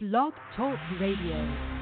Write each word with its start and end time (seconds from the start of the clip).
Blog 0.00 0.32
Talk 0.54 0.78
Radio. 1.00 1.77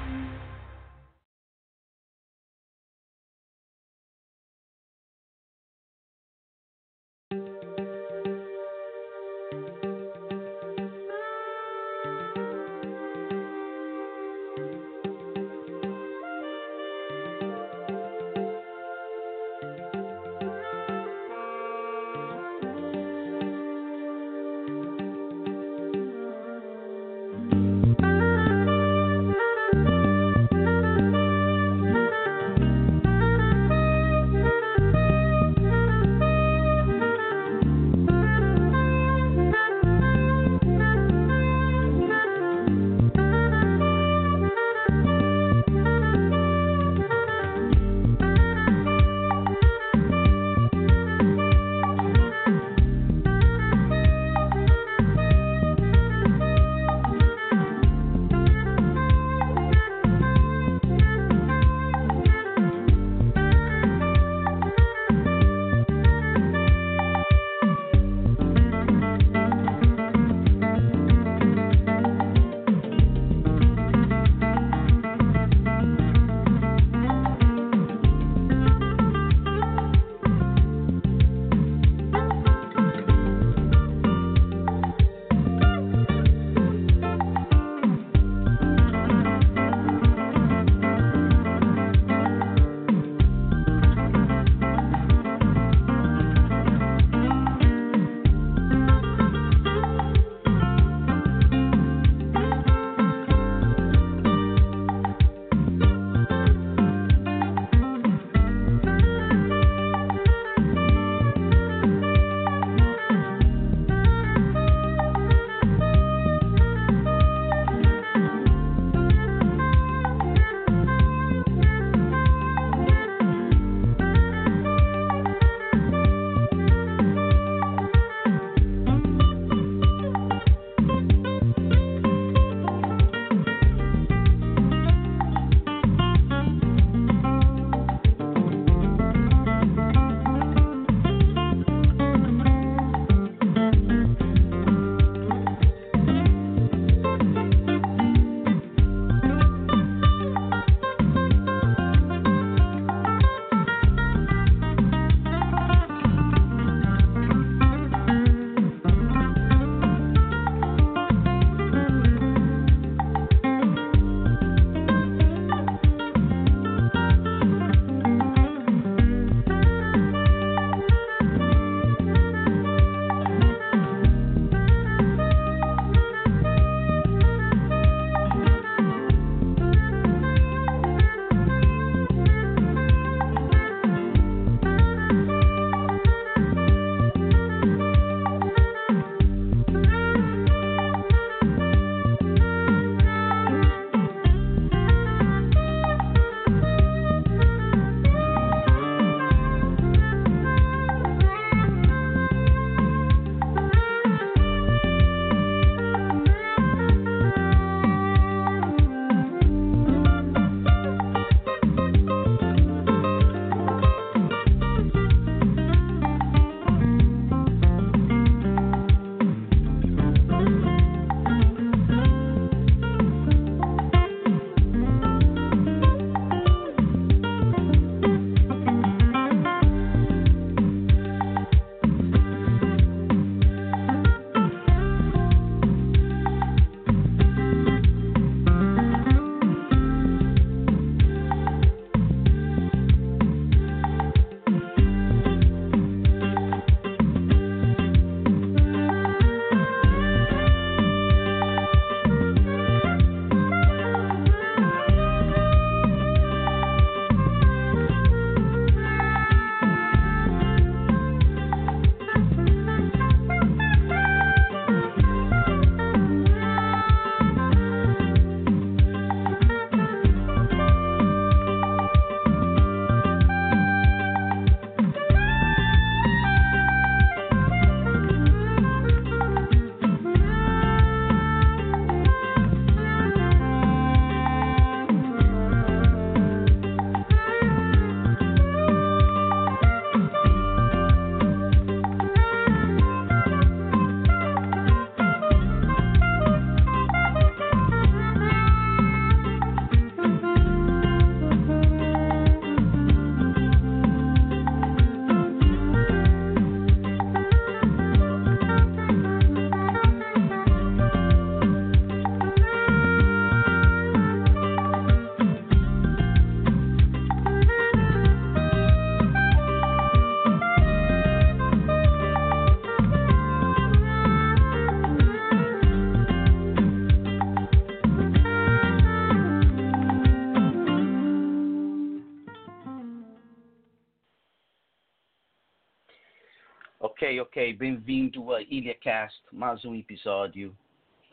Bem-vindo 337.53 338.33
a 338.33 338.41
IlhaCast, 338.41 339.21
mais 339.31 339.63
um 339.63 339.73
episódio. 339.73 340.53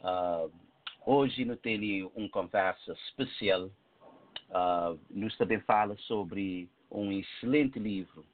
Uh, 0.00 0.50
hoje 1.06 1.44
nós 1.44 1.60
temos 1.60 2.10
uma 2.12 2.28
conversa 2.28 2.92
especial. 3.08 3.66
Uh, 4.50 4.98
nós 5.10 5.36
também 5.36 5.60
fala 5.60 5.96
sobre 5.98 6.68
um 6.90 7.12
excelente 7.12 7.78
livro 7.78 8.26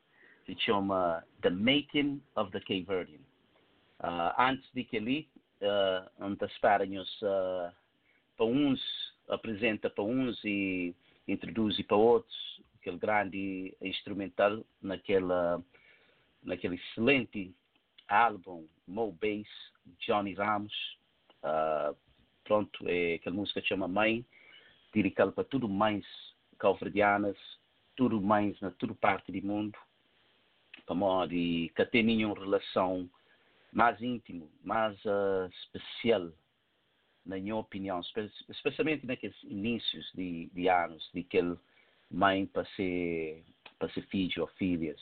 que 0.46 0.58
chama 0.60 1.22
The 1.42 1.50
Making 1.50 2.22
of 2.36 2.50
the 2.52 2.60
Cape 2.60 2.84
Verdean. 2.84 3.20
Uh, 4.02 4.32
antes 4.38 4.66
de 4.72 4.82
que 4.82 4.98
li, 4.98 5.28
uh, 5.60 6.10
antes 6.24 6.56
para-nos 6.58 7.20
uh, 7.20 7.70
para 8.34 8.46
uns, 8.46 8.80
apresenta 9.28 9.90
para 9.90 10.04
uns 10.04 10.42
e 10.42 10.94
introduz 11.28 11.80
para 11.82 11.98
outros 11.98 12.62
aquele 12.76 12.96
grande 12.96 13.76
instrumental 13.82 14.64
naquela 14.80 15.62
naquele 16.42 16.76
excelente 16.76 17.54
álbum 18.10 18.66
Mo 18.86 19.12
Bass, 19.12 19.48
Johnny 20.00 20.34
Ramos. 20.34 20.74
Uh, 21.42 21.96
pronto, 22.44 22.84
é 22.86 23.14
aquela 23.14 23.36
música 23.36 23.62
que 23.62 23.68
chama 23.68 23.88
Mãe, 23.88 24.26
dedicada 24.92 25.32
para 25.32 25.44
tudo 25.44 25.68
mães 25.68 26.04
calverdianas, 26.58 27.36
tudo 27.96 28.20
mães 28.20 28.60
na 28.60 28.70
toda 28.72 28.94
parte 28.94 29.32
do 29.32 29.46
mundo, 29.46 29.78
para 30.84 30.94
modo 30.94 31.30
que 31.30 31.86
tem 31.90 32.02
nenhuma 32.02 32.38
relação 32.38 33.08
mais 33.72 34.00
íntimo, 34.02 34.50
mais 34.64 34.98
uh, 35.04 35.48
especial, 35.62 36.30
na 37.24 37.36
minha 37.36 37.56
opinião, 37.56 38.00
especialmente 38.48 39.06
naqueles 39.06 39.40
inícios 39.44 40.10
de, 40.14 40.50
de 40.52 40.68
anos, 40.68 41.08
de 41.14 41.20
aquele 41.20 41.56
mãe 42.10 42.46
para 42.46 42.64
ser, 42.74 43.44
para 43.78 43.88
ser 43.90 44.02
filho 44.08 44.42
ou 44.42 44.48
filhas. 44.48 45.00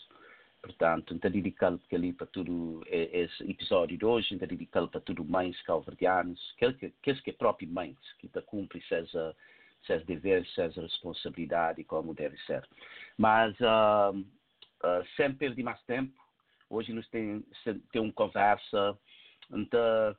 Portanto, 0.60 1.14
está 1.14 1.28
dedicado 1.28 1.81
ali 1.93 2.12
para 2.12 2.26
tudo 2.26 2.82
esse 2.88 3.49
episódio 3.49 3.96
de 3.96 4.05
hoje, 4.05 4.34
está 4.34 4.44
dedicado 4.44 4.88
para 4.88 5.00
tudo 5.00 5.25
mães 5.25 5.60
calverdianos, 5.62 6.55
aqueles 6.56 7.20
que 7.20 7.31
é 7.31 7.32
próprio 7.32 7.69
mães, 7.69 7.96
que 8.19 8.26
está 8.26 8.43
cumpre 8.43 8.82
seus, 8.82 9.12
deveres, 10.05 10.50
suas 10.55 10.75
responsabilidades, 10.76 11.87
como 11.87 12.12
deve 12.12 12.37
ser. 12.38 12.69
Mas, 13.16 13.55
uh, 13.60 14.19
uh, 14.19 15.06
sem 15.16 15.32
perder 15.34 15.62
mais 15.62 15.81
tempo, 15.84 16.12
hoje 16.69 16.93
nós 16.93 17.08
temos 17.08 17.44
tem 17.93 18.02
uma 18.02 18.12
conversa, 18.12 18.99
então, 19.50 20.16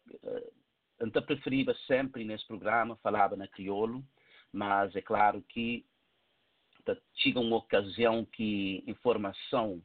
então 1.02 1.22
preferia 1.22 1.76
sempre 1.86 2.24
nesse 2.24 2.48
programa, 2.48 2.96
falava 3.04 3.36
na 3.36 3.48
crioulo, 3.48 4.02
mas 4.54 4.96
é 4.96 5.02
claro 5.02 5.44
que 5.50 5.86
chega 7.16 7.40
uma 7.42 7.58
ocasião 7.58 8.26
que 8.26 8.84
informação 8.88 9.82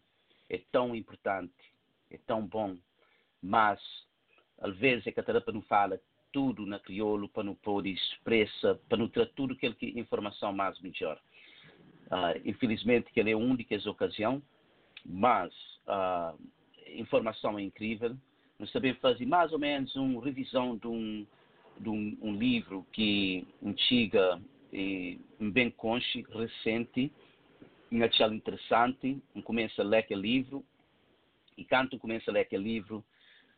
é 0.54 0.62
tão 0.70 0.94
importante, 0.94 1.52
é 2.10 2.18
tão 2.26 2.46
bom, 2.46 2.76
mas 3.42 3.80
às 4.60 4.76
vezes 4.76 5.06
a 5.06 5.22
terapia 5.22 5.52
não 5.52 5.62
fala 5.62 6.00
tudo 6.32 6.66
na 6.66 6.78
crioulo 6.78 7.28
para 7.28 7.44
não 7.44 7.54
pôr 7.54 7.86
expressa, 7.86 8.80
para 8.88 8.98
não 8.98 9.08
ter 9.08 9.30
tudo 9.34 9.54
aquilo 9.54 9.74
que 9.74 9.98
informação 9.98 10.52
mais 10.52 10.80
melhor. 10.80 11.20
Uh, 12.06 12.40
infelizmente 12.44 13.10
que 13.12 13.20
ele 13.20 13.30
é 13.30 13.34
a 13.34 13.38
única 13.38 13.76
ocasião, 13.88 14.42
mas 15.04 15.52
uh, 15.86 16.38
informação 16.88 17.58
é 17.58 17.62
incrível. 17.62 18.16
Nós 18.58 18.70
também 18.72 18.94
fazemos 18.94 19.28
mais 19.28 19.52
ou 19.52 19.58
menos 19.58 19.94
uma 19.96 20.22
revisão 20.24 20.76
de 20.76 20.86
um, 20.86 21.26
de 21.78 21.88
um, 21.88 22.18
um 22.20 22.36
livro 22.36 22.86
que 22.92 23.46
antiga 23.64 24.40
e 24.72 25.20
bem 25.38 25.70
conche, 25.70 26.24
recente, 26.30 27.12
achei 28.04 28.26
interessante, 28.26 29.22
começa 29.44 29.82
a 29.82 29.84
ler 29.84 29.98
aquele 29.98 30.22
livro, 30.22 30.64
e 31.56 31.64
quando 31.64 31.98
começa 31.98 32.30
a 32.30 32.34
ler 32.34 32.40
aquele 32.40 32.64
livro, 32.64 33.04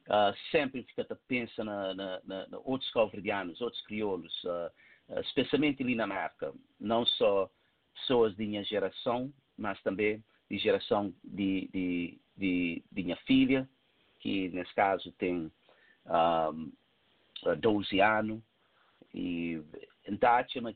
uh, 0.09 0.37
sempre 0.51 0.83
fica 0.85 1.07
a 1.09 1.17
pensar 1.29 1.65
na, 1.65 1.95
na, 1.95 2.21
na, 2.25 2.49
na, 2.49 2.59
outros 2.65 2.91
calverdianos, 2.91 3.61
outros 3.61 3.83
crioulos, 3.87 4.45
uh, 4.45 4.71
uh, 5.09 5.21
especialmente 5.21 5.83
ali 5.83 5.95
na 5.95 6.05
América, 6.05 6.53
não 6.79 7.07
só 7.07 7.51
pessoas 7.95 8.37
de 8.37 8.47
minha 8.47 8.65
geração, 8.65 9.33
mas 9.57 9.81
também 9.83 10.23
de 10.51 10.59
geração 10.59 11.13
de, 11.25 11.69
de, 11.73 12.21
de, 12.37 12.85
de 12.93 13.03
minha 13.03 13.17
filha, 13.27 13.69
que 14.21 14.49
nesse 14.51 14.75
caso 14.75 15.11
tem 15.13 15.51
um, 16.07 16.73
12 17.61 18.01
anos, 18.01 18.43
e 19.15 19.61
então 20.07 20.31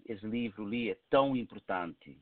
esse 0.07 0.27
livro 0.27 0.65
ali 0.67 0.91
é 0.91 0.99
tão 1.09 1.37
importante 1.37 2.17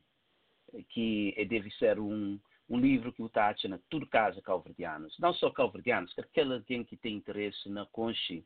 que 0.91 1.35
deve 1.49 1.71
ser 1.73 1.99
um, 1.99 2.39
um 2.69 2.79
livro 2.79 3.13
que 3.13 3.23
o 3.23 3.29
taxa 3.29 3.69
na 3.69 3.79
tudo 3.89 4.07
casa 4.07 4.43
calverdianos, 4.43 5.19
não 5.19 5.33
só 5.35 5.51
calverdianos, 5.51 6.17
aquele 6.19 6.55
alguém 6.55 6.85
que 6.85 6.97
tem 6.97 7.17
interesse 7.17 7.69
na 7.69 7.87
conche, 7.87 8.45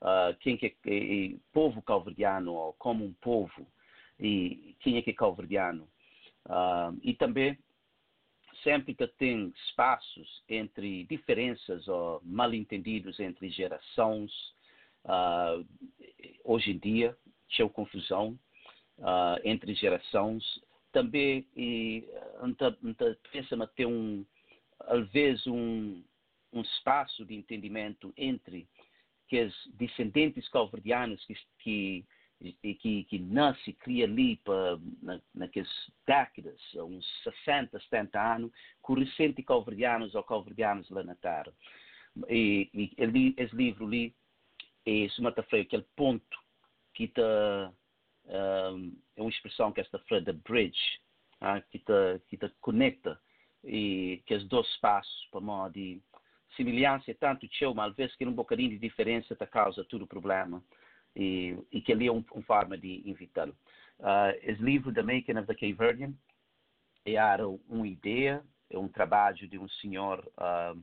uh, 0.00 0.36
quem 0.40 0.56
que 0.56 0.66
é, 0.66 0.74
é, 0.86 1.26
é, 1.26 1.36
povo 1.52 1.80
calverdiano 1.82 2.52
ou 2.52 2.72
como 2.74 3.04
um 3.04 3.12
povo 3.14 3.66
e 4.18 4.76
quem 4.80 4.96
é 4.96 5.02
que 5.02 5.10
é 5.10 5.14
calverdiano. 5.14 5.88
Uh, 6.46 6.98
e 7.02 7.14
também 7.14 7.56
sempre 8.62 8.94
que 8.94 9.06
tem 9.06 9.52
espaços 9.68 10.42
entre 10.48 11.04
diferenças 11.04 11.86
ou 11.88 12.20
mal-entendidos 12.24 13.18
entre 13.20 13.48
gerações, 13.50 14.30
uh, 15.04 15.66
hoje 16.44 16.72
em 16.72 16.78
dia, 16.78 17.16
tinha 17.48 17.68
confusão 17.68 18.38
uh, 18.98 19.40
entre 19.44 19.74
gerações, 19.74 20.44
também 20.92 21.46
e 21.56 22.04
pensa 23.32 23.56
ter 23.68 23.86
um 23.86 24.24
vezes 25.12 25.46
um, 25.46 26.02
um 26.52 26.60
espaço 26.60 27.24
de 27.24 27.34
entendimento 27.34 28.12
entre 28.16 28.68
que 29.28 29.42
os 29.42 29.54
descendentes 29.74 30.48
calverdianos 30.48 31.24
que, 31.24 31.34
que 31.58 32.06
que, 32.80 33.04
que 33.04 33.18
nasce 33.18 33.72
cria 33.74 34.04
ali 34.04 34.36
para, 34.38 34.78
na, 35.00 35.20
naquelas 35.34 35.70
décadas, 36.06 36.60
uns 36.74 37.06
60, 37.22 37.78
70 37.78 38.20
anos, 38.20 38.52
com 38.80 38.94
recentes 38.94 39.44
calverdianos 39.44 40.14
ou 40.14 40.24
calverdianos 40.24 40.90
lá 40.90 41.04
na 41.04 41.14
terra. 41.14 41.52
E, 42.28 42.68
e 42.74 43.02
ali, 43.02 43.34
esse 43.36 43.54
livro 43.54 43.86
ali, 43.86 44.14
é, 44.84 45.08
se 45.08 45.22
mata 45.22 45.46
aquele 45.52 45.86
ponto 45.94 46.36
que 46.94 47.04
está 47.04 47.72
é 48.26 49.20
uma 49.20 49.30
expressão 49.30 49.72
que 49.72 49.80
esta 49.80 49.98
frase 50.00 50.24
da 50.24 50.32
bridge, 50.32 51.00
uh, 51.40 51.62
que 51.70 51.78
te, 51.78 52.20
que 52.28 52.36
te 52.36 52.48
conecta 52.60 53.18
e 53.64 54.22
que 54.26 54.34
os 54.34 54.46
dois 54.48 54.68
passos 54.78 55.28
para 55.30 55.40
modo 55.40 55.72
de 55.74 56.00
semelhança 56.56 57.10
é 57.10 57.14
tanto 57.14 57.48
teu, 57.48 57.74
mas 57.74 57.98
às 57.98 58.16
que 58.16 58.26
um 58.26 58.32
bocadinho 58.32 58.70
de 58.70 58.78
diferença 58.78 59.34
te 59.34 59.46
causa 59.46 59.84
todo 59.84 60.02
o 60.02 60.06
problema 60.06 60.62
e, 61.14 61.56
e 61.70 61.80
que 61.80 61.92
ali 61.92 62.06
é 62.06 62.12
uma 62.12 62.24
um 62.34 62.42
forma 62.42 62.76
de 62.76 63.02
evitá-lo. 63.06 63.56
Uh, 63.98 64.36
esse 64.42 64.62
livro 64.62 64.92
The 64.92 65.02
Making 65.02 65.38
of 65.38 65.46
the 65.46 65.54
Cape 65.54 65.74
Verdean 65.74 66.14
era 67.04 67.46
uma 67.46 67.86
ideia, 67.86 68.42
é 68.70 68.78
um 68.78 68.88
trabalho 68.88 69.48
de 69.48 69.58
um 69.58 69.68
senhor 69.68 70.24
uh, 70.38 70.78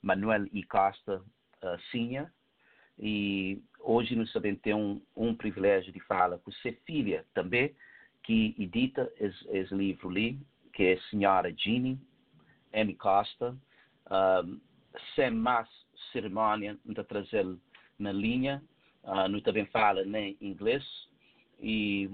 Manuel 0.00 0.46
I. 0.52 0.62
Costa 0.64 1.18
uh, 1.18 1.80
Senior, 1.90 2.30
e 3.04 3.60
hoje 3.80 4.14
nós 4.14 4.32
também 4.32 4.54
temos 4.54 5.02
um, 5.16 5.30
um 5.30 5.34
privilégio 5.34 5.92
de 5.92 5.98
falar 6.00 6.38
com 6.38 6.52
sua 6.52 6.72
filha 6.86 7.26
também, 7.34 7.74
que 8.22 8.54
edita 8.56 9.12
esse, 9.18 9.48
esse 9.50 9.74
livro 9.74 10.08
ali, 10.08 10.38
que 10.72 10.84
é 10.84 10.92
a 10.92 11.00
senhora 11.10 11.52
Jeannie 11.52 11.98
M. 12.72 12.94
Costa. 12.94 13.56
Um, 14.08 14.60
sem 15.16 15.32
mais 15.32 15.68
cerimônia, 16.12 16.78
de 16.84 17.04
trazê-lo 17.04 17.60
na 17.98 18.12
linha, 18.12 18.62
uh, 19.02 19.28
não 19.28 19.40
também 19.40 19.66
fala 19.66 20.04
nem 20.04 20.36
inglês, 20.40 20.84
e 21.58 22.08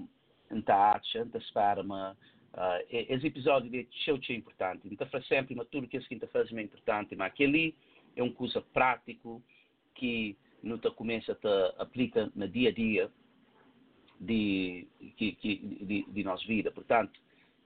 então 0.51 0.75
acha, 0.75 1.19
então 1.19 1.41
espera 1.41 1.83
uma 1.83 2.17
Uh, 2.55 2.83
esse 2.91 3.27
episódio 3.27 3.71
de 3.71 3.87
show 4.05 4.19
é 4.31 4.33
importante. 4.33 4.89
Então, 4.91 5.07
faz 5.09 5.25
sempre, 5.29 5.55
mas 5.55 5.69
tudo 5.69 5.87
que 5.87 5.99
esse 5.99 6.09
quinta 6.09 6.27
faz 6.29 6.51
é 6.51 6.61
importante, 6.61 7.15
mas 7.15 7.29
aquele 7.29 7.77
é 8.17 8.23
uma 8.23 8.33
coisa 8.33 8.61
prático 8.61 9.41
que 9.95 10.35
não 10.63 10.79
te 10.79 10.91
começa 10.91 11.33
a 11.33 11.83
aplica 11.83 12.31
no 12.35 12.49
dia 12.49 12.71
a 12.71 12.73
dia 12.73 13.11
de, 14.21 14.87
que, 15.17 15.33
de, 15.83 16.03
de 16.09 16.25
nossa 16.25 16.45
vida. 16.47 16.71
Portanto, 16.71 17.21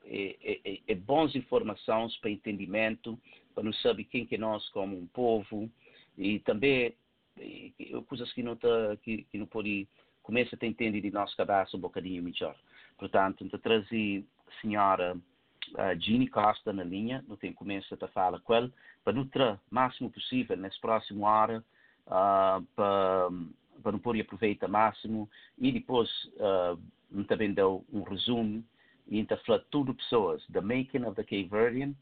é, 0.05 0.37
é, 0.43 0.61
é, 0.65 0.79
é 0.89 0.95
bons 0.95 1.35
informações 1.35 2.17
para 2.19 2.31
entendimento, 2.31 3.19
para 3.55 3.65
não 3.65 3.73
saber 3.75 4.05
quem 4.05 4.27
que 4.27 4.35
é 4.35 4.39
nós 4.39 4.69
como 4.71 4.97
um 4.97 5.07
povo 5.07 5.71
e 6.19 6.39
também 6.41 6.95
é, 7.39 7.71
coisas 8.07 8.33
que 8.33 8.43
não 8.43 8.57
tá, 8.57 8.97
que, 9.03 9.25
que 9.25 9.39
não 9.39 9.47
pode 9.47 9.89
começa 10.23 10.57
a 10.61 10.67
entender 10.67 11.01
de 11.01 11.11
nossa 11.11 11.35
cabeça 11.37 11.77
um 11.77 11.81
bocadinho 11.81 12.23
melhor. 12.23 12.57
Portanto, 12.97 13.45
então 13.45 13.59
trazer 13.59 14.25
a 14.47 14.61
senhora 14.61 15.17
uh, 15.17 16.01
Ginny 16.01 16.29
Costa 16.29 16.73
na 16.73 16.85
linha, 16.85 17.25
não 17.27 17.37
tem 17.37 17.53
começa 17.53 17.99
a 18.01 18.09
falar 18.09 18.41
com 18.41 18.55
ela, 18.55 18.73
para 19.03 19.13
não 19.13 19.23
o 19.23 19.59
máximo 19.69 20.11
possível 20.11 20.57
nesse 20.57 20.81
próximo 20.81 21.25
hora 21.25 21.65
uh, 22.07 22.65
para, 22.75 23.93
não 23.93 23.99
poder 23.99 24.23
aproveitar 24.23 24.69
máximo 24.69 25.29
e 25.59 25.73
depois 25.73 26.09
uh, 26.37 27.25
também 27.25 27.53
deu 27.53 27.85
um 27.93 28.03
resumo 28.03 28.65
e 29.09 29.19
então 29.19 29.37
falou 29.39 29.61
tudo 29.71 29.95
pessoas, 29.95 30.45
The 30.47 30.61
Making 30.61 31.05
of 31.05 31.17
the 31.17 31.23
Cape 31.23 31.49
Verdean 31.49 31.95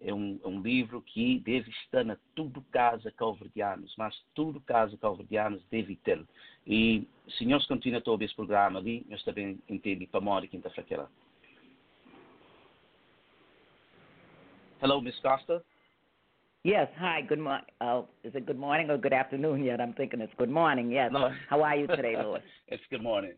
é 0.00 0.12
um, 0.12 0.38
um, 0.44 0.60
livro 0.60 1.00
que 1.00 1.38
deve 1.40 1.70
estar 1.70 2.04
na 2.04 2.18
tudo 2.34 2.60
casa 2.70 3.10
calverdianos, 3.10 3.94
mas 3.96 4.14
tudo 4.34 4.60
casa 4.60 4.96
calverdianos 4.98 5.64
deve 5.70 5.96
ter. 5.96 6.22
E 6.66 7.08
se 7.30 7.46
nós 7.46 7.66
continuamos 7.66 8.04
todo 8.04 8.22
esse 8.22 8.34
programa 8.34 8.78
ali, 8.78 9.06
nós 9.08 9.22
também 9.24 9.58
entendemos 9.68 10.10
para 10.10 10.20
morrer 10.20 10.48
quinta-feira. 10.48 11.08
Hello, 14.82 15.00
Miss 15.00 15.18
Costa. 15.20 15.64
Yes. 16.66 16.88
Hi. 16.98 17.20
Good 17.20 17.38
morning. 17.38 17.64
Uh, 17.80 18.02
is 18.24 18.34
it 18.34 18.44
good 18.44 18.58
morning 18.58 18.90
or 18.90 18.98
good 18.98 19.12
afternoon 19.12 19.62
yet? 19.62 19.80
I'm 19.80 19.92
thinking 19.92 20.20
it's 20.20 20.32
good 20.36 20.50
morning. 20.50 20.90
Yes. 20.90 21.10
No. 21.12 21.30
How 21.48 21.62
are 21.62 21.76
you 21.76 21.86
today, 21.86 22.16
Louis? 22.20 22.40
it's 22.66 22.82
good 22.90 23.04
morning. 23.04 23.34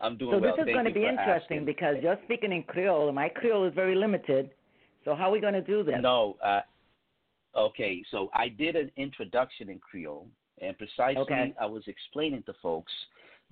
I'm 0.00 0.16
doing 0.16 0.32
so 0.32 0.38
well. 0.38 0.56
this 0.56 0.66
is 0.66 0.72
going 0.72 0.86
to 0.86 0.90
be 0.90 1.04
interesting 1.04 1.58
asking. 1.58 1.64
because 1.66 1.96
you're 2.02 2.18
speaking 2.24 2.50
in 2.50 2.62
Creole, 2.62 3.08
and 3.08 3.14
my 3.14 3.28
Creole 3.28 3.66
is 3.66 3.74
very 3.74 3.94
limited. 3.94 4.52
So 5.04 5.14
how 5.14 5.28
are 5.28 5.32
we 5.32 5.38
going 5.38 5.52
to 5.52 5.60
do 5.60 5.84
this? 5.84 5.96
No. 6.00 6.38
Uh, 6.42 6.62
okay. 7.54 8.02
So 8.10 8.30
I 8.32 8.48
did 8.48 8.74
an 8.74 8.90
introduction 8.96 9.68
in 9.68 9.78
Creole, 9.78 10.26
and 10.62 10.74
precisely 10.78 11.20
okay. 11.20 11.54
I 11.60 11.66
was 11.66 11.82
explaining 11.88 12.42
to 12.44 12.54
folks 12.62 12.92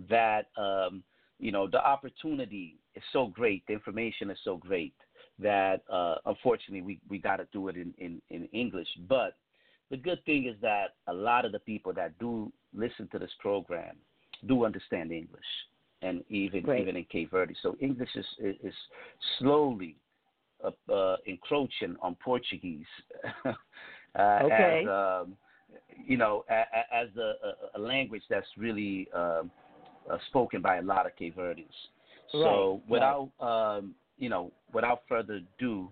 that 0.08 0.46
um, 0.56 1.02
you 1.38 1.52
know 1.52 1.68
the 1.68 1.84
opportunity 1.86 2.78
is 2.94 3.02
so 3.12 3.26
great, 3.26 3.66
the 3.66 3.74
information 3.74 4.30
is 4.30 4.38
so 4.44 4.56
great 4.56 4.94
that 5.42 5.82
uh, 5.92 6.16
unfortunately 6.26 6.82
we, 6.82 7.00
we 7.08 7.18
got 7.18 7.36
to 7.36 7.46
do 7.52 7.68
it 7.68 7.76
in, 7.76 7.94
in, 7.98 8.20
in 8.30 8.46
English. 8.52 8.88
But 9.08 9.36
the 9.90 9.96
good 9.96 10.24
thing 10.24 10.46
is 10.46 10.56
that 10.62 10.94
a 11.06 11.12
lot 11.12 11.44
of 11.44 11.52
the 11.52 11.58
people 11.58 11.92
that 11.94 12.18
do 12.18 12.52
listen 12.74 13.08
to 13.12 13.18
this 13.18 13.30
program 13.40 13.96
do 14.46 14.64
understand 14.64 15.12
English, 15.12 15.44
and 16.02 16.22
even 16.28 16.62
Great. 16.62 16.82
even 16.82 16.96
in 16.96 17.04
Cape 17.04 17.30
Verde. 17.30 17.54
So 17.62 17.76
English 17.80 18.10
is 18.14 18.26
is 18.38 18.74
slowly 19.38 19.96
uh, 20.64 20.92
uh, 20.92 21.16
encroaching 21.26 21.96
on 22.00 22.16
Portuguese. 22.16 22.86
uh, 23.44 23.52
okay. 24.18 24.84
As, 24.84 24.88
um, 24.88 25.36
you 26.06 26.16
know, 26.16 26.44
as 26.48 27.08
a, 27.16 27.78
a, 27.78 27.78
language 27.78 28.22
that's 28.30 28.46
really 28.56 29.08
um, 29.14 29.50
uh, 30.10 30.18
spoken 30.28 30.62
by 30.62 30.76
a 30.76 30.82
lot 30.82 31.06
of 31.06 31.16
Cape 31.16 31.36
Verdeans. 31.36 31.66
So 32.32 32.72
right. 32.72 32.90
without 32.90 33.30
um, 33.40 33.94
you 34.20 34.28
know, 34.28 34.52
without 34.72 35.02
further 35.08 35.40
ado, 35.58 35.90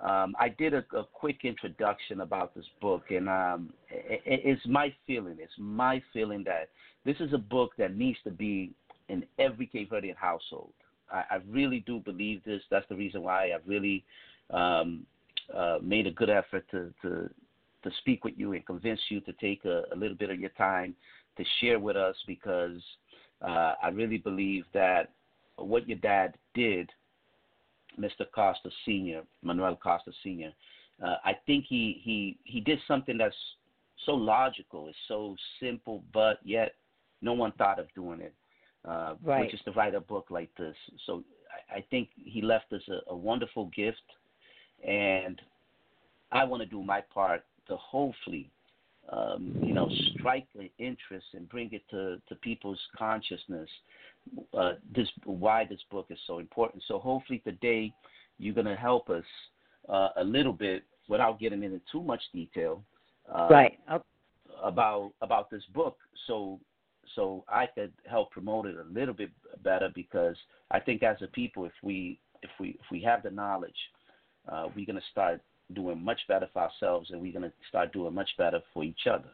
um, 0.00 0.34
I 0.38 0.48
did 0.48 0.74
a, 0.74 0.84
a, 0.96 1.04
quick 1.12 1.40
introduction 1.44 2.20
about 2.20 2.54
this 2.54 2.64
book, 2.80 3.04
and 3.10 3.28
um, 3.28 3.72
it, 3.90 4.20
it's 4.26 4.66
my 4.66 4.92
feeling. 5.06 5.36
It's 5.40 5.52
my 5.58 6.02
feeling 6.12 6.44
that 6.44 6.68
this 7.04 7.16
is 7.20 7.32
a 7.32 7.38
book 7.38 7.72
that 7.78 7.96
needs 7.96 8.18
to 8.24 8.30
be 8.30 8.72
in 9.08 9.24
every 9.38 9.66
Cape 9.66 9.90
Verdean 9.90 10.16
household. 10.16 10.72
I, 11.10 11.22
I 11.30 11.38
really 11.48 11.84
do 11.86 12.00
believe 12.00 12.42
this. 12.44 12.62
That's 12.70 12.88
the 12.88 12.96
reason 12.96 13.22
why 13.22 13.50
I 13.50 13.58
really 13.64 14.04
um, 14.50 15.06
uh, 15.54 15.78
made 15.82 16.06
a 16.06 16.12
good 16.12 16.30
effort 16.30 16.64
to, 16.70 16.92
to 17.02 17.30
to 17.82 17.90
speak 17.98 18.24
with 18.24 18.34
you 18.36 18.52
and 18.52 18.64
convince 18.64 19.00
you 19.08 19.20
to 19.22 19.32
take 19.34 19.64
a, 19.64 19.82
a 19.92 19.96
little 19.96 20.16
bit 20.16 20.30
of 20.30 20.38
your 20.38 20.50
time 20.50 20.94
to 21.36 21.44
share 21.60 21.78
with 21.78 21.96
us 21.96 22.14
because 22.26 22.80
uh, 23.40 23.74
I 23.82 23.88
really 23.88 24.18
believe 24.18 24.64
that 24.72 25.10
what 25.56 25.88
your 25.88 25.98
dad 25.98 26.34
did 26.54 26.90
Mr. 27.98 28.24
Costa 28.34 28.70
Sr., 28.84 29.22
Manuel 29.42 29.76
Costa 29.76 30.12
Sr. 30.22 30.52
Uh, 31.02 31.16
I 31.24 31.32
think 31.46 31.64
he, 31.68 32.00
he, 32.02 32.38
he 32.44 32.60
did 32.60 32.78
something 32.86 33.18
that's 33.18 33.34
so 34.06 34.12
logical, 34.12 34.88
it's 34.88 34.96
so 35.08 35.36
simple, 35.60 36.02
but 36.12 36.38
yet 36.44 36.74
no 37.20 37.32
one 37.32 37.52
thought 37.52 37.78
of 37.78 37.86
doing 37.94 38.20
it, 38.20 38.34
uh, 38.84 39.14
right. 39.22 39.42
which 39.42 39.54
is 39.54 39.60
to 39.64 39.72
write 39.72 39.94
a 39.94 40.00
book 40.00 40.26
like 40.30 40.50
this. 40.56 40.76
So 41.06 41.22
I, 41.70 41.78
I 41.78 41.84
think 41.90 42.08
he 42.16 42.42
left 42.42 42.72
us 42.72 42.82
a, 42.88 43.12
a 43.12 43.16
wonderful 43.16 43.66
gift, 43.74 44.02
and 44.86 45.40
I 46.30 46.44
want 46.44 46.62
to 46.62 46.68
do 46.68 46.82
my 46.82 47.00
part 47.00 47.44
to 47.68 47.76
hopefully 47.76 48.50
um, 49.10 49.60
you 49.62 49.74
know, 49.74 49.90
strike 50.14 50.46
an 50.58 50.70
interest 50.78 51.26
and 51.34 51.48
bring 51.48 51.72
it 51.72 51.82
to, 51.90 52.20
to 52.28 52.34
people's 52.36 52.78
consciousness. 52.96 53.68
Uh, 54.56 54.72
this 54.94 55.08
why 55.24 55.64
this 55.64 55.80
book 55.90 56.06
is 56.10 56.18
so 56.26 56.38
important. 56.38 56.82
So 56.86 56.98
hopefully 56.98 57.40
today 57.44 57.92
you're 58.38 58.54
going 58.54 58.66
to 58.66 58.76
help 58.76 59.10
us 59.10 59.24
uh, 59.88 60.08
a 60.16 60.24
little 60.24 60.52
bit 60.52 60.84
without 61.08 61.38
getting 61.40 61.62
into 61.62 61.80
too 61.90 62.02
much 62.02 62.22
detail. 62.32 62.82
Uh, 63.32 63.48
right. 63.50 63.78
Okay. 63.90 64.04
About 64.62 65.12
about 65.22 65.50
this 65.50 65.62
book, 65.74 65.96
so 66.26 66.60
so 67.16 67.44
I 67.48 67.66
could 67.66 67.92
help 68.08 68.30
promote 68.30 68.66
it 68.66 68.76
a 68.76 68.92
little 68.92 69.14
bit 69.14 69.30
better 69.64 69.88
because 69.92 70.36
I 70.70 70.78
think 70.78 71.02
as 71.02 71.16
a 71.20 71.26
people, 71.26 71.64
if 71.64 71.72
we 71.82 72.20
if 72.42 72.50
we 72.60 72.70
if 72.70 72.90
we 72.90 73.02
have 73.02 73.22
the 73.22 73.30
knowledge, 73.30 73.74
uh, 74.48 74.68
we're 74.74 74.86
going 74.86 74.96
to 74.96 75.10
start 75.10 75.40
doing 75.74 76.02
much 76.02 76.20
better 76.28 76.48
for 76.52 76.62
ourselves, 76.62 77.10
and 77.10 77.20
we're 77.20 77.32
going 77.32 77.44
to 77.44 77.52
start 77.68 77.92
doing 77.92 78.14
much 78.14 78.30
better 78.38 78.60
for 78.72 78.84
each 78.84 79.06
other. 79.10 79.30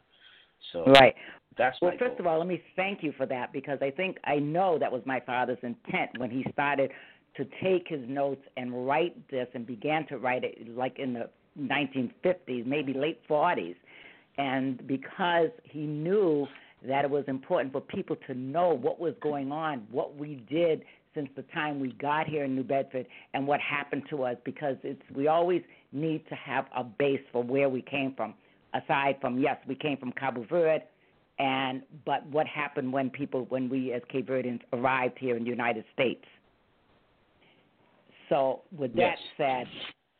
So 0.72 0.84
right. 0.86 1.14
That's 1.56 1.76
well. 1.82 1.92
first 1.98 2.18
goal. 2.18 2.20
of 2.20 2.26
all, 2.26 2.38
let 2.38 2.46
me 2.46 2.62
thank 2.76 3.02
you 3.02 3.12
for 3.16 3.26
that 3.26 3.52
because 3.52 3.78
I 3.82 3.90
think 3.90 4.18
I 4.24 4.36
know 4.36 4.78
that 4.78 4.90
was 4.90 5.02
my 5.04 5.20
father's 5.20 5.58
intent 5.62 6.10
when 6.18 6.30
he 6.30 6.44
started 6.52 6.90
to 7.36 7.44
take 7.62 7.88
his 7.88 8.00
notes 8.08 8.42
and 8.56 8.86
write 8.86 9.28
this 9.30 9.48
and 9.54 9.66
began 9.66 10.06
to 10.08 10.18
write 10.18 10.44
it 10.44 10.76
like 10.76 10.98
in 10.98 11.14
the 11.14 11.28
1950s, 11.60 12.66
maybe 12.66 12.92
late 12.92 13.20
40s, 13.28 13.74
and 14.38 14.86
because 14.86 15.50
he 15.64 15.80
knew 15.80 16.46
that 16.86 17.04
it 17.04 17.10
was 17.10 17.24
important 17.26 17.72
for 17.72 17.80
people 17.80 18.16
to 18.28 18.34
know 18.34 18.70
what 18.70 19.00
was 19.00 19.14
going 19.20 19.50
on, 19.50 19.86
what 19.90 20.16
we 20.16 20.44
did 20.48 20.84
since 21.14 21.28
the 21.34 21.42
time 21.54 21.80
we 21.80 21.92
got 21.94 22.28
here 22.28 22.44
in 22.44 22.54
New 22.54 22.62
Bedford 22.62 23.06
and 23.34 23.46
what 23.46 23.60
happened 23.60 24.04
to 24.10 24.22
us 24.22 24.36
because 24.44 24.76
it's 24.84 25.02
we 25.14 25.26
always 25.26 25.62
need 25.92 26.22
to 26.28 26.34
have 26.36 26.66
a 26.76 26.84
base 26.84 27.20
for 27.32 27.42
where 27.42 27.68
we 27.68 27.82
came 27.82 28.14
from. 28.14 28.34
Aside 28.82 29.16
from 29.20 29.38
yes, 29.38 29.56
we 29.66 29.74
came 29.74 29.96
from 29.96 30.12
Cabo 30.12 30.44
Verde, 30.48 30.84
and 31.38 31.82
but 32.04 32.26
what 32.26 32.46
happened 32.46 32.92
when 32.92 33.10
people 33.10 33.46
when 33.48 33.68
we 33.68 33.92
as 33.92 34.02
Cape 34.10 34.28
Verdeans 34.28 34.60
arrived 34.72 35.18
here 35.18 35.36
in 35.36 35.44
the 35.44 35.50
United 35.50 35.84
States. 35.94 36.24
So 38.28 38.62
with 38.76 38.94
that 38.96 39.16
yes. 39.16 39.18
said, 39.36 39.66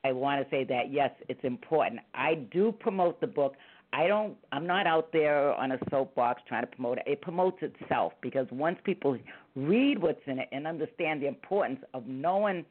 I 0.04 0.12
want 0.12 0.42
to 0.42 0.50
say 0.50 0.64
that 0.64 0.92
yes, 0.92 1.10
it's 1.28 1.42
important. 1.44 2.00
I 2.14 2.34
do 2.52 2.72
promote 2.72 3.20
the 3.20 3.26
book. 3.26 3.54
I 3.92 4.06
don't 4.06 4.36
I'm 4.52 4.66
not 4.66 4.86
out 4.86 5.12
there 5.12 5.52
on 5.54 5.72
a 5.72 5.78
soapbox 5.90 6.42
trying 6.48 6.62
to 6.62 6.66
promote 6.68 6.98
it. 6.98 7.04
It 7.06 7.20
promotes 7.20 7.58
itself 7.62 8.12
because 8.20 8.46
once 8.50 8.78
people 8.84 9.18
read 9.56 10.00
what's 10.00 10.20
in 10.26 10.38
it 10.38 10.48
and 10.52 10.66
understand 10.66 11.22
the 11.22 11.26
importance 11.26 11.80
of 11.94 12.06
knowing 12.06 12.64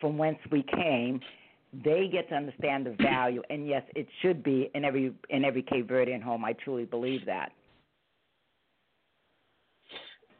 from 0.00 0.16
whence 0.16 0.38
we 0.52 0.62
came, 0.62 1.20
they 1.72 2.08
get 2.10 2.28
to 2.30 2.34
understand 2.34 2.86
the 2.86 2.96
value. 3.02 3.42
And 3.50 3.66
yes, 3.66 3.82
it 3.94 4.06
should 4.22 4.42
be 4.42 4.70
in 4.74 4.84
every 4.84 5.12
in 5.30 5.44
every 5.44 5.62
Cape 5.62 5.88
Verdean 5.88 6.22
home. 6.22 6.44
I 6.44 6.54
truly 6.54 6.84
believe 6.84 7.26
that. 7.26 7.52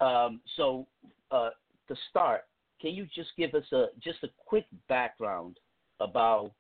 Um, 0.00 0.40
so 0.56 0.86
uh, 1.30 1.50
to 1.88 1.96
start, 2.10 2.42
can 2.80 2.92
you 2.92 3.06
just 3.14 3.30
give 3.36 3.54
us 3.54 3.64
a 3.72 3.86
just 4.02 4.22
a 4.22 4.28
quick 4.46 4.66
background 4.88 5.58
about 6.00 6.52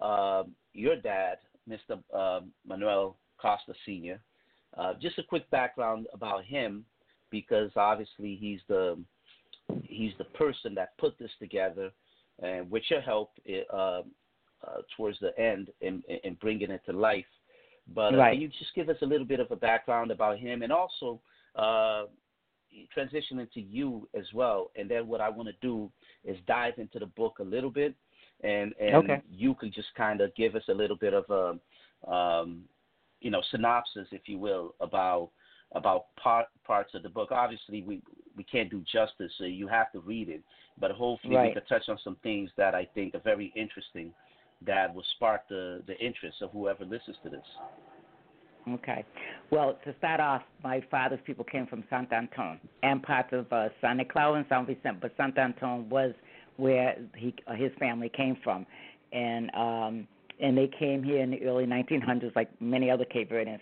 uh, 0.00 0.44
your 0.72 0.96
dad 0.96 1.38
Mr. 1.68 2.02
Uh, 2.14 2.40
Manuel 2.66 3.16
Costa 3.40 3.74
Sr. 3.84 4.20
Uh, 4.76 4.94
just 5.00 5.18
a 5.18 5.22
quick 5.22 5.48
background 5.50 6.06
about 6.12 6.44
him, 6.44 6.84
because 7.30 7.70
obviously 7.76 8.36
he's 8.36 8.60
the 8.68 8.98
he's 9.82 10.12
the 10.18 10.24
person 10.24 10.74
that 10.74 10.96
put 10.98 11.18
this 11.18 11.30
together, 11.40 11.90
and 12.42 12.70
with 12.70 12.82
your 12.90 13.00
help 13.00 13.32
uh, 13.72 13.76
uh, 13.76 14.02
towards 14.96 15.18
the 15.20 15.38
end 15.38 15.70
in, 15.80 16.02
in 16.24 16.34
bringing 16.34 16.70
it 16.70 16.82
to 16.86 16.92
life. 16.92 17.24
But 17.94 18.14
uh, 18.14 18.18
right. 18.18 18.32
can 18.32 18.40
you 18.40 18.48
just 18.48 18.74
give 18.74 18.88
us 18.88 18.96
a 19.02 19.06
little 19.06 19.26
bit 19.26 19.40
of 19.40 19.50
a 19.50 19.56
background 19.56 20.10
about 20.10 20.38
him, 20.38 20.62
and 20.62 20.72
also 20.72 21.20
uh, 21.54 22.04
transition 22.92 23.38
into 23.38 23.60
you 23.60 24.08
as 24.14 24.26
well? 24.34 24.70
And 24.76 24.90
then 24.90 25.06
what 25.06 25.20
I 25.20 25.28
want 25.28 25.48
to 25.48 25.54
do 25.62 25.90
is 26.24 26.36
dive 26.46 26.74
into 26.78 26.98
the 26.98 27.06
book 27.06 27.38
a 27.40 27.44
little 27.44 27.70
bit 27.70 27.94
and 28.42 28.74
and 28.80 28.96
okay. 28.96 29.22
you 29.30 29.54
could 29.54 29.74
just 29.74 29.88
kind 29.96 30.20
of 30.20 30.34
give 30.34 30.54
us 30.54 30.62
a 30.68 30.74
little 30.74 30.96
bit 30.96 31.14
of 31.14 31.24
a 31.30 32.10
um, 32.10 32.64
you 33.20 33.30
know 33.30 33.42
synopsis, 33.50 34.08
if 34.12 34.22
you 34.26 34.38
will, 34.38 34.74
about 34.80 35.30
about 35.72 36.06
part, 36.22 36.46
parts 36.64 36.94
of 36.94 37.02
the 37.02 37.08
book. 37.08 37.30
Obviously, 37.32 37.82
we 37.82 38.02
we 38.36 38.44
can't 38.44 38.70
do 38.70 38.82
justice, 38.92 39.32
so 39.38 39.44
you 39.44 39.66
have 39.68 39.90
to 39.92 40.00
read 40.00 40.28
it. 40.28 40.42
But 40.78 40.90
hopefully, 40.90 41.36
right. 41.36 41.48
we 41.48 41.54
could 41.54 41.68
touch 41.68 41.88
on 41.88 41.98
some 42.04 42.16
things 42.22 42.50
that 42.56 42.74
I 42.74 42.86
think 42.94 43.14
are 43.14 43.20
very 43.20 43.52
interesting, 43.56 44.12
that 44.66 44.94
will 44.94 45.04
spark 45.16 45.48
the 45.48 45.82
the 45.86 45.98
interest 45.98 46.42
of 46.42 46.50
whoever 46.50 46.84
listens 46.84 47.16
to 47.22 47.30
this. 47.30 47.44
Okay. 48.68 49.04
Well, 49.50 49.78
to 49.84 49.94
start 49.98 50.18
off, 50.18 50.42
my 50.64 50.82
father's 50.90 51.20
people 51.24 51.44
came 51.44 51.66
from 51.66 51.84
Sant 51.88 52.12
Anton 52.12 52.58
and 52.82 53.00
parts 53.02 53.28
of 53.32 53.50
uh, 53.52 53.68
San 53.80 53.98
Nicolau 53.98 54.36
and 54.36 54.44
San 54.48 54.66
Vicente, 54.66 54.98
but 55.00 55.12
Sant 55.16 55.38
Anton 55.38 55.88
was 55.88 56.12
where 56.56 56.96
he 57.16 57.34
uh, 57.46 57.54
his 57.54 57.70
family 57.78 58.10
came 58.14 58.36
from, 58.42 58.66
and 59.12 59.54
um, 59.54 60.08
and 60.40 60.58
they 60.58 60.68
came 60.78 61.02
here 61.02 61.22
in 61.22 61.30
the 61.30 61.44
early 61.44 61.64
1900s, 61.64 62.34
like 62.34 62.50
many 62.60 62.90
other 62.90 63.04
Cape 63.04 63.30
Verdeans. 63.30 63.60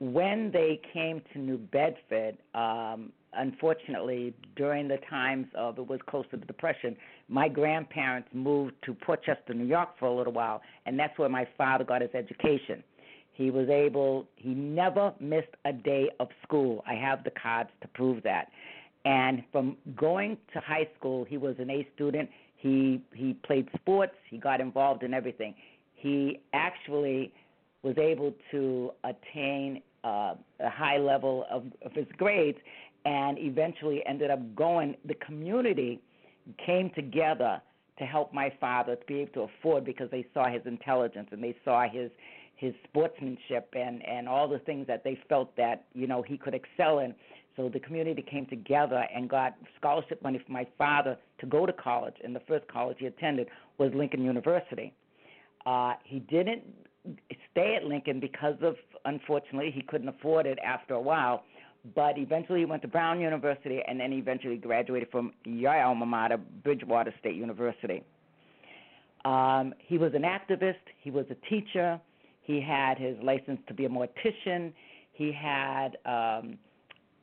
When 0.00 0.50
they 0.50 0.80
came 0.92 1.22
to 1.32 1.38
New 1.38 1.58
Bedford, 1.58 2.38
um, 2.54 3.12
unfortunately, 3.34 4.34
during 4.56 4.88
the 4.88 4.98
times 5.08 5.46
of 5.54 5.78
it 5.78 5.86
was 5.86 6.00
close 6.08 6.24
to 6.30 6.36
the 6.36 6.46
Depression, 6.46 6.96
my 7.28 7.48
grandparents 7.48 8.28
moved 8.32 8.74
to 8.84 8.94
Port 8.94 9.22
Chester, 9.24 9.54
New 9.54 9.66
York 9.66 9.90
for 9.98 10.06
a 10.06 10.14
little 10.14 10.32
while, 10.32 10.60
and 10.86 10.98
that's 10.98 11.16
where 11.18 11.28
my 11.28 11.46
father 11.56 11.84
got 11.84 12.02
his 12.02 12.10
education. 12.14 12.82
He 13.32 13.50
was 13.50 13.68
able, 13.68 14.26
he 14.36 14.50
never 14.50 15.14
missed 15.20 15.54
a 15.64 15.72
day 15.72 16.10
of 16.18 16.28
school. 16.42 16.82
I 16.86 16.94
have 16.94 17.24
the 17.24 17.30
cards 17.30 17.70
to 17.82 17.88
prove 17.88 18.22
that. 18.24 18.48
And 19.04 19.42
from 19.50 19.76
going 19.96 20.36
to 20.52 20.60
high 20.60 20.88
school, 20.98 21.24
he 21.24 21.38
was 21.38 21.56
an 21.58 21.70
A 21.70 21.86
student. 21.94 22.28
He 22.56 23.00
he 23.14 23.32
played 23.46 23.68
sports. 23.76 24.12
He 24.28 24.36
got 24.36 24.60
involved 24.60 25.02
in 25.02 25.14
everything. 25.14 25.54
He 25.94 26.40
actually 26.52 27.32
was 27.82 27.96
able 27.96 28.34
to 28.50 28.90
attain 29.04 29.80
uh, 30.04 30.34
a 30.60 30.70
high 30.70 30.98
level 30.98 31.46
of, 31.50 31.64
of 31.84 31.92
his 31.92 32.06
grades, 32.16 32.58
and 33.04 33.38
eventually 33.38 34.02
ended 34.06 34.30
up 34.30 34.54
going. 34.54 34.96
The 35.06 35.14
community 35.14 36.00
came 36.64 36.90
together 36.94 37.60
to 37.98 38.04
help 38.04 38.32
my 38.32 38.52
father 38.60 38.96
to 38.96 39.06
be 39.06 39.20
able 39.20 39.32
to 39.32 39.40
afford 39.42 39.84
because 39.84 40.10
they 40.10 40.26
saw 40.32 40.48
his 40.48 40.62
intelligence 40.64 41.28
and 41.32 41.42
they 41.42 41.56
saw 41.64 41.84
his 41.88 42.10
his 42.56 42.74
sportsmanship 42.84 43.72
and 43.74 44.06
and 44.06 44.28
all 44.28 44.48
the 44.48 44.58
things 44.60 44.86
that 44.86 45.02
they 45.04 45.18
felt 45.28 45.54
that 45.56 45.84
you 45.94 46.06
know 46.06 46.22
he 46.22 46.36
could 46.36 46.54
excel 46.54 47.00
in. 47.00 47.14
So 47.56 47.68
the 47.68 47.80
community 47.80 48.22
came 48.22 48.46
together 48.46 49.04
and 49.14 49.28
got 49.28 49.54
scholarship 49.76 50.22
money 50.22 50.40
for 50.44 50.52
my 50.52 50.66
father 50.78 51.18
to 51.40 51.46
go 51.46 51.66
to 51.66 51.72
college. 51.72 52.14
And 52.22 52.34
the 52.34 52.40
first 52.40 52.66
college 52.68 52.96
he 53.00 53.06
attended 53.06 53.48
was 53.76 53.90
Lincoln 53.94 54.24
University. 54.24 54.94
Uh, 55.66 55.94
he 56.04 56.20
didn't 56.20 56.62
stay 57.50 57.76
at 57.76 57.84
Lincoln 57.84 58.20
because 58.20 58.56
of, 58.62 58.76
unfortunately, 59.04 59.70
he 59.74 59.82
couldn't 59.82 60.08
afford 60.08 60.46
it 60.46 60.58
after 60.64 60.94
a 60.94 61.00
while. 61.00 61.44
But 61.94 62.18
eventually 62.18 62.60
he 62.60 62.64
went 62.64 62.82
to 62.82 62.88
Brown 62.88 63.20
University 63.20 63.80
and 63.86 63.98
then 63.98 64.12
eventually 64.12 64.56
graduated 64.56 65.10
from 65.10 65.32
your 65.44 65.74
alma 65.82 66.06
mater, 66.06 66.36
Bridgewater 66.36 67.14
State 67.20 67.36
University. 67.36 68.02
Um, 69.24 69.74
he 69.78 69.98
was 69.98 70.12
an 70.14 70.22
activist, 70.22 70.76
he 71.02 71.10
was 71.10 71.26
a 71.30 71.36
teacher, 71.48 72.00
he 72.42 72.60
had 72.60 72.98
his 72.98 73.16
license 73.22 73.60
to 73.68 73.74
be 73.74 73.84
a 73.84 73.88
mortician, 73.88 74.72
he 75.12 75.32
had. 75.32 75.96
Um, 76.04 76.58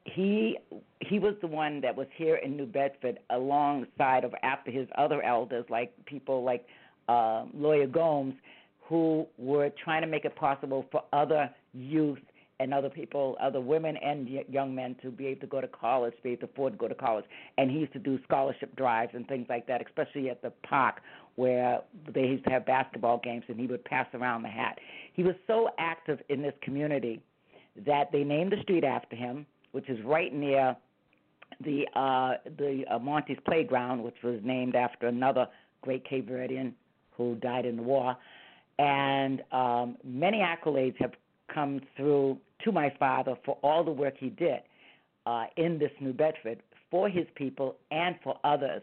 he 0.05 0.57
he 1.01 1.19
was 1.19 1.35
the 1.41 1.47
one 1.47 1.81
that 1.81 1.95
was 1.95 2.07
here 2.15 2.37
in 2.37 2.55
New 2.55 2.65
Bedford 2.65 3.19
alongside 3.29 4.23
of 4.23 4.33
after 4.41 4.71
his 4.71 4.87
other 4.97 5.21
elders 5.21 5.65
like 5.69 5.91
people 6.05 6.43
like 6.43 6.65
uh, 7.09 7.45
Lawyer 7.53 7.87
Gomes 7.87 8.35
who 8.81 9.27
were 9.37 9.69
trying 9.83 10.01
to 10.01 10.07
make 10.07 10.23
it 10.23 10.35
possible 10.35 10.85
for 10.91 11.03
other 11.11 11.49
youth 11.73 12.19
and 12.59 12.73
other 12.73 12.89
people, 12.89 13.37
other 13.39 13.61
women 13.61 13.97
and 13.97 14.27
young 14.49 14.73
men 14.73 14.95
to 15.01 15.11
be 15.11 15.27
able 15.27 15.41
to 15.41 15.47
go 15.47 15.61
to 15.61 15.67
college, 15.67 16.13
be 16.23 16.31
able 16.31 16.47
to 16.47 16.53
afford 16.53 16.73
to 16.73 16.77
go 16.77 16.87
to 16.87 16.95
college. 16.95 17.25
And 17.57 17.69
he 17.69 17.77
used 17.77 17.93
to 17.93 17.99
do 17.99 18.19
scholarship 18.23 18.75
drives 18.75 19.11
and 19.13 19.27
things 19.27 19.45
like 19.49 19.67
that, 19.67 19.81
especially 19.85 20.29
at 20.29 20.41
the 20.41 20.51
park 20.67 21.01
where 21.35 21.81
they 22.13 22.21
used 22.21 22.43
to 22.45 22.49
have 22.49 22.65
basketball 22.65 23.19
games 23.23 23.43
and 23.47 23.59
he 23.59 23.67
would 23.67 23.85
pass 23.85 24.07
around 24.13 24.41
the 24.41 24.49
hat. 24.49 24.79
He 25.13 25.23
was 25.23 25.35
so 25.45 25.69
active 25.77 26.19
in 26.29 26.41
this 26.41 26.53
community 26.61 27.21
that 27.85 28.11
they 28.11 28.23
named 28.23 28.51
the 28.51 28.61
street 28.63 28.83
after 28.83 29.15
him, 29.15 29.45
which 29.71 29.87
is 29.87 30.03
right 30.03 30.33
near 30.33 30.75
the 31.63 31.85
uh 31.95 32.33
the 32.57 32.83
uh, 32.91 32.99
Monty's 32.99 33.37
playground, 33.45 34.03
which 34.03 34.17
was 34.23 34.39
named 34.43 34.75
after 34.75 35.07
another 35.07 35.47
great 35.81 36.03
Cape 36.07 36.27
Verdean 36.29 36.73
who 37.11 37.35
died 37.35 37.65
in 37.65 37.77
the 37.77 37.83
war 37.83 38.17
and 38.79 39.41
um, 39.51 39.97
many 40.03 40.39
accolades 40.39 40.95
have 40.99 41.13
come 41.53 41.81
through 41.95 42.37
to 42.63 42.71
my 42.71 42.93
father 42.99 43.35
for 43.45 43.57
all 43.63 43.83
the 43.83 43.91
work 43.91 44.15
he 44.17 44.29
did 44.29 44.59
uh, 45.25 45.45
in 45.57 45.77
this 45.77 45.91
New 45.99 46.13
Bedford 46.13 46.61
for 46.89 47.09
his 47.09 47.25
people 47.35 47.75
and 47.91 48.15
for 48.23 48.37
others. 48.43 48.81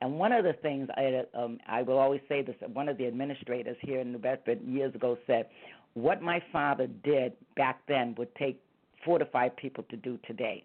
And 0.00 0.18
one 0.18 0.32
of 0.32 0.44
the 0.44 0.54
things 0.54 0.88
I, 0.96 1.22
um, 1.34 1.58
I 1.68 1.82
will 1.82 1.98
always 1.98 2.20
say 2.28 2.42
this: 2.42 2.56
one 2.72 2.88
of 2.88 2.98
the 2.98 3.06
administrators 3.06 3.76
here 3.80 4.00
in 4.00 4.12
New 4.12 4.18
Bedford 4.18 4.60
years 4.62 4.94
ago 4.94 5.16
said, 5.26 5.46
"What 5.94 6.20
my 6.20 6.42
father 6.52 6.88
did 7.04 7.32
back 7.56 7.80
then 7.86 8.14
would 8.18 8.34
take 8.34 8.60
four 9.04 9.18
to 9.18 9.26
five 9.26 9.56
people 9.56 9.84
to 9.90 9.96
do 9.96 10.18
today." 10.26 10.64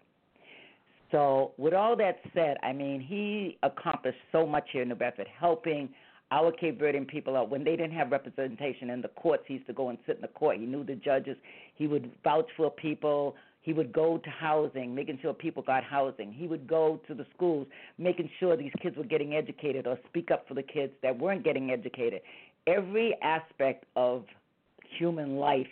So, 1.10 1.52
with 1.58 1.74
all 1.74 1.96
that 1.96 2.20
said, 2.34 2.56
I 2.62 2.72
mean, 2.72 3.00
he 3.00 3.58
accomplished 3.62 4.18
so 4.30 4.46
much 4.46 4.68
here 4.72 4.82
in 4.82 4.88
New 4.88 4.94
Bedford, 4.94 5.26
helping 5.38 5.88
our 6.30 6.52
Cape 6.52 6.80
Verdean 6.80 7.08
people 7.08 7.36
out 7.36 7.50
when 7.50 7.64
they 7.64 7.72
didn't 7.72 7.92
have 7.92 8.12
representation 8.12 8.90
in 8.90 9.02
the 9.02 9.08
courts. 9.08 9.42
He 9.46 9.54
used 9.54 9.66
to 9.66 9.72
go 9.72 9.88
and 9.88 9.98
sit 10.06 10.16
in 10.16 10.22
the 10.22 10.28
court. 10.28 10.58
He 10.58 10.66
knew 10.66 10.84
the 10.84 10.94
judges. 10.94 11.36
He 11.80 11.86
would 11.86 12.10
vouch 12.22 12.50
for 12.58 12.70
people. 12.70 13.36
He 13.62 13.72
would 13.72 13.90
go 13.90 14.18
to 14.18 14.28
housing, 14.28 14.94
making 14.94 15.18
sure 15.22 15.32
people 15.32 15.62
got 15.62 15.82
housing. 15.82 16.30
He 16.30 16.46
would 16.46 16.66
go 16.66 17.00
to 17.08 17.14
the 17.14 17.24
schools, 17.34 17.66
making 17.96 18.28
sure 18.38 18.54
these 18.54 18.72
kids 18.82 18.98
were 18.98 19.04
getting 19.04 19.34
educated 19.34 19.86
or 19.86 19.98
speak 20.06 20.30
up 20.30 20.46
for 20.46 20.52
the 20.52 20.62
kids 20.62 20.92
that 21.02 21.18
weren't 21.18 21.42
getting 21.42 21.70
educated. 21.70 22.20
Every 22.66 23.16
aspect 23.22 23.86
of 23.96 24.26
human 24.98 25.38
life 25.38 25.70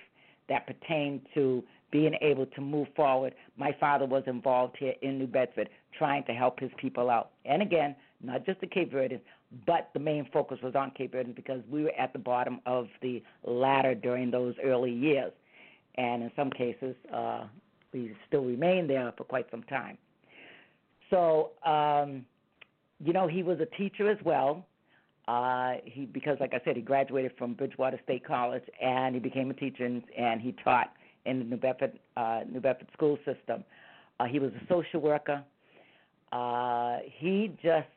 that 0.48 0.66
pertained 0.66 1.20
to 1.34 1.62
being 1.92 2.14
able 2.22 2.46
to 2.46 2.62
move 2.62 2.88
forward, 2.96 3.34
my 3.58 3.76
father 3.78 4.06
was 4.06 4.22
involved 4.26 4.76
here 4.78 4.94
in 5.02 5.18
New 5.18 5.26
Bedford 5.26 5.68
trying 5.98 6.24
to 6.24 6.32
help 6.32 6.58
his 6.58 6.70
people 6.78 7.10
out. 7.10 7.32
And 7.44 7.60
again, 7.60 7.94
not 8.22 8.46
just 8.46 8.62
the 8.62 8.66
Cape 8.66 8.94
Verdeans, 8.94 9.20
but 9.66 9.90
the 9.92 10.00
main 10.00 10.26
focus 10.32 10.58
was 10.62 10.74
on 10.74 10.90
Cape 10.92 11.12
Verde 11.12 11.32
because 11.32 11.60
we 11.70 11.82
were 11.82 11.92
at 11.98 12.14
the 12.14 12.18
bottom 12.18 12.60
of 12.64 12.88
the 13.02 13.22
ladder 13.44 13.94
during 13.94 14.30
those 14.30 14.54
early 14.64 14.92
years, 14.92 15.32
and 15.98 16.22
in 16.22 16.30
some 16.36 16.50
cases, 16.50 16.94
uh, 17.12 17.44
we 17.92 18.14
still 18.26 18.44
remain 18.44 18.86
there 18.86 19.12
for 19.18 19.24
quite 19.24 19.46
some 19.50 19.64
time. 19.64 19.98
So, 21.10 21.50
um, 21.66 22.24
you 23.04 23.12
know, 23.12 23.26
he 23.26 23.42
was 23.42 23.58
a 23.60 23.66
teacher 23.76 24.08
as 24.10 24.18
well. 24.24 24.64
Uh, 25.26 25.74
he 25.84 26.06
because, 26.06 26.38
like 26.40 26.54
I 26.54 26.60
said, 26.64 26.76
he 26.76 26.82
graduated 26.82 27.32
from 27.36 27.54
Bridgewater 27.54 28.00
State 28.04 28.24
College, 28.24 28.62
and 28.80 29.14
he 29.14 29.20
became 29.20 29.50
a 29.50 29.54
teacher, 29.54 29.84
and, 29.84 30.02
and 30.16 30.40
he 30.40 30.54
taught 30.64 30.92
in 31.26 31.40
the 31.40 31.44
New 31.44 31.56
Bedford 31.56 31.98
uh, 32.16 32.40
New 32.50 32.60
Bedford 32.60 32.88
school 32.94 33.18
system. 33.24 33.64
Uh, 34.20 34.24
he 34.24 34.38
was 34.38 34.52
a 34.52 34.66
social 34.68 35.00
worker. 35.00 35.42
Uh, 36.32 36.98
he 37.18 37.52
just 37.62 37.88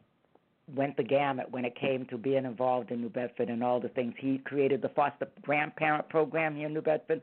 went 0.75 0.95
the 0.97 1.03
gamut 1.03 1.51
when 1.51 1.65
it 1.65 1.75
came 1.79 2.05
to 2.07 2.17
being 2.17 2.45
involved 2.45 2.91
in 2.91 3.01
New 3.01 3.09
Bedford 3.09 3.49
and 3.49 3.63
all 3.63 3.79
the 3.79 3.89
things. 3.89 4.13
He 4.17 4.39
created 4.39 4.81
the 4.81 4.89
foster 4.89 5.27
grandparent 5.41 6.09
program 6.09 6.55
here 6.55 6.67
in 6.67 6.73
New 6.73 6.81
Bedford. 6.81 7.21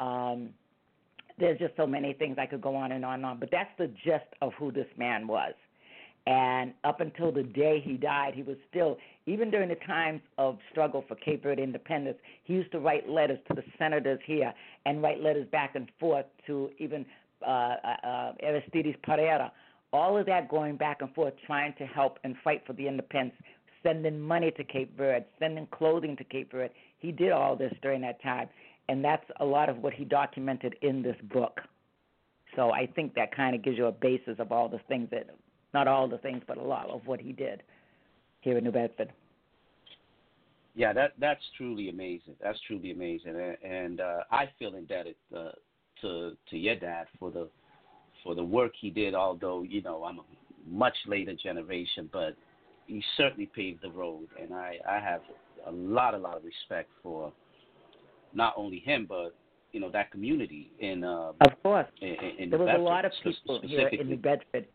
Um, 0.00 0.50
there's 1.38 1.58
just 1.58 1.76
so 1.76 1.86
many 1.86 2.12
things 2.12 2.36
I 2.38 2.46
could 2.46 2.62
go 2.62 2.76
on 2.76 2.92
and 2.92 3.04
on 3.04 3.14
and 3.14 3.26
on, 3.26 3.40
but 3.40 3.50
that's 3.50 3.70
the 3.78 3.88
gist 4.04 4.26
of 4.40 4.52
who 4.54 4.70
this 4.70 4.86
man 4.96 5.26
was. 5.26 5.52
And 6.26 6.72
up 6.84 7.00
until 7.00 7.32
the 7.32 7.42
day 7.42 7.82
he 7.84 7.94
died, 7.94 8.34
he 8.34 8.42
was 8.42 8.56
still, 8.70 8.96
even 9.26 9.50
during 9.50 9.68
the 9.68 9.78
times 9.86 10.22
of 10.38 10.58
struggle 10.70 11.04
for 11.06 11.16
Cape 11.16 11.42
Verde 11.42 11.62
independence, 11.62 12.16
he 12.44 12.54
used 12.54 12.72
to 12.72 12.78
write 12.78 13.08
letters 13.08 13.38
to 13.48 13.54
the 13.54 13.64
senators 13.78 14.20
here 14.24 14.54
and 14.86 15.02
write 15.02 15.20
letters 15.20 15.46
back 15.52 15.74
and 15.74 15.90
forth 16.00 16.24
to 16.46 16.70
even 16.78 17.04
uh, 17.46 17.50
uh, 17.84 18.06
uh 18.06 18.32
Aristides 18.42 18.96
Pereira 19.02 19.52
all 19.94 20.18
of 20.18 20.26
that 20.26 20.48
going 20.48 20.76
back 20.76 21.00
and 21.02 21.14
forth, 21.14 21.34
trying 21.46 21.72
to 21.78 21.86
help 21.86 22.18
and 22.24 22.34
fight 22.42 22.62
for 22.66 22.72
the 22.72 22.88
independence, 22.88 23.40
sending 23.82 24.20
money 24.20 24.50
to 24.50 24.64
Cape 24.64 24.96
Verde, 24.96 25.24
sending 25.38 25.68
clothing 25.68 26.16
to 26.16 26.24
Cape 26.24 26.50
Verde. 26.50 26.74
He 26.98 27.12
did 27.12 27.30
all 27.30 27.54
this 27.54 27.72
during 27.80 28.00
that 28.00 28.20
time, 28.20 28.48
and 28.88 29.04
that's 29.04 29.24
a 29.40 29.44
lot 29.44 29.68
of 29.68 29.78
what 29.78 29.92
he 29.92 30.04
documented 30.04 30.76
in 30.82 31.02
this 31.02 31.16
book. 31.32 31.60
So 32.56 32.70
I 32.70 32.86
think 32.86 33.14
that 33.14 33.34
kind 33.34 33.54
of 33.54 33.62
gives 33.62 33.76
you 33.76 33.86
a 33.86 33.92
basis 33.92 34.36
of 34.38 34.52
all 34.52 34.68
the 34.68 34.80
things 34.88 35.08
that, 35.10 35.30
not 35.72 35.88
all 35.88 36.08
the 36.08 36.18
things, 36.18 36.42
but 36.46 36.56
a 36.56 36.62
lot 36.62 36.88
of 36.88 37.06
what 37.06 37.20
he 37.20 37.32
did 37.32 37.62
here 38.40 38.58
in 38.58 38.64
New 38.64 38.72
Bedford. 38.72 39.12
Yeah, 40.76 40.92
that 40.92 41.12
that's 41.20 41.42
truly 41.56 41.88
amazing. 41.88 42.34
That's 42.42 42.58
truly 42.66 42.90
amazing, 42.90 43.36
and, 43.36 43.72
and 43.72 44.00
uh, 44.00 44.18
I 44.32 44.48
feel 44.58 44.74
indebted 44.74 45.14
uh, 45.36 45.50
to 46.00 46.32
to 46.50 46.58
your 46.58 46.74
dad 46.74 47.06
for 47.18 47.30
the 47.30 47.48
for 48.24 48.34
the 48.34 48.42
work 48.42 48.72
he 48.80 48.90
did, 48.90 49.14
although, 49.14 49.62
you 49.62 49.82
know, 49.82 50.02
I'm 50.02 50.18
a 50.18 50.22
much 50.66 50.96
later 51.06 51.34
generation, 51.34 52.08
but 52.12 52.34
he 52.86 53.04
certainly 53.16 53.50
paved 53.54 53.82
the 53.82 53.90
road. 53.90 54.26
And 54.40 54.52
I, 54.52 54.78
I 54.88 54.98
have 54.98 55.20
a 55.66 55.70
lot, 55.70 56.14
a 56.14 56.18
lot 56.18 56.38
of 56.38 56.44
respect 56.44 56.88
for 57.02 57.32
not 58.34 58.54
only 58.56 58.78
him, 58.80 59.06
but, 59.08 59.34
you 59.72 59.80
know, 59.80 59.90
that 59.90 60.10
community 60.10 60.72
in. 60.80 61.04
Uh, 61.04 61.32
of 61.40 61.62
course. 61.62 61.86
In, 62.00 62.16
in 62.38 62.50
there 62.50 62.58
was 62.58 62.66
Bedford, 62.66 62.80
a 62.80 62.84
lot 62.84 63.04
of 63.04 63.12
people 63.22 63.60
here 63.62 63.88
in 63.88 64.08
New 64.08 64.16
Bedford 64.16 64.66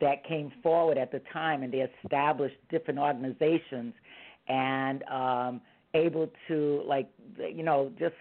that 0.00 0.24
came 0.26 0.52
forward 0.62 0.98
at 0.98 1.10
the 1.10 1.22
time 1.32 1.62
and 1.62 1.72
they 1.72 1.88
established 2.04 2.56
different 2.70 3.00
organizations 3.00 3.94
and 4.48 5.02
um 5.04 5.60
able 5.94 6.30
to 6.46 6.82
like 6.86 7.08
you 7.38 7.62
know 7.62 7.90
just 7.98 8.14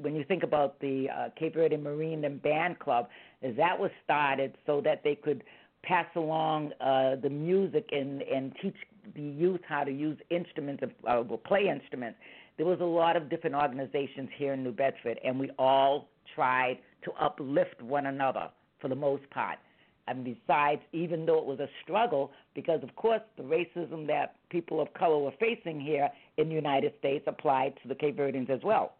when 0.00 0.14
you 0.14 0.24
think 0.24 0.42
about 0.42 0.78
the 0.80 1.08
uh, 1.10 1.28
Cape 1.38 1.54
Verde 1.54 1.76
Marine 1.76 2.24
and 2.24 2.42
Band 2.42 2.78
Club, 2.78 3.08
is 3.42 3.56
that 3.56 3.78
was 3.78 3.90
started 4.04 4.56
so 4.66 4.80
that 4.82 5.02
they 5.02 5.14
could 5.14 5.42
pass 5.82 6.06
along 6.14 6.72
uh, 6.80 7.16
the 7.16 7.28
music 7.28 7.88
and 7.92 8.22
and 8.22 8.52
teach 8.62 8.76
the 9.16 9.22
youth 9.22 9.60
how 9.66 9.82
to 9.82 9.90
use 9.90 10.16
instruments 10.30 10.82
uh, 11.08 11.16
or 11.16 11.38
play 11.38 11.68
instruments. 11.68 12.18
There 12.62 12.70
was 12.70 12.78
a 12.80 12.84
lot 12.84 13.16
of 13.16 13.28
different 13.28 13.56
organizations 13.56 14.28
here 14.36 14.52
in 14.52 14.62
New 14.62 14.70
Bedford, 14.70 15.18
and 15.24 15.36
we 15.36 15.50
all 15.58 16.10
tried 16.32 16.78
to 17.02 17.10
uplift 17.20 17.82
one 17.82 18.06
another 18.06 18.50
for 18.80 18.86
the 18.86 18.94
most 18.94 19.28
part. 19.30 19.58
And 20.06 20.22
besides, 20.22 20.80
even 20.92 21.26
though 21.26 21.38
it 21.38 21.44
was 21.44 21.58
a 21.58 21.66
struggle, 21.82 22.30
because 22.54 22.80
of 22.84 22.94
course 22.94 23.20
the 23.36 23.42
racism 23.42 24.06
that 24.06 24.36
people 24.48 24.80
of 24.80 24.94
color 24.94 25.18
were 25.18 25.32
facing 25.40 25.80
here 25.80 26.08
in 26.36 26.48
the 26.48 26.54
United 26.54 26.92
States 27.00 27.24
applied 27.26 27.74
to 27.82 27.88
the 27.88 27.96
Cape 27.96 28.16
Verdeans 28.16 28.48
as 28.48 28.60
well. 28.62 28.92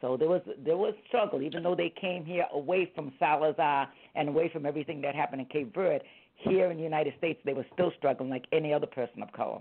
So 0.00 0.16
there 0.16 0.30
was 0.30 0.40
there 0.64 0.78
was 0.78 0.94
struggle, 1.06 1.42
even 1.42 1.62
though 1.62 1.76
they 1.76 1.92
came 2.00 2.24
here 2.24 2.46
away 2.50 2.90
from 2.94 3.12
Salazar 3.18 3.88
and 4.14 4.30
away 4.30 4.48
from 4.48 4.64
everything 4.64 5.02
that 5.02 5.14
happened 5.14 5.42
in 5.42 5.48
Cape 5.48 5.74
Verde. 5.74 6.02
Here 6.36 6.70
in 6.70 6.78
the 6.78 6.82
United 6.82 7.12
States, 7.18 7.38
they 7.44 7.52
were 7.52 7.66
still 7.74 7.92
struggling 7.98 8.30
like 8.30 8.46
any 8.52 8.72
other 8.72 8.86
person 8.86 9.22
of 9.22 9.30
color. 9.32 9.60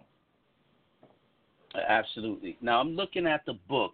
Absolutely. 1.87 2.57
Now 2.61 2.79
I'm 2.79 2.95
looking 2.95 3.27
at 3.27 3.45
the 3.45 3.53
book. 3.67 3.93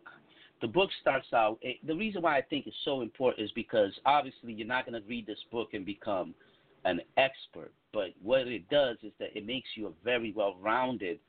The 0.61 0.67
book 0.67 0.89
starts 1.01 1.27
out. 1.33 1.57
Eh, 1.63 1.73
the 1.85 1.95
reason 1.95 2.21
why 2.21 2.37
I 2.37 2.41
think 2.41 2.67
it's 2.67 2.75
so 2.85 3.01
important 3.01 3.45
is 3.45 3.51
because 3.53 3.91
obviously 4.05 4.53
you're 4.53 4.67
not 4.67 4.85
going 4.85 5.01
to 5.01 5.07
read 5.07 5.25
this 5.25 5.39
book 5.51 5.69
and 5.73 5.85
become 5.85 6.35
an 6.85 7.01
expert, 7.17 7.71
but 7.93 8.09
what 8.21 8.47
it 8.47 8.67
does 8.69 8.97
is 9.03 9.11
that 9.19 9.35
it 9.35 9.45
makes 9.45 9.69
you 9.75 9.87
a 9.87 9.91
very 10.03 10.31
well-rounded 10.35 11.19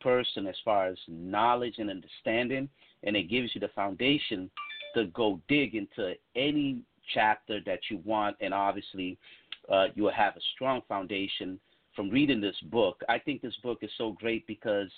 person 0.00 0.46
as 0.46 0.54
far 0.64 0.86
as 0.86 0.96
knowledge 1.08 1.74
and 1.78 1.90
understanding, 1.90 2.68
and 3.02 3.16
it 3.16 3.24
gives 3.24 3.54
you 3.54 3.60
the 3.60 3.68
foundation 3.68 4.50
to 4.94 5.06
go 5.06 5.40
dig 5.48 5.74
into 5.74 6.14
any 6.36 6.80
chapter 7.12 7.60
that 7.66 7.80
you 7.90 8.00
want, 8.04 8.36
and 8.40 8.54
obviously 8.54 9.18
uh, 9.68 9.86
you 9.94 10.04
will 10.04 10.12
have 10.12 10.36
a 10.36 10.40
strong 10.54 10.80
foundation 10.88 11.58
from 11.94 12.10
reading 12.10 12.40
this 12.40 12.56
book. 12.70 13.02
I 13.08 13.18
think 13.18 13.42
this 13.42 13.56
book 13.62 13.78
is 13.82 13.90
so 13.98 14.12
great 14.12 14.46
because 14.46 14.90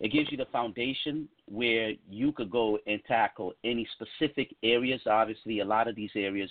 it 0.00 0.12
gives 0.12 0.30
you 0.30 0.36
the 0.36 0.46
foundation 0.46 1.28
where 1.46 1.92
you 2.08 2.32
could 2.32 2.50
go 2.50 2.78
and 2.86 3.00
tackle 3.06 3.54
any 3.64 3.88
specific 3.94 4.54
areas. 4.62 5.00
Obviously, 5.06 5.60
a 5.60 5.64
lot 5.64 5.88
of 5.88 5.96
these 5.96 6.10
areas 6.14 6.50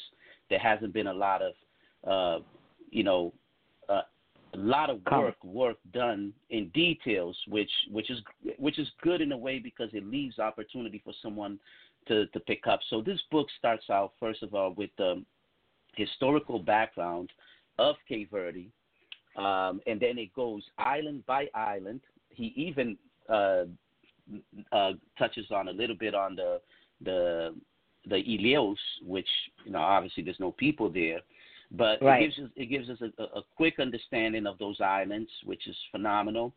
there 0.50 0.60
hasn't 0.60 0.94
been 0.94 1.08
a 1.08 1.14
lot 1.14 1.42
of, 1.42 1.54
uh, 2.08 2.44
you 2.92 3.04
know, 3.04 3.34
uh, 3.90 4.02
a 4.54 4.58
lot 4.58 4.90
of 4.90 5.00
work 5.12 5.44
work 5.44 5.78
done 5.94 6.34
in 6.50 6.70
details, 6.70 7.38
which 7.48 7.70
which 7.92 8.10
is 8.10 8.20
which 8.58 8.80
is 8.80 8.88
good 9.02 9.22
in 9.22 9.32
a 9.32 9.38
way 9.38 9.60
because 9.60 9.90
it 9.94 10.06
leaves 10.06 10.40
opportunity 10.40 11.02
for 11.04 11.14
someone 11.22 11.60
to 12.08 12.26
to 12.28 12.40
pick 12.40 12.66
up. 12.68 12.80
So 12.90 13.02
this 13.02 13.20
book 13.32 13.48
starts 13.58 13.90
out 13.90 14.14
first 14.20 14.44
of 14.44 14.56
all 14.56 14.74
with 14.74 14.92
the 14.98 15.24
historical 15.96 16.60
background 16.60 17.32
of 17.78 17.96
Cape 18.08 18.32
Verde, 18.32 18.70
um, 19.36 19.82
and 19.86 20.00
then 20.00 20.18
it 20.18 20.34
goes 20.34 20.64
island 20.78 21.26
by 21.26 21.48
island. 21.54 22.02
He 22.30 22.54
even 22.56 22.98
uh, 23.30 23.64
uh, 24.72 24.92
touches 25.18 25.46
on 25.52 25.68
a 25.68 25.72
little 25.72 25.96
bit 25.96 26.16
on 26.16 26.36
the 26.36 26.62
the 27.02 27.56
the 28.08 28.16
Ilhéus, 28.16 28.78
which 29.04 29.28
you 29.66 29.72
know 29.72 29.80
obviously 29.80 30.24
there's 30.24 30.40
no 30.40 30.52
people 30.52 30.90
there, 30.90 31.20
but 31.72 32.02
right. 32.02 32.22
it 32.22 32.26
gives 32.26 32.40
us 32.40 32.52
it 32.56 32.66
gives 32.66 32.90
us 32.90 32.98
a, 33.02 33.24
a, 33.24 33.42
quick 33.56 33.80
understanding 33.80 34.46
of 34.46 34.58
those 34.58 34.80
islands, 34.82 35.30
which 35.44 35.68
is 35.68 35.76
phenomenal. 35.92 36.54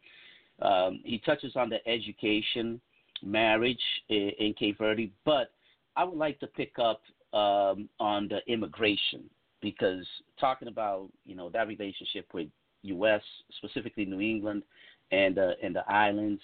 Um, 0.60 1.00
he 1.04 1.18
touches 1.18 1.54
on 1.56 1.70
the 1.70 1.86
education, 1.88 2.80
marriage 3.22 3.78
in, 4.08 4.32
in 4.38 4.54
Cape 4.54 4.78
Verde, 4.78 5.12
but 5.24 5.52
I 5.96 6.04
would 6.04 6.18
like 6.18 6.40
to 6.40 6.46
pick 6.46 6.78
up 6.78 7.00
um, 7.32 7.88
on 8.00 8.28
the 8.28 8.40
immigration 8.52 9.24
because 9.60 10.06
talking 10.38 10.68
about 10.68 11.08
you 11.24 11.34
know 11.34 11.48
that 11.50 11.68
relationship 11.68 12.26
with 12.32 12.48
U.S. 12.82 13.22
specifically 13.58 14.04
New 14.04 14.20
England 14.20 14.62
and 15.10 15.38
uh, 15.38 15.52
and 15.62 15.74
the 15.74 15.90
islands. 15.90 16.42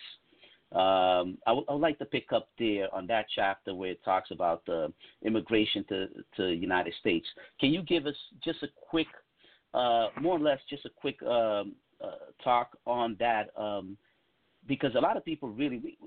Um, 0.72 1.38
I, 1.46 1.50
w- 1.50 1.66
I 1.68 1.72
would 1.72 1.81
like 1.81 1.98
to 2.00 2.05
pick 2.05 2.33
up 2.33 2.48
there 2.59 2.92
on 2.92 3.07
that 3.07 3.27
chapter 3.33 3.74
where 3.74 3.92
it 3.92 4.05
talks 4.05 4.33
about 4.33 4.64
the 4.66 4.92
immigration 5.22 5.85
to 5.88 6.09
to 6.37 6.42
the 6.48 6.55
United 6.55 6.94
States. 7.00 7.27
Can 7.61 7.70
you 7.70 7.83
give 7.83 8.07
us 8.07 8.16
just 8.42 8.62
a 8.62 8.68
quick, 8.88 9.07
uh, 9.72 10.09
more 10.20 10.37
or 10.37 10.40
less, 10.40 10.59
just 10.68 10.85
a 10.85 10.90
quick 10.90 11.22
um, 11.22 11.74
uh, 12.03 12.33
talk 12.42 12.77
on 12.87 13.16
that? 13.20 13.50
Um, 13.57 13.96
because 14.66 14.94
a 14.94 15.00
lot 15.00 15.16
of 15.16 15.24
people 15.24 15.48
really, 15.50 15.98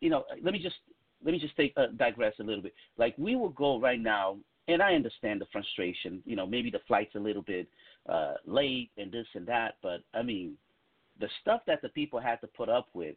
you 0.00 0.10
know, 0.10 0.24
let 0.42 0.52
me 0.52 0.58
just 0.58 0.76
let 1.24 1.32
me 1.32 1.38
just 1.38 1.56
take 1.56 1.72
uh, 1.76 1.86
digress 1.96 2.34
a 2.40 2.42
little 2.42 2.62
bit. 2.62 2.74
Like 2.96 3.14
we 3.18 3.36
will 3.36 3.50
go 3.50 3.80
right 3.80 4.00
now, 4.00 4.38
and 4.66 4.82
I 4.82 4.94
understand 4.94 5.40
the 5.40 5.46
frustration. 5.52 6.22
You 6.24 6.36
know, 6.36 6.46
maybe 6.46 6.70
the 6.70 6.80
flight's 6.88 7.14
a 7.14 7.20
little 7.20 7.42
bit 7.42 7.68
uh, 8.08 8.34
late 8.46 8.90
and 8.96 9.12
this 9.12 9.26
and 9.34 9.46
that, 9.46 9.76
but 9.82 10.00
I 10.14 10.22
mean, 10.22 10.56
the 11.20 11.28
stuff 11.40 11.60
that 11.66 11.82
the 11.82 11.88
people 11.90 12.20
had 12.20 12.40
to 12.40 12.46
put 12.46 12.68
up 12.68 12.88
with 12.94 13.16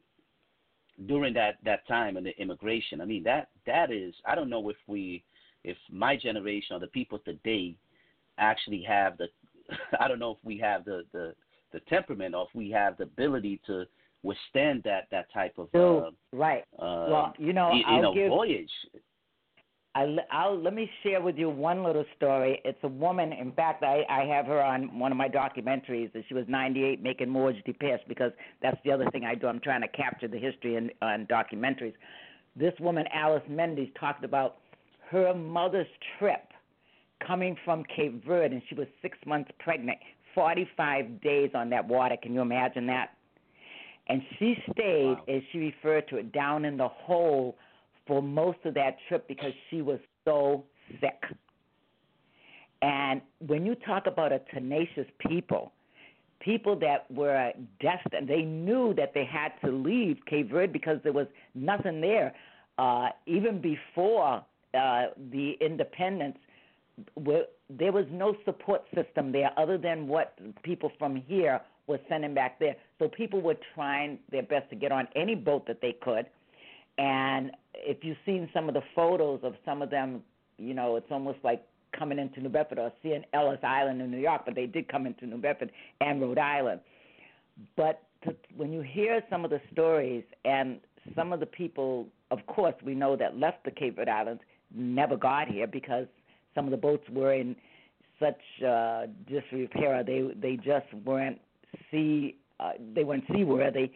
during 1.08 1.34
that 1.34 1.58
that 1.64 1.88
time 1.88 2.18
in 2.18 2.24
the 2.24 2.38
immigration. 2.40 3.02
I 3.02 3.06
mean 3.06 3.24
that 3.24 3.50
that 3.66 3.92
is 3.92 4.14
I 4.26 4.36
don't 4.36 4.50
know 4.50 4.70
if 4.70 4.78
we 4.88 5.24
if 5.64 5.78
my 5.92 6.16
generation 6.16 6.76
or 6.76 6.80
the 6.80 6.88
people 6.88 7.20
today 7.20 7.76
actually 8.38 8.84
have 8.88 9.18
the 9.18 9.28
I 10.00 10.08
don't 10.08 10.20
know 10.20 10.32
if 10.32 10.38
we 10.44 10.58
have 10.60 10.86
the 10.86 11.04
the 11.12 11.34
the 11.74 11.80
temperament 11.82 12.36
or 12.36 12.48
if 12.50 12.56
we 12.56 12.70
have 12.72 12.98
the 12.98 13.04
ability 13.04 13.62
to 13.68 13.86
withstand 14.24 14.84
that 14.84 15.08
that 15.12 15.32
type 15.34 15.58
of 15.58 15.68
uh, 15.74 16.12
right. 16.32 16.64
Uh, 16.78 17.08
well, 17.10 17.34
you 17.38 17.54
know, 17.54 17.74
you, 17.74 17.84
I'll 17.88 18.02
know 18.02 18.14
give, 18.14 18.30
voyage. 18.30 18.70
I, 19.94 20.16
I'll 20.32 20.58
let 20.58 20.74
me 20.74 20.90
share 21.04 21.22
with 21.22 21.38
you 21.38 21.50
one 21.50 21.84
little 21.84 22.06
story. 22.16 22.62
It's 22.64 22.78
a 22.84 22.88
woman. 22.88 23.34
In 23.34 23.52
fact, 23.52 23.84
I, 23.84 24.04
I 24.10 24.24
have 24.26 24.46
her 24.46 24.62
on 24.62 24.98
one 24.98 25.12
of 25.12 25.18
my 25.18 25.28
documentaries. 25.28 26.14
That 26.14 26.24
she 26.30 26.34
was 26.34 26.46
98, 26.48 27.04
making 27.04 27.30
Morge 27.30 27.58
Depeche, 27.66 28.02
because 28.08 28.32
that's 28.62 28.78
the 28.86 28.92
other 28.92 29.06
thing 29.12 29.26
I 29.26 29.36
do. 29.36 29.48
I'm 29.48 29.60
trying 29.60 29.82
to 29.82 29.90
capture 29.90 30.30
the 30.30 30.38
history 30.38 30.78
in 30.78 30.92
on 31.02 31.28
documentaries. 31.28 31.94
This 32.56 32.74
woman, 32.80 33.06
Alice 33.14 33.44
Mendes, 33.50 33.90
talked 34.00 34.24
about 34.24 34.58
her 35.10 35.34
mother's 35.34 35.88
trip 36.18 36.48
coming 37.26 37.58
from 37.66 37.84
Cape 37.94 38.26
Verde, 38.26 38.56
and 38.56 38.64
she 38.70 38.76
was 38.76 38.88
six 39.02 39.18
months 39.26 39.52
pregnant, 39.60 40.00
45 40.34 41.22
days 41.22 41.52
on 41.54 41.70
that 41.70 41.86
water. 41.86 42.16
Can 42.22 42.34
you 42.34 42.42
imagine 42.42 42.88
that? 42.88 43.10
And 44.08 44.22
she 44.40 44.56
stayed, 44.72 45.18
wow. 45.18 45.24
as 45.28 45.42
she 45.52 45.60
referred 45.60 46.08
to 46.10 46.18
it, 46.18 46.32
down 46.32 46.64
in 46.64 46.78
the 46.78 46.88
hole 46.88 47.58
for 48.12 48.22
most 48.22 48.58
of 48.66 48.74
that 48.74 48.98
trip 49.08 49.26
because 49.30 49.54
she 49.70 49.82
was 49.82 49.98
so 50.26 50.66
sick. 51.00 51.24
And 52.82 53.22
when 53.48 53.66
you 53.66 53.74
talk 53.74 54.06
about 54.06 54.34
a 54.34 54.40
tenacious 54.54 55.06
people, 55.30 55.72
people 56.42 56.78
that 56.80 57.10
were 57.10 57.54
destined, 57.80 58.28
they 58.28 58.42
knew 58.42 58.94
that 58.96 59.14
they 59.14 59.24
had 59.24 59.54
to 59.64 59.72
leave 59.72 60.18
Cape 60.30 60.52
Verde 60.52 60.74
because 60.74 60.98
there 61.04 61.14
was 61.14 61.28
nothing 61.56 62.02
there. 62.02 62.36
Uh, 62.78 63.12
even 63.28 63.62
before 63.62 64.44
uh, 64.74 65.06
the 65.32 65.54
independence, 65.62 66.36
there 67.16 67.94
was 67.94 68.06
no 68.12 68.36
support 68.44 68.82
system 68.94 69.32
there 69.32 69.52
other 69.58 69.78
than 69.78 70.10
what 70.10 70.38
people 70.64 70.92
from 71.00 71.16
here 71.16 71.62
were 71.88 72.00
sending 72.10 72.34
back 72.34 72.60
there. 72.60 72.76
So 73.00 73.08
people 73.08 73.40
were 73.40 73.56
trying 73.74 74.20
their 74.30 74.44
best 74.44 74.70
to 74.72 74.76
get 74.76 74.92
on 74.92 75.08
any 75.16 75.34
boat 75.34 75.66
that 75.68 75.80
they 75.82 75.96
could 76.02 76.26
and 76.98 77.52
if 77.74 78.04
you've 78.04 78.18
seen 78.26 78.50
some 78.54 78.68
of 78.68 78.74
the 78.74 78.82
photos 78.96 79.40
of 79.44 79.54
some 79.66 79.82
of 79.82 79.90
them, 79.90 80.22
you 80.58 80.74
know, 80.74 80.96
it's 80.96 81.12
almost 81.12 81.40
like 81.44 81.64
coming 81.98 82.20
into 82.20 82.42
New 82.42 82.50
Bedford 82.50 82.80
or 82.80 82.92
seeing 83.04 83.24
Ellis 83.34 83.60
Island 83.64 84.02
in 84.02 84.12
New 84.12 84.20
York, 84.20 84.44
but 84.46 84.56
they 84.56 84.66
did 84.66 84.88
come 84.88 85.06
into 85.06 85.26
New 85.26 85.38
Bedford 85.38 85.72
and 86.00 86.22
Rhode 86.22 86.38
Island. 86.38 86.82
But 87.76 88.04
to, 88.24 88.36
when 88.56 88.72
you 88.72 88.82
hear 88.82 89.22
some 89.30 89.44
of 89.44 89.52
the 89.52 89.62
stories 89.72 90.24
and 90.46 90.80
some 91.16 91.34
of 91.34 91.40
the 91.40 91.46
people, 91.46 92.08
of 92.30 92.46
course, 92.46 92.76
we 92.84 92.96
know 92.96 93.16
that 93.16 93.38
left 93.38 93.66
the 93.66 93.72
Cape 93.72 93.96
Verde 93.98 94.12
Islands 94.12 94.42
never 94.74 95.18
got 95.18 95.48
here 95.48 95.68
because 95.68 96.06
some 96.56 96.66
of 96.66 96.72
the 96.72 96.78
boats 96.78 97.04
were 97.12 97.34
in 97.34 97.56
such 98.20 98.40
uh, 98.66 99.08
disrepair. 99.28 100.04
They 100.04 100.30
they 100.40 100.56
just 100.58 100.86
weren't 101.06 101.40
sea 101.90 102.36
uh, 102.60 102.74
they 102.94 103.04
weren't 103.04 103.24
seaworthy, 103.34 103.92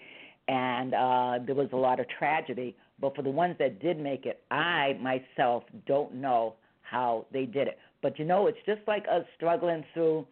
and 0.47 0.93
uh, 0.93 1.39
there 1.45 1.55
was 1.55 1.69
a 1.71 1.77
lot 1.77 1.99
of 1.99 2.07
tragedy. 2.09 2.75
But 2.99 3.15
for 3.15 3.21
the 3.21 3.29
ones 3.29 3.55
that 3.59 3.81
did 3.81 3.99
make 3.99 4.25
it, 4.25 4.41
I 4.51 4.97
myself 5.01 5.63
don't 5.85 6.15
know 6.15 6.55
how 6.81 7.25
they 7.31 7.45
did 7.45 7.67
it. 7.67 7.77
But 8.01 8.17
you 8.19 8.25
know, 8.25 8.47
it's 8.47 8.57
just 8.65 8.81
like 8.87 9.05
us 9.11 9.25
struggling 9.35 9.83
through 9.93 10.25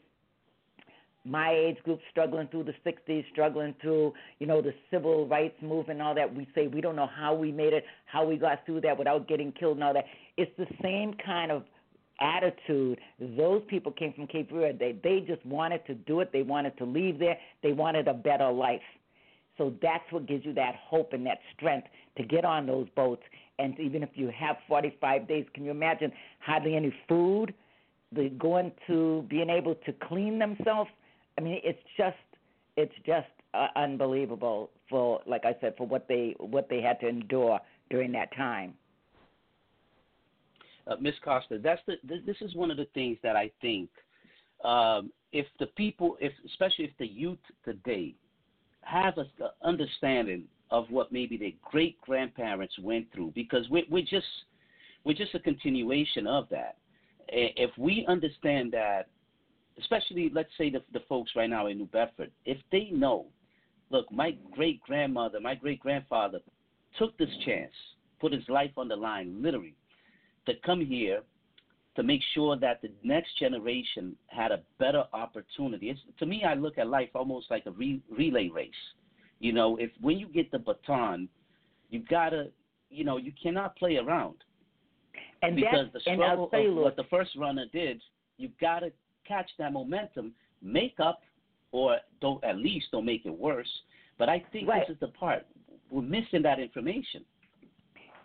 my 1.26 1.52
age 1.52 1.78
group 1.84 2.00
struggling 2.12 2.48
through 2.48 2.66
the 2.66 2.74
60s, 2.86 3.24
struggling 3.32 3.74
through, 3.82 4.14
you 4.40 4.48
know, 4.48 4.62
the 4.62 4.74
civil 4.92 5.26
rights 5.28 5.56
movement 5.62 6.00
and 6.00 6.02
all 6.02 6.16
that. 6.16 6.34
We 6.34 6.48
say 6.54 6.68
we 6.68 6.82
don't 6.82 6.96
know 6.96 7.10
how 7.16 7.34
we 7.34 7.52
made 7.52 7.74
it, 7.74 7.86
how 8.06 8.26
we 8.26 8.36
got 8.36 8.66
through 8.66 8.82
that 8.82 8.98
without 8.98 9.28
getting 9.28 9.52
killed 9.54 9.78
and 9.78 9.84
all 9.84 9.94
that. 9.94 10.06
It's 10.38 10.52
the 10.58 10.68
same 10.82 11.14
kind 11.26 11.52
of 11.52 11.64
attitude. 12.20 13.00
Those 13.20 13.62
people 13.68 13.92
came 13.92 14.14
from 14.14 14.28
Cape 14.28 14.52
Verde. 14.52 14.78
They, 14.78 15.00
they 15.04 15.26
just 15.26 15.46
wanted 15.46 15.86
to 15.88 15.96
do 15.96 16.20
it. 16.20 16.32
They 16.34 16.44
wanted 16.44 16.78
to 16.78 16.86
leave 16.86 17.20
there. 17.20 17.38
They 17.62 17.72
wanted 17.72 18.08
a 18.08 18.14
better 18.14 18.52
life. 18.52 18.82
So 19.58 19.74
that's 19.82 20.04
what 20.12 20.26
gives 20.26 20.46
you 20.46 20.54
that 20.54 20.76
hope 20.76 21.14
and 21.14 21.26
that 21.26 21.40
strength 21.56 21.88
to 22.18 22.24
get 22.24 22.46
on 22.46 22.66
those 22.66 22.88
boats. 22.96 23.22
And 23.60 23.80
even 23.80 24.04
if 24.04 24.10
you 24.16 24.32
have 24.38 24.58
45 24.68 25.28
days, 25.28 25.46
can 25.54 25.64
you 25.64 25.72
imagine 25.72 26.12
hardly 26.40 26.76
any 26.76 26.94
food? 27.08 27.54
The 28.12 28.30
going 28.30 28.72
to 28.88 29.26
being 29.30 29.50
able 29.50 29.76
to 29.76 29.94
clean 30.08 30.40
themselves. 30.40 30.90
I 31.38 31.42
mean, 31.42 31.60
it's 31.64 31.80
just 31.98 32.18
it's 32.76 32.94
just 33.06 33.28
uh, 33.54 33.68
unbelievable 33.76 34.72
for, 34.90 35.22
like 35.28 35.46
I 35.46 35.56
said, 35.62 35.76
for 35.78 35.88
what 35.88 36.08
they 36.08 36.36
what 36.40 36.70
they 36.70 36.82
had 36.82 37.00
to 37.02 37.08
endure 37.08 37.60
during 37.90 38.12
that 38.14 38.36
time. 38.36 38.74
Uh, 40.86 40.96
Miss 41.00 41.16
Costa, 41.24 41.60
that's 41.64 41.82
the 41.86 41.96
this 42.04 42.38
is 42.42 42.56
one 42.56 42.72
of 42.72 42.78
the 42.78 42.88
things 42.94 43.18
that 43.24 43.36
I 43.36 43.52
think 43.62 43.90
um, 44.64 45.12
if 45.32 45.46
the 45.60 45.68
people, 45.68 46.18
if 46.20 46.34
especially 46.46 46.86
if 46.86 46.92
the 46.98 47.08
youth 47.08 47.40
today 47.66 48.16
have 48.86 49.18
a 49.18 49.26
understanding 49.66 50.44
of 50.72 50.86
what 50.90 51.12
maybe 51.12 51.38
their 51.38 51.52
great 51.64 52.00
grandparents 52.02 52.74
went 52.80 53.12
through, 53.14 53.32
because 53.36 53.70
we're, 53.70 53.84
we're 53.90 54.02
just 54.02 54.26
we're 55.04 55.14
just 55.14 55.36
a 55.36 55.40
continuation 55.40 56.26
of 56.28 56.48
that. 56.50 56.78
If 57.28 57.72
we 57.78 58.06
understand 58.08 58.72
that, 58.74 59.08
especially 59.80 60.32
let's 60.34 60.50
say 60.58 60.70
the, 60.70 60.82
the 60.94 61.02
folks 61.10 61.32
right 61.36 61.50
now 61.50 61.68
in 61.68 61.78
New 61.78 61.88
Bedford, 61.88 62.32
if 62.46 62.58
they 62.72 62.90
know, 62.92 63.26
look, 63.90 64.12
my 64.12 64.36
great 64.52 64.82
grandmother, 64.82 65.40
my 65.40 65.56
great 65.56 65.80
grandfather 65.80 66.40
took 66.98 67.18
this 67.18 67.30
chance, 67.46 67.74
put 68.20 68.32
his 68.32 68.48
life 68.48 68.72
on 68.78 68.88
the 68.88 68.96
line, 68.96 69.42
literally, 69.42 69.76
to 70.46 70.54
come 70.66 70.86
here 70.86 71.22
to 71.96 72.04
make 72.04 72.22
sure 72.34 72.58
that 72.58 72.82
the 72.82 72.92
next 73.04 73.38
generation 73.38 74.16
had 74.28 74.52
a 74.52 74.62
better 74.80 75.04
opportunity. 75.14 75.90
It's, 75.90 76.00
to 76.20 76.26
me, 76.26 76.44
I 76.44 76.56
look 76.56 76.78
at 76.78 76.88
life 76.88 77.10
almost 77.14 77.52
like 77.52 77.66
a 77.66 77.72
re- 77.72 78.02
relay 78.10 78.50
race. 78.50 78.72
You 79.40 79.54
know, 79.54 79.78
if 79.78 79.92
when 80.02 80.18
you 80.18 80.28
get 80.28 80.52
the 80.52 80.60
baton, 80.60 81.30
you 81.90 82.02
gotta, 82.10 82.48
you 82.90 83.04
know, 83.04 83.18
you 83.18 83.32
cannot 83.42 83.76
play 83.76 83.98
around. 83.98 84.36
And 85.42 85.56
because 85.56 85.88
the 85.94 86.00
struggle 86.00 86.50
of 86.52 86.60
you, 86.60 86.76
what 86.76 86.96
the 86.96 87.04
first 87.10 87.32
runner 87.38 87.66
did, 87.72 88.02
you 88.38 88.50
gotta 88.60 88.92
catch 89.28 89.50
that 89.60 89.74
momentum, 89.74 90.34
make 90.62 90.96
up, 91.00 91.22
or 91.72 91.98
don't 92.22 92.44
at 92.44 92.58
least 92.58 92.88
don't 92.92 93.06
make 93.06 93.26
it 93.26 93.38
worse. 93.38 93.70
But 94.18 94.30
I 94.30 94.44
think 94.52 94.70
right. 94.70 94.84
this 94.88 94.96
is 94.96 95.00
the 95.00 95.08
part 95.10 95.46
we're 95.92 96.02
missing 96.02 96.42
that 96.44 96.60
information. 96.60 97.24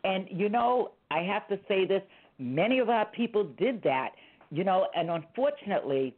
And 0.04 0.26
you 0.30 0.48
know, 0.48 0.92
I 1.10 1.22
have 1.22 1.48
to 1.48 1.58
say 1.68 1.86
this 1.86 2.02
Many 2.38 2.78
of 2.78 2.88
our 2.88 3.06
people 3.06 3.44
did 3.58 3.82
that, 3.82 4.10
you 4.50 4.64
know, 4.64 4.86
and 4.94 5.10
unfortunately, 5.10 6.14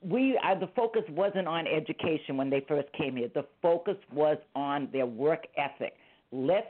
we 0.00 0.38
uh, 0.42 0.58
the 0.58 0.68
focus 0.74 1.02
wasn't 1.10 1.46
on 1.46 1.66
education 1.66 2.36
when 2.36 2.50
they 2.50 2.64
first 2.66 2.88
came 2.92 3.16
here. 3.16 3.28
The 3.34 3.46
focus 3.60 3.96
was 4.12 4.38
on 4.54 4.88
their 4.92 5.06
work 5.06 5.46
ethic. 5.56 5.94
Let's 6.32 6.66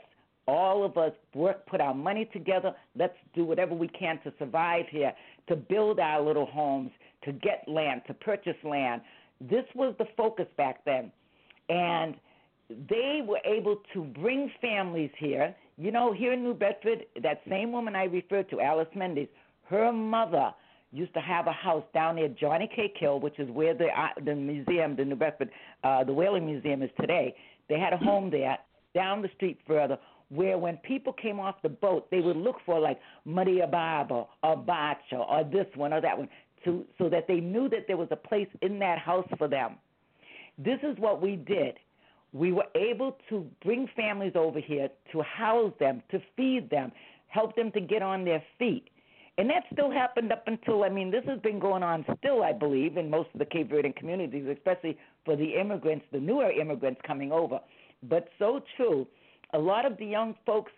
all 0.47 0.85
of 0.85 0.97
us 0.97 1.11
work, 1.33 1.65
put 1.67 1.81
our 1.81 1.93
money 1.93 2.29
together. 2.31 2.73
Let's 2.95 3.17
do 3.35 3.43
whatever 3.43 3.75
we 3.75 3.89
can 3.89 4.19
to 4.23 4.33
survive 4.39 4.85
here, 4.89 5.13
to 5.49 5.55
build 5.55 5.99
our 5.99 6.21
little 6.21 6.45
homes, 6.45 6.91
to 7.25 7.33
get 7.33 7.65
land, 7.67 8.01
to 8.07 8.13
purchase 8.13 8.55
land. 8.63 9.01
This 9.41 9.65
was 9.75 9.93
the 9.99 10.05
focus 10.15 10.47
back 10.55 10.83
then. 10.85 11.11
And 11.69 12.15
they 12.89 13.21
were 13.25 13.41
able 13.45 13.81
to 13.93 14.03
bring 14.03 14.49
families 14.61 15.11
here. 15.17 15.53
You 15.77 15.91
know, 15.91 16.11
here 16.11 16.33
in 16.33 16.43
New 16.43 16.55
Bedford, 16.55 17.05
that 17.21 17.41
same 17.47 17.71
woman 17.71 17.95
I 17.95 18.05
referred 18.05 18.49
to, 18.49 18.59
Alice 18.61 18.87
Mendes, 18.95 19.27
her 19.69 19.91
mother 19.91 20.51
used 20.91 21.13
to 21.13 21.19
have 21.19 21.45
a 21.45 21.51
house 21.51 21.83
down 21.93 22.15
near 22.15 22.29
Johnny 22.29 22.67
Cake 22.75 22.95
Hill, 22.97 23.19
which 23.19 23.37
is 23.37 23.49
where 23.51 23.75
the 23.75 23.87
uh, 23.87 24.07
the 24.25 24.33
museum, 24.33 24.95
the 24.95 25.05
New 25.05 25.15
Bedford, 25.15 25.49
uh, 25.83 26.03
the 26.03 26.13
Whaling 26.13 26.45
Museum 26.47 26.81
is 26.81 26.89
today. 26.99 27.35
They 27.69 27.79
had 27.79 27.93
a 27.93 27.97
home 27.97 28.31
there 28.31 28.57
down 28.95 29.21
the 29.21 29.29
street 29.35 29.59
further, 29.67 29.99
where 30.29 30.57
when 30.57 30.77
people 30.77 31.13
came 31.13 31.39
off 31.39 31.55
the 31.61 31.69
boat, 31.69 32.09
they 32.09 32.21
would 32.21 32.37
look 32.37 32.55
for 32.65 32.79
like 32.79 32.99
Maria 33.25 33.67
Baba 33.67 34.25
or 34.41 34.57
Bacha 34.57 35.17
or 35.17 35.43
this 35.43 35.67
one 35.75 35.93
or 35.93 36.01
that 36.01 36.17
one, 36.17 36.29
to, 36.65 36.85
so 36.97 37.07
that 37.09 37.27
they 37.27 37.39
knew 37.39 37.69
that 37.69 37.85
there 37.87 37.97
was 37.97 38.07
a 38.09 38.15
place 38.15 38.47
in 38.63 38.79
that 38.79 38.97
house 38.97 39.27
for 39.37 39.47
them. 39.47 39.75
This 40.57 40.79
is 40.81 40.97
what 40.97 41.21
we 41.21 41.35
did 41.35 41.75
we 42.33 42.51
were 42.51 42.67
able 42.75 43.17
to 43.29 43.45
bring 43.63 43.87
families 43.95 44.33
over 44.35 44.59
here 44.59 44.89
to 45.11 45.21
house 45.21 45.73
them, 45.79 46.03
to 46.11 46.19
feed 46.35 46.69
them, 46.69 46.91
help 47.27 47.55
them 47.55 47.71
to 47.71 47.79
get 47.79 48.01
on 48.01 48.25
their 48.25 48.43
feet. 48.59 48.89
And 49.37 49.49
that 49.49 49.63
still 49.71 49.91
happened 49.91 50.31
up 50.31 50.43
until, 50.47 50.83
I 50.83 50.89
mean, 50.89 51.11
this 51.11 51.23
has 51.27 51.39
been 51.41 51.59
going 51.59 51.83
on 51.83 52.03
still, 52.17 52.43
I 52.43 52.53
believe, 52.53 52.97
in 52.97 53.09
most 53.09 53.29
of 53.33 53.39
the 53.39 53.45
Cape 53.45 53.69
Verdean 53.69 53.95
communities, 53.95 54.47
especially 54.51 54.97
for 55.25 55.35
the 55.35 55.59
immigrants, 55.59 56.05
the 56.11 56.19
newer 56.19 56.51
immigrants 56.51 56.99
coming 57.05 57.31
over. 57.31 57.59
But 58.03 58.29
so 58.39 58.61
true, 58.75 59.07
a 59.53 59.59
lot 59.59 59.85
of 59.85 59.97
the 59.97 60.05
young 60.05 60.35
folks 60.45 60.71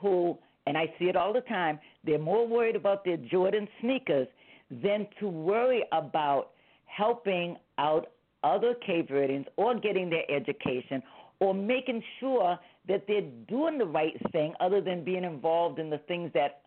who, 0.00 0.38
and 0.66 0.76
I 0.76 0.92
see 0.98 1.06
it 1.06 1.16
all 1.16 1.32
the 1.32 1.40
time, 1.42 1.78
they're 2.04 2.18
more 2.18 2.46
worried 2.46 2.76
about 2.76 3.04
their 3.04 3.16
Jordan 3.16 3.66
sneakers 3.80 4.28
than 4.70 5.06
to 5.20 5.28
worry 5.28 5.84
about 5.92 6.50
helping 6.86 7.56
out 7.78 8.08
other 8.44 8.74
Cape 8.86 9.08
Verdeans 9.08 9.46
or 9.56 9.74
getting 9.74 10.10
their 10.10 10.30
education 10.30 11.02
or 11.40 11.54
making 11.54 12.02
sure 12.20 12.58
that 12.86 13.04
they're 13.08 13.28
doing 13.48 13.78
the 13.78 13.86
right 13.86 14.14
thing 14.30 14.54
other 14.60 14.80
than 14.80 15.02
being 15.04 15.24
involved 15.24 15.78
in 15.78 15.90
the 15.90 15.98
things 15.98 16.30
that 16.34 16.60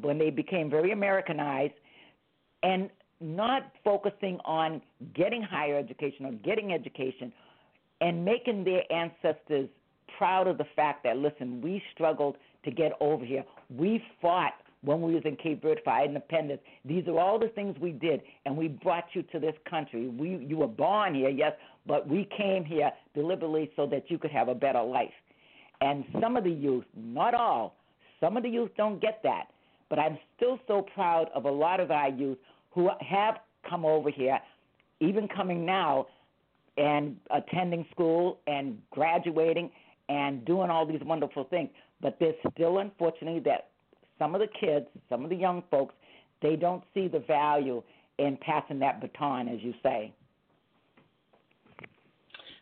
when 0.00 0.18
they 0.18 0.30
became 0.30 0.70
very 0.70 0.92
Americanized 0.92 1.74
and 2.62 2.90
not 3.20 3.70
focusing 3.84 4.38
on 4.44 4.80
getting 5.14 5.42
higher 5.42 5.76
education 5.76 6.26
or 6.26 6.32
getting 6.32 6.72
education 6.72 7.32
and 8.00 8.24
making 8.24 8.64
their 8.64 8.82
ancestors 8.92 9.68
proud 10.16 10.46
of 10.46 10.58
the 10.58 10.66
fact 10.74 11.04
that 11.04 11.16
listen, 11.16 11.60
we 11.60 11.82
struggled 11.92 12.36
to 12.64 12.70
get 12.70 12.92
over 13.00 13.24
here. 13.24 13.44
We 13.70 14.02
fought 14.20 14.54
when 14.82 15.02
we 15.02 15.14
was 15.14 15.22
in 15.24 15.36
Cape 15.36 15.62
Verde 15.62 15.80
for 15.84 16.04
independence. 16.04 16.60
These 16.84 17.06
are 17.08 17.18
all 17.18 17.38
the 17.38 17.48
things 17.48 17.76
we 17.80 17.92
did, 17.92 18.22
and 18.46 18.56
we 18.56 18.68
brought 18.68 19.06
you 19.12 19.22
to 19.24 19.38
this 19.38 19.54
country. 19.68 20.08
We, 20.08 20.44
you 20.46 20.56
were 20.56 20.68
born 20.68 21.14
here, 21.14 21.30
yes, 21.30 21.52
but 21.86 22.08
we 22.08 22.28
came 22.36 22.64
here 22.64 22.90
deliberately 23.14 23.70
so 23.76 23.86
that 23.86 24.10
you 24.10 24.18
could 24.18 24.30
have 24.30 24.48
a 24.48 24.54
better 24.54 24.82
life. 24.82 25.12
And 25.80 26.04
some 26.20 26.36
of 26.36 26.44
the 26.44 26.50
youth, 26.50 26.84
not 26.96 27.34
all, 27.34 27.76
some 28.20 28.36
of 28.36 28.42
the 28.42 28.48
youth 28.48 28.70
don't 28.76 29.00
get 29.00 29.20
that. 29.22 29.48
But 29.88 29.98
I'm 29.98 30.18
still 30.36 30.58
so 30.66 30.82
proud 30.94 31.28
of 31.34 31.44
a 31.44 31.50
lot 31.50 31.80
of 31.80 31.90
our 31.90 32.10
youth 32.10 32.38
who 32.70 32.90
have 33.00 33.36
come 33.68 33.84
over 33.84 34.10
here, 34.10 34.38
even 35.00 35.28
coming 35.28 35.64
now 35.64 36.06
and 36.76 37.16
attending 37.30 37.86
school 37.90 38.38
and 38.46 38.78
graduating 38.90 39.70
and 40.08 40.44
doing 40.44 40.70
all 40.70 40.86
these 40.86 41.00
wonderful 41.04 41.44
things. 41.44 41.70
But 42.00 42.18
there's 42.20 42.34
still, 42.52 42.78
unfortunately, 42.78 43.40
that 43.40 43.68
some 44.18 44.34
of 44.34 44.40
the 44.40 44.48
kids, 44.60 44.86
some 45.08 45.24
of 45.24 45.30
the 45.30 45.36
young 45.36 45.62
folks, 45.70 45.94
they 46.42 46.56
don't 46.56 46.82
see 46.94 47.08
the 47.08 47.20
value 47.20 47.82
in 48.18 48.36
passing 48.40 48.78
that 48.80 49.00
baton, 49.00 49.48
as 49.48 49.60
you 49.62 49.74
say. 49.82 50.12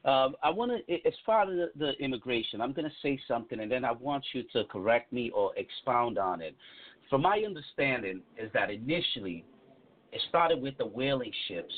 Um, 0.04 0.36
I 0.42 0.50
want 0.50 0.70
to, 0.86 0.94
as 1.06 1.14
far 1.24 1.42
as 1.42 1.48
the, 1.48 1.70
the 1.76 1.92
immigration, 2.04 2.60
I'm 2.60 2.72
going 2.72 2.88
to 2.88 2.94
say 3.02 3.18
something, 3.26 3.58
and 3.58 3.70
then 3.70 3.84
I 3.84 3.90
want 3.90 4.24
you 4.32 4.44
to 4.52 4.64
correct 4.64 5.12
me 5.12 5.30
or 5.30 5.52
expound 5.56 6.16
on 6.16 6.40
it. 6.40 6.54
From 7.10 7.22
my 7.22 7.42
understanding, 7.44 8.20
is 8.36 8.50
that 8.52 8.70
initially 8.70 9.44
it 10.12 10.20
started 10.28 10.62
with 10.62 10.78
the 10.78 10.86
whaling 10.86 11.32
ships 11.48 11.74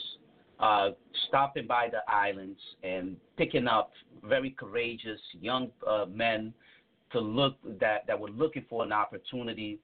uh, 0.61 0.91
stopping 1.29 1.67
by 1.67 1.89
the 1.91 2.01
islands 2.13 2.59
and 2.83 3.17
picking 3.37 3.67
up 3.67 3.93
very 4.25 4.51
courageous 4.51 5.21
young 5.41 5.69
uh, 5.87 6.05
men 6.07 6.53
to 7.13 7.21
look 7.21 7.57
that 7.81 8.07
that 8.07 8.19
were 8.19 8.31
looking 8.31 8.65
for 8.69 8.85
an 8.85 8.93
opportunity, 8.93 9.79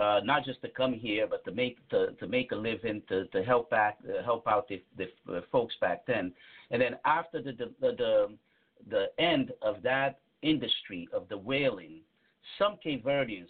uh, 0.00 0.20
not 0.24 0.44
just 0.44 0.60
to 0.62 0.68
come 0.68 0.92
here, 0.92 1.26
but 1.26 1.44
to 1.44 1.52
make 1.52 1.86
to, 1.90 2.12
to 2.12 2.26
make 2.26 2.52
a 2.52 2.56
living, 2.56 3.02
to, 3.08 3.26
to 3.26 3.42
help 3.42 3.70
back 3.70 3.98
uh, 4.08 4.22
help 4.22 4.46
out 4.46 4.68
the, 4.68 4.82
the, 4.96 5.42
folks 5.52 5.74
back 5.80 6.04
then. 6.06 6.32
And 6.70 6.80
then 6.80 6.96
after 7.04 7.42
the 7.42 7.52
the, 7.52 7.72
the 7.80 8.28
the 8.90 9.06
end 9.18 9.52
of 9.62 9.82
that 9.82 10.18
industry 10.42 11.08
of 11.12 11.28
the 11.28 11.38
whaling, 11.38 12.00
some 12.58 12.76
Cape 12.82 13.04
Verdeans 13.04 13.48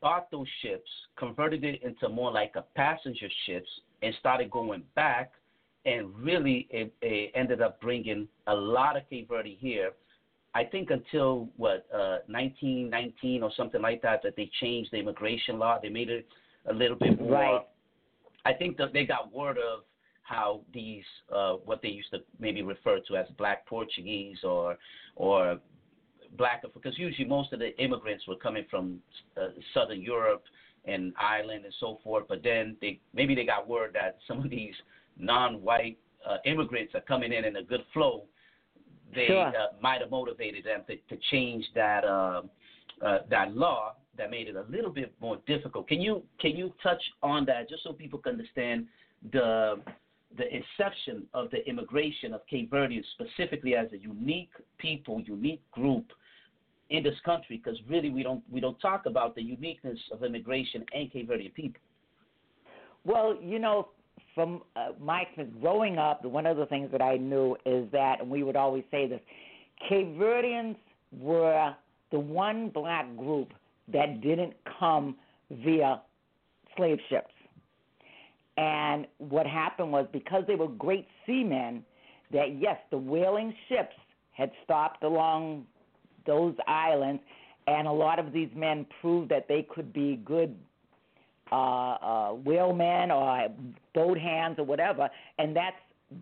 bought 0.00 0.30
those 0.30 0.46
ships, 0.60 0.90
converted 1.16 1.64
it 1.64 1.82
into 1.82 2.08
more 2.08 2.30
like 2.30 2.52
a 2.56 2.64
passenger 2.74 3.28
ships, 3.46 3.68
and 4.02 4.14
started 4.18 4.50
going 4.50 4.82
back. 4.94 5.32
And 5.84 6.14
really, 6.16 6.68
it, 6.70 6.92
it 7.02 7.32
ended 7.34 7.60
up 7.60 7.80
bringing 7.80 8.28
a 8.46 8.54
lot 8.54 8.96
of 8.96 9.08
Cape 9.10 9.28
Verde 9.28 9.56
here 9.60 9.92
I 10.54 10.64
think 10.64 10.90
until 10.90 11.48
what 11.56 11.86
uh, 11.92 12.18
1919 12.26 13.42
or 13.42 13.50
something 13.56 13.80
like 13.80 14.02
that 14.02 14.22
that 14.22 14.36
they 14.36 14.50
changed 14.60 14.90
the 14.92 14.98
immigration 14.98 15.58
law. 15.58 15.78
They 15.82 15.88
made 15.88 16.10
it 16.10 16.26
a 16.66 16.72
little 16.72 16.96
bit 16.96 17.18
more. 17.18 17.32
Right. 17.32 17.60
I 18.44 18.52
think 18.52 18.76
that 18.76 18.92
they 18.92 19.04
got 19.04 19.32
word 19.32 19.56
of 19.56 19.84
how 20.22 20.60
these 20.72 21.04
uh, 21.34 21.54
what 21.64 21.80
they 21.82 21.88
used 21.88 22.10
to 22.10 22.18
maybe 22.38 22.62
refer 22.62 23.00
to 23.08 23.16
as 23.16 23.26
black 23.38 23.66
Portuguese 23.66 24.38
or 24.44 24.76
or 25.16 25.58
black 26.36 26.62
because 26.74 26.98
usually 26.98 27.26
most 27.26 27.52
of 27.52 27.58
the 27.58 27.76
immigrants 27.82 28.26
were 28.26 28.36
coming 28.36 28.64
from 28.70 28.98
uh, 29.36 29.48
southern 29.74 30.00
Europe 30.00 30.44
and 30.84 31.12
Ireland 31.18 31.64
and 31.64 31.74
so 31.80 31.98
forth. 32.04 32.24
But 32.28 32.42
then 32.42 32.76
they 32.80 33.00
maybe 33.14 33.34
they 33.34 33.46
got 33.46 33.68
word 33.68 33.92
that 33.94 34.18
some 34.28 34.38
of 34.40 34.50
these 34.50 34.74
non-white 35.18 35.98
uh, 36.28 36.36
immigrants 36.44 36.94
are 36.94 37.00
coming 37.00 37.32
in 37.32 37.44
in 37.44 37.56
a 37.56 37.62
good 37.62 37.84
flow 37.92 38.24
they 39.14 39.26
sure. 39.26 39.48
uh, 39.48 39.52
might 39.80 40.00
have 40.00 40.10
motivated 40.10 40.64
them 40.64 40.82
to, 40.86 40.96
to 41.14 41.20
change 41.30 41.64
that 41.74 42.04
uh, 42.04 42.42
uh, 43.04 43.18
that 43.30 43.54
law 43.54 43.94
that 44.16 44.30
made 44.30 44.48
it 44.48 44.56
a 44.56 44.64
little 44.70 44.90
bit 44.90 45.12
more 45.20 45.38
difficult. 45.46 45.88
Can 45.88 46.00
you 46.00 46.22
can 46.40 46.52
you 46.52 46.72
touch 46.82 47.02
on 47.22 47.44
that 47.46 47.68
just 47.68 47.82
so 47.84 47.92
people 47.92 48.18
can 48.18 48.32
understand 48.32 48.86
the 49.32 49.80
the 50.36 50.44
inception 50.44 51.24
of 51.34 51.50
the 51.50 51.66
immigration 51.68 52.32
of 52.32 52.40
Cape 52.48 52.70
Verdeans 52.70 53.04
specifically 53.12 53.74
as 53.76 53.92
a 53.92 53.98
unique 53.98 54.52
people, 54.78 55.20
unique 55.20 55.62
group 55.72 56.06
in 56.90 57.02
this 57.02 57.18
country? 57.24 57.60
Because 57.62 57.78
really 57.88 58.10
we 58.10 58.22
don't 58.22 58.42
we 58.50 58.60
don't 58.60 58.80
talk 58.80 59.06
about 59.06 59.34
the 59.34 59.42
uniqueness 59.42 59.98
of 60.10 60.24
immigration 60.24 60.84
and 60.94 61.12
Cape 61.12 61.28
Verdean 61.28 61.54
people. 61.54 61.80
Well, 63.04 63.36
you 63.42 63.58
know, 63.58 63.88
from 64.34 64.62
uh, 64.76 64.90
my 65.00 65.26
growing 65.60 65.98
up, 65.98 66.24
one 66.24 66.46
of 66.46 66.56
the 66.56 66.66
things 66.66 66.90
that 66.92 67.02
I 67.02 67.16
knew 67.16 67.56
is 67.66 67.90
that, 67.92 68.20
and 68.20 68.30
we 68.30 68.42
would 68.42 68.56
always 68.56 68.84
say 68.90 69.06
this, 69.06 69.20
Cape 69.88 70.16
Verdeans 70.16 70.76
were 71.18 71.74
the 72.10 72.18
one 72.18 72.68
black 72.68 73.16
group 73.16 73.52
that 73.92 74.20
didn't 74.20 74.54
come 74.78 75.16
via 75.50 76.00
slave 76.76 76.98
ships. 77.08 77.32
And 78.56 79.06
what 79.18 79.46
happened 79.46 79.92
was 79.92 80.06
because 80.12 80.44
they 80.46 80.54
were 80.54 80.68
great 80.68 81.06
seamen, 81.26 81.84
that 82.32 82.58
yes, 82.58 82.78
the 82.90 82.98
whaling 82.98 83.54
ships 83.68 83.94
had 84.32 84.50
stopped 84.64 85.02
along 85.02 85.66
those 86.26 86.54
islands, 86.66 87.22
and 87.66 87.86
a 87.86 87.92
lot 87.92 88.18
of 88.18 88.32
these 88.32 88.50
men 88.54 88.86
proved 89.00 89.30
that 89.30 89.48
they 89.48 89.66
could 89.74 89.92
be 89.92 90.20
good 90.24 90.54
uh, 91.52 91.54
uh, 91.54 92.30
whalemen 92.30 93.10
or 93.10 93.48
boat 93.94 94.18
hands 94.18 94.58
or 94.58 94.64
whatever, 94.64 95.08
and 95.38 95.54
that's 95.54 95.76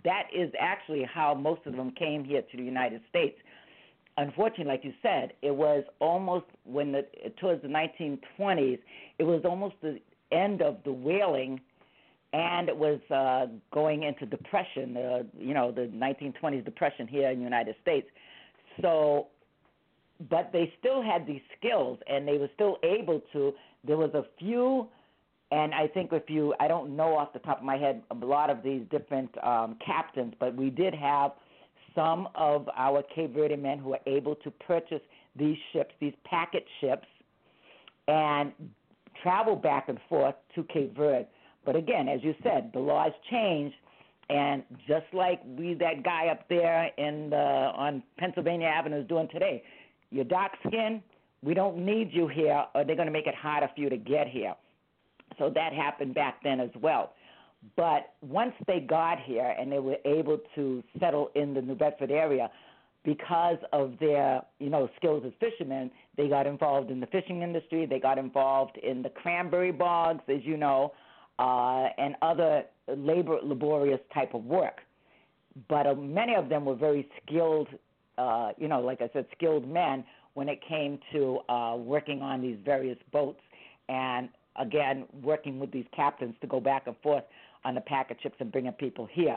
that 0.04 0.24
is 0.34 0.52
actually 0.60 1.04
how 1.04 1.34
most 1.34 1.62
of 1.66 1.74
them 1.74 1.90
came 1.92 2.24
here 2.24 2.42
to 2.42 2.56
the 2.56 2.62
United 2.62 3.00
States. 3.08 3.36
Unfortunately, 4.16 4.66
like 4.66 4.84
you 4.84 4.92
said, 5.02 5.32
it 5.42 5.54
was 5.54 5.84
almost 6.00 6.46
when 6.64 6.92
the 6.92 7.06
towards 7.40 7.62
the 7.62 7.68
1920s, 7.68 8.78
it 9.18 9.24
was 9.24 9.42
almost 9.44 9.74
the 9.82 9.98
end 10.32 10.62
of 10.62 10.76
the 10.84 10.92
whaling 10.92 11.60
and 12.32 12.68
it 12.68 12.76
was 12.76 13.00
uh, 13.10 13.46
going 13.72 14.04
into 14.04 14.24
depression, 14.26 14.96
uh, 14.96 15.22
you 15.38 15.52
know, 15.52 15.72
the 15.72 15.90
1920s 15.94 16.64
depression 16.64 17.08
here 17.08 17.28
in 17.30 17.38
the 17.38 17.44
United 17.44 17.74
States. 17.82 18.06
So, 18.80 19.28
but 20.28 20.50
they 20.52 20.72
still 20.78 21.02
had 21.02 21.26
these 21.26 21.40
skills, 21.58 21.98
and 22.06 22.28
they 22.28 22.38
were 22.38 22.50
still 22.54 22.76
able 22.82 23.20
to. 23.32 23.52
There 23.84 23.96
was 23.96 24.10
a 24.14 24.24
few, 24.38 24.86
and 25.50 25.74
I 25.74 25.88
think 25.88 26.12
if 26.12 26.28
you, 26.28 26.54
I 26.60 26.68
don't 26.68 26.96
know 26.96 27.16
off 27.16 27.32
the 27.32 27.40
top 27.40 27.58
of 27.58 27.64
my 27.64 27.76
head 27.76 28.02
a 28.10 28.26
lot 28.26 28.50
of 28.50 28.62
these 28.62 28.82
different 28.90 29.30
um, 29.44 29.76
captains, 29.84 30.34
but 30.38 30.54
we 30.54 30.70
did 30.70 30.94
have 30.94 31.32
some 31.94 32.28
of 32.34 32.68
our 32.76 33.02
Cape 33.14 33.34
Verde 33.34 33.56
men 33.56 33.78
who 33.78 33.90
were 33.90 34.00
able 34.06 34.36
to 34.36 34.50
purchase 34.50 35.02
these 35.36 35.56
ships, 35.72 35.92
these 36.00 36.14
packet 36.24 36.64
ships, 36.80 37.06
and 38.06 38.52
travel 39.22 39.56
back 39.56 39.88
and 39.88 39.98
forth 40.08 40.34
to 40.54 40.62
Cape 40.64 40.96
Verde 40.96 41.26
but 41.64 41.76
again, 41.76 42.08
as 42.08 42.20
you 42.22 42.34
said, 42.42 42.70
the 42.72 42.80
laws 42.80 43.12
change, 43.30 43.72
and 44.28 44.62
just 44.86 45.06
like 45.12 45.40
we 45.58 45.74
that 45.74 46.02
guy 46.02 46.28
up 46.28 46.48
there 46.48 46.90
in 46.96 47.30
the 47.30 47.36
on 47.36 48.02
Pennsylvania 48.18 48.66
Avenue 48.66 49.00
is 49.00 49.08
doing 49.08 49.28
today, 49.32 49.62
your 50.10 50.24
dark 50.24 50.52
skin, 50.66 51.02
we 51.42 51.54
don't 51.54 51.84
need 51.84 52.10
you 52.12 52.28
here, 52.28 52.64
or 52.74 52.84
they're 52.84 52.96
going 52.96 53.06
to 53.06 53.12
make 53.12 53.26
it 53.26 53.34
harder 53.34 53.68
for 53.74 53.80
you 53.80 53.90
to 53.90 53.96
get 53.96 54.28
here. 54.28 54.54
So 55.40 55.50
that 55.50 55.72
happened 55.72 56.14
back 56.14 56.40
then 56.44 56.60
as 56.60 56.70
well. 56.80 57.14
But 57.76 58.14
once 58.22 58.52
they 58.68 58.78
got 58.78 59.18
here 59.20 59.56
and 59.58 59.72
they 59.72 59.80
were 59.80 59.98
able 60.04 60.38
to 60.54 60.84
settle 61.00 61.30
in 61.34 61.52
the 61.52 61.60
New 61.60 61.74
Bedford 61.74 62.12
area, 62.12 62.48
because 63.02 63.56
of 63.72 63.94
their 63.98 64.42
you 64.58 64.70
know 64.70 64.88
skills 64.96 65.24
as 65.26 65.32
fishermen, 65.40 65.90
they 66.16 66.28
got 66.28 66.46
involved 66.46 66.90
in 66.90 67.00
the 67.00 67.06
fishing 67.06 67.42
industry. 67.42 67.86
They 67.86 67.98
got 67.98 68.18
involved 68.18 68.76
in 68.76 69.02
the 69.02 69.08
cranberry 69.08 69.72
bogs, 69.72 70.22
as 70.28 70.44
you 70.44 70.56
know 70.56 70.92
uh, 71.40 71.88
and 71.96 72.14
other 72.22 72.64
labor 72.88 73.38
laborious 73.42 74.00
type 74.12 74.34
of 74.34 74.44
work. 74.44 74.80
But 75.68 75.86
uh, 75.86 75.94
many 75.94 76.34
of 76.34 76.48
them 76.48 76.64
were 76.64 76.76
very 76.76 77.08
skilled, 77.22 77.68
uh, 78.18 78.50
you 78.58 78.68
know, 78.68 78.80
like 78.80 79.00
I 79.00 79.08
said, 79.12 79.26
skilled 79.34 79.66
men 79.66 80.04
when 80.34 80.48
it 80.48 80.60
came 80.68 80.98
to 81.12 81.38
uh, 81.48 81.76
working 81.76 82.20
on 82.22 82.40
these 82.42 82.58
various 82.64 82.98
boats 83.10 83.40
and 83.88 84.28
again 84.60 85.06
working 85.22 85.58
with 85.58 85.72
these 85.72 85.86
captains 85.94 86.34
to 86.40 86.46
go 86.46 86.60
back 86.60 86.86
and 86.86 86.94
forth 87.02 87.24
on 87.64 87.74
the 87.74 87.80
packet 87.80 88.18
ships 88.22 88.36
and 88.38 88.52
bringing 88.52 88.72
people 88.72 89.08
here. 89.10 89.36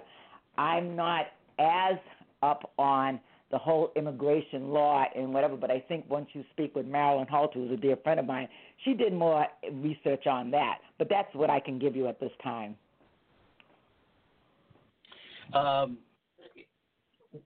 I'm 0.58 0.96
not 0.96 1.26
as 1.60 1.98
up 2.42 2.72
on 2.78 3.20
the 3.52 3.58
whole 3.60 3.92
immigration 3.96 4.70
law 4.70 5.06
and 5.16 5.32
whatever. 5.32 5.56
But 5.56 5.70
I 5.72 5.80
think 5.88 6.10
once 6.10 6.28
you 6.34 6.44
speak 6.52 6.76
with 6.76 6.88
Marilyn 6.88 7.28
Halter, 7.28 7.60
who's 7.60 7.72
a 7.72 7.78
dear 7.78 7.96
friend 7.98 8.20
of 8.20 8.26
mine, 8.26 8.48
she 8.84 8.96
did 8.96 9.14
more 9.14 9.46
research 9.72 10.26
on 10.26 10.50
that. 10.52 10.80
But 10.98 11.08
that's 11.08 11.34
what 11.36 11.52
I 11.52 11.60
can 11.60 11.78
give 11.78 11.96
you 11.96 12.08
at 12.08 12.20
this 12.20 12.32
time. 12.44 12.76
Um, 15.54 16.00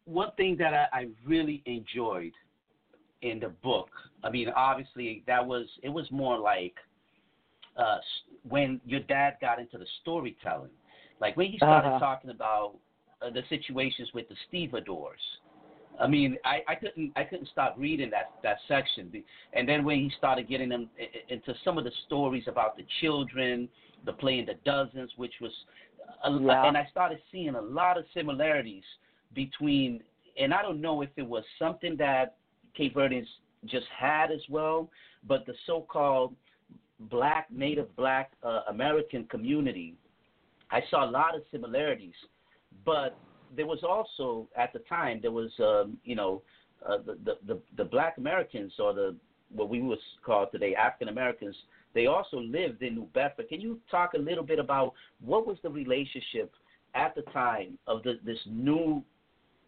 one 0.06 0.32
thing 0.38 0.56
that 0.60 0.74
I, 0.74 0.88
I 0.94 1.08
really 1.26 1.62
enjoyed 1.66 2.32
in 3.22 3.42
the 3.42 3.50
book, 3.50 3.90
I 4.24 4.30
mean, 4.30 4.48
obviously 4.56 5.24
that 5.28 5.46
was 5.46 5.66
it 5.84 5.90
was 5.90 6.06
more 6.10 6.38
like 6.38 6.76
uh, 7.78 7.98
when 8.48 8.82
your 8.86 9.02
dad 9.02 9.36
got 9.42 9.60
into 9.60 9.78
the 9.78 9.86
storytelling, 10.02 10.72
like 11.20 11.36
when 11.38 11.52
he 11.52 11.58
started 11.58 11.90
uh-huh. 11.90 12.00
talking 12.00 12.30
about 12.30 12.76
uh, 13.22 13.30
the 13.30 13.42
situations 13.50 14.10
with 14.14 14.28
the 14.30 14.36
stevedores 14.48 15.20
I 16.00 16.08
mean, 16.08 16.38
I, 16.46 16.60
I 16.68 16.76
couldn't 16.76 17.12
I 17.16 17.24
couldn't 17.24 17.50
stop 17.50 17.76
reading 17.78 18.10
that 18.12 18.32
that 18.44 18.58
section, 18.68 19.12
and 19.54 19.68
then 19.68 19.84
when 19.84 19.98
he 19.98 20.12
started 20.18 20.48
getting 20.48 20.70
them 20.70 20.90
into 21.30 21.54
some 21.64 21.78
of 21.78 21.84
the 21.84 21.92
stories 22.06 22.44
about 22.48 22.78
the 22.78 22.86
children, 23.02 23.68
the 24.06 24.14
playing 24.14 24.46
the 24.46 24.56
dozens, 24.66 25.12
which 25.18 25.34
was, 25.42 25.52
a, 26.24 26.32
yeah. 26.32 26.68
and 26.68 26.78
I 26.78 26.88
started 26.92 27.20
seeing 27.32 27.56
a 27.56 27.62
lot 27.62 27.98
of 27.98 28.06
similarities 28.14 28.84
between, 29.34 30.04
and 30.40 30.54
I 30.54 30.62
don't 30.62 30.82
know 30.82 31.02
if 31.02 31.10
it 31.16 31.26
was 31.28 31.44
something 31.58 31.98
that 31.98 32.36
Cape 32.76 32.96
Verdeans 32.96 33.28
just 33.66 33.88
had 33.98 34.32
as 34.32 34.42
well, 34.50 34.90
but 35.28 35.46
the 35.46 35.54
so-called 35.66 36.36
black 37.00 37.48
Native 37.52 37.96
Black 37.96 38.32
uh, 38.44 38.62
American 38.70 39.26
community, 39.26 39.96
I 40.72 40.82
saw 40.90 41.08
a 41.08 41.12
lot 41.12 41.36
of 41.36 41.42
similarities, 41.52 42.16
but 42.86 43.18
there 43.56 43.66
was 43.66 43.80
also 43.84 44.48
at 44.58 44.74
the 44.74 44.80
time 44.80 45.20
there 45.22 45.32
was 45.32 45.52
um, 45.60 45.98
you 46.04 46.16
know 46.16 46.42
uh, 46.88 46.98
the, 46.98 47.18
the 47.24 47.38
the 47.48 47.60
the 47.78 47.86
black 47.86 48.18
Americans 48.18 48.74
or 48.80 48.94
the 48.94 49.16
what 49.54 49.70
we 49.70 49.82
would 49.82 50.00
call 50.26 50.48
today 50.52 50.76
African 50.76 51.10
Americans. 51.10 51.56
They 51.94 52.08
also 52.08 52.38
lived 52.38 52.84
in 52.84 52.96
New 52.96 53.08
Bedford. 53.14 53.50
Can 53.50 53.62
you 53.62 53.80
talk 53.90 54.14
a 54.14 54.20
little 54.20 54.44
bit 54.44 54.60
about 54.60 54.94
what 55.22 55.48
was 55.48 55.58
the 55.64 55.70
relationship 55.70 56.52
at 56.94 57.16
the 57.16 57.22
time 57.32 57.78
of 57.88 58.04
the, 58.04 58.20
this 58.26 58.38
new 58.46 59.04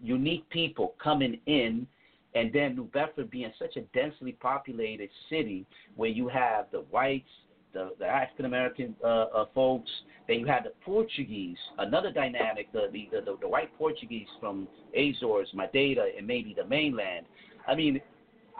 unique 0.02 0.48
people 0.50 0.96
coming 1.02 1.40
in 1.46 1.88
and 2.36 2.54
then 2.54 2.76
New 2.76 2.86
Bedford 2.86 3.32
being 3.32 3.52
such 3.58 3.76
a 3.76 3.82
densely 3.98 4.34
populated 4.34 5.10
city 5.30 5.66
where 5.96 6.10
you 6.10 6.28
have 6.28 6.66
the 6.72 6.82
whites, 6.92 7.30
the, 7.74 7.92
the 8.00 8.06
African 8.06 8.46
American 8.46 8.96
uh, 9.04 9.08
uh, 9.08 9.46
folks. 9.54 9.90
Then 10.28 10.40
you 10.40 10.46
had 10.46 10.64
the 10.64 10.74
Portuguese, 10.86 11.58
another 11.80 12.12
dynamic, 12.12 12.72
the, 12.72 12.88
the, 12.92 13.10
the, 13.12 13.38
the 13.42 13.48
white 13.48 13.76
Portuguese 13.78 14.28
from 14.40 14.68
Azores, 14.96 15.50
Madeira, 15.54 16.06
and 16.16 16.28
maybe 16.28 16.54
the 16.56 16.66
mainland. 16.66 17.26
I 17.68 17.76
mean, 17.76 18.00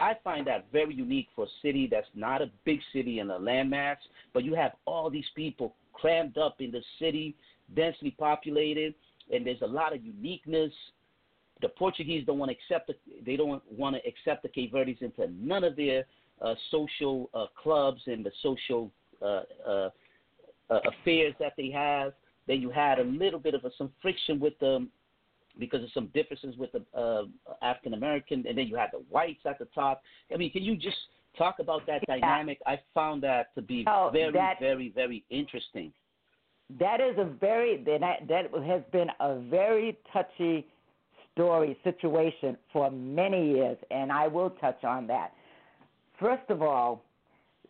I 0.00 0.16
find 0.24 0.46
that 0.46 0.66
very 0.72 0.94
unique 0.94 1.28
for 1.36 1.44
a 1.44 1.48
city 1.62 1.86
that's 1.90 2.08
not 2.14 2.42
a 2.42 2.50
big 2.64 2.80
city 2.92 3.20
in 3.20 3.30
a 3.30 3.38
landmass, 3.38 3.96
but 4.32 4.44
you 4.44 4.54
have 4.54 4.72
all 4.86 5.10
these 5.10 5.28
people 5.36 5.76
crammed 5.92 6.38
up 6.38 6.56
in 6.60 6.70
the 6.70 6.82
city, 6.98 7.36
densely 7.76 8.16
populated, 8.18 8.94
and 9.32 9.46
there's 9.46 9.60
a 9.62 9.66
lot 9.66 9.94
of 9.94 10.02
uniqueness. 10.02 10.72
The 11.62 11.68
Portuguese 11.68 12.24
don't 12.26 12.38
want 12.38 12.50
to 12.50 12.56
accept 12.56 12.88
the, 12.88 12.94
they 13.24 13.36
don't 13.36 13.62
want 13.70 13.96
to 13.96 14.08
accept 14.08 14.42
the 14.42 14.48
Cape 14.48 14.72
Verdes 14.72 14.98
into 15.00 15.30
none 15.32 15.64
of 15.64 15.76
their 15.76 16.04
uh, 16.40 16.54
social 16.70 17.30
uh, 17.34 17.46
clubs 17.60 18.00
and 18.06 18.24
the 18.24 18.32
social 18.42 18.90
uh, 19.22 19.42
uh, 19.66 19.90
uh, 20.70 20.80
affairs 20.86 21.34
that 21.38 21.52
they 21.56 21.70
have. 21.70 22.12
Then 22.46 22.60
you 22.60 22.70
had 22.70 22.98
a 22.98 23.04
little 23.04 23.38
bit 23.38 23.54
of 23.54 23.64
a, 23.64 23.70
some 23.76 23.90
friction 24.00 24.40
with 24.40 24.58
them 24.58 24.90
because 25.58 25.82
of 25.82 25.90
some 25.92 26.06
differences 26.14 26.56
with 26.56 26.70
the 26.72 26.82
uh, 26.98 27.24
African 27.62 27.94
American, 27.94 28.44
and 28.48 28.56
then 28.56 28.66
you 28.66 28.76
had 28.76 28.90
the 28.92 29.02
whites 29.10 29.40
at 29.44 29.58
the 29.58 29.66
top. 29.74 30.02
I 30.32 30.36
mean, 30.36 30.50
can 30.50 30.62
you 30.62 30.76
just 30.76 30.96
talk 31.36 31.56
about 31.58 31.86
that 31.86 32.02
yeah. 32.08 32.18
dynamic? 32.18 32.58
I 32.66 32.80
found 32.94 33.22
that 33.24 33.54
to 33.54 33.62
be 33.62 33.84
oh, 33.86 34.10
very, 34.12 34.32
that, 34.32 34.54
very, 34.60 34.92
very 34.94 35.24
interesting. 35.30 35.92
That 36.78 37.00
is 37.00 37.16
a 37.18 37.24
very 37.24 37.82
that 37.84 38.00
that 38.28 38.64
has 38.64 38.82
been 38.92 39.08
a 39.18 39.40
very 39.40 39.98
touchy 40.12 40.68
story 41.34 41.78
situation 41.84 42.56
for 42.72 42.90
many 42.90 43.52
years, 43.52 43.76
and 43.90 44.12
I 44.12 44.26
will 44.26 44.50
touch 44.50 44.82
on 44.84 45.06
that. 45.08 45.32
First 46.18 46.48
of 46.48 46.62
all, 46.62 47.02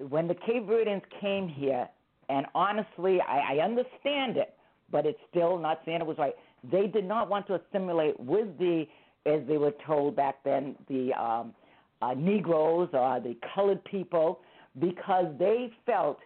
when 0.08 0.26
the 0.26 0.34
Cape 0.34 0.66
Verdeans 0.66 1.02
came 1.20 1.48
here, 1.48 1.88
and 2.28 2.46
honestly, 2.54 3.20
I, 3.20 3.56
I 3.56 3.64
understand 3.64 4.36
it, 4.36 4.54
but 4.90 5.06
it's 5.06 5.18
still 5.30 5.58
not 5.58 5.80
saying 5.84 6.00
it 6.00 6.06
was 6.06 6.18
right. 6.18 6.34
They 6.70 6.86
did 6.86 7.04
not 7.04 7.28
want 7.28 7.46
to 7.48 7.60
assimilate 7.60 8.18
with 8.18 8.58
the, 8.58 8.86
as 9.26 9.40
they 9.46 9.56
were 9.56 9.74
told 9.86 10.16
back 10.16 10.36
then, 10.44 10.76
the 10.88 11.12
um, 11.12 11.54
uh, 12.02 12.14
Negroes 12.14 12.88
or 12.92 13.20
the 13.20 13.36
colored 13.54 13.84
people, 13.84 14.40
because 14.78 15.26
they 15.38 15.70
felt 15.86 16.18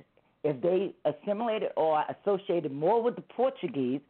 if 0.44 0.60
they 0.60 0.94
assimilated 1.04 1.70
or 1.76 2.04
associated 2.22 2.72
more 2.72 3.02
with 3.02 3.16
the 3.16 3.22
Portuguese, 3.22 4.00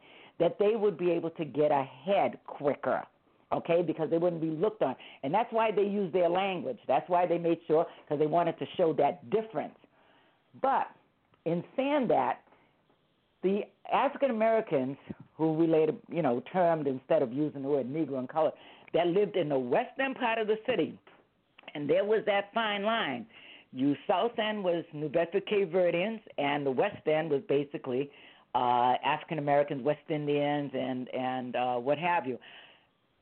that 0.41 0.59
they 0.59 0.75
would 0.75 0.99
be 0.99 1.11
able 1.11 1.31
to 1.31 1.45
get 1.45 1.70
ahead 1.70 2.39
quicker 2.45 3.05
okay, 3.53 3.82
because 3.82 4.11
they 4.11 4.18
wouldn't 4.18 4.42
be 4.42 4.51
looked 4.51 4.82
on. 4.82 4.95
And 5.22 5.32
that's 5.32 5.53
why 5.53 5.70
they 5.70 5.84
used 5.84 6.14
their 6.14 6.28
language. 6.28 6.78
That's 6.86 7.09
why 7.09 7.26
they 7.26 7.38
made 7.38 7.59
sure, 7.66 7.86
because 8.05 8.18
they 8.18 8.26
wanted 8.26 8.59
to 8.59 8.66
show 8.76 8.92
that 8.95 9.28
difference. 9.30 9.74
But 10.62 10.88
in 11.45 11.62
saying 11.76 12.09
that, 12.09 12.40
the 13.42 13.62
African 13.92 14.30
Americans 14.30 14.97
who 15.36 15.53
we 15.53 15.66
later, 15.66 15.92
you 16.09 16.22
know, 16.22 16.42
termed 16.53 16.86
instead 16.86 17.22
of 17.22 17.32
using 17.32 17.62
the 17.62 17.68
word 17.68 17.92
Negro 17.92 18.18
and 18.18 18.28
color, 18.28 18.53
that 18.92 19.09
lived 19.09 19.36
in 19.36 19.49
the 19.49 19.59
western 19.59 20.14
part 20.14 20.38
of 20.38 20.47
the 20.47 20.57
city, 20.66 20.99
and 21.74 21.90
there 21.90 22.05
was 22.05 22.22
that 22.26 22.53
fine 22.55 22.84
line. 22.84 23.26
You 23.72 23.97
South 24.07 24.38
End 24.38 24.62
was 24.62 24.84
New 24.92 25.09
Bedford 25.09 25.47
Cape 25.47 25.72
Verdeans, 25.72 26.20
and 26.38 26.64
the 26.64 26.70
West 26.70 27.07
End 27.07 27.30
was 27.30 27.42
basically 27.49 28.09
uh, 28.55 28.95
African 29.05 29.40
Americans, 29.40 29.82
West 29.82 30.09
Indians, 30.09 30.70
and 30.72 31.09
and 31.12 31.57
uh, 31.57 31.74
what 31.74 31.99
have 31.99 32.26
you. 32.26 32.38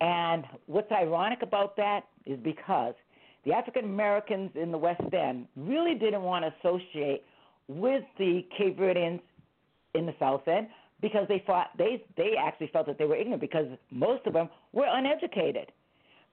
And 0.03 0.45
what's 0.67 0.91
ironic 0.91 1.43
about 1.43 1.77
that 1.77 2.01
is 2.27 2.37
because 2.43 2.95
the 3.45 3.53
African 3.53 3.85
Americans 3.85 4.51
in 4.57 4.73
the 4.73 4.79
West 4.79 5.01
End 5.13 5.47
really 5.57 5.95
didn't 5.95 6.23
want 6.23 6.45
to 6.45 6.53
associate 6.59 7.23
with 7.69 8.03
the 8.19 8.45
Cape 8.59 8.77
Verdeans 8.77 9.21
in 9.95 10.05
the 10.07 10.15
South 10.19 10.49
End 10.49 10.67
because 11.01 11.29
they 11.29 11.41
thought 11.47 11.69
they 11.79 12.05
they 12.17 12.33
actually 12.37 12.69
felt 12.73 12.87
that 12.87 12.99
they 12.99 13.05
were 13.05 13.15
ignorant 13.15 13.41
because 13.41 13.67
most 13.93 14.27
of 14.27 14.33
them 14.33 14.49
were 14.73 14.89
uneducated. 14.91 15.71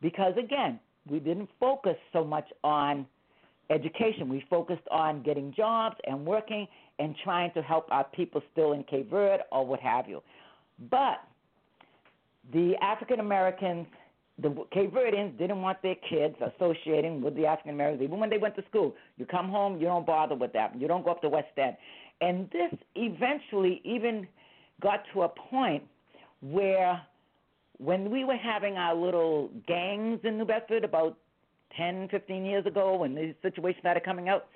Because 0.01 0.33
again, 0.43 0.79
we 1.07 1.19
didn't 1.19 1.49
focus 1.59 1.95
so 2.11 2.23
much 2.23 2.47
on 2.63 3.05
education. 3.69 4.29
We 4.29 4.43
focused 4.49 4.87
on 4.89 5.21
getting 5.21 5.53
jobs 5.55 5.95
and 6.07 6.25
working 6.25 6.67
and 6.97 7.15
trying 7.23 7.51
to 7.53 7.61
help 7.61 7.85
our 7.91 8.05
people 8.15 8.41
still 8.51 8.71
in 8.73 8.83
Cape 8.85 9.11
Verde 9.11 9.43
or 9.51 9.63
what 9.63 9.79
have 9.79 10.09
you. 10.09 10.23
But 10.89 11.19
the 12.53 12.75
African 12.81 13.19
Americans 13.19 13.87
the 14.41 14.55
Cape 14.71 14.93
Verdeans 14.93 15.37
didn't 15.37 15.61
want 15.61 15.81
their 15.81 15.95
kids 16.09 16.35
associating 16.55 17.21
with 17.21 17.35
the 17.35 17.45
African 17.45 17.73
Americans, 17.73 18.01
even 18.03 18.19
when 18.19 18.29
they 18.29 18.37
went 18.37 18.55
to 18.55 18.63
school. 18.69 18.95
You 19.17 19.25
come 19.25 19.49
home, 19.49 19.79
you 19.79 19.85
don't 19.85 20.05
bother 20.05 20.35
with 20.35 20.53
that. 20.53 20.79
You 20.79 20.87
don't 20.87 21.03
go 21.03 21.11
up 21.11 21.21
to 21.23 21.29
West 21.29 21.47
End. 21.57 21.75
And 22.21 22.49
this 22.51 22.73
eventually 22.95 23.81
even 23.83 24.27
got 24.81 25.03
to 25.13 25.23
a 25.23 25.29
point 25.29 25.83
where 26.41 27.01
when 27.77 28.09
we 28.09 28.23
were 28.23 28.37
having 28.37 28.75
our 28.77 28.95
little 28.95 29.49
gangs 29.67 30.19
in 30.23 30.37
New 30.37 30.45
Bedford 30.45 30.83
about 30.83 31.17
10, 31.77 32.09
15 32.09 32.45
years 32.45 32.65
ago, 32.65 32.95
when 32.95 33.15
these 33.15 33.35
situations 33.41 33.81
started 33.81 34.03
coming 34.03 34.29
out, 34.29 34.47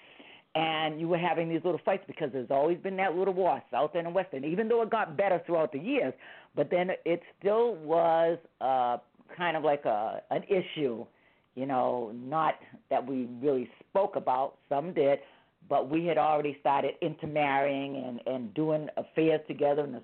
and 0.55 0.99
you 0.99 1.07
were 1.07 1.17
having 1.17 1.49
these 1.49 1.61
little 1.63 1.81
fights 1.83 2.03
because 2.05 2.29
there's 2.31 2.51
always 2.51 2.77
been 2.77 2.95
that 2.97 3.15
little 3.15 3.33
war, 3.33 3.61
South 3.71 3.91
and 3.95 4.13
West 4.13 4.29
End, 4.33 4.45
even 4.45 4.67
though 4.67 4.81
it 4.83 4.89
got 4.89 5.17
better 5.17 5.41
throughout 5.45 5.71
the 5.71 5.79
years, 5.79 6.13
but 6.55 6.69
then 6.69 6.91
it 7.05 7.21
still 7.39 7.75
was 7.75 8.37
uh, 8.61 8.97
kind 9.35 9.57
of 9.57 9.63
like 9.63 9.85
a 9.85 10.21
an 10.29 10.43
issue, 10.43 11.05
you 11.55 11.65
know, 11.65 12.11
not 12.13 12.55
that 12.89 13.05
we 13.05 13.27
really 13.41 13.69
spoke 13.89 14.15
about. 14.15 14.55
Some 14.69 14.93
did, 14.93 15.19
but 15.69 15.89
we 15.89 16.05
had 16.05 16.17
already 16.19 16.57
started 16.59 16.93
intermarrying 17.01 17.95
and 17.95 18.21
and 18.27 18.53
doing 18.53 18.87
affairs 18.97 19.41
together 19.47 19.83
and 19.83 20.01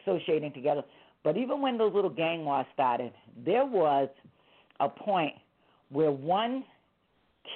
associating 0.00 0.52
together. 0.52 0.84
But 1.24 1.36
even 1.36 1.60
when 1.60 1.76
those 1.76 1.92
little 1.92 2.10
gang 2.10 2.44
wars 2.44 2.66
started, 2.72 3.12
there 3.44 3.66
was 3.66 4.08
a 4.78 4.88
point 4.88 5.34
where 5.90 6.12
one 6.12 6.64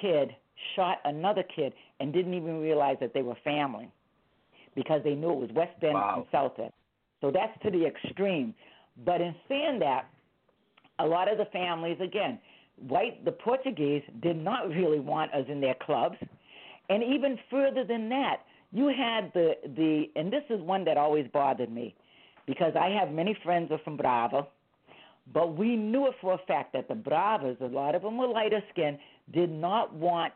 kid 0.01 0.35
shot 0.75 0.99
another 1.05 1.43
kid 1.55 1.73
and 1.99 2.13
didn't 2.13 2.33
even 2.33 2.59
realize 2.61 2.97
that 3.01 3.13
they 3.13 3.21
were 3.21 3.37
family 3.43 3.89
because 4.75 5.01
they 5.03 5.15
knew 5.15 5.31
it 5.31 5.39
was 5.39 5.49
West 5.53 5.81
End 5.81 5.93
wow. 5.93 6.15
and 6.17 6.25
South 6.31 6.59
End. 6.59 6.71
So 7.21 7.31
that's 7.31 7.53
to 7.63 7.71
the 7.71 7.85
extreme. 7.85 8.53
But 9.05 9.21
in 9.21 9.33
saying 9.47 9.79
that, 9.79 10.09
a 10.99 11.05
lot 11.05 11.31
of 11.31 11.37
the 11.37 11.45
families, 11.45 11.97
again, 12.01 12.39
white, 12.87 13.23
the 13.25 13.31
Portuguese 13.31 14.03
did 14.21 14.37
not 14.37 14.69
really 14.75 14.99
want 14.99 15.33
us 15.33 15.45
in 15.47 15.61
their 15.61 15.75
clubs. 15.81 16.17
And 16.89 17.03
even 17.03 17.37
further 17.49 17.83
than 17.83 18.09
that, 18.09 18.41
you 18.71 18.87
had 18.87 19.31
the, 19.33 19.53
the 19.75 20.05
and 20.15 20.33
this 20.33 20.43
is 20.49 20.59
one 20.61 20.83
that 20.85 20.97
always 20.97 21.27
bothered 21.31 21.71
me 21.71 21.95
because 22.47 22.73
I 22.79 22.89
have 22.89 23.11
many 23.11 23.37
friends 23.43 23.69
who 23.69 23.75
are 23.75 23.79
from 23.79 23.97
Brava, 23.97 24.47
but 25.33 25.55
we 25.55 25.75
knew 25.75 26.07
it 26.07 26.15
for 26.19 26.33
a 26.33 26.37
fact 26.47 26.73
that 26.73 26.87
the 26.87 26.95
Bravas, 26.95 27.61
a 27.61 27.67
lot 27.67 27.95
of 27.95 28.01
them 28.01 28.17
were 28.17 28.27
lighter 28.27 28.61
skinned, 28.71 28.97
did 29.31 29.51
not 29.51 29.93
want 29.93 30.33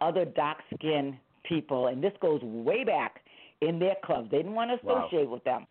other 0.00 0.24
dark 0.24 0.58
skinned 0.74 1.16
people, 1.44 1.88
and 1.88 2.02
this 2.02 2.12
goes 2.20 2.40
way 2.42 2.84
back 2.84 3.20
in 3.60 3.78
their 3.78 3.96
clubs. 4.04 4.30
They 4.30 4.38
didn't 4.38 4.54
want 4.54 4.70
to 4.70 4.86
associate 4.86 5.26
wow. 5.26 5.34
with 5.34 5.44
them. 5.44 5.66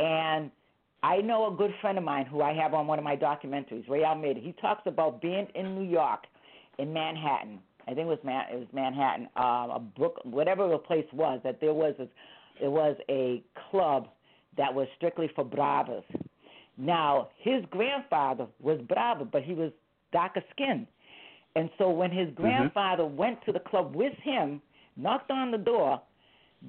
And 0.00 0.50
I 1.02 1.18
know 1.18 1.52
a 1.52 1.56
good 1.56 1.72
friend 1.80 1.98
of 1.98 2.04
mine 2.04 2.26
who 2.26 2.42
I 2.42 2.52
have 2.54 2.74
on 2.74 2.86
one 2.86 2.98
of 2.98 3.04
my 3.04 3.16
documentaries, 3.16 3.88
Ray 3.88 4.04
Almeida. 4.04 4.40
He 4.40 4.52
talks 4.60 4.82
about 4.86 5.20
being 5.20 5.46
in 5.54 5.74
New 5.74 5.88
York, 5.88 6.24
in 6.78 6.92
Manhattan. 6.92 7.58
I 7.88 7.94
think 7.94 8.06
it 8.06 8.10
was 8.10 8.18
Man, 8.24 8.44
it 8.52 8.58
was 8.58 8.68
Manhattan, 8.72 9.28
uh, 9.36 9.74
a 9.74 9.80
book, 9.80 10.20
whatever 10.24 10.68
the 10.68 10.78
place 10.78 11.06
was. 11.12 11.40
That 11.42 11.60
there 11.60 11.74
was 11.74 11.94
a, 11.98 12.02
it 12.64 12.70
was 12.70 12.96
a 13.10 13.42
club 13.70 14.08
that 14.56 14.72
was 14.72 14.86
strictly 14.96 15.28
for 15.34 15.44
bravas. 15.44 16.04
Now 16.76 17.30
his 17.38 17.64
grandfather 17.70 18.46
was 18.60 18.80
brava, 18.88 19.24
but 19.24 19.42
he 19.42 19.54
was 19.54 19.72
darker 20.12 20.42
skinned, 20.52 20.86
and 21.56 21.70
so 21.78 21.90
when 21.90 22.10
his 22.10 22.28
mm-hmm. 22.28 22.42
grandfather 22.42 23.04
mm-hmm. 23.04 23.16
went 23.16 23.44
to 23.46 23.52
the 23.52 23.60
club 23.60 23.94
with 23.94 24.14
him, 24.22 24.62
knocked 24.96 25.30
on 25.30 25.50
the 25.50 25.58
door, 25.58 26.00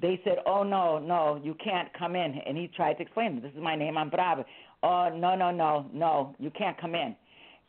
they 0.00 0.20
said, 0.24 0.38
"Oh 0.46 0.62
no, 0.62 0.98
no, 0.98 1.40
you 1.42 1.54
can't 1.62 1.88
come 1.96 2.16
in." 2.16 2.34
And 2.46 2.56
he 2.56 2.68
tried 2.68 2.94
to 2.94 3.02
explain, 3.02 3.40
"This 3.40 3.52
is 3.52 3.62
my 3.62 3.76
name. 3.76 3.96
I'm 3.96 4.10
Bravo." 4.10 4.44
Oh 4.82 5.08
no, 5.08 5.34
no, 5.34 5.50
no, 5.50 5.86
no, 5.92 6.34
you 6.38 6.50
can't 6.50 6.78
come 6.80 6.94
in. 6.94 7.16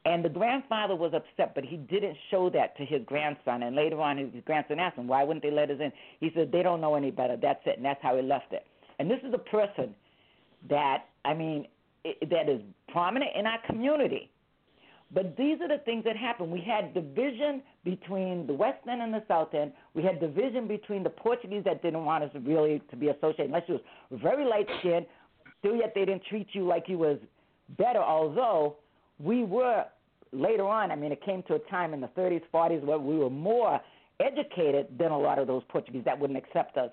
And 0.06 0.24
the 0.24 0.30
grandfather 0.30 0.96
was 0.96 1.14
upset, 1.16 1.56
but 1.56 1.64
he 1.64 1.78
didn't 1.78 2.16
show 2.30 2.50
that 2.52 2.78
to 2.78 2.86
his 2.86 3.02
grandson. 3.06 3.64
And 3.64 3.76
later 3.76 4.00
on, 4.02 4.18
his 4.18 4.30
grandson 4.46 4.80
asked 4.80 4.98
him, 4.98 5.08
"Why 5.08 5.24
wouldn't 5.24 5.44
they 5.44 5.52
let 5.52 5.70
us 5.70 5.80
in?" 5.80 5.92
He 6.20 6.32
said, 6.36 6.52
"They 6.52 6.64
don't 6.64 6.82
know 6.82 6.96
any 6.96 7.12
better. 7.12 7.38
That's 7.38 7.62
it." 7.66 7.78
And 7.78 7.86
that's 7.86 8.02
how 8.02 8.16
he 8.16 8.22
left 8.22 8.54
it. 8.54 8.66
And 9.00 9.10
this 9.10 9.20
is 9.24 9.34
a 9.34 9.40
person 9.40 9.96
that 10.70 11.06
I 11.24 11.34
mean 11.34 11.68
it, 12.04 12.30
that 12.30 12.50
is 12.50 12.62
prominent 12.88 13.32
in 13.36 13.46
our 13.46 13.60
community. 13.68 14.30
But 15.16 15.38
these 15.38 15.62
are 15.62 15.70
the 15.70 15.82
things 15.86 16.04
that 16.04 16.18
happened. 16.18 16.52
We 16.52 16.60
had 16.60 16.94
division 16.94 17.64
between 17.86 18.46
the 18.48 18.54
West 18.54 18.80
End 18.88 19.02
and 19.02 19.14
the 19.14 19.24
South 19.30 19.54
End. 19.54 19.72
We 19.94 20.04
had 20.04 20.20
division 20.20 20.68
between 20.68 21.04
the 21.04 21.10
Portuguese 21.10 21.64
that 21.64 21.82
didn't 21.82 22.04
want 22.04 22.26
us 22.26 22.32
really 22.44 22.82
to 22.90 22.98
be 22.98 23.08
associated, 23.08 23.46
unless 23.46 23.64
you 23.68 23.80
was 24.10 24.20
very 24.22 24.44
light 24.44 24.68
skinned, 24.80 25.06
still 25.60 25.78
yet 25.78 25.94
they 25.96 26.04
didn't 26.04 26.24
treat 26.30 26.48
you 26.52 26.68
like 26.68 26.90
you 26.90 26.98
was 26.98 27.18
better, 27.78 28.00
although 28.00 28.76
we 29.18 29.46
were 29.46 29.86
later 30.34 30.68
on, 30.68 30.92
I 30.92 30.98
mean, 30.98 31.14
it 31.14 31.24
came 31.24 31.44
to 31.44 31.54
a 31.54 31.60
time 31.72 31.94
in 31.94 32.02
the 32.02 32.10
30s, 32.10 32.42
40s 32.54 32.84
where 32.84 33.00
we 33.00 33.16
were 33.18 33.30
more 33.30 33.80
educated 34.20 34.88
than 35.00 35.12
a 35.12 35.18
lot 35.18 35.40
of 35.40 35.48
those 35.48 35.64
Portuguese 35.70 36.04
that 36.04 36.20
wouldn't 36.20 36.38
accept 36.38 36.76
us. 36.76 36.92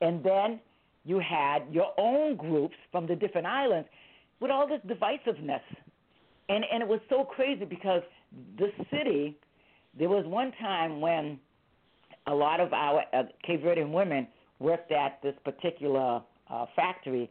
And 0.00 0.22
then 0.22 0.60
you 1.04 1.18
had 1.18 1.64
your 1.72 1.92
own 1.98 2.36
groups 2.36 2.76
from 2.92 3.08
the 3.08 3.16
different 3.16 3.48
islands 3.48 3.88
with 4.38 4.52
all 4.52 4.68
this 4.68 4.80
divisiveness 4.86 5.62
and 6.48 6.64
and 6.72 6.82
it 6.82 6.88
was 6.88 7.00
so 7.08 7.24
crazy 7.24 7.64
because 7.64 8.02
the 8.58 8.70
city. 8.90 9.36
There 9.98 10.10
was 10.10 10.26
one 10.26 10.52
time 10.60 11.00
when 11.00 11.40
a 12.26 12.34
lot 12.34 12.60
of 12.60 12.74
our 12.74 13.02
uh, 13.14 13.22
Cape 13.46 13.62
Verdean 13.64 13.92
women 13.92 14.28
worked 14.58 14.92
at 14.92 15.22
this 15.22 15.34
particular 15.42 16.20
uh, 16.50 16.66
factory, 16.76 17.30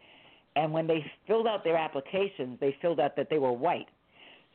and 0.56 0.72
when 0.72 0.88
they 0.88 1.06
filled 1.28 1.46
out 1.46 1.64
their 1.64 1.78
applications, 1.78 2.60
they 2.60 2.76
filled 2.82 3.00
out 3.00 3.16
that 3.18 3.30
they 3.30 3.38
were 3.38 3.52
white. 3.52 3.88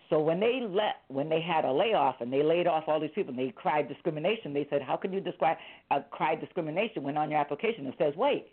So 0.08 0.18
when 0.18 0.40
they 0.40 0.60
let 0.68 1.02
when 1.06 1.28
they 1.28 1.40
had 1.40 1.64
a 1.64 1.72
layoff 1.72 2.16
and 2.20 2.32
they 2.32 2.42
laid 2.42 2.66
off 2.66 2.84
all 2.88 2.98
these 2.98 3.12
people 3.14 3.30
and 3.30 3.38
they 3.38 3.52
cried 3.54 3.88
discrimination, 3.88 4.52
they 4.52 4.66
said, 4.68 4.82
"How 4.82 4.96
can 4.96 5.12
you 5.12 5.20
describe 5.20 5.56
uh, 5.92 6.00
cry 6.10 6.34
discrimination 6.34 7.04
when 7.04 7.16
on 7.16 7.30
your 7.30 7.38
application 7.38 7.86
it 7.86 7.94
says 7.96 8.14
white?" 8.16 8.46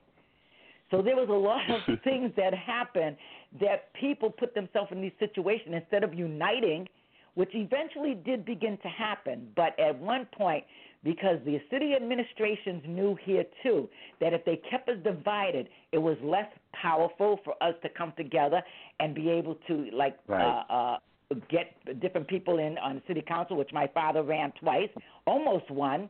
So 0.92 1.02
there 1.02 1.16
was 1.16 1.30
a 1.30 1.34
lot 1.34 1.62
of 1.70 2.00
things 2.04 2.32
that 2.38 2.54
happened 2.54 3.18
that 3.60 3.94
people 3.94 4.30
put 4.30 4.54
themselves 4.56 4.92
in 4.92 5.02
these 5.02 5.12
situations 5.20 5.74
instead 5.74 6.04
of 6.04 6.14
uniting, 6.14 6.88
which 7.36 7.50
eventually 7.54 8.16
did 8.26 8.46
begin 8.46 8.78
to 8.82 8.88
happen. 8.88 9.48
But 9.56 9.78
at 9.80 9.98
one 9.98 10.28
point, 10.38 10.64
because 11.04 11.38
the 11.46 11.62
city 11.70 11.94
administrations 11.96 12.84
knew 12.88 13.18
here 13.24 13.46
too 13.64 13.88
that 14.20 14.34
if 14.34 14.44
they 14.46 14.60
kept 14.70 14.90
us 14.90 14.98
divided, 15.04 15.70
it 15.92 16.00
was 16.00 16.18
less 16.24 16.48
powerful 16.74 17.40
for 17.44 17.54
us 17.62 17.76
to 17.84 17.90
come 17.90 18.14
together 18.18 18.62
and 19.00 19.14
be 19.14 19.30
able 19.30 19.56
to 19.68 19.90
like 19.94 20.18
right. 20.28 20.64
uh, 20.70 20.74
uh, 20.74 20.98
get 21.50 22.00
different 22.02 22.28
people 22.28 22.58
in 22.58 22.78
on 22.80 22.96
the 22.96 23.02
city 23.08 23.24
council, 23.26 23.58
which 23.58 23.72
my 23.72 23.88
father 23.94 24.24
ran 24.24 24.52
twice, 24.60 24.90
almost 25.26 25.70
won. 25.70 26.10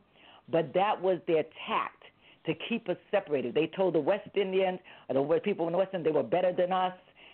But 0.50 0.74
that 0.74 1.00
was 1.02 1.20
their 1.28 1.44
tact 1.68 2.04
to 2.48 2.54
keep 2.68 2.90
us 2.90 2.98
separated. 3.12 3.54
They 3.54 3.70
told 3.76 3.94
the 3.94 4.00
West 4.00 4.30
Indians, 4.36 4.80
or 5.10 5.36
the 5.36 5.40
people 5.42 5.68
in 5.68 5.74
the 5.74 5.78
West 5.78 5.94
End, 5.94 6.06
they 6.06 6.12
were 6.12 6.24
better 6.24 6.52
than 6.52 6.72
us 6.74 6.94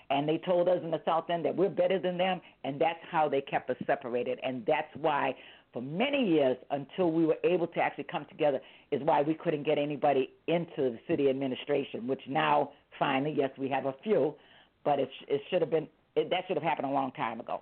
and 0.09 0.27
they 0.27 0.37
told 0.37 0.67
us 0.67 0.79
in 0.83 0.91
the 0.91 1.01
South 1.05 1.29
End 1.29 1.45
that 1.45 1.55
we're 1.55 1.69
better 1.69 1.99
than 1.99 2.17
them, 2.17 2.41
and 2.63 2.79
that's 2.79 2.99
how 3.09 3.29
they 3.29 3.41
kept 3.41 3.69
us 3.69 3.77
separated. 3.85 4.39
And 4.43 4.63
that's 4.65 4.89
why, 4.99 5.35
for 5.71 5.81
many 5.81 6.27
years, 6.27 6.57
until 6.71 7.11
we 7.11 7.25
were 7.25 7.37
able 7.43 7.67
to 7.67 7.79
actually 7.79 8.05
come 8.05 8.25
together, 8.29 8.59
is 8.91 9.01
why 9.03 9.21
we 9.21 9.33
couldn't 9.33 9.63
get 9.63 9.77
anybody 9.77 10.29
into 10.47 10.67
the 10.77 10.99
city 11.07 11.29
administration. 11.29 12.07
Which 12.07 12.21
now, 12.27 12.71
finally, 12.99 13.33
yes, 13.35 13.49
we 13.57 13.69
have 13.69 13.85
a 13.85 13.95
few, 14.03 14.35
but 14.85 14.99
it 14.99 15.09
it 15.27 15.41
should 15.49 15.61
have 15.61 15.71
been 15.71 15.87
it, 16.15 16.29
that 16.29 16.43
should 16.47 16.57
have 16.57 16.63
happened 16.63 16.89
a 16.89 16.93
long 16.93 17.11
time 17.13 17.39
ago. 17.39 17.61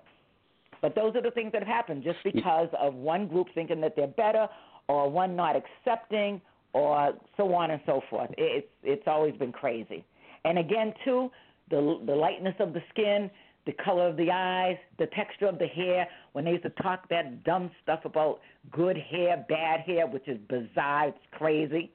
But 0.81 0.95
those 0.95 1.15
are 1.15 1.21
the 1.21 1.31
things 1.31 1.51
that 1.51 1.61
have 1.61 1.73
happened 1.73 2.03
just 2.03 2.17
because 2.23 2.69
of 2.79 2.95
one 2.95 3.27
group 3.27 3.47
thinking 3.53 3.81
that 3.81 3.95
they're 3.95 4.07
better, 4.07 4.47
or 4.87 5.09
one 5.09 5.35
not 5.35 5.55
accepting, 5.55 6.41
or 6.73 7.13
so 7.37 7.53
on 7.53 7.71
and 7.71 7.81
so 7.85 8.01
forth. 8.09 8.29
It's 8.37 8.67
it's 8.83 9.03
always 9.07 9.35
been 9.35 9.51
crazy. 9.51 10.05
And 10.45 10.57
again, 10.57 10.93
too, 11.03 11.29
the 11.69 11.99
the 12.05 12.15
lightness 12.15 12.55
of 12.59 12.73
the 12.73 12.81
skin, 12.89 13.29
the 13.65 13.73
color 13.83 14.07
of 14.07 14.17
the 14.17 14.31
eyes, 14.31 14.77
the 14.97 15.07
texture 15.07 15.47
of 15.47 15.59
the 15.59 15.67
hair. 15.67 16.07
When 16.33 16.45
they 16.45 16.51
used 16.51 16.63
to 16.63 16.69
talk 16.81 17.09
that 17.09 17.43
dumb 17.43 17.71
stuff 17.83 18.01
about 18.05 18.39
good 18.71 18.97
hair, 18.97 19.45
bad 19.47 19.81
hair, 19.81 20.07
which 20.07 20.27
is 20.27 20.39
bizarre, 20.49 21.09
it's 21.09 21.17
crazy. 21.31 21.91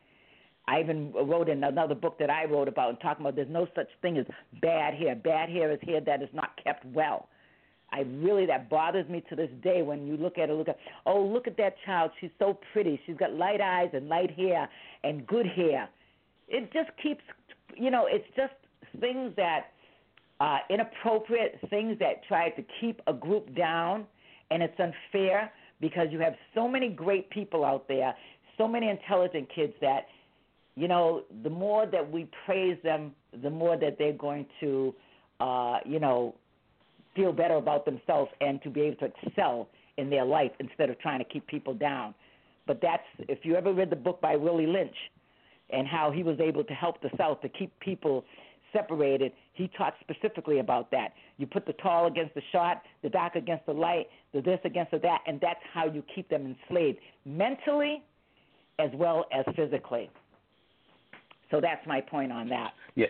I 0.68 0.80
even 0.80 1.12
wrote 1.12 1.48
in 1.48 1.62
another 1.62 1.94
book 1.94 2.18
that 2.18 2.28
I 2.28 2.44
wrote 2.44 2.66
about 2.66 2.90
and 2.90 3.00
talking 3.00 3.24
about 3.24 3.36
there's 3.36 3.48
no 3.48 3.68
such 3.74 3.88
thing 4.02 4.18
as 4.18 4.26
bad 4.60 4.94
hair. 4.94 5.14
Bad 5.14 5.48
hair 5.48 5.70
is 5.70 5.78
hair 5.82 6.00
that 6.00 6.22
is 6.22 6.28
not 6.32 6.58
kept 6.62 6.84
well. 6.86 7.28
I 7.96 8.00
really 8.00 8.44
that 8.46 8.68
bothers 8.68 9.08
me 9.08 9.24
to 9.30 9.36
this 9.36 9.48
day 9.62 9.80
when 9.80 10.06
you 10.06 10.18
look 10.18 10.36
at 10.36 10.50
her. 10.50 10.54
Look 10.54 10.68
at 10.68 10.78
oh 11.06 11.22
look 11.22 11.46
at 11.46 11.56
that 11.56 11.76
child. 11.86 12.10
She's 12.20 12.30
so 12.38 12.58
pretty. 12.72 13.00
She's 13.06 13.16
got 13.16 13.32
light 13.32 13.60
eyes 13.60 13.88
and 13.94 14.08
light 14.08 14.30
hair 14.32 14.68
and 15.02 15.26
good 15.26 15.46
hair. 15.46 15.88
It 16.48 16.70
just 16.72 16.90
keeps 17.02 17.22
you 17.74 17.90
know 17.90 18.06
it's 18.06 18.26
just 18.36 18.52
things 19.00 19.32
that 19.36 19.72
uh, 20.40 20.58
inappropriate 20.68 21.58
things 21.70 21.98
that 22.00 22.22
try 22.28 22.50
to 22.50 22.62
keep 22.80 23.00
a 23.06 23.14
group 23.14 23.56
down, 23.56 24.06
and 24.50 24.62
it's 24.62 24.78
unfair 24.78 25.50
because 25.80 26.08
you 26.10 26.20
have 26.20 26.34
so 26.54 26.68
many 26.68 26.90
great 26.90 27.30
people 27.30 27.64
out 27.64 27.88
there, 27.88 28.14
so 28.58 28.68
many 28.68 28.90
intelligent 28.90 29.48
kids 29.54 29.72
that 29.80 30.06
you 30.78 30.88
know, 30.88 31.22
the 31.42 31.48
more 31.48 31.86
that 31.86 32.12
we 32.12 32.28
praise 32.44 32.76
them, 32.84 33.12
the 33.42 33.48
more 33.48 33.78
that 33.78 33.96
they're 33.98 34.12
going 34.12 34.44
to, 34.60 34.94
uh, 35.40 35.78
you 35.86 35.98
know, 35.98 36.34
feel 37.16 37.32
better 37.32 37.54
about 37.54 37.84
themselves 37.84 38.30
and 38.40 38.62
to 38.62 38.70
be 38.70 38.82
able 38.82 38.96
to 38.96 39.12
excel 39.24 39.68
in 39.96 40.10
their 40.10 40.24
life 40.24 40.52
instead 40.60 40.90
of 40.90 40.98
trying 41.00 41.18
to 41.18 41.24
keep 41.24 41.46
people 41.46 41.74
down. 41.74 42.14
But 42.66 42.80
that's 42.82 43.02
if 43.20 43.40
you 43.44 43.56
ever 43.56 43.72
read 43.72 43.90
the 43.90 43.96
book 43.96 44.20
by 44.20 44.36
Willie 44.36 44.66
Lynch 44.66 44.94
and 45.70 45.86
how 45.86 46.10
he 46.10 46.22
was 46.22 46.38
able 46.40 46.64
to 46.64 46.74
help 46.74 47.00
the 47.00 47.10
South 47.16 47.40
to 47.40 47.48
keep 47.48 47.72
people 47.80 48.24
separated, 48.72 49.32
he 49.54 49.70
talked 49.76 50.00
specifically 50.00 50.58
about 50.58 50.90
that. 50.90 51.12
You 51.38 51.46
put 51.46 51.66
the 51.66 51.72
tall 51.74 52.06
against 52.06 52.34
the 52.34 52.42
short, 52.52 52.78
the 53.02 53.08
dark 53.08 53.34
against 53.34 53.66
the 53.66 53.72
light, 53.72 54.06
the 54.34 54.40
this 54.40 54.60
against 54.64 54.90
the 54.90 54.98
that, 54.98 55.20
and 55.26 55.40
that's 55.40 55.60
how 55.72 55.86
you 55.86 56.02
keep 56.14 56.28
them 56.28 56.56
enslaved 56.68 56.98
mentally 57.24 58.02
as 58.78 58.90
well 58.94 59.26
as 59.32 59.44
physically. 59.54 60.10
So 61.50 61.60
that's 61.60 61.86
my 61.86 62.00
point 62.00 62.32
on 62.32 62.48
that. 62.48 62.72
Yeah. 62.94 63.06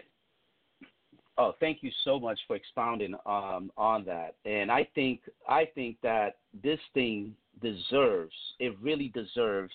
Oh, 1.39 1.55
thank 1.61 1.83
you 1.83 1.91
so 2.05 2.19
much 2.19 2.39
for 2.47 2.57
expounding 2.57 3.15
um, 3.27 3.71
on 3.77 4.05
that. 4.07 4.37
And 4.45 4.73
I 4.73 4.89
think 4.95 5.21
I 5.49 5.67
think 5.75 5.99
that 6.03 6.39
this 6.63 6.81
thing 6.95 7.35
deserves 7.61 8.35
it 8.59 8.75
really 8.81 9.09
deserves 9.09 9.73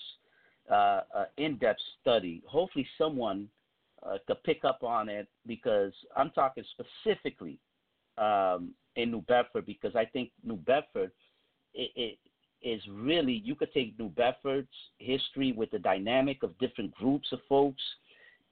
uh, 0.70 1.02
an 1.14 1.26
in-depth 1.36 1.80
study. 2.00 2.42
Hopefully, 2.46 2.86
someone 2.98 3.48
uh, 4.04 4.18
could 4.26 4.42
pick 4.42 4.64
up 4.64 4.82
on 4.82 5.08
it 5.08 5.28
because 5.46 5.92
I'm 6.16 6.30
talking 6.30 6.64
specifically 6.72 7.58
um, 8.18 8.70
in 8.96 9.10
New 9.10 9.22
Bedford 9.22 9.66
because 9.66 9.94
I 9.94 10.04
think 10.04 10.30
New 10.44 10.56
Bedford 10.56 11.12
it, 11.74 11.90
it 11.94 12.18
is 12.62 12.82
really 12.90 13.40
you 13.44 13.54
could 13.54 13.72
take 13.72 13.98
New 13.98 14.08
Bedford's 14.08 14.68
history 14.98 15.52
with 15.52 15.70
the 15.70 15.78
dynamic 15.78 16.42
of 16.42 16.58
different 16.58 16.92
groups 16.94 17.28
of 17.32 17.38
folks 17.48 17.82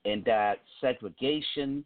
and 0.04 0.24
that 0.24 0.60
segregation 0.80 1.84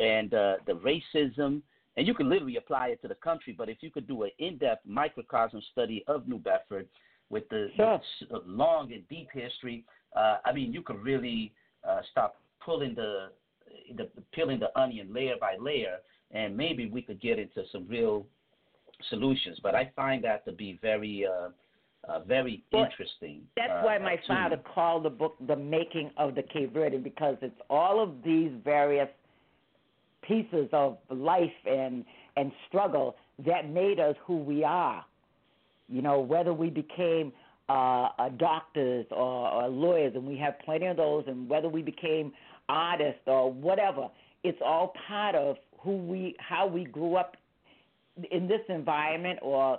and 0.00 0.32
uh, 0.34 0.56
the 0.66 0.72
racism, 0.72 1.62
and 1.96 2.06
you 2.06 2.14
can 2.14 2.28
literally 2.28 2.56
apply 2.56 2.88
it 2.88 3.02
to 3.02 3.08
the 3.08 3.14
country. 3.16 3.54
But 3.56 3.68
if 3.68 3.78
you 3.80 3.90
could 3.90 4.08
do 4.08 4.22
an 4.22 4.30
in-depth 4.38 4.86
microcosm 4.86 5.60
study 5.72 6.04
of 6.08 6.26
New 6.26 6.38
Bedford 6.38 6.88
with 7.28 7.48
the, 7.50 7.68
sure. 7.76 8.00
uh, 8.32 8.38
long 8.46 8.92
and 8.92 9.06
deep 9.08 9.28
history, 9.32 9.84
uh, 10.16 10.38
I 10.44 10.52
mean, 10.52 10.72
you 10.72 10.82
could 10.82 11.02
really 11.02 11.52
uh, 11.88 12.00
start 12.10 12.32
pulling 12.64 12.94
the, 12.94 13.28
the 13.96 14.08
peeling 14.32 14.58
the 14.58 14.76
onion 14.78 15.12
layer 15.12 15.34
by 15.40 15.56
layer, 15.60 15.98
and 16.32 16.56
maybe 16.56 16.88
we 16.88 17.02
could 17.02 17.20
get 17.20 17.38
into 17.38 17.62
some 17.70 17.86
real 17.88 18.26
solutions. 19.08 19.58
But 19.62 19.74
I 19.74 19.90
find 19.94 20.24
that 20.24 20.44
to 20.46 20.52
be 20.52 20.78
very 20.82 21.26
uh, 21.26 21.50
uh, 22.08 22.20
very 22.20 22.62
well, 22.72 22.84
interesting. 22.84 23.42
That's 23.56 23.70
uh, 23.70 23.82
why 23.82 23.98
my 23.98 24.18
father 24.26 24.58
called 24.74 25.04
the 25.04 25.10
book 25.10 25.36
"The 25.46 25.56
Making 25.56 26.10
of 26.16 26.34
the 26.34 26.42
Cape 26.42 26.74
Verdean" 26.74 27.04
because 27.04 27.36
it's 27.42 27.60
all 27.68 28.02
of 28.02 28.22
these 28.24 28.50
various 28.64 29.08
pieces 30.22 30.68
of 30.72 30.98
life 31.10 31.50
and 31.66 32.04
and 32.36 32.52
struggle 32.68 33.16
that 33.46 33.70
made 33.70 33.98
us 33.98 34.14
who 34.24 34.36
we 34.36 34.64
are. 34.64 35.04
You 35.88 36.02
know, 36.02 36.20
whether 36.20 36.54
we 36.54 36.70
became 36.70 37.32
uh, 37.68 38.08
doctors 38.38 39.06
or, 39.10 39.48
or 39.48 39.68
lawyers, 39.68 40.12
and 40.14 40.26
we 40.26 40.36
have 40.38 40.58
plenty 40.64 40.86
of 40.86 40.96
those, 40.96 41.24
and 41.26 41.48
whether 41.48 41.68
we 41.68 41.82
became 41.82 42.32
artists 42.68 43.22
or 43.26 43.52
whatever, 43.52 44.08
it's 44.44 44.58
all 44.64 44.92
part 45.08 45.34
of 45.34 45.56
who 45.80 45.96
we, 45.96 46.36
how 46.38 46.66
we 46.66 46.84
grew 46.84 47.16
up 47.16 47.36
in 48.30 48.48
this 48.48 48.60
environment 48.68 49.38
or 49.42 49.78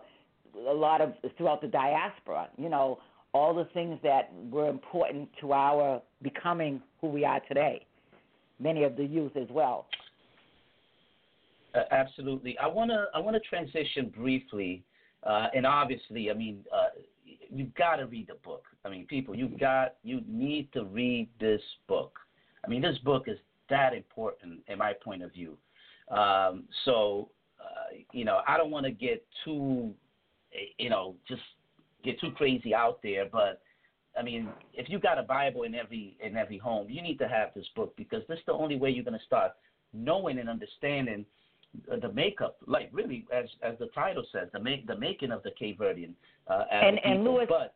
a 0.67 0.73
lot 0.73 1.01
of 1.01 1.13
throughout 1.37 1.61
the 1.61 1.67
diaspora. 1.67 2.49
You 2.57 2.69
know, 2.69 2.99
all 3.33 3.53
the 3.53 3.65
things 3.73 3.99
that 4.03 4.31
were 4.49 4.69
important 4.69 5.29
to 5.39 5.53
our 5.53 6.01
becoming 6.21 6.81
who 6.99 7.07
we 7.07 7.23
are 7.25 7.39
today. 7.47 7.85
Many 8.59 8.83
of 8.83 8.95
the 8.95 9.05
youth 9.05 9.35
as 9.35 9.47
well. 9.49 9.87
Uh, 11.73 11.83
absolutely. 11.91 12.57
I 12.57 12.67
want 12.67 12.91
to 12.91 13.05
I 13.13 13.19
want 13.19 13.35
to 13.35 13.39
transition 13.41 14.09
briefly, 14.09 14.83
uh, 15.23 15.47
and 15.55 15.65
obviously, 15.65 16.29
I 16.29 16.33
mean, 16.33 16.65
uh, 16.73 16.89
you've 17.49 17.73
got 17.75 17.97
to 17.97 18.07
read 18.07 18.27
the 18.27 18.35
book. 18.43 18.65
I 18.83 18.89
mean, 18.89 19.05
people, 19.07 19.35
you 19.35 19.47
got 19.47 19.95
you 20.03 20.21
need 20.27 20.71
to 20.73 20.85
read 20.85 21.29
this 21.39 21.61
book. 21.87 22.17
I 22.65 22.69
mean, 22.69 22.81
this 22.81 22.97
book 22.99 23.25
is 23.27 23.37
that 23.69 23.93
important 23.93 24.59
in 24.67 24.77
my 24.77 24.93
point 24.93 25.23
of 25.23 25.31
view. 25.31 25.57
Um, 26.09 26.65
so, 26.83 27.29
uh, 27.59 27.95
you 28.11 28.25
know, 28.25 28.41
I 28.47 28.57
don't 28.57 28.69
want 28.69 28.85
to 28.85 28.91
get 28.91 29.25
too 29.45 29.93
you 30.77 30.89
know, 30.89 31.15
just 31.27 31.41
get 32.03 32.19
too 32.19 32.31
crazy 32.31 32.73
out 32.73 32.99
there. 33.03 33.25
But 33.31 33.61
I 34.17 34.23
mean, 34.23 34.49
if 34.73 34.89
you 34.89 34.99
got 34.99 35.17
a 35.17 35.23
Bible 35.23 35.63
in 35.63 35.75
every 35.75 36.17
in 36.23 36.35
every 36.35 36.57
home, 36.57 36.89
you 36.89 37.01
need 37.01 37.19
to 37.19 37.27
have 37.27 37.49
this 37.55 37.65
book 37.75 37.95
because 37.95 38.23
this 38.27 38.37
is 38.39 38.45
the 38.45 38.53
only 38.53 38.77
way 38.77 38.89
you're 38.89 39.05
going 39.05 39.17
to 39.17 39.25
start 39.25 39.53
knowing 39.93 40.39
and 40.39 40.49
understanding 40.49 41.25
the 42.01 42.11
makeup, 42.11 42.57
like 42.67 42.89
really, 42.91 43.25
as 43.33 43.45
as 43.61 43.77
the 43.79 43.87
title 43.87 44.23
says, 44.31 44.49
the 44.53 44.59
make 44.59 44.87
the 44.87 44.97
making 44.97 45.31
of 45.31 45.43
the 45.43 45.51
Cape 45.51 45.79
Verdean. 45.79 46.13
Uh, 46.47 46.63
and 46.71 46.99
and 47.03 47.23
Louis, 47.23 47.45
but 47.47 47.73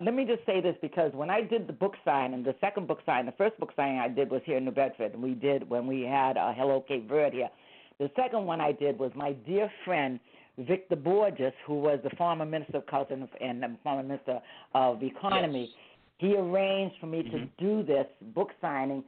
let 0.00 0.14
me 0.14 0.24
just 0.24 0.44
say 0.44 0.60
this 0.60 0.76
because 0.82 1.12
when 1.14 1.30
I 1.30 1.40
did 1.40 1.66
the 1.66 1.72
book 1.72 1.94
signing, 2.04 2.34
and 2.34 2.44
the 2.44 2.54
second 2.60 2.86
book 2.86 2.98
signing, 3.06 3.26
the 3.26 3.32
first 3.32 3.58
book 3.58 3.72
signing 3.76 3.98
I 3.98 4.08
did 4.08 4.30
was 4.30 4.42
here 4.44 4.58
in 4.58 4.64
New 4.64 4.72
Bedford, 4.72 5.14
and 5.14 5.22
we 5.22 5.34
did 5.34 5.68
when 5.68 5.86
we 5.86 6.02
had 6.02 6.36
uh, 6.36 6.52
Hello 6.52 6.84
Cape 6.86 7.08
Verde 7.08 7.38
here. 7.38 7.50
The 7.98 8.10
second 8.16 8.44
one 8.44 8.60
I 8.60 8.72
did 8.72 8.98
was 8.98 9.12
my 9.14 9.32
dear 9.32 9.70
friend 9.84 10.18
Victor 10.58 10.96
Borges, 10.96 11.52
who 11.66 11.80
was 11.80 12.00
the 12.02 12.10
former 12.16 12.44
Minister 12.44 12.78
of 12.78 12.86
Culture 12.86 13.14
and 13.40 13.62
the 13.62 13.76
former 13.82 14.02
Minister 14.02 14.40
of 14.74 15.02
Economy, 15.02 15.70
yes. 15.70 15.70
he 16.18 16.36
arranged 16.36 16.96
for 17.00 17.06
me 17.06 17.22
mm-hmm. 17.22 17.36
to 17.36 17.48
do 17.58 17.82
this 17.82 18.06
book 18.34 18.50
signing 18.60 19.02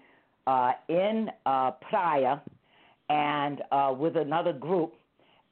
uh, 0.46 0.72
in 0.88 1.28
uh, 1.46 1.72
Praia 1.88 2.40
and 3.08 3.62
uh, 3.70 3.94
with 3.96 4.16
another 4.16 4.52
group. 4.52 4.94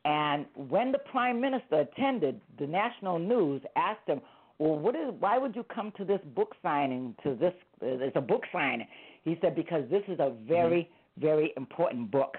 And 0.05 0.47
when 0.55 0.93
the 0.93 0.99
Prime 0.99 1.41
Minister 1.41 1.81
attended, 1.81 2.41
the 2.59 2.67
national 2.67 3.19
news 3.19 3.63
asked 3.77 4.07
him, 4.07 4.21
"Well, 4.59 4.79
what 4.79 4.95
is? 4.95 5.15
Why 5.19 5.39
would 5.39 5.57
you 5.57 5.65
come 5.65 5.93
to 5.97 6.05
this 6.05 6.21
book 6.35 6.55
signing? 6.63 7.15
To 7.23 7.35
this, 7.35 7.55
it's 7.81 8.17
a 8.17 8.21
book 8.21 8.43
signing." 8.53 8.87
He 9.25 9.39
said, 9.41 9.55
"Because 9.57 9.89
this 9.91 10.03
is 10.09 10.19
a 10.21 10.33
very, 10.47 10.91
very 11.19 11.55
important 11.57 12.11
book." 12.11 12.37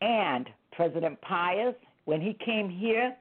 And 0.00 0.48
President 0.72 1.20
Pius 1.20 1.74
when 2.10 2.20
he 2.20 2.36
came 2.44 2.68
here 2.68 3.14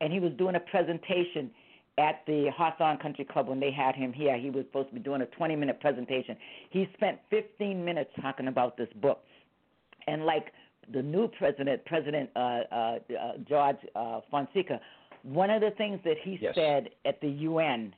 and 0.00 0.12
he 0.12 0.20
was 0.20 0.32
doing 0.36 0.54
a 0.54 0.60
presentation 0.60 1.50
at 1.96 2.22
the 2.26 2.50
Hawthorne 2.54 2.98
Country 2.98 3.24
Club 3.24 3.48
when 3.48 3.58
they 3.58 3.70
had 3.70 3.94
him 3.94 4.12
here, 4.12 4.36
he 4.36 4.50
was 4.50 4.64
supposed 4.66 4.88
to 4.88 4.94
be 4.94 5.00
doing 5.00 5.22
a 5.22 5.26
20 5.26 5.56
minute 5.56 5.80
presentation. 5.80 6.36
He 6.70 6.88
spent 6.94 7.18
15 7.30 7.82
minutes 7.82 8.10
talking 8.20 8.48
about 8.48 8.76
this 8.76 8.88
book. 8.96 9.22
And 10.06 10.24
like 10.24 10.52
the 10.92 11.02
new 11.02 11.28
president, 11.28 11.84
President 11.84 12.30
uh, 12.36 12.38
uh, 12.38 12.74
uh, 12.74 12.98
George 13.48 13.76
uh, 13.94 14.20
Fonseca, 14.30 14.80
one 15.22 15.50
of 15.50 15.60
the 15.60 15.70
things 15.72 16.00
that 16.04 16.16
he 16.22 16.38
yes. 16.40 16.54
said 16.54 16.90
at 17.06 17.20
the 17.20 17.28
UN 17.28 17.94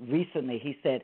recently, 0.00 0.58
he 0.58 0.76
said, 0.82 1.02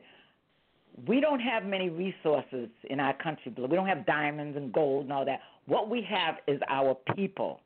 we 1.07 1.19
don't 1.19 1.39
have 1.39 1.65
many 1.65 1.89
resources 1.89 2.69
in 2.89 2.99
our 2.99 3.13
country. 3.13 3.53
We 3.57 3.75
don't 3.75 3.87
have 3.87 4.05
diamonds 4.05 4.57
and 4.57 4.71
gold 4.71 5.05
and 5.05 5.13
all 5.13 5.25
that. 5.25 5.39
What 5.65 5.89
we 5.89 6.05
have 6.07 6.35
is 6.47 6.59
our 6.69 6.95
people. 7.15 7.61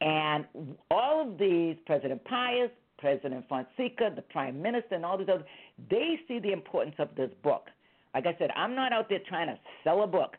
And 0.00 0.46
all 0.90 1.22
of 1.22 1.38
these, 1.38 1.76
President 1.86 2.22
Pius, 2.24 2.70
President 2.98 3.44
Fonseca, 3.48 4.12
the 4.14 4.22
Prime 4.22 4.60
Minister, 4.60 4.94
and 4.94 5.04
all 5.04 5.18
these 5.18 5.28
others, 5.28 5.46
they 5.90 6.20
see 6.28 6.38
the 6.38 6.52
importance 6.52 6.94
of 6.98 7.08
this 7.16 7.30
book. 7.42 7.68
Like 8.14 8.26
I 8.26 8.36
said, 8.38 8.50
I'm 8.54 8.74
not 8.74 8.92
out 8.92 9.08
there 9.08 9.20
trying 9.28 9.48
to 9.48 9.58
sell 9.82 10.02
a 10.02 10.06
book. 10.06 10.36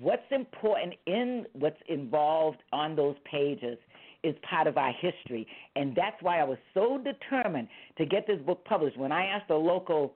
What's 0.00 0.22
important 0.30 0.94
in 1.06 1.46
what's 1.52 1.80
involved 1.88 2.62
on 2.72 2.96
those 2.96 3.16
pages 3.30 3.78
is 4.22 4.34
part 4.48 4.66
of 4.66 4.76
our 4.76 4.92
history. 4.92 5.46
And 5.74 5.94
that's 5.94 6.16
why 6.22 6.40
I 6.40 6.44
was 6.44 6.58
so 6.74 6.98
determined 6.98 7.68
to 7.98 8.06
get 8.06 8.26
this 8.26 8.40
book 8.40 8.64
published. 8.64 8.96
When 8.96 9.12
I 9.12 9.26
asked 9.26 9.50
a 9.50 9.56
local 9.56 10.14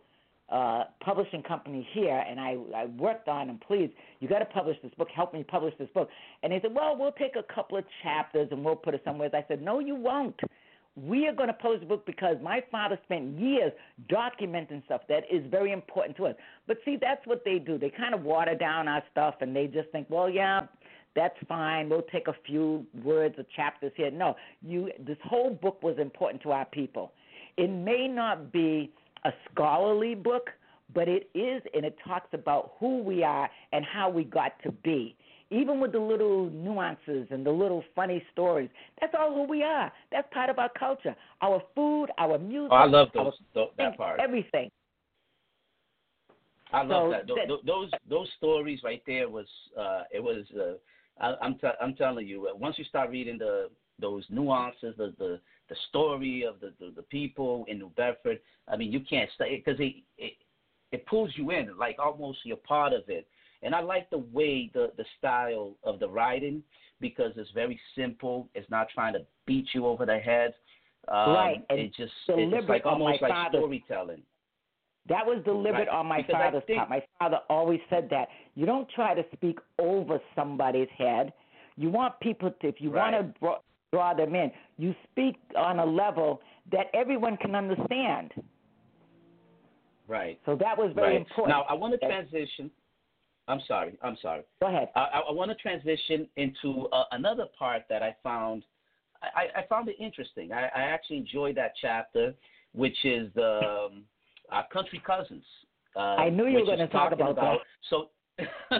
uh, 0.49 0.85
publishing 1.01 1.43
company 1.43 1.87
here, 1.93 2.24
and 2.29 2.39
I, 2.39 2.57
I 2.74 2.87
worked 2.87 3.29
on 3.29 3.49
them. 3.49 3.59
Please, 3.66 3.91
you 4.20 4.29
got 4.29 4.39
to 4.39 4.45
publish 4.45 4.77
this 4.83 4.93
book. 4.97 5.09
Help 5.14 5.35
me 5.35 5.43
publish 5.43 5.74
this 5.79 5.89
book. 5.93 6.09
And 6.43 6.53
they 6.53 6.61
said, 6.62 6.72
well, 6.72 6.97
we'll 6.97 7.12
take 7.12 7.35
a 7.37 7.53
couple 7.53 7.77
of 7.79 7.85
chapters 8.03 8.49
and 8.53 8.64
we'll 8.64 8.77
put 8.77 8.95
it 8.95 9.03
somewhere. 9.05 9.29
I 9.35 9.45
said, 9.49 9.61
no, 9.61 9.81
you 9.81 9.97
won't. 9.97 10.39
We 10.97 11.28
are 11.28 11.34
going 11.34 11.49
to 11.49 11.55
publish 11.55 11.80
the 11.80 11.86
book 11.86 12.07
because 12.07 12.36
my 12.42 12.64
father 12.70 12.99
spent 13.05 13.38
years 13.38 13.72
documenting 14.11 14.84
stuff 14.86 15.03
that 15.09 15.24
is 15.30 15.42
very 15.51 15.72
important 15.72 16.16
to 16.16 16.26
us. 16.26 16.34
But 16.66 16.78
see, 16.84 16.97
that's 16.99 17.26
what 17.26 17.44
they 17.44 17.59
do. 17.59 17.78
They 17.78 17.90
kind 17.90 18.14
of 18.14 18.22
water 18.22 18.55
down 18.55 18.88
our 18.88 19.03
stuff, 19.12 19.34
and 19.42 19.55
they 19.55 19.66
just 19.66 19.90
think, 19.90 20.07
well, 20.09 20.30
yeah, 20.30 20.62
that's 21.14 21.36
fine. 21.49 21.88
We'll 21.88 22.03
take 22.12 22.28
a 22.28 22.34
few 22.47 22.86
words 23.05 23.34
or 23.38 23.44
chapters 23.55 23.92
here. 23.97 24.11
No, 24.11 24.36
you. 24.62 24.90
This 25.07 25.18
whole 25.24 25.51
book 25.51 25.82
was 25.82 25.97
important 25.99 26.42
to 26.44 26.53
our 26.53 26.66
people. 26.66 27.12
It 27.57 27.68
may 27.68 28.09
not 28.09 28.53
be 28.53 28.90
a 29.24 29.32
scholarly 29.51 30.14
book, 30.14 30.51
but 30.94 31.09
it 31.09 31.28
is, 31.34 31.62
and 31.74 31.84
it 31.84 31.97
talks 32.07 32.28
about 32.32 32.72
who 32.78 33.03
we 33.03 33.22
are 33.22 33.51
and 33.72 33.84
how 33.84 34.09
we 34.09 34.24
got 34.24 34.53
to 34.62 34.72
be. 34.72 35.16
Even 35.51 35.80
with 35.80 35.92
the 35.92 35.99
little 35.99 36.51
nuances 36.51 37.28
and 37.30 37.47
the 37.47 37.51
little 37.51 37.84
funny 37.94 38.22
stories, 38.32 38.68
that's 39.01 39.14
all 39.16 39.32
who 39.32 39.44
we 39.44 39.62
are. 39.62 39.92
That's 40.11 40.26
part 40.32 40.51
of 40.51 40.59
our 40.59 40.70
culture. 40.76 41.14
Our 41.40 41.62
food, 41.74 42.07
our 42.18 42.36
music. 42.36 42.72
Oh, 42.72 42.76
I 42.76 42.84
love 42.86 43.09
those, 43.14 43.32
those 43.55 43.68
that 43.78 43.97
part. 43.97 44.18
Everything. 44.18 44.70
I 46.72 46.82
love 46.82 46.88
So 46.88 47.11
that. 47.11 47.26
Those, 47.28 47.36
that- 47.49 47.66
those 47.66 47.90
those 48.11 48.28
stories 48.38 48.80
right 48.82 49.03
there 49.07 49.28
was 49.28 49.47
uh 49.78 50.03
it 50.12 50.22
was 50.22 50.44
uh 50.59 50.74
I, 51.20 51.34
I'm 51.40 51.55
t- 51.59 51.68
I'm 51.80 51.94
telling 51.94 52.26
you 52.26 52.49
uh, 52.49 52.57
once 52.57 52.76
you 52.78 52.84
start 52.84 53.11
reading 53.11 53.38
the 53.38 53.70
those 54.01 54.24
nuances 54.28 54.94
the 54.99 55.14
the 55.18 55.40
the 55.68 55.76
story 55.88 56.42
of 56.42 56.61
the 56.61 56.72
the, 56.80 56.92
the 56.97 57.03
people 57.03 57.64
in 57.68 57.78
New 57.78 57.90
Bedford 57.97 58.40
I 58.68 58.76
mean 58.76 58.92
you 58.92 59.01
can't 59.01 59.30
stay 59.36 59.62
because 59.64 59.80
it, 59.80 59.94
it 60.18 60.32
it 60.92 61.07
pulls 61.07 61.30
you 61.36 61.51
in 61.53 61.76
like 61.78 61.97
almost 61.99 62.38
you're 62.44 62.57
part 62.57 62.92
of 62.92 63.03
it 63.09 63.28
and 63.67 63.75
I 63.75 63.81
like 63.81 64.09
the 64.11 64.19
way 64.33 64.71
the 64.73 64.93
the 64.97 65.05
style 65.19 65.77
of 65.85 65.99
the 65.99 66.09
writing 66.09 66.62
because 67.01 67.33
it's 67.37 67.51
very 67.51 67.79
simple 67.95 68.49
it's 68.55 68.71
not 68.71 68.87
trying 68.95 69.12
to 69.12 69.21
beat 69.47 69.67
you 69.75 69.85
over 69.87 70.07
the 70.07 70.19
head 70.19 70.55
um, 71.09 71.31
Right, 71.35 71.64
and 71.71 71.79
it 71.79 71.93
just 71.95 72.12
it's 72.29 72.69
like 72.69 72.87
almost 72.87 73.21
like 73.23 73.31
father's- 73.31 73.61
storytelling 73.62 74.23
That 75.09 75.25
was 75.27 75.39
deliberate 75.45 75.87
Right, 75.89 75.99
on 76.01 76.07
my 76.07 76.23
because 76.23 76.33
father's 76.33 76.62
think- 76.67 76.79
part. 76.79 76.91
My 76.91 77.03
father 77.19 77.39
always 77.49 77.81
said 77.91 78.09
that. 78.11 78.27
You 78.57 78.67
don't 78.67 78.89
try 78.89 79.14
to 79.14 79.25
speak 79.37 79.59
over 79.79 80.19
somebody's 80.35 80.89
head. 80.99 81.33
You 81.77 81.91
want 81.91 82.19
people 82.21 82.51
to, 82.61 82.67
if 82.67 82.81
you 82.81 82.91
Right. 82.91 83.12
want 83.12 83.35
to 83.35 83.39
draw, 83.39 83.59
draw 83.93 84.14
them 84.14 84.35
in, 84.35 84.51
you 84.79 84.95
speak 85.12 85.37
on 85.57 85.79
a 85.79 85.85
level 85.87 86.41
that 86.73 86.87
everyone 86.93 87.37
can 87.37 87.55
understand. 87.55 88.33
right 90.09 90.39
So 90.47 90.57
that 90.57 90.77
was 90.77 90.93
very 90.95 91.09
right. 91.19 91.27
important. 91.27 91.49
Now 91.49 91.62
I 91.69 91.75
want 91.75 91.93
to 91.99 91.99
transition. 92.07 92.71
I'm 93.49 93.61
sorry. 93.68 93.99
I'm 94.03 94.16
sorry. 94.20 94.42
Go 94.61 94.68
ahead. 94.68 94.88
I, 94.97 95.01
I, 95.01 95.18
I 95.28 95.32
want 95.32 95.51
to 95.51 95.55
transition 95.57 96.28
into 96.36 96.86
uh, 96.92 97.05
another 97.12 97.47
part 97.59 97.82
that 97.88 98.03
I 98.03 98.14
found. 98.22 98.64
I, 99.22 99.61
I 99.61 99.66
found 99.66 99.88
it 99.88 99.97
interesting. 99.99 100.53
I, 100.53 100.64
I 100.74 100.82
actually 100.82 101.18
enjoyed 101.18 101.57
that 101.57 101.72
chapter, 101.80 102.34
which 102.72 102.97
is 103.05 103.30
the 103.34 103.61
um, 103.90 104.03
our 104.51 104.66
country 104.72 105.03
cousins. 105.05 105.44
Uh, 105.94 106.16
I 106.16 106.28
knew 106.28 106.47
you 106.47 106.59
were 106.61 106.66
gonna 106.66 106.88
talk 106.88 107.11
talking 107.11 107.20
about 107.20 107.36
that. 107.36 107.59
So, 107.88 108.11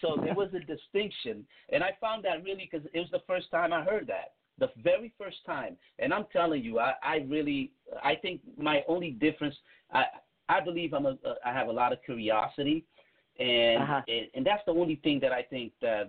so 0.00 0.20
there 0.22 0.34
was 0.34 0.48
a 0.54 0.60
distinction, 0.60 1.46
and 1.70 1.84
I 1.84 1.90
found 2.00 2.24
that 2.24 2.42
really 2.42 2.68
because 2.70 2.86
it 2.92 2.98
was 2.98 3.08
the 3.12 3.22
first 3.26 3.50
time 3.50 3.72
I 3.72 3.82
heard 3.82 4.06
that 4.08 4.32
the 4.58 4.70
very 4.82 5.12
first 5.18 5.38
time. 5.46 5.76
And 5.98 6.12
I'm 6.12 6.26
telling 6.32 6.62
you, 6.62 6.78
I, 6.78 6.94
I 7.02 7.16
really, 7.28 7.72
I 8.02 8.14
think 8.16 8.40
my 8.56 8.82
only 8.88 9.12
difference, 9.12 9.54
I, 9.92 10.04
I 10.48 10.60
believe 10.60 10.92
I'm 10.92 11.06
a, 11.06 11.16
I 11.44 11.52
have 11.52 11.68
a 11.68 11.72
lot 11.72 11.92
of 11.92 12.02
curiosity, 12.04 12.84
and, 13.38 13.82
Uh-huh. 13.82 14.02
and 14.08 14.26
and 14.34 14.46
that's 14.46 14.64
the 14.66 14.72
only 14.72 14.96
thing 14.96 15.20
that 15.20 15.32
I 15.32 15.42
think 15.42 15.72
that 15.80 16.08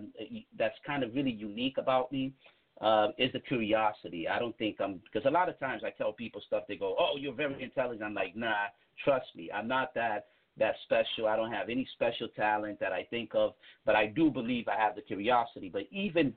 that's 0.58 0.78
kind 0.86 1.02
of 1.02 1.14
really 1.14 1.30
unique 1.30 1.78
about 1.78 2.10
me. 2.12 2.32
Uh, 2.80 3.08
is 3.18 3.30
the 3.34 3.40
curiosity. 3.40 4.26
I 4.26 4.38
don't 4.38 4.56
think 4.56 4.80
I'm 4.80 5.02
because 5.04 5.26
a 5.26 5.30
lot 5.30 5.50
of 5.50 5.58
times 5.58 5.82
I 5.84 5.90
tell 5.90 6.14
people 6.14 6.40
stuff. 6.46 6.62
They 6.66 6.76
go, 6.76 6.96
"Oh, 6.98 7.18
you're 7.18 7.34
very 7.34 7.62
intelligent." 7.62 8.02
I'm 8.02 8.14
like, 8.14 8.34
"Nah, 8.34 8.68
trust 9.04 9.26
me, 9.36 9.50
I'm 9.52 9.68
not 9.68 9.92
that 9.92 10.28
that 10.56 10.74
special. 10.84 11.28
I 11.28 11.36
don't 11.36 11.52
have 11.52 11.68
any 11.68 11.86
special 11.92 12.28
talent 12.28 12.80
that 12.80 12.92
I 12.92 13.02
think 13.10 13.34
of, 13.34 13.52
but 13.84 13.96
I 13.96 14.06
do 14.06 14.30
believe 14.30 14.66
I 14.66 14.76
have 14.76 14.94
the 14.94 15.02
curiosity. 15.02 15.68
But 15.68 15.82
even 15.90 16.34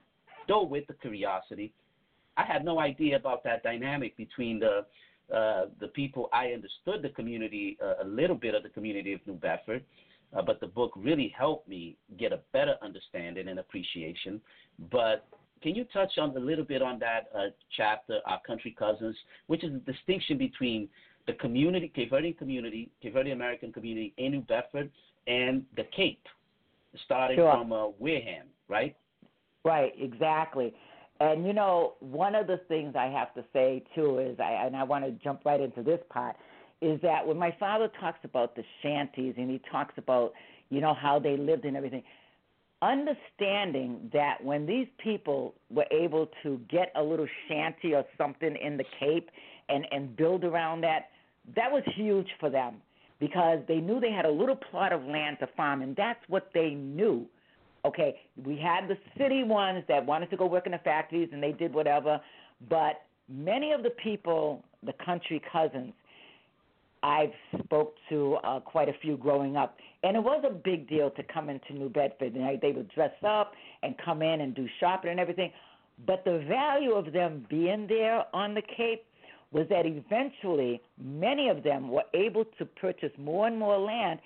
though 0.49 0.63
with 0.63 0.85
the 0.87 0.95
curiosity, 0.95 1.71
I 2.35 2.43
had 2.43 2.65
no 2.65 2.79
idea 2.79 3.15
about 3.15 3.43
that 3.45 3.63
dynamic 3.63 4.17
between 4.17 4.59
the 4.59 4.85
uh, 5.33 5.67
the 5.79 5.87
people. 5.87 6.29
I 6.33 6.47
understood 6.47 7.01
the 7.01 7.09
community 7.09 7.77
uh, 7.81 8.03
a 8.03 8.05
little 8.05 8.35
bit 8.35 8.53
of 8.53 8.63
the 8.63 8.69
community 8.69 9.13
of 9.13 9.21
New 9.25 9.35
Bedford, 9.35 9.83
uh, 10.35 10.41
but 10.41 10.59
the 10.59 10.67
book 10.67 10.91
really 10.95 11.33
helped 11.37 11.67
me 11.67 11.95
get 12.17 12.31
a 12.31 12.39
better 12.51 12.75
understanding 12.81 13.47
and 13.47 13.59
appreciation. 13.59 14.41
But 14.91 15.25
can 15.61 15.75
you 15.75 15.85
touch 15.85 16.17
on 16.17 16.35
a 16.35 16.39
little 16.39 16.65
bit 16.65 16.81
on 16.81 16.99
that 16.99 17.29
uh, 17.35 17.47
chapter, 17.75 18.19
Our 18.25 18.41
Country 18.45 18.75
Cousins, 18.77 19.15
which 19.47 19.63
is 19.63 19.71
the 19.73 19.91
distinction 19.91 20.37
between 20.37 20.89
the 21.25 21.33
community, 21.33 21.91
Cape 21.95 22.11
Verdean 22.11 22.37
community, 22.37 22.89
Cape 23.01 23.15
Verdean 23.15 23.33
American 23.33 23.71
community 23.71 24.13
in 24.17 24.31
New 24.33 24.41
Bedford, 24.41 24.91
and 25.27 25.63
the 25.77 25.83
Cape, 25.95 26.25
starting 27.05 27.37
Sure. 27.37 27.53
from 27.53 27.71
uh, 27.71 27.87
Wareham, 27.99 28.47
right? 28.67 28.95
Right, 29.63 29.93
exactly. 29.97 30.73
And 31.19 31.45
you 31.45 31.53
know, 31.53 31.93
one 32.01 32.35
of 32.35 32.47
the 32.47 32.57
things 32.67 32.95
I 32.97 33.05
have 33.05 33.33
to 33.35 33.45
say 33.53 33.83
too 33.95 34.19
is, 34.19 34.37
I, 34.39 34.65
and 34.65 34.75
I 34.75 34.83
want 34.83 35.05
to 35.05 35.11
jump 35.11 35.45
right 35.45 35.61
into 35.61 35.81
this 35.81 35.99
part, 36.09 36.35
is 36.83 36.99
that 37.01 37.25
when 37.25 37.37
my 37.37 37.55
father 37.59 37.89
talks 37.99 38.19
about 38.23 38.55
the 38.55 38.63
shanties 38.81 39.35
and 39.37 39.49
he 39.49 39.61
talks 39.71 39.93
about, 39.97 40.33
you 40.69 40.81
know, 40.81 40.93
how 40.93 41.17
they 41.17 41.37
lived 41.37 41.63
and 41.65 41.77
everything, 41.77 42.03
understanding 42.81 44.09
that 44.11 44.43
when 44.43 44.65
these 44.65 44.87
people 45.01 45.55
were 45.69 45.85
able 45.91 46.29
to 46.43 46.59
get 46.69 46.91
a 46.95 47.01
little 47.01 47.27
shanty 47.47 47.95
or 47.95 48.03
something 48.17 48.57
in 48.61 48.75
the 48.75 48.83
Cape 48.99 49.29
and 49.69 49.85
and 49.91 50.15
build 50.17 50.43
around 50.43 50.81
that, 50.81 51.09
that 51.55 51.71
was 51.71 51.83
huge 51.95 52.27
for 52.39 52.49
them 52.49 52.75
because 53.19 53.59
they 53.69 53.77
knew 53.77 54.01
they 54.01 54.11
had 54.11 54.25
a 54.25 54.31
little 54.31 54.55
plot 54.55 54.91
of 54.91 55.01
land 55.03 55.37
to 55.39 55.47
farm, 55.55 55.81
and 55.81 55.95
that's 55.95 56.19
what 56.27 56.49
they 56.53 56.71
knew. 56.71 57.25
Okay, 57.85 58.19
we 58.43 58.57
had 58.57 58.87
the 58.87 58.97
city 59.17 59.43
ones 59.43 59.83
that 59.87 60.05
wanted 60.05 60.29
to 60.29 60.37
go 60.37 60.45
work 60.45 60.65
in 60.65 60.73
the 60.73 60.77
factories 60.79 61.29
and 61.31 61.41
they 61.41 61.51
did 61.51 61.73
whatever, 61.73 62.19
but 62.69 63.03
many 63.29 63.71
of 63.71 63.83
the 63.83 63.89
people, 63.91 64.63
the 64.85 64.93
country 65.05 65.41
cousins, 65.51 65.93
I've 67.03 67.33
spoke 67.65 67.95
to 68.09 68.35
uh, 68.45 68.61
quite 68.61 68.87
a 68.87 68.93
few 69.01 69.17
growing 69.17 69.57
up, 69.57 69.77
and 70.03 70.15
it 70.15 70.23
was 70.23 70.43
a 70.49 70.53
big 70.53 70.87
deal 70.87 71.11
to 71.11 71.23
come 71.23 71.49
into 71.49 71.73
New 71.73 71.89
Bedford. 71.89 72.33
And 72.33 72.61
they 72.61 72.71
would 72.71 72.89
dress 72.89 73.13
up 73.27 73.51
and 73.83 73.93
come 74.03 74.21
in 74.21 74.41
and 74.41 74.55
do 74.55 74.67
shopping 74.79 75.11
and 75.11 75.19
everything. 75.19 75.51
But 76.07 76.23
the 76.23 76.43
value 76.47 76.93
of 76.93 77.11
them 77.11 77.45
being 77.49 77.87
there 77.87 78.23
on 78.33 78.53
the 78.53 78.61
Cape 78.61 79.03
was 79.51 79.67
that 79.69 79.85
eventually 79.85 80.81
many 80.97 81.49
of 81.49 81.61
them 81.61 81.89
were 81.89 82.05
able 82.13 82.45
to 82.57 82.65
purchase 82.65 83.11
more 83.17 83.47
and 83.47 83.59
more 83.59 83.77
land, 83.77 84.19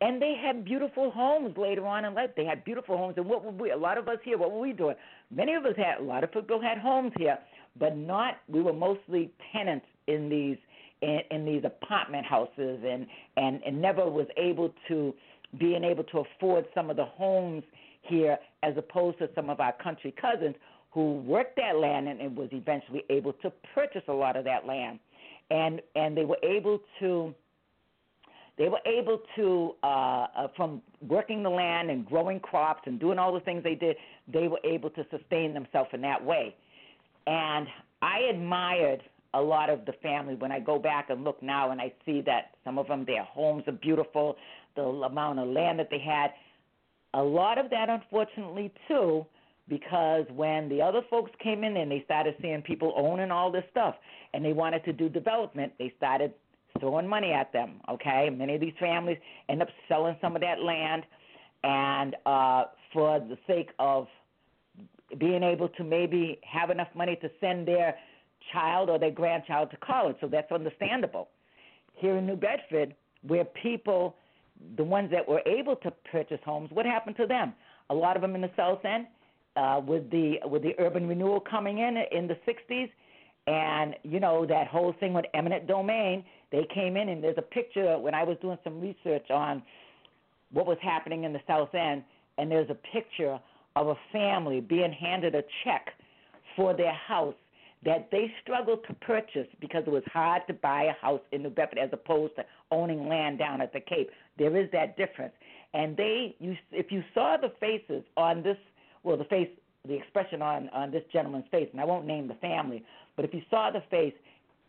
and 0.00 0.20
they 0.20 0.34
had 0.34 0.64
beautiful 0.64 1.10
homes 1.10 1.56
later 1.56 1.86
on 1.86 2.04
in 2.04 2.14
life. 2.14 2.30
They 2.36 2.44
had 2.44 2.64
beautiful 2.64 2.98
homes, 2.98 3.14
and 3.16 3.26
what 3.26 3.44
were 3.44 3.52
we? 3.52 3.70
A 3.70 3.76
lot 3.76 3.96
of 3.96 4.08
us 4.08 4.18
here, 4.24 4.36
what 4.36 4.50
were 4.50 4.60
we 4.60 4.72
doing? 4.72 4.96
Many 5.30 5.54
of 5.54 5.64
us 5.64 5.74
had. 5.76 6.00
A 6.00 6.02
lot 6.02 6.24
of 6.24 6.32
people 6.32 6.60
had 6.60 6.78
homes 6.78 7.12
here, 7.16 7.38
but 7.78 7.96
not. 7.96 8.38
We 8.48 8.60
were 8.60 8.72
mostly 8.74 9.30
tenants 9.52 9.86
in 10.08 10.28
these 10.28 10.58
in, 11.04 11.20
in 11.30 11.44
these 11.44 11.62
apartment 11.64 12.24
houses, 12.24 12.80
and 12.84 13.06
and 13.36 13.62
and 13.64 13.80
never 13.80 14.08
was 14.08 14.26
able 14.36 14.72
to 14.88 15.14
being 15.58 15.84
able 15.84 16.04
to 16.04 16.18
afford 16.18 16.64
some 16.74 16.90
of 16.90 16.96
the 16.96 17.04
homes 17.04 17.62
here, 18.02 18.38
as 18.62 18.74
opposed 18.76 19.18
to 19.18 19.28
some 19.34 19.50
of 19.50 19.60
our 19.60 19.72
country 19.72 20.12
cousins 20.20 20.54
who 20.90 21.14
worked 21.20 21.56
that 21.56 21.76
land 21.76 22.08
and, 22.08 22.20
and 22.20 22.36
was 22.36 22.48
eventually 22.52 23.04
able 23.10 23.32
to 23.34 23.52
purchase 23.74 24.02
a 24.08 24.12
lot 24.12 24.36
of 24.36 24.44
that 24.44 24.66
land, 24.66 24.98
and 25.50 25.80
and 25.94 26.16
they 26.16 26.24
were 26.24 26.38
able 26.42 26.80
to 27.00 27.34
they 28.56 28.68
were 28.68 28.80
able 28.86 29.20
to 29.36 29.72
uh, 29.82 29.86
uh, 29.86 30.48
from 30.56 30.80
working 31.06 31.42
the 31.42 31.50
land 31.50 31.90
and 31.90 32.06
growing 32.06 32.38
crops 32.38 32.82
and 32.86 33.00
doing 33.00 33.18
all 33.18 33.34
the 33.34 33.40
things 33.40 33.62
they 33.62 33.74
did 33.74 33.96
they 34.32 34.48
were 34.48 34.60
able 34.64 34.90
to 34.90 35.04
sustain 35.10 35.52
themselves 35.52 35.90
in 35.92 36.00
that 36.00 36.24
way. 36.24 36.54
And 37.26 37.66
i 38.02 38.18
admired 38.30 39.02
a 39.34 39.40
lot 39.40 39.70
of 39.70 39.84
the 39.84 39.92
family 40.02 40.34
when 40.34 40.50
i 40.52 40.58
go 40.58 40.78
back 40.78 41.10
and 41.10 41.24
look 41.24 41.42
now 41.42 41.70
and 41.70 41.80
i 41.80 41.92
see 42.06 42.20
that 42.20 42.54
some 42.64 42.78
of 42.78 42.88
them 42.88 43.04
their 43.04 43.24
homes 43.24 43.62
are 43.66 43.72
beautiful 43.72 44.36
the 44.76 44.82
amount 44.82 45.38
of 45.38 45.48
land 45.48 45.78
that 45.78 45.88
they 45.90 45.98
had 45.98 46.30
a 47.14 47.22
lot 47.22 47.58
of 47.58 47.70
that 47.70 47.88
unfortunately 47.88 48.72
too 48.88 49.24
because 49.68 50.24
when 50.34 50.68
the 50.68 50.80
other 50.80 51.00
folks 51.08 51.30
came 51.42 51.64
in 51.64 51.76
and 51.76 51.90
they 51.90 52.02
started 52.04 52.34
seeing 52.42 52.60
people 52.62 52.92
owning 52.96 53.30
all 53.30 53.50
this 53.50 53.64
stuff 53.70 53.94
and 54.34 54.44
they 54.44 54.52
wanted 54.52 54.84
to 54.84 54.92
do 54.92 55.08
development 55.08 55.72
they 55.78 55.92
started 55.96 56.32
throwing 56.80 57.08
money 57.08 57.32
at 57.32 57.52
them. 57.52 57.80
Okay, 57.90 58.30
many 58.30 58.54
of 58.54 58.60
these 58.60 58.74
families 58.80 59.18
end 59.48 59.62
up 59.62 59.68
selling 59.88 60.16
some 60.20 60.34
of 60.34 60.42
that 60.42 60.60
land, 60.60 61.04
and 61.62 62.16
uh, 62.26 62.64
for 62.92 63.20
the 63.20 63.38
sake 63.46 63.70
of 63.78 64.06
being 65.18 65.42
able 65.42 65.68
to 65.68 65.84
maybe 65.84 66.40
have 66.42 66.70
enough 66.70 66.88
money 66.94 67.16
to 67.16 67.30
send 67.40 67.68
their 67.68 67.96
child 68.52 68.90
or 68.90 68.98
their 68.98 69.10
grandchild 69.10 69.70
to 69.70 69.76
college. 69.78 70.16
So 70.20 70.28
that's 70.28 70.50
understandable. 70.52 71.28
Here 71.94 72.16
in 72.16 72.26
New 72.26 72.36
Bedford, 72.36 72.94
where 73.26 73.44
people, 73.44 74.16
the 74.76 74.84
ones 74.84 75.10
that 75.12 75.26
were 75.26 75.42
able 75.46 75.76
to 75.76 75.92
purchase 76.10 76.40
homes, 76.44 76.70
what 76.72 76.86
happened 76.86 77.16
to 77.16 77.26
them? 77.26 77.54
A 77.90 77.94
lot 77.94 78.16
of 78.16 78.22
them 78.22 78.34
in 78.34 78.40
the 78.40 78.50
South 78.56 78.84
End, 78.84 79.06
uh, 79.56 79.80
with 79.86 80.10
the 80.10 80.36
with 80.44 80.62
the 80.62 80.72
urban 80.78 81.06
renewal 81.06 81.40
coming 81.40 81.78
in 81.78 81.96
in 82.10 82.26
the 82.26 82.36
60s, 82.46 82.90
and 83.46 83.94
you 84.02 84.18
know 84.18 84.46
that 84.46 84.66
whole 84.66 84.94
thing 84.98 85.12
with 85.12 85.26
eminent 85.34 85.66
domain. 85.66 86.24
They 86.50 86.66
came 86.74 86.96
in, 86.96 87.08
and 87.08 87.22
there's 87.22 87.38
a 87.38 87.42
picture 87.42 87.98
when 87.98 88.14
I 88.14 88.24
was 88.24 88.36
doing 88.40 88.58
some 88.64 88.80
research 88.80 89.30
on 89.30 89.62
what 90.52 90.66
was 90.66 90.78
happening 90.82 91.24
in 91.24 91.32
the 91.32 91.40
South 91.46 91.74
End, 91.74 92.04
and 92.38 92.50
there's 92.50 92.70
a 92.70 92.74
picture 92.74 93.38
of 93.76 93.88
a 93.88 93.94
family 94.12 94.60
being 94.60 94.92
handed 94.92 95.34
a 95.34 95.42
check 95.64 95.88
for 96.56 96.74
their 96.74 96.92
house 96.92 97.34
that 97.84 98.08
they 98.10 98.32
struggled 98.42 98.80
to 98.88 98.94
purchase 98.94 99.46
because 99.60 99.84
it 99.86 99.90
was 99.90 100.02
hard 100.12 100.42
to 100.46 100.54
buy 100.54 100.84
a 100.84 101.04
house 101.04 101.20
in 101.32 101.42
New 101.42 101.50
Bedford 101.50 101.78
as 101.78 101.90
opposed 101.92 102.34
to 102.36 102.44
owning 102.70 103.08
land 103.08 103.38
down 103.38 103.60
at 103.60 103.72
the 103.72 103.80
Cape. 103.80 104.10
There 104.38 104.56
is 104.56 104.70
that 104.72 104.96
difference. 104.96 105.34
And 105.74 105.96
they, 105.96 106.36
you, 106.38 106.56
if 106.70 106.90
you 106.90 107.02
saw 107.12 107.36
the 107.36 107.52
faces 107.60 108.04
on 108.16 108.42
this, 108.42 108.56
well, 109.02 109.16
the 109.16 109.24
face, 109.24 109.48
the 109.86 109.94
expression 109.94 110.40
on 110.40 110.70
on 110.70 110.90
this 110.90 111.02
gentleman's 111.12 111.44
face, 111.50 111.68
and 111.72 111.80
I 111.80 111.84
won't 111.84 112.06
name 112.06 112.26
the 112.26 112.34
family, 112.34 112.84
but 113.16 113.24
if 113.24 113.34
you 113.34 113.42
saw 113.50 113.70
the 113.70 113.82
face, 113.90 114.14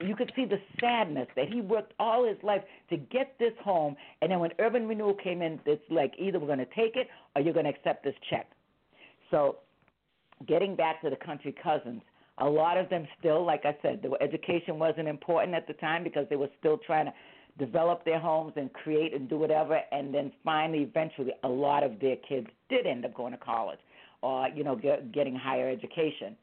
you 0.02 0.16
could 0.16 0.32
see 0.36 0.46
the 0.46 0.60
sadness 0.82 1.28
that 1.36 1.48
he 1.48 1.62
worked 1.62 1.94
all 2.00 2.28
his 2.28 2.38
life 2.44 2.62
to 2.90 2.98
get 2.98 3.36
this 3.40 3.54
home, 3.64 3.96
and 4.22 4.30
then 4.30 4.40
when 4.40 4.52
urban 4.60 4.88
renewal 4.88 5.14
came 5.14 5.42
in, 5.42 5.60
it's 5.66 5.82
like 5.90 6.14
either 6.20 6.38
we're 6.38 6.48
going 6.48 6.60
to 6.60 6.66
take 6.66 6.96
it 6.96 7.08
or 7.36 7.42
you're 7.42 7.54
going 7.54 7.66
to 7.66 7.72
accept 7.72 8.04
this 8.04 8.16
check. 8.30 8.50
So, 9.32 9.58
getting 10.48 10.76
back 10.76 11.02
to 11.02 11.10
the 11.10 11.16
country 11.16 11.56
cousins, 11.64 12.02
a 12.40 12.46
lot 12.46 12.78
of 12.78 12.90
them 12.90 13.08
still, 13.20 13.46
like 13.46 13.66
I 13.66 13.78
said, 13.82 14.02
the 14.02 14.12
education 14.22 14.78
wasn't 14.78 15.08
important 15.08 15.56
at 15.56 15.68
the 15.68 15.74
time 15.74 16.04
because 16.04 16.26
they 16.30 16.36
were 16.36 16.50
still 16.60 16.78
trying 16.86 17.06
to 17.06 17.14
develop 17.58 18.04
their 18.04 18.20
homes 18.20 18.54
and 18.58 18.72
create 18.74 19.14
and 19.14 19.30
do 19.30 19.38
whatever. 19.38 19.80
And 19.92 20.14
then 20.14 20.32
finally, 20.44 20.84
eventually, 20.84 21.32
a 21.44 21.48
lot 21.48 21.84
of 21.84 22.00
their 22.00 22.18
kids 22.28 22.48
did 22.70 22.86
end 22.86 23.06
up 23.06 23.14
going 23.14 23.32
to 23.32 23.38
college 23.38 23.80
or 24.22 24.50
you 24.50 24.64
know 24.64 24.76
get, 24.76 25.14
getting 25.14 25.36
higher 25.36 25.70
education. 25.70 26.36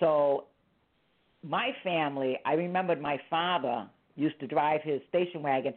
So 0.00 0.44
my 1.42 1.70
family, 1.82 2.38
I 2.44 2.54
remembered 2.54 3.00
my 3.00 3.18
father 3.30 3.88
used 4.16 4.38
to 4.40 4.46
drive 4.46 4.80
his 4.82 5.00
station 5.08 5.42
wagon. 5.42 5.74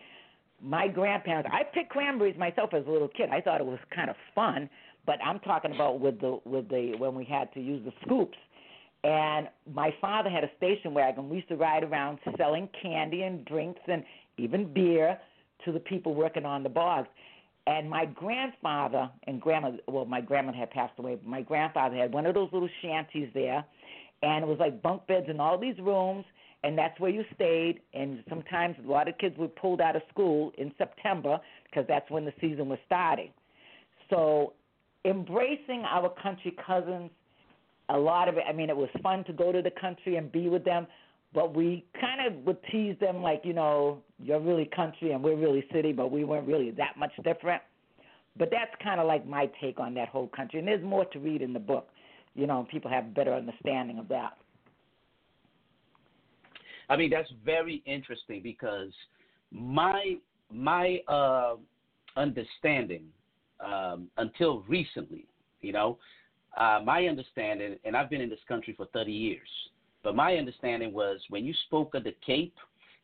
My 0.62 0.88
grandparents, 0.88 1.50
I 1.54 1.64
picked 1.64 1.92
cranberries 1.92 2.38
myself 2.38 2.74
as 2.74 2.84
a 2.88 2.90
little 2.90 3.10
kid. 3.10 3.30
I 3.32 3.42
thought 3.42 3.62
it 3.62 3.66
was 3.66 3.80
kind 3.96 4.10
of 4.10 4.16
fun, 4.34 4.70
but 5.06 5.20
I'm 5.24 5.40
talking 5.40 5.74
about 5.74 6.00
with 6.02 6.20
the 6.20 6.40
with 6.44 6.68
the 6.68 6.96
when 6.98 7.16
we 7.16 7.24
had 7.24 7.54
to 7.54 7.62
use 7.62 7.86
the 7.86 7.94
scoops 8.06 8.38
and 9.08 9.48
my 9.74 9.96
father 10.02 10.30
had 10.30 10.44
a 10.44 10.50
station 10.58 10.94
wagon. 10.94 11.30
We 11.30 11.38
used 11.38 11.48
to 11.48 11.56
ride 11.56 11.84
around 11.86 12.20
selling 12.38 12.68
candy 12.82 13.22
and 13.24 13.46
drinks 13.46 13.80
and 13.88 14.04
even 14.38 14.74
beer 14.74 15.18
to 15.64 15.72
the 15.72 15.80
people 15.80 16.14
working 16.14 16.46
on 16.46 16.62
the 16.62 16.70
bogs. 16.70 17.08
And 17.68 17.90
my 17.90 18.06
grandfather 18.06 19.10
and 19.26 19.40
grandma, 19.40 19.72
well, 19.88 20.04
my 20.04 20.20
grandma 20.20 20.52
had 20.52 20.72
passed 20.72 21.00
away, 21.00 21.16
but 21.16 21.26
my 21.26 21.42
grandfather 21.42 21.96
had 21.96 22.14
one 22.14 22.26
of 22.26 22.34
those 22.34 22.50
little 22.52 22.70
shanties 22.82 23.30
there, 23.34 23.64
and 24.24 24.44
it 24.44 24.48
was 24.48 24.58
like 24.60 24.82
bunk 24.82 25.08
beds 25.08 25.28
in 25.30 25.40
all 25.40 25.58
these 25.58 25.78
rooms, 25.80 26.26
and 26.66 26.78
that's 26.78 27.00
where 27.00 27.12
you 27.12 27.24
stayed. 27.34 27.80
And 27.94 28.24
sometimes 28.28 28.76
a 28.86 28.92
lot 28.92 29.08
of 29.08 29.18
kids 29.20 29.38
were 29.38 29.48
pulled 29.48 29.80
out 29.80 29.96
of 29.96 30.02
school 30.10 30.52
in 30.58 30.74
September 30.78 31.40
because 31.64 31.86
that's 31.88 32.10
when 32.12 32.26
the 32.26 32.34
season 32.42 32.68
was 32.68 32.80
starting. 32.86 33.32
So, 34.10 34.54
embracing 35.06 35.84
our 35.86 36.10
country 36.22 36.54
cousins 36.66 37.10
a 37.90 37.98
lot 37.98 38.28
of 38.28 38.38
it. 38.38 38.44
I 38.48 38.54
mean, 38.54 38.70
it 38.70 38.78
was 38.78 38.90
fun 39.02 39.24
to 39.26 39.34
go 39.34 39.52
to 39.52 39.62
the 39.62 39.72
country 39.72 40.18
and 40.18 40.32
be 40.32 40.50
with 40.50 40.64
them, 40.66 40.88
but 41.34 41.56
we 41.56 41.86
kind 42.00 42.26
of 42.26 42.44
would 42.46 42.58
tease 42.72 42.96
them 43.00 43.22
like, 43.22 43.42
you 43.44 43.54
know, 43.54 44.02
you're 44.20 44.40
really 44.40 44.66
country 44.76 45.12
and 45.12 45.24
we're 45.24 45.36
really 45.36 45.66
city, 45.74 45.92
but 45.94 46.12
we 46.12 46.24
weren't 46.24 46.48
really 46.48 46.72
that 46.72 46.98
much 46.98 47.12
different. 47.24 47.62
But 48.38 48.50
that's 48.52 48.72
kind 48.84 49.00
of 49.00 49.08
like 49.08 49.26
my 49.26 49.50
take 49.62 49.80
on 49.80 49.94
that 49.96 50.10
whole 50.10 50.28
country. 50.28 50.60
And 50.60 50.68
there's 50.68 50.84
more 50.84 51.06
to 51.06 51.20
read 51.20 51.42
in 51.42 51.54
the 51.54 51.60
book, 51.60 51.90
you 52.36 52.46
know, 52.46 52.68
people 52.70 52.92
have 52.92 53.14
better 53.14 53.34
understanding 53.34 53.98
of 53.98 54.08
that. 54.10 54.38
I 56.90 56.96
mean, 56.96 57.10
that's 57.10 57.30
very 57.44 57.84
interesting 57.86 58.42
because 58.42 58.92
my 59.52 60.16
my 60.50 61.00
uh, 61.08 61.56
understanding 62.16 63.04
um, 63.60 64.08
until 64.18 64.62
recently, 64.68 65.26
you 65.62 65.74
know, 65.74 65.98
uh, 66.58 66.80
my 66.84 67.06
understanding, 67.06 67.78
and 67.86 67.96
I've 67.96 68.10
been 68.10 68.22
in 68.22 68.30
this 68.30 68.40
country 68.48 68.74
for 68.76 68.88
30 68.88 69.12
years, 69.12 69.48
but 70.04 70.16
my 70.16 70.36
understanding 70.36 70.92
was 70.92 71.20
when 71.30 71.46
you 71.46 71.54
spoke 71.68 71.94
of 71.94 72.04
the 72.04 72.16
Cape, 72.26 72.56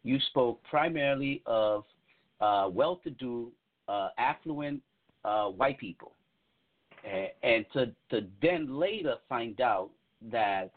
you 0.04 0.20
spoke 0.30 0.62
primarily 0.64 1.42
of 1.46 1.86
uh, 2.42 2.68
well 2.72 2.98
to 3.04 3.10
do, 3.12 3.52
uh, 3.88 4.10
affluent 4.18 4.82
uh, 5.24 5.46
white 5.46 5.78
people. 5.78 6.14
And, 7.04 7.28
and 7.44 7.66
to, 7.74 7.86
to 8.10 8.28
then 8.42 8.78
later 8.80 9.16
find 9.30 9.62
out 9.62 9.92
that 10.32 10.72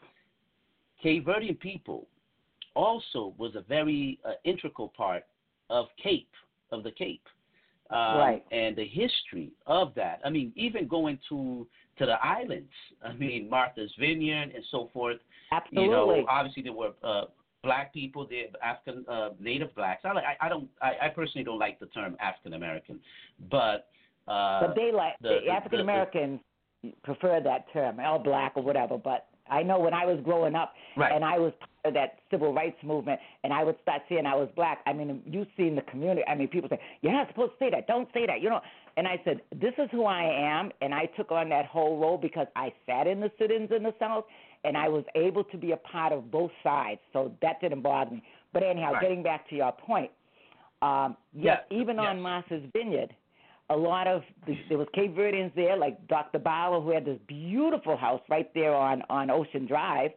Cape 1.01 1.25
Verdean 1.25 1.59
people 1.59 2.07
also 2.75 3.33
was 3.37 3.55
a 3.55 3.61
very 3.61 4.19
uh, 4.23 4.31
integral 4.43 4.93
part 4.95 5.23
of 5.69 5.87
Cape, 6.01 6.29
of 6.71 6.83
the 6.83 6.91
Cape. 6.91 7.23
Um, 7.89 8.17
right. 8.17 8.45
And 8.51 8.75
the 8.75 8.85
history 8.85 9.51
of 9.65 9.93
that. 9.95 10.19
I 10.25 10.29
mean, 10.29 10.51
even 10.55 10.87
going 10.87 11.19
to 11.29 11.67
to 11.97 12.05
the 12.05 12.23
islands. 12.23 12.69
I 13.03 13.13
mean, 13.13 13.49
Martha's 13.49 13.91
Vineyard 13.99 14.51
and 14.53 14.63
so 14.71 14.89
forth. 14.93 15.17
Absolutely. 15.51 15.85
You 15.85 15.91
know, 15.91 16.25
obviously 16.29 16.63
there 16.63 16.73
were 16.73 16.91
uh, 17.03 17.25
black 17.63 17.93
people, 17.93 18.27
there, 18.29 18.45
African 18.63 19.05
uh, 19.07 19.29
Native 19.39 19.73
blacks. 19.75 20.03
I, 20.05 20.13
like, 20.13 20.23
I, 20.41 20.49
don't. 20.49 20.67
I, 20.81 20.93
I 21.03 21.09
personally 21.09 21.45
don't 21.45 21.59
like 21.59 21.79
the 21.79 21.87
term 21.87 22.15
African 22.19 22.53
American, 22.53 22.99
but. 23.49 23.89
Uh, 24.27 24.59
but 24.67 24.75
they 24.75 24.91
like 24.91 25.13
the, 25.21 25.39
the 25.45 25.51
African 25.51 25.79
Americans 25.79 26.41
prefer 27.03 27.39
that 27.41 27.71
term, 27.71 27.99
all 27.99 28.19
black 28.19 28.53
or 28.55 28.63
whatever. 28.63 28.97
But 28.97 29.26
I 29.49 29.63
know 29.63 29.79
when 29.79 29.93
I 29.93 30.05
was 30.05 30.19
growing 30.23 30.55
up 30.55 30.73
right. 30.95 31.11
and 31.13 31.23
I 31.23 31.37
was 31.37 31.53
part 31.59 31.69
of 31.85 31.93
that 31.93 32.19
civil 32.29 32.53
rights 32.53 32.77
movement 32.83 33.19
and 33.43 33.53
I 33.53 33.63
would 33.63 33.75
start 33.81 34.01
seeing 34.09 34.25
I 34.25 34.35
was 34.35 34.49
black. 34.55 34.79
I 34.85 34.93
mean, 34.93 35.21
you 35.25 35.45
see 35.55 35.67
in 35.67 35.75
the 35.75 35.81
community, 35.83 36.21
I 36.27 36.35
mean, 36.35 36.47
people 36.47 36.69
say, 36.69 36.79
You're 37.01 37.13
not 37.13 37.27
supposed 37.29 37.53
to 37.53 37.65
say 37.65 37.69
that. 37.71 37.87
Don't 37.87 38.07
say 38.13 38.25
that. 38.25 38.41
You 38.41 38.49
know, 38.49 38.61
and 38.97 39.07
I 39.07 39.21
said, 39.23 39.41
This 39.55 39.73
is 39.77 39.89
who 39.91 40.05
I 40.05 40.23
am. 40.23 40.71
And 40.81 40.93
I 40.93 41.05
took 41.17 41.31
on 41.31 41.49
that 41.49 41.65
whole 41.65 41.97
role 41.99 42.17
because 42.17 42.47
I 42.55 42.73
sat 42.85 43.07
in 43.07 43.19
the 43.19 43.31
sit 43.39 43.51
ins 43.51 43.71
in 43.75 43.83
the 43.83 43.93
South 43.99 44.25
and 44.63 44.75
I 44.75 44.87
was 44.87 45.03
able 45.15 45.43
to 45.45 45.57
be 45.57 45.71
a 45.71 45.77
part 45.77 46.11
of 46.11 46.31
both 46.31 46.51
sides. 46.63 46.99
So 47.13 47.31
that 47.41 47.61
didn't 47.61 47.81
bother 47.81 48.11
me. 48.11 48.23
But 48.53 48.63
anyhow, 48.63 48.93
right. 48.93 49.01
getting 49.01 49.23
back 49.23 49.47
to 49.49 49.55
your 49.55 49.71
point, 49.71 50.11
um, 50.81 51.17
yes, 51.33 51.59
yeah. 51.69 51.79
even 51.79 51.99
on 51.99 52.19
Martha's 52.19 52.63
Vineyard, 52.73 53.13
a 53.69 53.75
lot 53.75 54.07
of 54.07 54.23
the, 54.45 54.55
there 54.69 54.77
was 54.77 54.87
Cape 54.93 55.15
Verdeans 55.15 55.53
there, 55.55 55.77
like 55.77 56.07
Dr. 56.07 56.39
Bala, 56.39 56.81
who 56.81 56.91
had 56.91 57.05
this 57.05 57.19
beautiful 57.27 57.97
house 57.97 58.21
right 58.29 58.51
there 58.53 58.73
on 58.73 59.03
on 59.09 59.29
Ocean 59.29 59.65
Drive, 59.65 60.11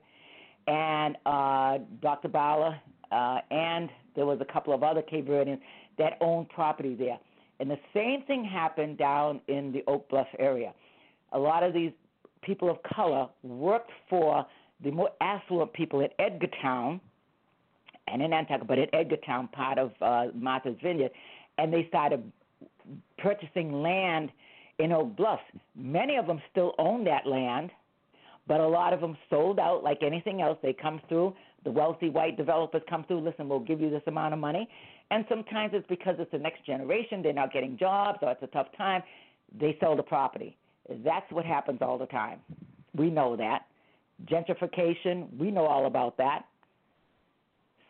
and 0.66 1.16
uh, 1.26 1.78
Dr. 2.00 2.28
Bala, 2.28 2.80
uh, 3.10 3.38
and 3.50 3.90
there 4.14 4.26
was 4.26 4.40
a 4.40 4.52
couple 4.52 4.72
of 4.72 4.82
other 4.82 5.02
Cape 5.02 5.26
Verdeans 5.26 5.60
that 5.98 6.16
owned 6.20 6.48
property 6.50 6.94
there. 6.94 7.18
And 7.58 7.70
the 7.70 7.78
same 7.92 8.22
thing 8.22 8.44
happened 8.44 8.98
down 8.98 9.40
in 9.48 9.72
the 9.72 9.82
Oak 9.86 10.08
Bluff 10.08 10.28
area. 10.38 10.72
A 11.32 11.38
lot 11.38 11.62
of 11.62 11.74
these 11.74 11.92
people 12.42 12.70
of 12.70 12.78
color 12.82 13.28
worked 13.42 13.90
for 14.08 14.46
the 14.82 14.90
more 14.90 15.10
affluent 15.20 15.72
people 15.74 16.00
in 16.00 16.08
Edgartown 16.18 17.00
and 18.08 18.22
in 18.22 18.30
Nantucket, 18.30 18.66
but 18.66 18.78
in 18.78 18.86
Edgartown, 18.94 19.52
part 19.52 19.78
of 19.78 19.92
uh, 20.00 20.26
Martha's 20.34 20.76
Vineyard, 20.82 21.10
and 21.58 21.72
they 21.72 21.86
started 21.88 22.32
purchasing 23.18 23.82
land 23.82 24.30
in 24.78 24.92
Oak 24.92 25.16
Bluff. 25.16 25.40
Many 25.76 26.16
of 26.16 26.26
them 26.26 26.40
still 26.50 26.74
own 26.78 27.04
that 27.04 27.26
land, 27.26 27.70
but 28.46 28.60
a 28.60 28.66
lot 28.66 28.92
of 28.92 29.00
them 29.00 29.16
sold 29.28 29.58
out 29.58 29.84
like 29.84 29.98
anything 30.02 30.40
else. 30.40 30.58
They 30.62 30.72
come 30.72 31.00
through, 31.08 31.34
the 31.64 31.70
wealthy 31.70 32.08
white 32.08 32.36
developers 32.36 32.82
come 32.88 33.04
through, 33.04 33.20
listen, 33.20 33.48
we'll 33.48 33.60
give 33.60 33.80
you 33.80 33.90
this 33.90 34.02
amount 34.06 34.32
of 34.34 34.40
money. 34.40 34.68
And 35.10 35.24
sometimes 35.28 35.72
it's 35.74 35.86
because 35.88 36.16
it's 36.18 36.30
the 36.30 36.38
next 36.38 36.64
generation, 36.64 37.22
they're 37.22 37.32
not 37.32 37.52
getting 37.52 37.76
jobs 37.76 38.18
or 38.22 38.30
it's 38.30 38.42
a 38.42 38.46
tough 38.48 38.68
time, 38.76 39.02
they 39.58 39.76
sell 39.80 39.96
the 39.96 40.02
property. 40.02 40.56
That's 41.04 41.30
what 41.30 41.44
happens 41.44 41.80
all 41.82 41.98
the 41.98 42.06
time. 42.06 42.40
We 42.94 43.10
know 43.10 43.36
that. 43.36 43.66
Gentrification, 44.26 45.36
we 45.38 45.50
know 45.50 45.66
all 45.66 45.86
about 45.86 46.16
that. 46.18 46.44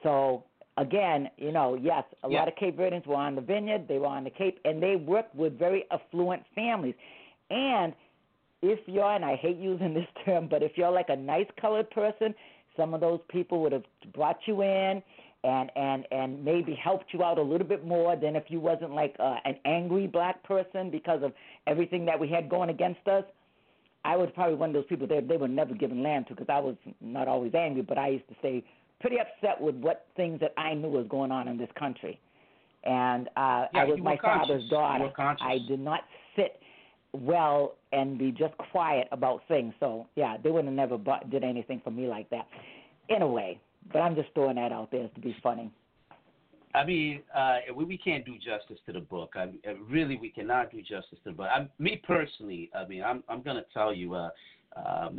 So 0.03 0.45
again, 0.77 1.31
you 1.37 1.53
know, 1.53 1.75
yes, 1.75 2.05
a 2.25 2.31
yeah. 2.31 2.39
lot 2.39 2.49
of 2.49 2.57
Cape 2.57 2.79
Verdeans 2.79 3.07
were 3.07 3.17
on 3.17 3.35
the 3.35 3.41
vineyard, 3.41 3.87
they 3.89 3.99
were 3.99 4.07
on 4.07 4.25
the 4.25 4.31
Cape, 4.31 4.59
and 4.65 4.83
they 4.83 4.97
worked 4.97 5.35
with 5.35 5.59
very 5.59 5.85
affluent 5.91 6.43
families. 6.55 6.95
And 7.51 7.95
if 8.63 8.81
you're, 8.87 9.13
and 9.13 9.25
I 9.25 9.37
hate 9.37 9.57
using 9.57 9.95
this 9.95 10.09
term, 10.25 10.49
but 10.49 10.63
if 10.63 10.73
you're 10.77 10.91
like 10.91 11.09
a 11.09 11.17
nice 11.17 11.47
colored 11.61 11.91
person, 11.91 12.35
some 12.77 12.95
of 12.95 13.01
those 13.01 13.21
people 13.29 13.63
would 13.63 13.73
have 13.73 13.85
brought 14.15 14.39
you 14.47 14.63
in 14.63 15.03
and 15.43 15.71
and 15.75 16.07
and 16.11 16.45
maybe 16.45 16.75
helped 16.75 17.13
you 17.13 17.23
out 17.23 17.39
a 17.39 17.43
little 17.43 17.67
bit 17.67 17.87
more 17.87 18.15
than 18.15 18.37
if 18.37 18.45
you 18.49 18.61
wasn't 18.61 18.93
like 18.93 19.17
uh, 19.19 19.37
an 19.45 19.57
angry 19.65 20.07
black 20.07 20.43
person 20.45 20.91
because 20.91 21.23
of 21.23 21.33
everything 21.67 22.05
that 22.05 22.19
we 22.19 22.29
had 22.29 22.49
going 22.49 22.71
against 22.71 23.07
us. 23.09 23.25
I 24.05 24.17
was 24.17 24.31
probably 24.35 24.55
one 24.55 24.71
of 24.71 24.75
those 24.75 24.87
people 24.87 25.07
they 25.07 25.21
they 25.21 25.37
were 25.37 25.49
never 25.49 25.75
given 25.75 26.03
land 26.03 26.27
to 26.29 26.35
because 26.35 26.49
I 26.51 26.59
was 26.59 26.77
not 27.01 27.27
always 27.27 27.55
angry, 27.55 27.83
but 27.83 27.99
I 27.99 28.09
used 28.09 28.29
to 28.29 28.37
say 28.43 28.65
pretty 29.01 29.17
upset 29.19 29.61
with 29.61 29.75
what 29.77 30.07
things 30.17 30.41
that 30.41 30.53
I 30.57 30.75
knew 30.75 30.89
was 30.89 31.07
going 31.09 31.33
on 31.33 31.49
in 31.49 31.57
this 31.59 31.71
country. 31.79 32.21
and 32.85 33.29
uh, 33.37 33.67
yeah, 33.75 33.81
I 33.81 33.85
was 33.85 33.99
my 34.03 34.17
conscious. 34.17 34.49
father's 34.49 34.69
daughter. 34.71 35.11
I 35.19 35.59
did 35.69 35.81
not 35.81 36.01
sit 36.37 36.61
well 37.13 37.77
and 37.93 38.19
be 38.19 38.31
just 38.31 38.57
quiet 38.71 39.09
about 39.13 39.43
things. 39.49 39.75
So 39.81 40.07
yeah, 40.17 40.37
they 40.43 40.51
would 40.51 40.65
have 40.65 40.75
never 40.75 40.97
bought, 40.97 41.31
did 41.31 41.45
anything 41.45 41.81
for 41.83 41.91
me 41.91 42.07
like 42.07 42.31
that, 42.31 42.47
in 43.09 43.23
a 43.23 43.27
way. 43.27 43.61
But 43.93 44.01
I'm 44.01 44.15
just 44.15 44.29
throwing 44.35 44.57
that 44.57 44.73
out 44.73 44.91
there 44.91 45.09
to 45.09 45.21
be 45.21 45.35
funny. 45.43 45.71
I 46.75 46.85
mean, 46.85 47.23
uh, 47.35 47.57
we, 47.75 47.85
we 47.85 47.99
can't 47.99 48.25
do 48.25 48.35
justice 48.37 48.79
to 48.87 48.93
the 48.93 49.01
book. 49.01 49.35
I 49.35 49.49
really, 49.89 50.17
we 50.17 50.31
cannot 50.31 50.71
do 50.71 50.81
justice 50.81 51.19
to 51.25 51.31
the 51.31 51.33
book. 51.33 51.49
I, 51.53 51.69
me 51.79 52.01
personally, 52.07 52.71
I 52.75 52.87
mean, 52.87 53.03
I'm 53.03 53.25
I'm 53.29 53.43
going 53.43 53.57
to 53.57 53.65
tell 53.75 53.93
you. 53.93 54.15
Uh, 54.15 54.31
um, 54.77 55.19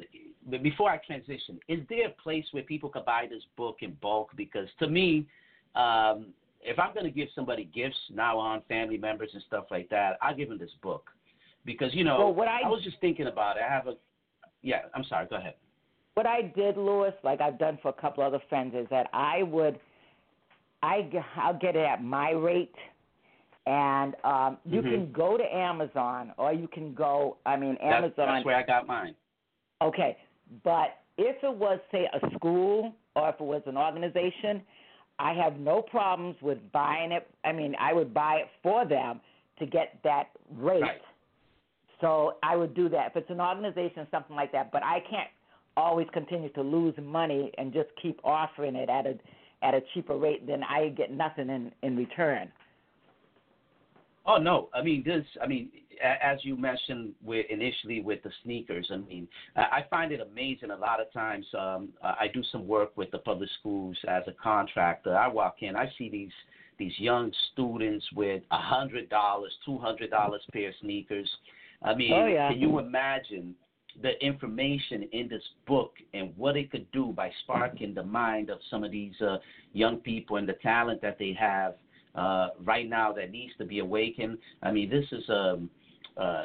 before 0.61 0.89
I 0.89 0.97
transition, 0.97 1.59
is 1.67 1.79
there 1.89 2.07
a 2.07 2.21
place 2.21 2.45
where 2.51 2.63
people 2.63 2.89
could 2.89 3.05
buy 3.05 3.27
this 3.29 3.43
book 3.57 3.77
in 3.81 3.97
bulk? 4.01 4.29
Because 4.35 4.67
to 4.79 4.87
me, 4.87 5.27
um, 5.75 6.27
if 6.61 6.79
I'm 6.79 6.93
going 6.93 7.05
to 7.05 7.11
give 7.11 7.29
somebody 7.35 7.65
gifts 7.73 7.97
now 8.13 8.37
on 8.37 8.61
family 8.67 8.97
members 8.97 9.29
and 9.33 9.43
stuff 9.47 9.65
like 9.71 9.89
that, 9.89 10.17
I'll 10.21 10.35
give 10.35 10.49
them 10.49 10.57
this 10.57 10.71
book 10.81 11.09
because 11.65 11.93
you 11.93 12.03
know 12.03 12.17
well, 12.17 12.33
what 12.33 12.47
I, 12.47 12.61
I 12.65 12.67
was 12.67 12.83
just 12.83 12.99
thinking 13.01 13.27
about 13.27 13.57
it. 13.57 13.63
I 13.67 13.71
have 13.71 13.87
a 13.87 13.93
yeah. 14.61 14.81
I'm 14.93 15.03
sorry. 15.05 15.27
Go 15.29 15.37
ahead. 15.37 15.55
What 16.13 16.25
I 16.25 16.41
did, 16.55 16.77
Louis, 16.77 17.13
like 17.23 17.41
I've 17.41 17.57
done 17.57 17.79
for 17.81 17.89
a 17.89 17.93
couple 17.93 18.23
other 18.23 18.41
friends, 18.49 18.75
is 18.75 18.87
that 18.89 19.07
I 19.13 19.43
would 19.43 19.79
I 20.83 21.09
I'll 21.37 21.57
get 21.57 21.75
it 21.75 21.85
at 21.85 22.03
my 22.03 22.31
rate, 22.31 22.75
and 23.65 24.15
um, 24.23 24.57
you 24.65 24.81
mm-hmm. 24.81 24.91
can 24.91 25.11
go 25.11 25.37
to 25.37 25.43
Amazon 25.43 26.33
or 26.37 26.53
you 26.53 26.67
can 26.67 26.93
go. 26.93 27.37
I 27.45 27.55
mean, 27.55 27.77
Amazon. 27.81 28.13
That's, 28.17 28.29
that's 28.29 28.45
where 28.45 28.57
I 28.57 28.63
got 28.63 28.87
mine. 28.87 29.15
Okay, 29.81 30.17
but 30.63 30.99
if 31.17 31.37
it 31.43 31.55
was 31.55 31.79
say 31.91 32.07
a 32.13 32.35
school 32.35 32.93
or 33.15 33.29
if 33.29 33.35
it 33.35 33.43
was 33.43 33.61
an 33.65 33.77
organization, 33.77 34.61
I 35.19 35.33
have 35.33 35.57
no 35.57 35.81
problems 35.81 36.35
with 36.41 36.59
buying 36.71 37.11
it. 37.11 37.27
I 37.43 37.51
mean, 37.51 37.75
I 37.79 37.93
would 37.93 38.13
buy 38.13 38.35
it 38.35 38.47
for 38.63 38.85
them 38.85 39.21
to 39.59 39.65
get 39.65 39.99
that 40.03 40.29
rate. 40.55 40.81
Right. 40.81 41.01
So 41.99 42.35
I 42.41 42.55
would 42.55 42.73
do 42.73 42.89
that 42.89 43.11
if 43.11 43.15
it's 43.15 43.29
an 43.29 43.39
organization, 43.39 44.07
something 44.09 44.35
like 44.35 44.51
that. 44.53 44.71
But 44.71 44.83
I 44.83 44.99
can't 45.09 45.29
always 45.77 46.07
continue 46.13 46.49
to 46.49 46.61
lose 46.61 46.95
money 47.01 47.51
and 47.57 47.71
just 47.71 47.89
keep 48.01 48.19
offering 48.23 48.75
it 48.75 48.89
at 48.89 49.05
a 49.05 49.17
at 49.63 49.73
a 49.73 49.81
cheaper 49.93 50.17
rate, 50.17 50.47
then 50.47 50.63
I 50.63 50.89
get 50.89 51.11
nothing 51.11 51.49
in 51.49 51.71
in 51.83 51.95
return. 51.95 52.51
Oh 54.25 54.37
no, 54.37 54.69
I 54.73 54.81
mean 54.81 55.03
this. 55.05 55.25
I 55.41 55.47
mean, 55.47 55.71
as 56.03 56.39
you 56.43 56.57
mentioned 56.57 57.13
with 57.23 57.45
initially 57.49 58.01
with 58.01 58.21
the 58.23 58.31
sneakers. 58.43 58.89
I 58.91 58.97
mean, 58.97 59.27
I 59.55 59.85
find 59.89 60.11
it 60.11 60.19
amazing. 60.21 60.71
A 60.71 60.75
lot 60.75 60.99
of 60.99 61.11
times, 61.13 61.45
um, 61.57 61.89
I 62.03 62.27
do 62.33 62.43
some 62.51 62.67
work 62.67 62.95
with 62.97 63.11
the 63.11 63.19
public 63.19 63.49
schools 63.59 63.97
as 64.07 64.23
a 64.27 64.33
contractor. 64.41 65.15
I 65.15 65.27
walk 65.27 65.57
in, 65.61 65.75
I 65.75 65.91
see 65.97 66.09
these 66.09 66.31
these 66.77 66.97
young 66.97 67.31
students 67.53 68.05
with 68.15 68.41
a 68.51 68.57
hundred 68.57 69.09
dollars, 69.09 69.51
two 69.65 69.77
hundred 69.77 70.09
dollars 70.09 70.41
pair 70.51 70.69
of 70.69 70.75
sneakers. 70.81 71.29
I 71.83 71.93
mean, 71.93 72.13
oh, 72.13 72.27
yeah. 72.27 72.49
can 72.49 72.59
you 72.59 72.79
imagine 72.79 73.55
the 74.01 74.11
information 74.25 75.07
in 75.11 75.27
this 75.27 75.43
book 75.67 75.93
and 76.13 76.33
what 76.37 76.55
it 76.55 76.71
could 76.71 76.89
do 76.91 77.13
by 77.15 77.29
sparking 77.43 77.93
the 77.93 78.03
mind 78.03 78.49
of 78.49 78.59
some 78.69 78.83
of 78.83 78.91
these 78.91 79.19
uh, 79.21 79.37
young 79.73 79.97
people 79.97 80.37
and 80.37 80.47
the 80.47 80.53
talent 80.53 81.01
that 81.01 81.19
they 81.19 81.35
have 81.37 81.75
uh, 82.15 82.49
right 82.63 82.89
now 82.89 83.11
that 83.13 83.31
needs 83.31 83.53
to 83.57 83.65
be 83.65 83.79
awakened. 83.79 84.37
I 84.63 84.71
mean, 84.71 84.89
this 84.89 85.05
is 85.11 85.23
um, 85.29 85.69
uh, 86.17 86.43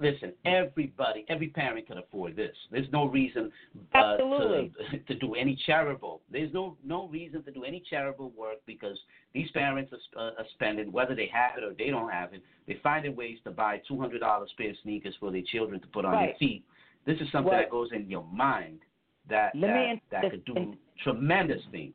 listen, 0.00 0.32
everybody, 0.44 1.24
every 1.28 1.48
parent 1.48 1.86
can 1.86 1.98
afford 1.98 2.36
this. 2.36 2.54
There's 2.70 2.90
no 2.92 3.06
reason 3.06 3.50
uh, 3.94 4.16
to 4.16 4.68
to 5.08 5.14
do 5.14 5.34
any 5.34 5.58
charitable. 5.66 6.20
There's 6.30 6.52
no 6.52 6.76
no 6.84 7.08
reason 7.08 7.42
to 7.44 7.50
do 7.50 7.64
any 7.64 7.82
charitable 7.88 8.32
work 8.36 8.58
because 8.66 8.98
these 9.34 9.50
parents 9.52 9.92
are, 9.92 10.20
uh, 10.20 10.30
are 10.38 10.46
spending, 10.54 10.92
whether 10.92 11.14
they 11.14 11.30
have 11.32 11.58
it 11.58 11.64
or 11.64 11.74
they 11.76 11.90
don't 11.90 12.10
have 12.10 12.34
it, 12.34 12.42
they're 12.66 12.76
finding 12.82 13.16
ways 13.16 13.38
to 13.44 13.50
buy 13.50 13.80
two 13.86 13.98
hundred 13.98 14.20
dollars 14.20 14.50
pair 14.56 14.70
of 14.70 14.76
sneakers 14.82 15.14
for 15.20 15.30
their 15.30 15.42
children 15.50 15.80
to 15.80 15.86
put 15.88 16.04
on 16.04 16.12
right. 16.12 16.26
their 16.26 16.36
feet. 16.38 16.64
This 17.06 17.18
is 17.20 17.28
something 17.32 17.52
that 17.52 17.70
goes 17.70 17.88
in 17.92 18.08
your 18.08 18.24
mind 18.24 18.80
that 19.28 19.52
that, 19.54 19.62
in, 19.64 20.00
that 20.10 20.30
could 20.30 20.44
do 20.44 20.74
tremendous 21.02 21.62
things. 21.70 21.94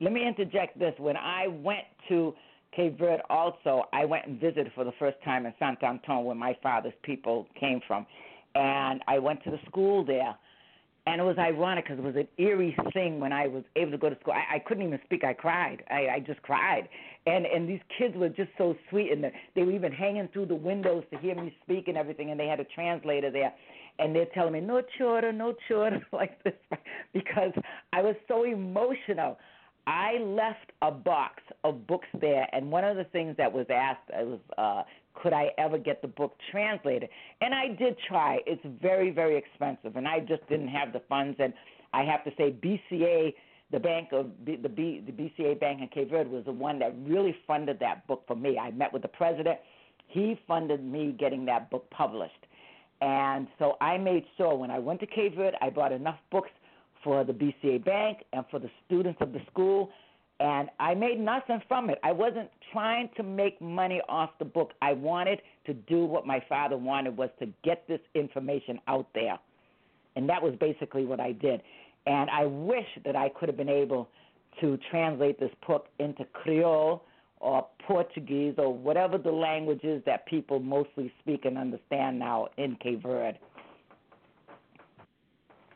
Let 0.00 0.12
me 0.12 0.26
interject 0.26 0.78
this. 0.78 0.94
When 0.98 1.16
I 1.16 1.46
went 1.48 1.84
to 2.08 2.34
Cape 2.74 2.98
Verde 2.98 3.22
also, 3.30 3.84
I 3.92 4.04
went 4.04 4.26
and 4.26 4.40
visited 4.40 4.72
for 4.74 4.84
the 4.84 4.92
first 4.98 5.16
time 5.24 5.46
in 5.46 5.54
Sant 5.58 5.82
Anton 5.82 6.24
where 6.24 6.34
my 6.34 6.56
father's 6.62 6.92
people 7.02 7.46
came 7.58 7.80
from. 7.86 8.06
And 8.54 9.02
I 9.08 9.18
went 9.18 9.42
to 9.44 9.50
the 9.50 9.58
school 9.66 10.04
there. 10.04 10.34
And 11.06 11.20
it 11.20 11.24
was 11.24 11.36
ironic 11.38 11.84
because 11.84 11.98
it 11.98 12.04
was 12.04 12.16
an 12.16 12.28
eerie 12.38 12.74
thing 12.94 13.20
when 13.20 13.30
I 13.30 13.46
was 13.46 13.62
able 13.76 13.90
to 13.90 13.98
go 13.98 14.08
to 14.08 14.18
school. 14.20 14.32
I, 14.32 14.56
I 14.56 14.58
couldn't 14.58 14.86
even 14.86 14.98
speak. 15.04 15.22
I 15.22 15.34
cried. 15.34 15.82
I, 15.90 16.14
I 16.14 16.20
just 16.20 16.40
cried. 16.40 16.88
And 17.26 17.44
and 17.44 17.68
these 17.68 17.80
kids 17.98 18.16
were 18.16 18.30
just 18.30 18.48
so 18.56 18.74
sweet, 18.88 19.12
and 19.12 19.22
they 19.54 19.62
were 19.64 19.72
even 19.72 19.92
hanging 19.92 20.28
through 20.32 20.46
the 20.46 20.54
windows 20.54 21.04
to 21.12 21.18
hear 21.18 21.34
me 21.34 21.54
speak 21.62 21.88
and 21.88 21.98
everything. 21.98 22.30
And 22.30 22.40
they 22.40 22.46
had 22.46 22.58
a 22.58 22.64
translator 22.64 23.30
there, 23.30 23.52
and 23.98 24.16
they're 24.16 24.28
telling 24.32 24.54
me 24.54 24.60
no 24.60 24.80
chora, 24.98 25.34
no 25.34 25.54
chora, 25.68 26.00
like 26.12 26.42
this, 26.42 26.54
because 27.12 27.52
I 27.92 28.00
was 28.00 28.16
so 28.26 28.44
emotional. 28.44 29.36
I 29.86 30.18
left 30.18 30.72
a 30.82 30.90
box 30.90 31.42
of 31.62 31.86
books 31.86 32.08
there, 32.20 32.48
and 32.52 32.70
one 32.70 32.84
of 32.84 32.96
the 32.96 33.04
things 33.04 33.36
that 33.36 33.52
was 33.52 33.66
asked 33.68 34.08
was, 34.12 34.40
uh, 34.56 34.82
could 35.14 35.32
I 35.32 35.50
ever 35.58 35.78
get 35.78 36.00
the 36.02 36.08
book 36.08 36.36
translated? 36.50 37.10
And 37.40 37.54
I 37.54 37.68
did 37.68 37.96
try. 38.08 38.38
It's 38.46 38.62
very, 38.80 39.10
very 39.10 39.36
expensive, 39.36 39.96
and 39.96 40.08
I 40.08 40.20
just 40.20 40.46
didn't 40.48 40.68
have 40.68 40.92
the 40.92 41.02
funds. 41.08 41.36
And 41.38 41.52
I 41.92 42.02
have 42.02 42.24
to 42.24 42.30
say, 42.36 42.50
BCA, 42.50 43.34
the 43.70 43.80
bank 43.80 44.08
of 44.12 44.30
the 44.44 44.56
B, 44.68 45.02
the 45.04 45.12
BCA 45.12 45.60
Bank 45.60 45.80
in 45.82 45.88
Cape 45.88 46.10
Verde, 46.10 46.30
was 46.30 46.44
the 46.44 46.52
one 46.52 46.78
that 46.78 46.94
really 47.04 47.36
funded 47.46 47.78
that 47.80 48.06
book 48.06 48.24
for 48.26 48.36
me. 48.36 48.58
I 48.58 48.70
met 48.70 48.92
with 48.92 49.02
the 49.02 49.08
president; 49.08 49.58
he 50.06 50.40
funded 50.46 50.82
me 50.84 51.14
getting 51.18 51.44
that 51.46 51.70
book 51.70 51.88
published. 51.90 52.46
And 53.00 53.48
so 53.58 53.76
I 53.80 53.98
made 53.98 54.24
sure 54.36 54.54
when 54.54 54.70
I 54.70 54.78
went 54.78 55.00
to 55.00 55.06
Cape 55.06 55.36
Verde, 55.36 55.56
I 55.60 55.70
bought 55.70 55.92
enough 55.92 56.18
books 56.30 56.50
for 57.04 57.22
the 57.22 57.32
BCA 57.32 57.84
Bank 57.84 58.24
and 58.32 58.44
for 58.50 58.58
the 58.58 58.70
students 58.86 59.18
of 59.20 59.32
the 59.32 59.40
school. 59.50 59.90
And 60.40 60.68
I 60.80 60.94
made 60.94 61.20
nothing 61.20 61.62
from 61.68 61.90
it. 61.90 61.98
I 62.02 62.10
wasn't 62.10 62.50
trying 62.72 63.08
to 63.16 63.22
make 63.22 63.60
money 63.60 64.00
off 64.08 64.30
the 64.40 64.44
book. 64.44 64.72
I 64.82 64.92
wanted 64.94 65.40
to 65.66 65.74
do 65.74 66.04
what 66.04 66.26
my 66.26 66.42
father 66.48 66.76
wanted 66.76 67.16
was 67.16 67.30
to 67.38 67.46
get 67.62 67.86
this 67.86 68.00
information 68.14 68.80
out 68.88 69.06
there. 69.14 69.38
And 70.16 70.28
that 70.28 70.42
was 70.42 70.54
basically 70.58 71.04
what 71.04 71.20
I 71.20 71.32
did. 71.32 71.62
And 72.06 72.28
I 72.30 72.46
wish 72.46 72.86
that 73.04 73.14
I 73.14 73.28
could 73.28 73.48
have 73.48 73.56
been 73.56 73.68
able 73.68 74.08
to 74.60 74.78
translate 74.90 75.38
this 75.38 75.50
book 75.66 75.86
into 75.98 76.24
Creole 76.32 77.04
or 77.40 77.66
Portuguese 77.86 78.54
or 78.58 78.72
whatever 78.72 79.18
the 79.18 79.30
languages 79.30 80.02
that 80.06 80.26
people 80.26 80.58
mostly 80.60 81.12
speak 81.20 81.44
and 81.44 81.58
understand 81.58 82.18
now 82.18 82.48
in 82.56 82.76
Cape 82.76 83.02
Verde. 83.02 83.38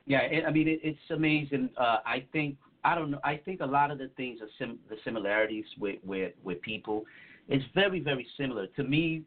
Yeah, 0.09 0.23
it, 0.23 0.45
I 0.47 0.51
mean 0.51 0.67
it, 0.67 0.81
it's 0.83 0.99
amazing. 1.11 1.69
Uh, 1.77 1.99
I 2.07 2.25
think 2.33 2.57
I 2.83 2.95
don't 2.95 3.11
know. 3.11 3.21
I 3.23 3.37
think 3.37 3.61
a 3.61 3.67
lot 3.67 3.91
of 3.91 3.99
the 3.99 4.09
things 4.17 4.41
are 4.41 4.49
sim- 4.59 4.79
the 4.89 4.97
similarities 5.05 5.67
with, 5.79 5.99
with 6.03 6.33
with 6.43 6.63
people. 6.63 7.05
It's 7.47 7.65
very 7.75 8.01
very 8.01 8.27
similar 8.39 8.67
to 8.69 8.85
me. 8.85 9.23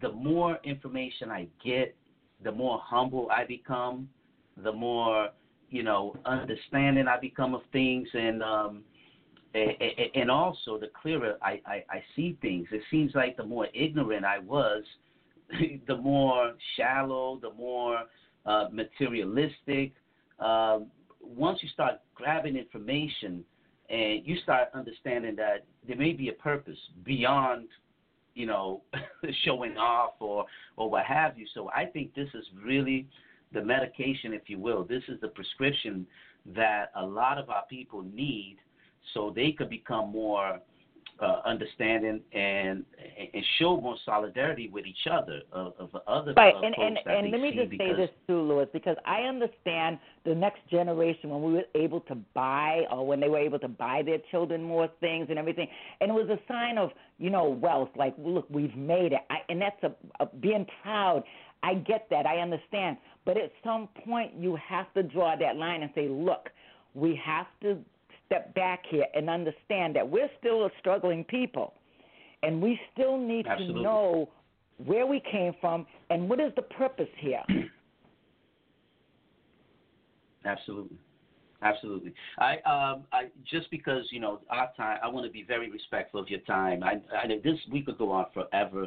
The 0.00 0.12
more 0.12 0.58
information 0.62 1.30
I 1.30 1.48
get, 1.62 1.96
the 2.44 2.52
more 2.52 2.80
humble 2.82 3.28
I 3.30 3.44
become. 3.44 4.08
The 4.62 4.72
more 4.72 5.30
you 5.68 5.82
know 5.82 6.14
understanding 6.24 7.08
I 7.08 7.18
become 7.18 7.52
of 7.52 7.62
things, 7.72 8.06
and 8.14 8.40
um, 8.40 8.84
and, 9.52 10.30
also 10.30 10.78
the 10.78 10.90
clearer 11.02 11.38
I, 11.42 11.60
I 11.66 11.84
I 11.90 12.04
see 12.14 12.38
things. 12.40 12.68
It 12.70 12.82
seems 12.88 13.16
like 13.16 13.36
the 13.36 13.44
more 13.44 13.66
ignorant 13.74 14.24
I 14.24 14.38
was, 14.38 14.84
the 15.88 15.96
more 15.96 16.52
shallow, 16.76 17.40
the 17.42 17.52
more 17.52 18.02
uh, 18.46 18.68
materialistic, 18.70 19.92
uh, 20.40 20.80
once 21.20 21.58
you 21.62 21.68
start 21.70 21.94
grabbing 22.14 22.56
information 22.56 23.44
and 23.88 24.24
you 24.24 24.36
start 24.42 24.68
understanding 24.74 25.36
that 25.36 25.64
there 25.86 25.96
may 25.96 26.12
be 26.12 26.28
a 26.28 26.32
purpose 26.32 26.78
beyond, 27.04 27.68
you 28.34 28.46
know, 28.46 28.82
showing 29.44 29.76
off 29.76 30.14
or 30.20 30.46
or 30.76 30.90
what 30.90 31.04
have 31.04 31.38
you. 31.38 31.46
So 31.54 31.70
I 31.74 31.86
think 31.86 32.14
this 32.14 32.28
is 32.34 32.44
really 32.64 33.06
the 33.52 33.62
medication, 33.62 34.32
if 34.32 34.42
you 34.48 34.58
will. 34.58 34.84
This 34.84 35.02
is 35.08 35.20
the 35.20 35.28
prescription 35.28 36.06
that 36.54 36.90
a 36.96 37.04
lot 37.04 37.38
of 37.38 37.50
our 37.50 37.64
people 37.68 38.02
need 38.02 38.56
so 39.14 39.32
they 39.34 39.52
could 39.52 39.68
become 39.68 40.10
more 40.10 40.60
uh, 41.20 41.40
understanding 41.44 42.20
and 42.32 42.84
and 43.34 43.44
show 43.58 43.78
more 43.80 43.96
solidarity 44.06 44.70
with 44.72 44.86
each 44.86 45.06
other 45.10 45.42
of, 45.52 45.74
of 45.78 45.90
other 46.06 46.32
right. 46.36 46.54
Uh, 46.54 46.60
and 46.62 46.74
and, 46.78 46.98
and 47.06 47.30
let 47.30 47.40
me 47.40 47.52
just 47.54 47.70
say 47.72 47.94
this 47.94 48.10
too, 48.26 48.40
Louis, 48.40 48.66
because 48.72 48.96
I 49.04 49.22
understand 49.22 49.98
the 50.24 50.34
next 50.34 50.60
generation 50.70 51.30
when 51.30 51.42
we 51.42 51.52
were 51.54 51.64
able 51.74 52.00
to 52.02 52.14
buy 52.34 52.82
or 52.90 53.06
when 53.06 53.20
they 53.20 53.28
were 53.28 53.38
able 53.38 53.58
to 53.58 53.68
buy 53.68 54.02
their 54.04 54.18
children 54.30 54.62
more 54.62 54.88
things 55.00 55.26
and 55.28 55.38
everything, 55.38 55.68
and 56.00 56.10
it 56.10 56.14
was 56.14 56.28
a 56.30 56.38
sign 56.50 56.78
of 56.78 56.90
you 57.18 57.30
know 57.30 57.48
wealth. 57.48 57.90
Like, 57.96 58.14
look, 58.18 58.46
we've 58.48 58.76
made 58.76 59.12
it, 59.12 59.20
I, 59.28 59.38
and 59.48 59.60
that's 59.60 59.82
a, 59.82 59.92
a 60.22 60.26
being 60.26 60.66
proud. 60.82 61.24
I 61.62 61.74
get 61.74 62.06
that, 62.08 62.24
I 62.24 62.38
understand, 62.38 62.96
but 63.26 63.36
at 63.36 63.52
some 63.62 63.90
point 64.06 64.32
you 64.34 64.56
have 64.66 64.92
to 64.94 65.02
draw 65.02 65.36
that 65.36 65.56
line 65.56 65.82
and 65.82 65.90
say, 65.94 66.08
look, 66.08 66.48
we 66.94 67.20
have 67.22 67.46
to 67.62 67.78
step 68.30 68.54
back 68.54 68.84
here 68.88 69.06
and 69.14 69.28
understand 69.28 69.96
that 69.96 70.08
we're 70.08 70.30
still 70.38 70.66
a 70.66 70.70
struggling 70.78 71.24
people, 71.24 71.74
and 72.42 72.62
we 72.62 72.78
still 72.92 73.18
need 73.18 73.46
Absolutely. 73.46 73.74
to 73.74 73.82
know 73.82 74.28
where 74.84 75.06
we 75.06 75.20
came 75.30 75.52
from 75.60 75.84
and 76.10 76.28
what 76.28 76.38
is 76.40 76.52
the 76.54 76.62
purpose 76.62 77.08
here. 77.18 77.42
Absolutely. 80.44 80.96
Absolutely. 81.62 82.14
I 82.38 82.54
um 82.54 83.04
I 83.12 83.24
just 83.50 83.70
because 83.70 84.06
you 84.10 84.18
know 84.18 84.40
our 84.48 84.70
time, 84.78 84.98
I 85.02 85.08
want 85.08 85.26
to 85.26 85.32
be 85.32 85.42
very 85.42 85.70
respectful 85.70 86.18
of 86.18 86.30
your 86.30 86.40
time. 86.40 86.82
I, 86.82 87.02
I 87.14 87.26
this 87.44 87.58
we 87.70 87.82
could 87.82 87.98
go 87.98 88.10
on 88.10 88.24
forever 88.32 88.86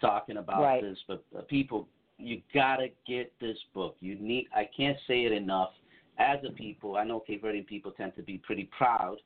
talking 0.00 0.38
about 0.38 0.62
Right. 0.62 0.80
this, 0.82 0.96
but 1.06 1.22
uh, 1.36 1.42
people, 1.42 1.86
you 2.16 2.40
gotta 2.54 2.88
get 3.06 3.30
this 3.42 3.58
book. 3.74 3.96
You 4.00 4.14
need. 4.18 4.48
I 4.56 4.66
can't 4.74 4.96
say 5.06 5.24
it 5.24 5.32
enough. 5.32 5.72
As 6.18 6.38
a 6.46 6.52
people, 6.52 6.96
I 6.96 7.04
know 7.04 7.20
Cape 7.20 7.42
Verdean 7.42 7.66
people 7.66 7.90
tend 7.90 8.14
to 8.16 8.22
be 8.22 8.38
pretty 8.38 8.68
proud 8.76 9.16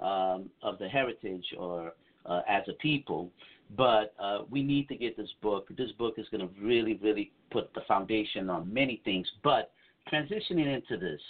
um, 0.00 0.50
of 0.62 0.78
the 0.78 0.88
heritage 0.88 1.44
or 1.58 1.92
uh, 2.24 2.42
as 2.48 2.62
a 2.68 2.72
people, 2.74 3.30
but 3.76 4.14
uh, 4.20 4.40
we 4.50 4.62
need 4.62 4.88
to 4.88 4.96
get 4.96 5.16
this 5.16 5.30
book. 5.42 5.68
This 5.76 5.90
book 5.92 6.14
is 6.18 6.26
going 6.30 6.46
to 6.46 6.54
really, 6.60 6.94
really 7.02 7.32
put 7.50 7.72
the 7.74 7.80
foundation 7.88 8.48
on 8.50 8.72
many 8.72 9.00
things. 9.04 9.26
But 9.42 9.72
transitioning 10.12 10.72
into 10.72 10.96
this, 10.98 11.20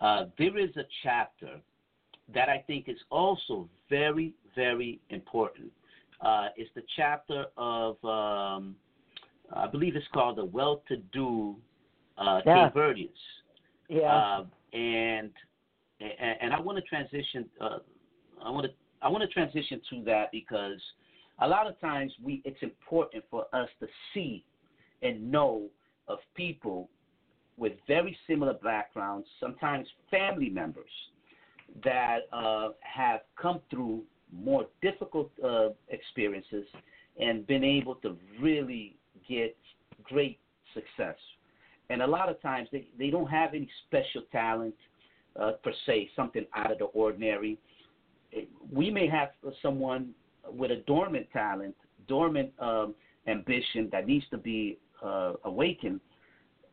uh, 0.00 0.26
there 0.38 0.56
is 0.58 0.70
a 0.76 0.84
chapter 1.02 1.60
that 2.34 2.48
I 2.48 2.62
think 2.66 2.88
is 2.88 2.98
also 3.10 3.68
very, 3.90 4.32
very 4.54 5.00
important. 5.10 5.70
Uh, 6.20 6.48
it's 6.56 6.70
the 6.74 6.82
chapter 6.96 7.46
of, 7.56 7.96
um, 8.04 8.76
I 9.52 9.66
believe 9.66 9.96
it's 9.96 10.06
called 10.14 10.38
the 10.38 10.44
Well-to-Do 10.44 11.56
uh, 12.16 12.40
Yeah. 12.46 12.68
Cape 12.68 12.74
Verdeans. 12.74 13.10
Yeah. 13.92 14.14
Uh, 14.14 14.44
and, 14.76 15.30
and 16.00 16.52
I 16.52 16.60
want 16.60 16.78
to 16.78 16.82
transition. 16.82 17.48
Uh, 17.60 17.78
I 18.44 18.50
want 18.50 18.66
to 18.66 18.72
I 19.02 19.08
want 19.08 19.22
to 19.22 19.28
transition 19.28 19.80
to 19.90 20.04
that 20.04 20.30
because 20.32 20.80
a 21.40 21.46
lot 21.46 21.66
of 21.66 21.78
times 21.80 22.12
we 22.22 22.40
it's 22.44 22.62
important 22.62 23.24
for 23.30 23.46
us 23.52 23.68
to 23.80 23.86
see 24.14 24.44
and 25.02 25.30
know 25.30 25.68
of 26.08 26.18
people 26.34 26.88
with 27.56 27.72
very 27.86 28.16
similar 28.26 28.54
backgrounds, 28.54 29.26
sometimes 29.38 29.86
family 30.10 30.48
members 30.48 30.90
that 31.84 32.20
uh, 32.32 32.70
have 32.80 33.20
come 33.40 33.60
through 33.70 34.02
more 34.32 34.66
difficult 34.80 35.30
uh, 35.44 35.68
experiences 35.88 36.64
and 37.20 37.46
been 37.46 37.62
able 37.62 37.96
to 37.96 38.16
really 38.40 38.96
get 39.28 39.56
great 40.02 40.38
success. 40.72 41.16
And 41.92 42.00
a 42.02 42.06
lot 42.06 42.30
of 42.30 42.40
times 42.40 42.68
they, 42.72 42.88
they 42.98 43.10
don't 43.10 43.28
have 43.28 43.50
any 43.54 43.68
special 43.86 44.22
talent 44.32 44.74
uh, 45.38 45.52
per 45.62 45.72
se, 45.86 46.10
something 46.16 46.46
out 46.54 46.72
of 46.72 46.78
the 46.78 46.86
ordinary. 46.86 47.58
We 48.72 48.90
may 48.90 49.06
have 49.08 49.28
someone 49.60 50.14
with 50.50 50.70
a 50.70 50.76
dormant 50.86 51.26
talent, 51.32 51.74
dormant 52.08 52.50
um, 52.58 52.94
ambition 53.26 53.90
that 53.92 54.06
needs 54.06 54.24
to 54.30 54.38
be 54.38 54.78
uh, 55.04 55.34
awakened 55.44 56.00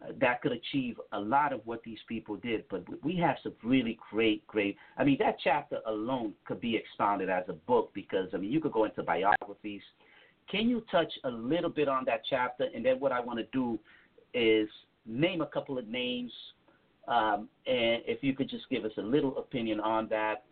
uh, 0.02 0.14
that 0.22 0.42
could 0.42 0.54
achieve 0.54 0.96
a 1.12 1.20
lot 1.20 1.52
of 1.52 1.60
what 1.66 1.84
these 1.84 1.98
people 2.08 2.38
did. 2.38 2.64
But 2.70 2.84
we 3.04 3.18
have 3.18 3.36
some 3.44 3.54
really 3.64 4.00
great, 4.10 4.46
great. 4.48 4.78
I 4.98 5.04
mean, 5.04 5.18
that 5.20 5.36
chapter 5.44 5.80
alone 5.86 6.34
could 6.46 6.62
be 6.62 6.78
expounded 6.78 7.30
as 7.30 7.44
a 7.50 7.54
book 7.54 7.92
because 7.94 8.30
I 8.34 8.38
mean, 8.38 8.52
you 8.52 8.62
could 8.62 8.72
go 8.72 8.86
into 8.86 9.04
biographies. 9.04 9.82
Can 10.50 10.70
you 10.70 10.84
touch 10.90 11.12
a 11.26 11.30
little 11.30 11.70
bit 11.70 11.90
on 11.90 12.06
that 12.06 12.22
chapter? 12.30 12.68
And 12.74 12.86
then 12.86 13.00
what 13.00 13.12
I 13.12 13.20
want 13.20 13.40
to 13.40 13.46
do 13.52 13.78
is 14.34 14.70
name 15.10 15.42
a 15.42 15.48
couple 15.48 15.78
of 15.78 15.88
names, 15.88 16.32
um, 17.08 17.50
and 17.66 18.04
if 18.06 18.24
you 18.24 18.34
could 18.34 18.50
just 18.50 18.70
give 18.70 18.86
us 18.86 18.92
a 18.98 19.02
little 19.02 19.38
opinion 19.38 19.80
on 19.80 20.08
that. 20.10 20.44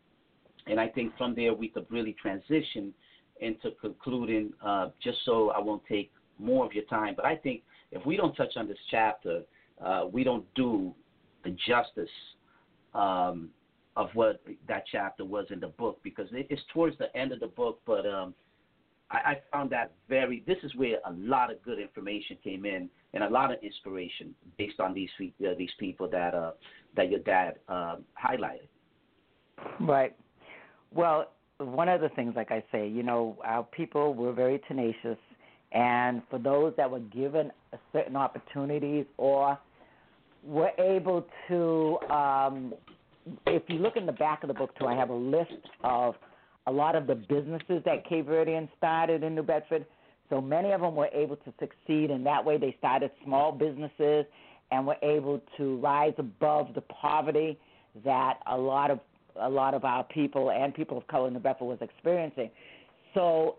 And 0.66 0.80
I 0.80 0.88
think 0.88 1.16
from 1.18 1.34
there 1.36 1.54
we 1.54 1.70
could 1.70 1.86
really 1.90 2.16
transition 2.22 2.94
into 3.40 3.72
concluding, 3.80 4.52
uh, 4.66 4.90
just 5.02 5.20
so 5.24 5.52
I 5.52 5.60
won't 5.60 5.84
take 5.88 6.12
more 6.40 6.66
of 6.66 6.74
your 6.74 6.84
time. 6.86 7.14
But 7.16 7.26
I 7.26 7.36
think 7.36 7.62
if 7.92 8.06
we 8.06 8.18
don't 8.18 8.36
touch 8.36 8.54
on 8.58 8.68
this 8.68 8.78
chapter, 8.90 9.44
uh, 9.84 10.06
we 10.12 10.24
don't 10.24 10.46
do 10.56 10.94
the 11.44 11.56
justice 11.68 12.10
um, 12.94 13.50
of 13.96 14.10
what 14.14 14.42
that 14.68 14.84
chapter 14.92 15.24
was 15.24 15.46
in 15.52 15.60
the 15.60 15.68
book 15.68 16.00
because 16.04 16.28
it's 16.32 16.62
towards 16.74 16.98
the 16.98 17.16
end 17.16 17.32
of 17.32 17.40
the 17.40 17.48
book. 17.48 17.80
But 17.86 18.06
um, 18.06 18.34
I, 19.10 19.18
I 19.18 19.42
found 19.52 19.70
that 19.72 19.94
very. 20.10 20.44
This 20.46 20.58
is 20.64 20.76
where 20.76 20.98
a 21.06 21.12
lot 21.14 21.52
of 21.52 21.62
good 21.64 21.80
information 21.80 22.38
came 22.44 22.66
in 22.66 22.90
and 23.14 23.24
a 23.24 23.30
lot 23.30 23.52
of 23.52 23.58
inspiration 23.64 24.36
based 24.58 24.80
on 24.80 24.94
these 24.94 25.10
uh, 25.22 25.54
these 25.58 25.70
people 25.80 26.10
that 26.10 26.34
uh, 26.34 26.52
that 26.96 27.10
your 27.10 27.20
dad 27.22 27.56
um 27.70 28.04
highlighted. 28.22 28.68
Right. 29.80 30.16
Well, 30.94 31.32
one 31.58 31.90
of 31.90 32.02
the 32.02 32.10
things, 32.10 32.34
like 32.36 32.52
I 32.52 32.64
say, 32.72 32.88
you 32.88 33.04
know, 33.04 33.38
our 33.44 33.64
people 33.64 34.14
were 34.14 34.34
very 34.34 34.62
tenacious, 34.68 35.18
and 35.72 36.22
for 36.30 36.40
those 36.40 36.74
that 36.78 36.90
were 36.90 37.00
given 37.00 37.52
certain 37.92 38.16
opportunities 38.16 39.06
or 39.18 39.58
were 40.44 40.72
able 40.80 41.26
to, 41.48 41.98
um, 42.14 42.74
if 43.48 43.64
you 43.68 43.80
look 43.80 43.98
in 43.98 44.06
the 44.06 44.12
back 44.12 44.44
of 44.44 44.48
the 44.48 44.54
book 44.54 44.78
too, 44.78 44.86
I 44.86 44.96
have 44.96 45.10
a 45.10 45.16
list 45.16 45.52
of 45.84 46.16
a 46.68 46.72
lot 46.72 46.96
of 46.96 47.08
the 47.08 47.16
businesses 47.16 47.82
that 47.86 48.08
Cape 48.08 48.28
Verdean 48.28 48.70
started 48.78 49.24
in 49.24 49.34
New 49.34 49.44
Bedford. 49.44 49.86
So 50.30 50.42
many 50.42 50.72
of 50.72 50.82
them 50.82 50.96
were 50.96 51.10
able 51.14 51.38
to 51.38 51.54
succeed, 51.60 52.12
and 52.12 52.26
that 52.26 52.44
way 52.44 52.58
they 52.58 52.76
started 52.78 53.10
small 53.24 53.52
businesses 53.54 54.26
and 54.72 54.86
were 54.86 54.98
able 55.02 55.42
to 55.56 55.78
rise 55.78 56.14
above 56.18 56.74
the 56.76 56.82
poverty 56.82 57.58
that 58.04 58.40
a 58.48 58.58
lot 58.58 58.92
of 58.92 59.00
a 59.40 59.50
lot 59.50 59.74
of 59.74 59.86
our 59.86 60.04
people 60.04 60.52
and 60.52 60.74
people 60.74 60.98
of 60.98 61.08
color 61.08 61.28
in 61.28 61.34
New 61.34 61.40
Bedford 61.40 61.66
was 61.66 61.78
experiencing. 61.82 62.50
So 63.14 63.58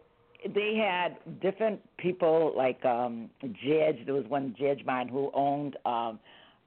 they 0.55 0.75
had 0.77 1.17
different 1.41 1.81
people 1.97 2.53
like 2.57 2.85
um 2.85 3.31
Jedge. 3.43 4.05
There 4.05 4.15
was 4.15 4.27
one 4.27 4.55
Jedge 4.61 4.85
mine 4.85 5.09
who 5.09 5.31
owned 5.35 5.77
um 5.87 6.19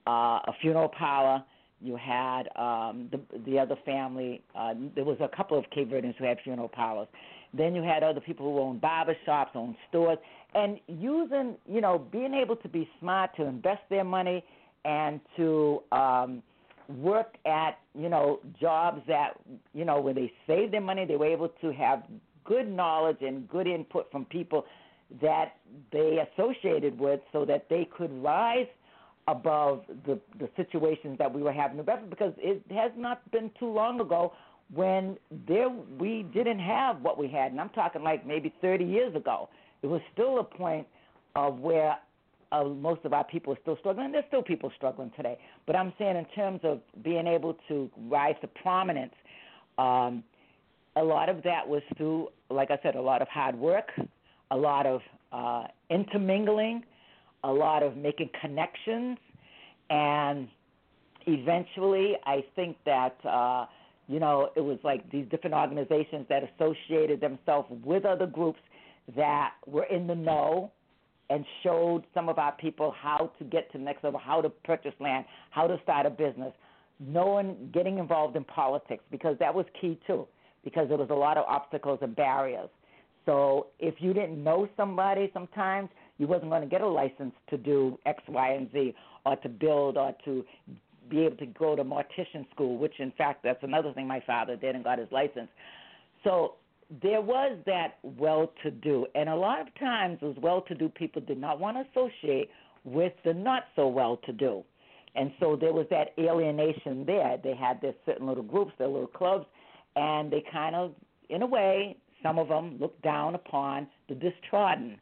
uh 0.08 0.40
a 0.48 0.54
funeral 0.62 0.90
parlor. 0.90 1.44
You 1.82 1.96
had 1.96 2.44
um 2.56 3.10
the 3.12 3.20
the 3.46 3.60
other 3.60 3.76
family 3.86 4.42
uh 4.56 4.74
there 4.96 5.06
was 5.06 5.18
a 5.20 5.30
couple 5.36 5.58
of 5.58 5.66
Cape 5.72 5.90
Verdeans 5.90 6.16
who 6.18 6.26
had 6.26 6.38
funeral 6.44 6.70
parlors. 6.70 7.08
Then 7.54 7.76
you 7.76 7.82
had 7.84 8.04
other 8.04 8.22
people 8.22 8.46
who 8.52 8.60
owned 8.60 8.80
barber 8.80 9.16
shops, 9.26 9.52
owned 9.56 9.76
stores, 9.90 10.18
and 10.56 10.80
using, 10.88 11.56
you 11.68 11.82
know, 11.82 12.00
being 12.00 12.34
able 12.34 12.56
to 12.58 12.70
be 12.70 12.90
smart 13.00 13.36
to 13.36 13.44
invest 13.46 13.82
their 13.90 14.06
money 14.06 14.44
and 14.86 15.20
to 15.38 15.82
um 15.92 16.42
work 16.88 17.36
at 17.46 17.78
you 17.98 18.10
know 18.10 18.40
jobs 18.60 19.02
that 19.08 19.34
you 19.74 19.86
know 19.86 20.00
where 20.02 20.14
they 20.14 20.32
saved 20.48 20.74
their 20.74 20.82
money 20.82 21.06
they 21.06 21.16
were 21.16 21.26
able 21.26 21.50
to 21.62 21.72
have 21.72 22.04
good 22.44 22.70
knowledge 22.70 23.18
and 23.22 23.48
good 23.48 23.68
input 23.68 24.12
from 24.12 24.26
people 24.26 24.66
that 25.22 25.54
they 25.92 26.20
associated 26.34 27.00
with 27.00 27.20
so 27.32 27.46
that 27.46 27.68
they 27.70 27.88
could 27.98 28.12
rise 28.22 28.68
above 29.28 29.84
the 30.06 30.20
the 30.40 30.50
situations 30.56 31.18
that 31.18 31.32
we 31.32 31.42
were 31.44 31.54
having 31.54 31.78
because 32.10 32.34
it 32.38 32.62
has 32.72 32.92
not 32.98 33.30
been 33.32 33.52
too 33.60 33.72
long 33.72 34.00
ago 34.02 34.34
when 34.74 35.18
there 35.48 35.70
we 36.00 36.24
didn't 36.34 36.60
have 36.60 37.02
what 37.02 37.18
we 37.18 37.28
had 37.28 37.52
and 37.52 37.62
I'm 37.62 37.70
talking 37.70 38.04
like 38.04 38.26
maybe 38.26 38.54
30 38.62 38.84
years 38.84 39.16
ago 39.16 39.50
it 39.84 39.88
was 39.88 40.02
still 40.14 40.40
a 40.40 40.44
point 40.44 40.88
of 41.36 41.60
where 41.60 41.98
uh, 42.52 42.66
most 42.66 43.02
of 43.06 43.14
our 43.14 43.24
people 43.24 43.54
are 43.54 43.58
still 43.62 43.78
struggling. 43.80 44.06
And 44.06 44.14
there's 44.14 44.26
still 44.28 44.44
people 44.44 44.72
struggling 44.76 45.12
today. 45.16 45.38
But 45.66 45.76
I'm 45.76 45.94
saying 45.98 46.18
in 46.18 46.26
terms 46.36 46.60
of 46.64 46.82
being 47.04 47.28
able 47.28 47.58
to 47.68 47.90
rise 48.10 48.36
to 48.42 48.48
prominence, 48.48 49.14
um, 49.78 50.24
a 50.96 51.04
lot 51.04 51.30
of 51.30 51.42
that 51.44 51.68
was 51.68 51.82
through, 51.98 52.28
like 52.50 52.70
I 52.72 52.80
said, 52.84 52.96
a 52.96 53.02
lot 53.02 53.22
of 53.22 53.28
hard 53.30 53.56
work, 53.56 53.92
a 54.52 54.58
lot 54.58 54.86
of 54.86 55.02
uh, 55.32 55.64
intermingling, 55.90 56.84
a 57.44 57.52
lot 57.52 57.84
of 57.84 57.98
making 57.98 58.30
connections, 58.42 59.18
and 59.90 60.48
eventually, 61.28 62.16
I 62.26 62.44
think 62.56 62.78
that. 62.86 63.18
Uh, 63.26 63.66
you 64.08 64.20
know, 64.20 64.50
it 64.58 64.60
was 64.60 64.78
like 64.84 65.10
these 65.10 65.26
different 65.32 65.56
organizations 65.56 66.26
that 66.28 66.44
associated 66.44 67.22
themselves 67.22 67.70
with 67.86 68.04
other 68.04 68.26
groups 68.26 68.60
that 69.16 69.54
were 69.66 69.86
in 69.86 70.06
the 70.06 70.16
know 70.16 70.70
and 71.30 71.46
showed 71.64 72.04
some 72.14 72.28
of 72.28 72.38
our 72.38 72.52
people 72.54 72.94
how 73.02 73.32
to 73.40 73.46
get 73.46 73.72
to 73.72 73.78
the 73.78 73.84
next 73.84 74.04
level, 74.04 74.20
how 74.22 74.42
to 74.42 74.50
purchase 74.50 74.94
land, 75.00 75.24
how 75.50 75.66
to 75.66 75.80
start 75.82 76.06
a 76.06 76.10
business, 76.10 76.52
knowing, 77.00 77.56
getting 77.74 78.00
involved 78.00 78.36
in 78.36 78.44
politics 78.44 79.04
because 79.12 79.38
that 79.40 79.54
was 79.54 79.66
key 79.80 79.98
too, 80.06 80.28
because 80.66 80.90
there 80.90 80.98
was 80.98 81.10
a 81.10 81.16
lot 81.16 81.38
of 81.38 81.46
obstacles 81.48 82.00
and 82.02 82.16
barriers. 82.16 82.70
So 83.26 83.68
if 83.80 83.96
you 84.00 84.14
didn't 84.14 84.44
know 84.44 84.68
somebody, 84.76 85.32
sometimes 85.34 85.90
you 86.22 86.28
wasn't 86.28 86.52
going 86.52 86.62
to 86.62 86.68
get 86.68 86.82
a 86.82 86.88
license 86.88 87.34
to 87.50 87.58
do 87.58 87.98
X, 88.06 88.22
Y, 88.28 88.50
and 88.52 88.72
Z, 88.72 88.94
or 89.26 89.36
to 89.38 89.50
build, 89.50 89.98
or 89.98 90.14
to 90.24 90.46
be 91.10 91.26
able 91.26 91.36
to 91.38 91.48
go 91.48 91.76
to 91.76 91.84
mortician 91.84 92.48
school, 92.54 92.78
which 92.78 92.94
in 93.00 93.12
fact 93.18 93.42
that's 93.44 93.64
another 93.64 93.92
thing 93.94 94.08
my 94.08 94.22
father 94.28 94.56
did 94.56 94.76
and 94.76 94.84
got 94.84 95.00
his 95.00 95.12
license. 95.12 95.50
So 96.24 96.54
there 97.02 97.22
was 97.22 97.58
that 97.66 97.98
well-to-do, 98.04 99.08
and 99.16 99.30
a 99.30 99.36
lot 99.36 99.62
of 99.62 99.68
times 99.80 100.20
those 100.22 100.36
well-to-do 100.38 100.90
people 100.90 101.24
did 101.24 101.40
not 101.40 101.60
want 101.60 101.78
to 101.78 101.86
associate 101.90 102.52
with 102.84 103.14
the 103.26 103.34
not 103.34 103.64
so 103.76 103.88
well-to-do, 103.88 104.64
and 105.16 105.32
so 105.40 105.58
there 105.60 105.74
was 105.74 105.88
that 105.90 106.10
alienation 106.20 107.04
there. 107.04 107.40
They 107.44 107.56
had 107.56 107.82
their 107.82 107.96
certain 108.06 108.28
little 108.28 108.44
groups, 108.44 108.74
their 108.78 108.88
little 108.88 109.08
clubs, 109.08 109.48
and 109.96 110.32
they 110.32 110.44
kind 110.52 110.76
of, 110.76 110.94
in 111.30 111.42
a 111.42 111.48
way, 111.48 111.98
some 112.22 112.38
of 112.38 112.48
them 112.48 112.78
look 112.80 113.02
down 113.02 113.34
upon 113.34 113.88
the 114.08 114.14
distrodden, 114.16 115.00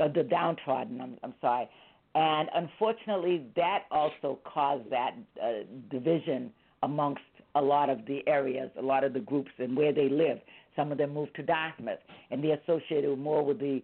uh, 0.00 0.08
the 0.08 0.22
downtrodden. 0.22 1.00
I'm, 1.00 1.16
I'm 1.22 1.34
sorry, 1.40 1.68
and 2.14 2.48
unfortunately, 2.54 3.46
that 3.56 3.84
also 3.90 4.38
caused 4.44 4.90
that 4.90 5.14
uh, 5.42 5.64
division 5.90 6.50
amongst 6.82 7.22
a 7.54 7.60
lot 7.60 7.90
of 7.90 8.06
the 8.06 8.26
areas, 8.26 8.70
a 8.78 8.82
lot 8.82 9.04
of 9.04 9.12
the 9.12 9.20
groups, 9.20 9.50
and 9.58 9.76
where 9.76 9.92
they 9.92 10.08
live. 10.08 10.38
Some 10.76 10.92
of 10.92 10.98
them 10.98 11.12
moved 11.12 11.34
to 11.36 11.42
Dartmouth, 11.42 11.98
and 12.30 12.42
they 12.42 12.50
associated 12.50 13.18
more 13.18 13.44
with 13.44 13.58
the 13.58 13.82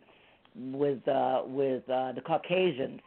with 0.57 1.07
uh, 1.09 1.43
with 1.47 1.83
uh, 1.91 2.13
the 2.13 2.21
Caucasians, 2.25 3.01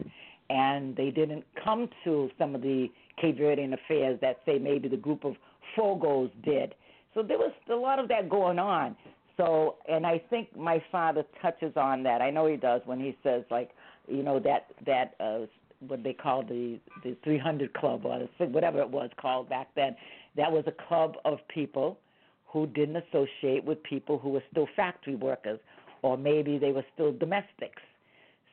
and 0.50 0.96
they 0.96 1.10
didn't 1.10 1.46
come 1.64 1.90
to 2.04 2.30
some 2.38 2.56
of 2.56 2.62
the 2.62 2.88
Cape 3.22 3.38
Verdean 3.38 3.74
affairs 3.74 4.20
that 4.22 4.38
say 4.46 4.60
maybe 4.60 4.88
the 4.88 4.98
group 4.98 5.24
of 5.24 5.36
Fogos 5.76 6.32
did. 6.44 6.76
So 7.14 7.24
there 7.24 7.38
was 7.38 7.52
a 7.72 7.76
lot 7.76 8.00
of 8.00 8.08
that 8.10 8.30
going 8.30 8.60
on. 8.60 8.96
So, 9.38 9.76
and 9.88 10.06
I 10.06 10.22
think 10.30 10.56
my 10.58 10.84
father 10.92 11.24
touches 11.42 11.74
on 11.76 12.04
that. 12.04 12.22
I 12.22 12.32
know 12.32 12.48
he 12.48 12.58
does 12.58 12.82
when 12.86 13.00
he 13.00 13.16
says 13.24 13.44
like, 13.52 13.70
you 14.08 14.24
know, 14.24 14.40
that 14.40 14.68
that 14.86 15.16
uh, 15.20 15.46
what 15.80 16.04
they 16.04 16.14
call 16.14 16.44
the 16.44 16.80
the 17.04 17.16
300 17.24 17.74
Club 17.74 18.06
or 18.06 18.28
whatever 18.48 18.82
it 18.82 18.90
was 18.90 19.10
called 19.20 19.50
back 19.50 19.68
then. 19.76 19.96
That 20.36 20.52
was 20.52 20.64
a 20.68 20.88
club 20.88 21.16
of 21.26 21.40
people 21.48 22.00
who 22.46 22.68
didn't 22.68 22.98
associate 22.98 23.64
with 23.64 23.82
people 23.84 24.18
who 24.18 24.30
were 24.30 24.44
still 24.52 24.68
factory 24.76 25.16
workers 25.16 25.60
or 26.02 26.18
maybe 26.18 26.58
they 26.58 26.72
were 26.72 26.86
still 26.94 27.12
domestics. 27.12 27.82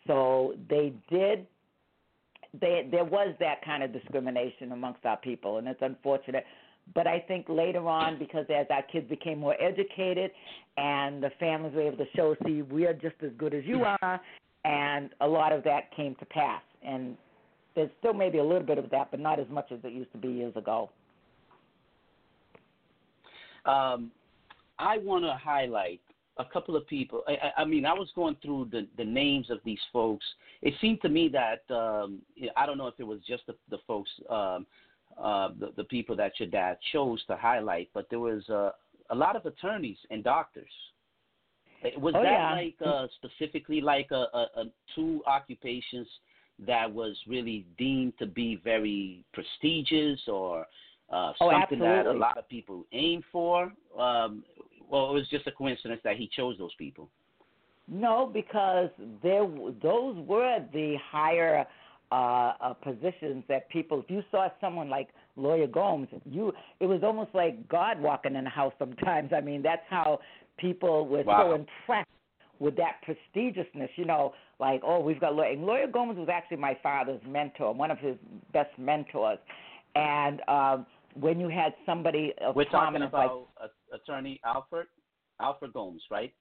So 0.06 0.54
they 0.68 0.92
did. 1.10 1.46
They, 2.60 2.86
there 2.90 3.04
was 3.04 3.34
that 3.40 3.64
kind 3.64 3.82
of 3.82 3.92
discrimination 3.92 4.72
amongst 4.72 5.04
our 5.04 5.16
people, 5.16 5.58
and 5.58 5.66
it's 5.66 5.82
unfortunate. 5.82 6.44
But 6.92 7.06
I 7.06 7.20
think 7.20 7.46
later 7.48 7.88
on, 7.88 8.18
because 8.18 8.46
as 8.54 8.66
our 8.70 8.82
kids 8.82 9.08
became 9.08 9.38
more 9.38 9.56
educated 9.60 10.30
and 10.76 11.22
the 11.22 11.30
families 11.40 11.74
were 11.74 11.82
able 11.82 11.96
to 11.96 12.10
show, 12.14 12.36
see, 12.46 12.62
we 12.62 12.86
are 12.86 12.92
just 12.92 13.16
as 13.22 13.30
good 13.38 13.54
as 13.54 13.64
you 13.64 13.84
are, 13.84 14.20
and 14.64 15.10
a 15.20 15.26
lot 15.26 15.52
of 15.52 15.64
that 15.64 15.94
came 15.96 16.14
to 16.16 16.24
pass. 16.26 16.62
And 16.86 17.16
there's 17.74 17.90
still 17.98 18.12
maybe 18.12 18.38
a 18.38 18.44
little 18.44 18.66
bit 18.66 18.78
of 18.78 18.90
that, 18.90 19.10
but 19.10 19.18
not 19.18 19.40
as 19.40 19.48
much 19.48 19.72
as 19.72 19.78
it 19.82 19.92
used 19.92 20.12
to 20.12 20.18
be 20.18 20.28
years 20.28 20.54
ago. 20.56 20.90
Um, 23.64 24.10
I 24.78 24.98
want 24.98 25.24
to 25.24 25.34
highlight 25.42 26.00
a 26.38 26.44
couple 26.44 26.76
of 26.76 26.86
people. 26.86 27.22
I, 27.26 27.62
I 27.62 27.64
mean, 27.64 27.86
I 27.86 27.92
was 27.92 28.08
going 28.14 28.36
through 28.42 28.68
the 28.70 28.86
the 28.96 29.04
names 29.04 29.50
of 29.50 29.58
these 29.64 29.78
folks. 29.92 30.24
It 30.62 30.74
seemed 30.80 31.00
to 31.02 31.08
me 31.08 31.28
that 31.28 31.74
um, 31.74 32.20
I 32.56 32.66
don't 32.66 32.78
know 32.78 32.88
if 32.88 32.94
it 32.98 33.06
was 33.06 33.20
just 33.26 33.46
the, 33.46 33.54
the 33.70 33.78
folks, 33.86 34.10
um, 34.28 34.66
uh, 35.22 35.48
the 35.58 35.72
the 35.76 35.84
people 35.84 36.16
that 36.16 36.32
your 36.38 36.48
dad 36.48 36.78
chose 36.92 37.22
to 37.26 37.36
highlight, 37.36 37.88
but 37.94 38.06
there 38.10 38.20
was 38.20 38.48
uh, 38.48 38.70
a 39.10 39.14
lot 39.14 39.36
of 39.36 39.46
attorneys 39.46 39.98
and 40.10 40.24
doctors. 40.24 40.70
Was 41.98 42.14
oh, 42.16 42.22
that 42.22 42.32
yeah. 42.32 42.52
like 42.54 42.74
uh, 42.84 43.06
specifically 43.16 43.82
like 43.82 44.08
a, 44.10 44.24
a, 44.32 44.46
a 44.56 44.64
two 44.94 45.22
occupations 45.26 46.08
that 46.66 46.90
was 46.90 47.16
really 47.26 47.66
deemed 47.76 48.14
to 48.18 48.26
be 48.26 48.58
very 48.64 49.22
prestigious 49.34 50.20
or 50.28 50.66
uh, 51.10 51.32
oh, 51.40 51.50
something 51.50 51.82
absolutely. 51.82 51.88
that 51.88 52.06
a 52.06 52.12
lot 52.12 52.38
of 52.38 52.48
people 52.48 52.86
aim 52.92 53.22
for? 53.30 53.64
Um, 53.98 54.44
well, 54.88 55.10
it 55.10 55.14
was 55.14 55.28
just 55.30 55.46
a 55.46 55.52
coincidence 55.52 56.00
that 56.04 56.16
he 56.16 56.30
chose 56.34 56.56
those 56.58 56.74
people. 56.76 57.08
No, 57.86 58.30
because 58.32 58.88
there 59.22 59.46
those 59.82 60.16
were 60.26 60.64
the 60.72 60.96
higher 61.10 61.66
uh, 62.12 62.52
uh, 62.60 62.74
positions 62.74 63.44
that 63.48 63.68
people. 63.70 64.00
If 64.00 64.10
you 64.10 64.22
saw 64.30 64.48
someone 64.60 64.88
like 64.88 65.08
Lawyer 65.36 65.66
Gomes, 65.66 66.08
you 66.24 66.52
it 66.80 66.86
was 66.86 67.02
almost 67.02 67.30
like 67.34 67.68
God 67.68 68.00
walking 68.00 68.36
in 68.36 68.44
the 68.44 68.50
house. 68.50 68.72
Sometimes, 68.78 69.32
I 69.36 69.40
mean, 69.40 69.62
that's 69.62 69.82
how 69.88 70.20
people 70.58 71.06
were 71.06 71.22
wow. 71.22 71.48
so 71.48 71.54
impressed 71.54 72.08
with 72.58 72.76
that 72.76 73.00
prestigiousness. 73.06 73.88
You 73.96 74.04
know, 74.04 74.34
like 74.60 74.80
oh, 74.84 75.00
we've 75.00 75.20
got 75.20 75.34
Lawyer. 75.34 75.52
And 75.52 75.64
Lawyer 75.64 75.86
Gomes 75.86 76.18
was 76.18 76.28
actually 76.32 76.58
my 76.58 76.76
father's 76.82 77.20
mentor, 77.26 77.72
one 77.74 77.90
of 77.90 77.98
his 77.98 78.16
best 78.52 78.70
mentors, 78.78 79.38
and. 79.94 80.40
Um, 80.48 80.86
when 81.20 81.38
you 81.38 81.48
had 81.48 81.72
somebody 81.86 82.32
of 82.40 82.56
We're 82.56 82.64
talking 82.64 83.02
about 83.02 83.46
like, 83.60 83.70
attorney 84.00 84.40
Alfred 84.44 84.88
Alfred 85.40 85.72
Gomes, 85.72 86.02
right? 86.10 86.32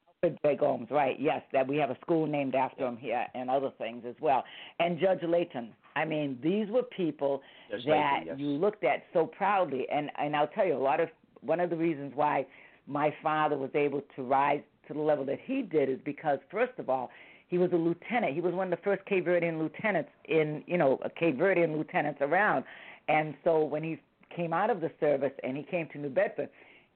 J. 0.44 0.56
Gomes, 0.56 0.88
right? 0.90 1.16
Yes, 1.20 1.42
that 1.52 1.68
we 1.68 1.78
have 1.78 1.90
a 1.90 1.98
school 2.02 2.28
named 2.28 2.56
after 2.56 2.86
him 2.86 2.98
here, 2.98 3.26
and 3.34 3.50
other 3.50 3.72
things 3.78 4.04
as 4.08 4.16
well. 4.22 4.44
And 4.80 5.00
Judge 5.00 5.24
Leighton. 5.24 5.74
I 5.96 6.06
mean, 6.06 6.40
these 6.42 6.68
were 6.70 6.84
people 6.84 7.42
Judge 7.72 7.86
that 7.86 7.92
Leighton, 7.92 8.28
yes. 8.28 8.36
you 8.40 8.48
looked 8.48 8.84
at 8.84 9.04
so 9.14 9.26
proudly, 9.26 9.88
and 9.92 10.10
and 10.18 10.36
I'll 10.36 10.48
tell 10.48 10.66
you 10.66 10.76
a 10.76 10.78
lot 10.78 11.00
of 11.00 11.10
one 11.42 11.60
of 11.60 11.70
the 11.70 11.76
reasons 11.76 12.14
why 12.16 12.46
my 12.88 13.14
father 13.22 13.58
was 13.58 13.72
able 13.76 14.02
to 14.16 14.24
rise 14.24 14.62
to 14.88 14.94
the 14.94 15.00
level 15.00 15.26
that 15.26 15.40
he 15.44 15.62
did 15.62 15.90
is 15.90 16.00
because 16.04 16.40
first 16.52 16.74
of 16.78 16.90
all 16.90 17.10
he 17.54 17.60
was 17.60 17.72
a 17.72 17.76
lieutenant. 17.76 18.34
He 18.34 18.42
was 18.42 18.54
one 18.54 18.74
of 18.74 18.80
the 18.80 18.84
first 18.84 19.06
Cape 19.06 19.28
Verdean 19.28 19.60
lieutenants 19.60 20.10
in, 20.26 20.64
you 20.66 20.76
know, 20.76 21.00
Cape 21.20 21.38
Verdean 21.38 21.78
lieutenants 21.78 22.20
around. 22.20 22.64
And 23.08 23.36
so 23.44 23.64
when 23.64 23.84
he 23.84 24.00
came 24.36 24.54
out 24.54 24.72
of 24.72 24.82
the 24.82 24.90
service 25.00 25.34
and 25.44 25.56
he 25.56 25.62
came 25.62 25.88
to 25.90 26.00
New 26.00 26.10
Bedford, 26.10 26.50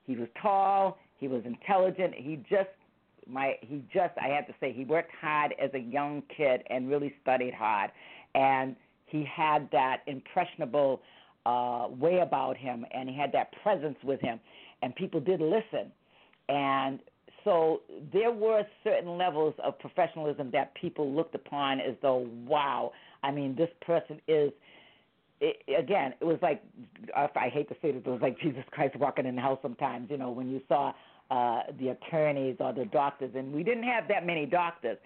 he 0.06 0.16
was 0.16 0.28
tall, 0.42 0.98
he 1.20 1.28
was 1.28 1.44
intelligent, 1.46 2.16
he 2.16 2.38
just 2.50 2.70
my 3.30 3.54
he 3.62 3.84
just 3.94 4.14
I 4.22 4.28
have 4.30 4.48
to 4.48 4.54
say 4.60 4.74
he 4.74 4.86
worked 4.86 5.12
hard 5.20 5.54
as 5.62 5.70
a 5.74 5.80
young 5.80 6.24
kid 6.36 6.64
and 6.70 6.90
really 6.90 7.14
studied 7.22 7.54
hard 7.54 7.92
and 8.36 8.76
he 9.06 9.26
had 9.26 9.70
that 9.72 10.02
impressionable 10.08 11.02
uh 11.46 11.88
way 11.90 12.20
about 12.20 12.58
him 12.58 12.86
and 12.92 13.10
he 13.10 13.16
had 13.16 13.32
that 13.34 13.52
presence 13.64 13.98
with 14.04 14.20
him 14.22 14.40
and 14.82 14.96
people 14.96 15.20
did 15.20 15.42
listen 15.42 15.92
and 16.50 17.00
so 17.44 17.82
there 18.12 18.32
were 18.32 18.64
certain 18.84 19.18
levels 19.18 19.54
of 19.64 19.78
professionalism 19.80 20.50
that 20.52 20.74
people 20.76 21.14
looked 21.14 21.36
upon 21.36 21.80
as 21.80 21.96
though 22.02 22.28
wow 22.46 22.92
i 23.24 23.32
mean 23.32 23.56
this 23.56 23.70
person 23.82 24.20
is 24.28 24.52
it, 25.40 25.58
again, 25.78 26.14
it 26.20 26.26
was 26.26 26.40
like 26.42 26.64
I 27.16 27.50
hate 27.50 27.70
to 27.70 27.76
say 27.82 27.92
this, 27.92 28.02
it 28.06 28.10
was 28.10 28.22
like 28.22 28.40
Jesus 28.40 28.64
Christ 28.72 28.96
walking 28.96 29.26
in 29.26 29.36
the 29.36 29.42
house. 29.42 29.60
Sometimes, 29.62 30.10
you 30.10 30.18
know, 30.18 30.32
when 30.32 30.50
you 30.50 30.62
saw 30.68 30.94
uh, 31.30 31.62
the 31.80 31.90
attorneys 31.90 32.56
or 32.60 32.74
the 32.74 32.86
doctors, 32.86 33.32
and 33.36 33.54
we 33.54 33.64
didn't 33.64 33.84
have 33.84 34.08
that 34.08 34.26
many 34.26 34.46
doctors. 34.46 34.98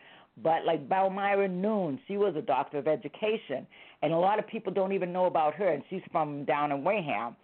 But 0.41 0.65
like 0.65 0.88
Balmyra 0.88 1.49
Noon, 1.49 1.99
she 2.07 2.18
was 2.18 2.35
a 2.35 2.41
doctor 2.41 2.77
of 2.77 2.88
education, 2.88 3.68
and 4.02 4.14
a 4.14 4.18
lot 4.18 4.39
of 4.39 4.48
people 4.48 4.72
don't 4.72 4.93
even 4.93 5.11
know 5.11 5.26
about 5.26 5.53
her. 5.56 5.69
And 5.69 5.84
she's 5.89 6.02
from 6.11 6.45
down 6.45 6.72
in 6.72 6.84
Wareham, 6.84 7.35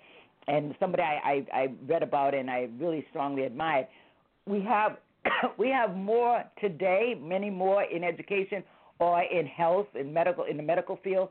and 0.48 0.74
somebody 0.80 1.04
I, 1.04 1.46
I, 1.54 1.62
I 1.62 1.68
read 1.88 2.04
about 2.04 2.34
and 2.34 2.50
I 2.50 2.70
really 2.80 3.06
strongly 3.10 3.44
admired. 3.44 3.88
We 4.46 4.62
have 4.62 4.98
we 5.58 5.70
have 5.70 5.96
more 5.96 6.44
today, 6.62 7.16
many 7.20 7.50
more 7.50 7.84
in 7.84 8.04
education 8.04 8.64
or 9.00 9.22
in 9.22 9.46
health, 9.46 9.88
in 10.00 10.12
medical, 10.14 10.46
in 10.46 10.58
the 10.58 10.64
medical 10.64 10.98
field 11.04 11.30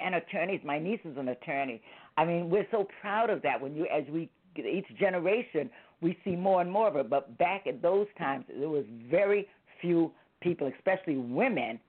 and 0.00 0.14
attorneys. 0.14 0.60
My 0.64 0.78
niece 0.78 1.00
is 1.04 1.16
an 1.16 1.28
attorney. 1.28 1.82
I 2.16 2.24
mean, 2.24 2.50
we're 2.50 2.66
so 2.70 2.86
proud 3.00 3.30
of 3.30 3.42
that. 3.42 3.60
When 3.60 3.74
you, 3.74 3.86
as 3.86 4.04
we 4.10 4.30
each 4.56 4.86
generation, 4.98 5.70
we 6.00 6.16
see 6.24 6.36
more 6.36 6.60
and 6.60 6.70
more 6.70 6.88
of 6.88 6.96
it. 6.96 7.10
But 7.10 7.36
back 7.38 7.66
at 7.66 7.82
those 7.82 8.06
times, 8.18 8.44
there 8.48 8.68
was 8.68 8.84
very 9.10 9.46
few 9.80 10.12
people, 10.40 10.70
especially 10.78 11.16
women, 11.16 11.80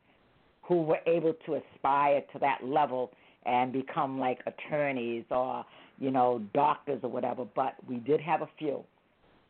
who 0.61 0.81
were 0.81 0.99
able 1.06 1.34
to 1.45 1.56
aspire 1.56 2.22
to 2.34 2.40
that 2.40 2.60
level 2.64 3.11
and 3.45 3.73
become 3.73 4.19
like 4.19 4.40
attorneys 4.45 5.23
or 5.31 5.65
you 5.98 6.11
know 6.11 6.41
doctors 6.53 6.99
or 7.03 7.10
whatever. 7.10 7.45
But 7.56 7.76
we 7.88 7.98
did 7.98 8.22
have 8.22 8.41
a 8.41 8.49
few, 8.57 8.84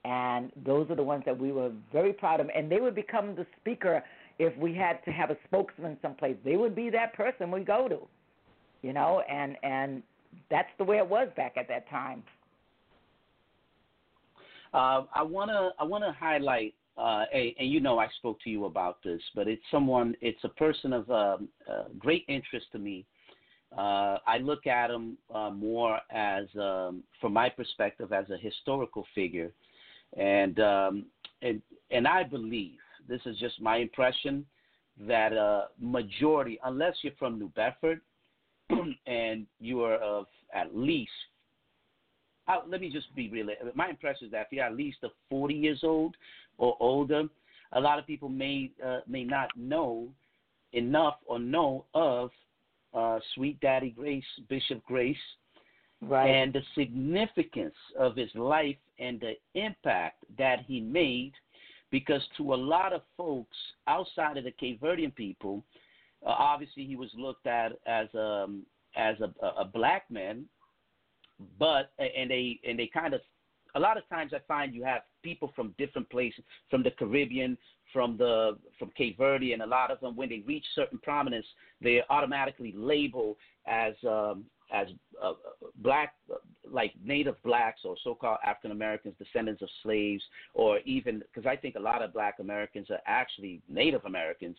and 0.06 0.52
those 0.66 0.90
are 0.90 0.96
the 0.96 1.04
ones 1.04 1.24
that 1.26 1.38
we 1.38 1.52
were 1.52 1.72
very 1.92 2.14
proud 2.14 2.40
of. 2.40 2.50
And 2.56 2.72
they 2.72 2.80
would 2.80 2.96
become 2.96 3.36
the 3.36 3.46
speaker 3.60 4.04
if 4.38 4.56
we 4.58 4.74
had 4.74 5.04
to 5.06 5.12
have 5.12 5.30
a 5.30 5.38
spokesman 5.46 5.98
someplace. 6.02 6.38
They 6.46 6.56
would 6.56 6.76
be 6.76 6.90
that 6.92 7.14
person 7.14 7.52
we 7.52 7.62
go 7.62 7.88
to 7.90 8.08
you 8.82 8.94
know, 8.94 9.22
and 9.30 9.58
and 9.64 10.04
that's 10.50 10.70
the 10.78 10.84
way 10.84 10.98
it 10.98 11.08
was 11.08 11.28
back 11.36 11.54
at 11.58 11.68
that 11.68 11.90
time. 11.90 12.24
Uh, 14.74 15.04
I 15.14 15.24
wanna 15.24 15.72
I 15.80 15.84
wanna 15.84 16.16
highlight, 16.18 16.76
uh, 16.98 17.26
a, 17.34 17.56
and 17.60 17.70
you 17.70 17.80
know 17.80 17.98
I 18.00 18.08
spoke 18.18 18.40
to 18.44 18.50
you 18.50 18.66
about 18.66 19.02
this, 19.04 19.22
but 19.34 19.48
it's 19.48 19.64
someone, 19.72 20.16
it's 20.22 20.44
a 20.44 20.50
person 20.50 20.94
of 20.94 21.10
um, 21.10 21.50
uh, 21.70 21.86
great 21.98 22.26
interest 22.28 22.68
to 22.74 22.80
me. 22.80 23.06
Uh, 23.78 24.18
I 24.26 24.40
look 24.42 24.66
at 24.68 24.90
him 24.90 25.18
uh, 25.34 25.52
more 25.52 26.00
as, 26.12 26.46
um, 26.60 27.04
from 27.22 27.34
my 27.34 27.50
perspective, 27.50 28.12
as 28.12 28.26
a 28.30 28.38
historical 28.38 29.06
figure, 29.14 29.52
and 30.18 30.60
um, 30.60 31.06
and 31.42 31.62
and 31.92 32.08
I 32.08 32.24
believe 32.24 32.78
this 33.08 33.22
is 33.26 33.38
just 33.38 33.62
my 33.62 33.78
impression 33.78 34.46
that 35.08 35.34
a 35.34 35.68
majority, 35.80 36.60
unless 36.64 36.96
you're 37.02 37.14
from 37.18 37.40
New 37.40 37.50
Bedford, 37.50 38.02
and 39.08 39.48
you 39.60 39.82
are 39.84 39.96
of 39.96 40.26
at 40.54 40.76
least, 40.76 41.12
let 42.68 42.82
me 42.82 42.90
just 42.90 43.14
be 43.16 43.30
real. 43.30 43.48
My 43.76 43.90
impression 43.90 44.28
is 44.28 44.32
that 44.32 44.48
if 44.48 44.48
you're 44.52 44.66
at 44.66 44.76
least 44.76 44.98
a 45.04 45.10
40 45.30 45.54
years 45.54 45.82
old 45.84 46.16
or 46.58 46.76
older, 46.80 47.24
a 47.74 47.80
lot 47.80 48.00
of 48.00 48.08
people 48.08 48.30
may 48.30 48.72
uh, 48.86 49.00
may 49.08 49.24
not 49.24 49.50
know 49.56 50.08
enough 50.74 51.16
or 51.26 51.40
know 51.40 51.86
of 51.94 52.32
uh, 52.94 53.20
Sweet 53.36 53.60
Daddy 53.60 53.92
Grace, 53.92 54.24
Bishop 54.50 54.84
Grace, 54.86 55.18
right. 56.02 56.28
and 56.28 56.54
the 56.54 56.62
significance 56.76 57.76
of 57.98 58.16
his 58.16 58.30
life 58.36 58.78
and 58.98 59.20
the 59.20 59.34
impact 59.60 60.24
that 60.38 60.60
he 60.68 60.80
made. 60.80 61.34
Because 61.92 62.22
to 62.38 62.54
a 62.54 62.56
lot 62.56 62.94
of 62.94 63.02
folks 63.18 63.58
outside 63.88 64.38
of 64.38 64.44
the 64.44 64.52
Cape 64.52 64.80
Verdean 64.80 65.14
people, 65.16 65.64
uh, 66.26 66.30
obviously 66.30 66.86
he 66.86 66.96
was 66.96 67.10
looked 67.18 67.48
at 67.48 67.72
as 67.88 68.08
a 68.14 68.44
um, 68.44 68.64
as 68.96 69.16
a, 69.22 69.46
a 69.46 69.66
black 69.66 70.10
man, 70.10 70.46
but 71.58 71.92
and 71.98 72.30
they 72.30 72.60
and 72.68 72.78
they 72.78 72.88
kind 72.88 73.14
of 73.14 73.22
a 73.76 73.80
lot 73.80 73.98
of 73.98 74.08
times 74.10 74.32
I 74.34 74.40
find 74.48 74.74
you 74.74 74.84
have 74.84 75.02
people 75.24 75.52
from 75.56 75.76
different 75.78 76.10
places, 76.10 76.44
from 76.70 76.84
the 76.84 76.92
Caribbean, 76.92 77.58
from 77.94 78.18
the 78.18 78.58
from 78.78 78.92
Cape 78.98 79.18
Verde, 79.18 79.54
and 79.54 79.62
a 79.62 79.68
lot 79.68 79.92
of 79.92 80.00
them 80.00 80.16
when 80.16 80.30
they 80.30 80.44
reach 80.46 80.66
certain 80.76 81.00
prominence, 81.00 81.46
they 81.82 82.02
automatically 82.10 82.74
label 82.76 83.38
as 83.68 83.94
um, 84.08 84.46
as 84.72 84.88
uh, 85.22 85.34
black, 85.78 86.14
like 86.70 86.94
native 87.04 87.36
blacks 87.44 87.82
or 87.84 87.96
so-called 88.04 88.38
African 88.46 88.72
Americans, 88.72 89.16
descendants 89.18 89.62
of 89.62 89.70
slaves, 89.82 90.24
or 90.54 90.80
even 90.80 91.24
because 91.34 91.48
I 91.48 91.56
think 91.56 91.76
a 91.76 91.80
lot 91.80 92.02
of 92.04 92.14
black 92.14 92.36
Americans 92.40 92.88
are 92.90 93.02
actually 93.08 93.62
Native 93.68 94.06
Americans. 94.06 94.58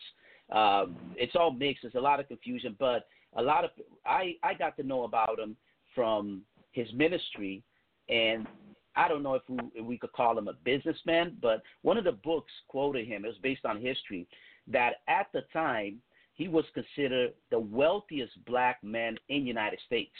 Um, 0.51 0.97
it's 1.15 1.35
all 1.35 1.51
mixed. 1.51 1.83
There's 1.83 1.95
a 1.95 2.01
lot 2.01 2.19
of 2.19 2.27
confusion, 2.27 2.75
but 2.77 3.07
a 3.35 3.41
lot 3.41 3.63
of 3.63 3.71
I 4.05 4.35
I 4.43 4.53
got 4.53 4.75
to 4.77 4.83
know 4.83 5.03
about 5.03 5.37
them 5.37 5.55
from 5.95 6.41
his 6.71 6.91
ministry, 6.93 7.63
and 8.09 8.47
I 8.95 9.07
don't 9.07 9.23
know 9.23 9.35
if 9.35 9.43
we, 9.47 9.59
if 9.73 9.85
we 9.85 9.97
could 9.97 10.11
call 10.11 10.37
him 10.37 10.47
a 10.47 10.53
businessman, 10.53 11.37
but 11.41 11.61
one 11.81 11.97
of 11.97 12.03
the 12.03 12.11
books 12.11 12.51
quoted 12.67 13.07
him. 13.07 13.23
It 13.23 13.29
was 13.29 13.37
based 13.41 13.65
on 13.65 13.81
history 13.81 14.27
that 14.67 14.95
at 15.07 15.27
the 15.33 15.41
time 15.53 16.01
he 16.33 16.47
was 16.47 16.65
considered 16.73 17.33
the 17.49 17.59
wealthiest 17.59 18.33
black 18.45 18.83
man 18.83 19.17
in 19.29 19.41
the 19.41 19.47
United 19.47 19.79
States. 19.85 20.11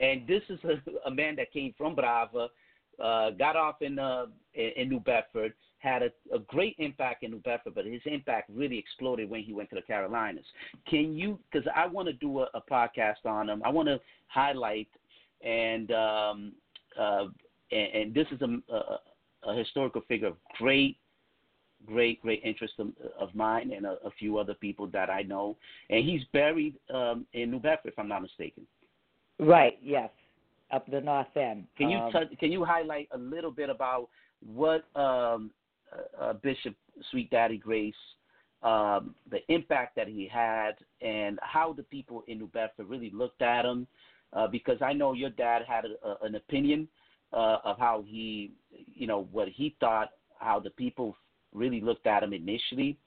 And 0.00 0.26
this 0.26 0.42
is 0.48 0.58
a, 0.64 1.08
a 1.08 1.10
man 1.10 1.36
that 1.36 1.52
came 1.52 1.74
from 1.76 1.94
Brava, 1.94 2.48
uh, 3.02 3.30
got 3.30 3.56
off 3.56 3.82
in, 3.82 3.98
uh, 3.98 4.26
in, 4.54 4.88
New 4.88 5.00
Bedford, 5.00 5.52
had 5.78 6.02
a, 6.02 6.10
a 6.34 6.40
great 6.40 6.74
impact 6.78 7.22
in 7.22 7.30
New 7.30 7.38
Bedford, 7.40 7.74
but 7.74 7.84
his 7.84 8.02
impact 8.06 8.50
really 8.52 8.78
exploded 8.78 9.30
when 9.30 9.42
he 9.42 9.52
went 9.52 9.68
to 9.70 9.76
the 9.76 9.82
Carolinas. 9.82 10.44
Can 10.88 11.16
you? 11.16 11.38
Because 11.50 11.68
I 11.74 11.86
want 11.86 12.08
to 12.08 12.14
do 12.14 12.40
a, 12.40 12.48
a 12.54 12.62
podcast 12.68 13.24
on 13.24 13.48
him. 13.48 13.62
I 13.64 13.68
want 13.68 13.88
to 13.88 14.00
highlight 14.26 14.88
and 15.42 15.90
um, 15.92 16.52
uh, 16.98 17.26
and, 17.70 17.94
and 17.94 18.14
this 18.14 18.26
is 18.32 18.40
a, 18.42 18.74
a, 18.74 19.50
a 19.50 19.56
historical 19.56 20.02
figure 20.08 20.28
of 20.28 20.36
great 20.58 20.96
great, 21.86 22.20
great 22.22 22.42
interest 22.44 22.74
of, 22.78 22.88
of 23.18 23.34
mine 23.34 23.72
and 23.72 23.86
a, 23.86 23.96
a, 24.04 24.10
few 24.18 24.38
other 24.38 24.54
people 24.54 24.86
that 24.88 25.10
I 25.10 25.22
know. 25.22 25.56
And 25.90 26.04
he's 26.04 26.22
buried 26.32 26.74
um, 26.92 27.26
in 27.32 27.50
New 27.50 27.60
Bedford, 27.60 27.92
if 27.92 27.98
I'm 27.98 28.08
not 28.08 28.22
mistaken. 28.22 28.66
Right. 29.38 29.78
Yes, 29.82 30.10
up 30.72 30.90
the 30.90 31.00
north 31.00 31.36
end. 31.36 31.64
Can 31.76 31.90
you 31.90 31.98
um, 31.98 32.12
touch, 32.12 32.28
can 32.40 32.50
you 32.50 32.64
highlight 32.64 33.08
a 33.12 33.18
little 33.18 33.50
bit 33.50 33.70
about 33.70 34.08
what 34.44 34.84
um, 34.96 35.50
uh, 35.92 36.22
uh, 36.22 36.32
Bishop 36.34 36.74
Sweet 37.10 37.30
Daddy 37.30 37.58
Grace, 37.58 37.94
um, 38.62 39.14
the 39.30 39.38
impact 39.48 39.94
that 39.96 40.08
he 40.08 40.26
had, 40.26 40.72
and 41.00 41.38
how 41.42 41.72
the 41.72 41.84
people 41.84 42.24
in 42.26 42.38
New 42.38 42.48
Bedford 42.48 42.88
really 42.88 43.10
looked 43.14 43.42
at 43.42 43.64
him? 43.64 43.86
Uh, 44.32 44.46
because 44.46 44.78
I 44.82 44.92
know 44.92 45.14
your 45.14 45.30
dad 45.30 45.62
had 45.66 45.84
a, 45.84 46.06
a, 46.06 46.26
an 46.26 46.34
opinion 46.34 46.88
uh, 47.32 47.58
of 47.64 47.78
how 47.78 48.04
he, 48.06 48.52
you 48.94 49.06
know, 49.06 49.26
what 49.32 49.48
he 49.48 49.74
thought, 49.80 50.10
how 50.38 50.60
the 50.60 50.70
people 50.70 51.16
really 51.54 51.80
looked 51.80 52.06
at 52.06 52.22
him 52.22 52.32
initially, 52.32 52.98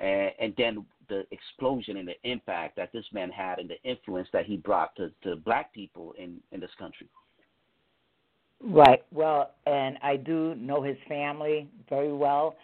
and, 0.00 0.30
and 0.38 0.54
then 0.56 0.86
the 1.08 1.24
explosion 1.32 1.96
and 1.96 2.08
the 2.08 2.14
impact 2.30 2.76
that 2.76 2.92
this 2.92 3.04
man 3.12 3.30
had 3.30 3.58
and 3.58 3.68
the 3.68 3.82
influence 3.82 4.28
that 4.32 4.46
he 4.46 4.56
brought 4.56 4.94
to, 4.96 5.10
to 5.22 5.36
black 5.36 5.72
people 5.74 6.14
in, 6.18 6.38
in 6.52 6.60
this 6.60 6.70
country. 6.78 7.08
Right. 8.62 9.02
Well, 9.10 9.52
and 9.66 9.98
I 10.02 10.16
do 10.16 10.54
know 10.54 10.82
his 10.82 10.96
family 11.08 11.68
very 11.88 12.12
well. 12.12 12.56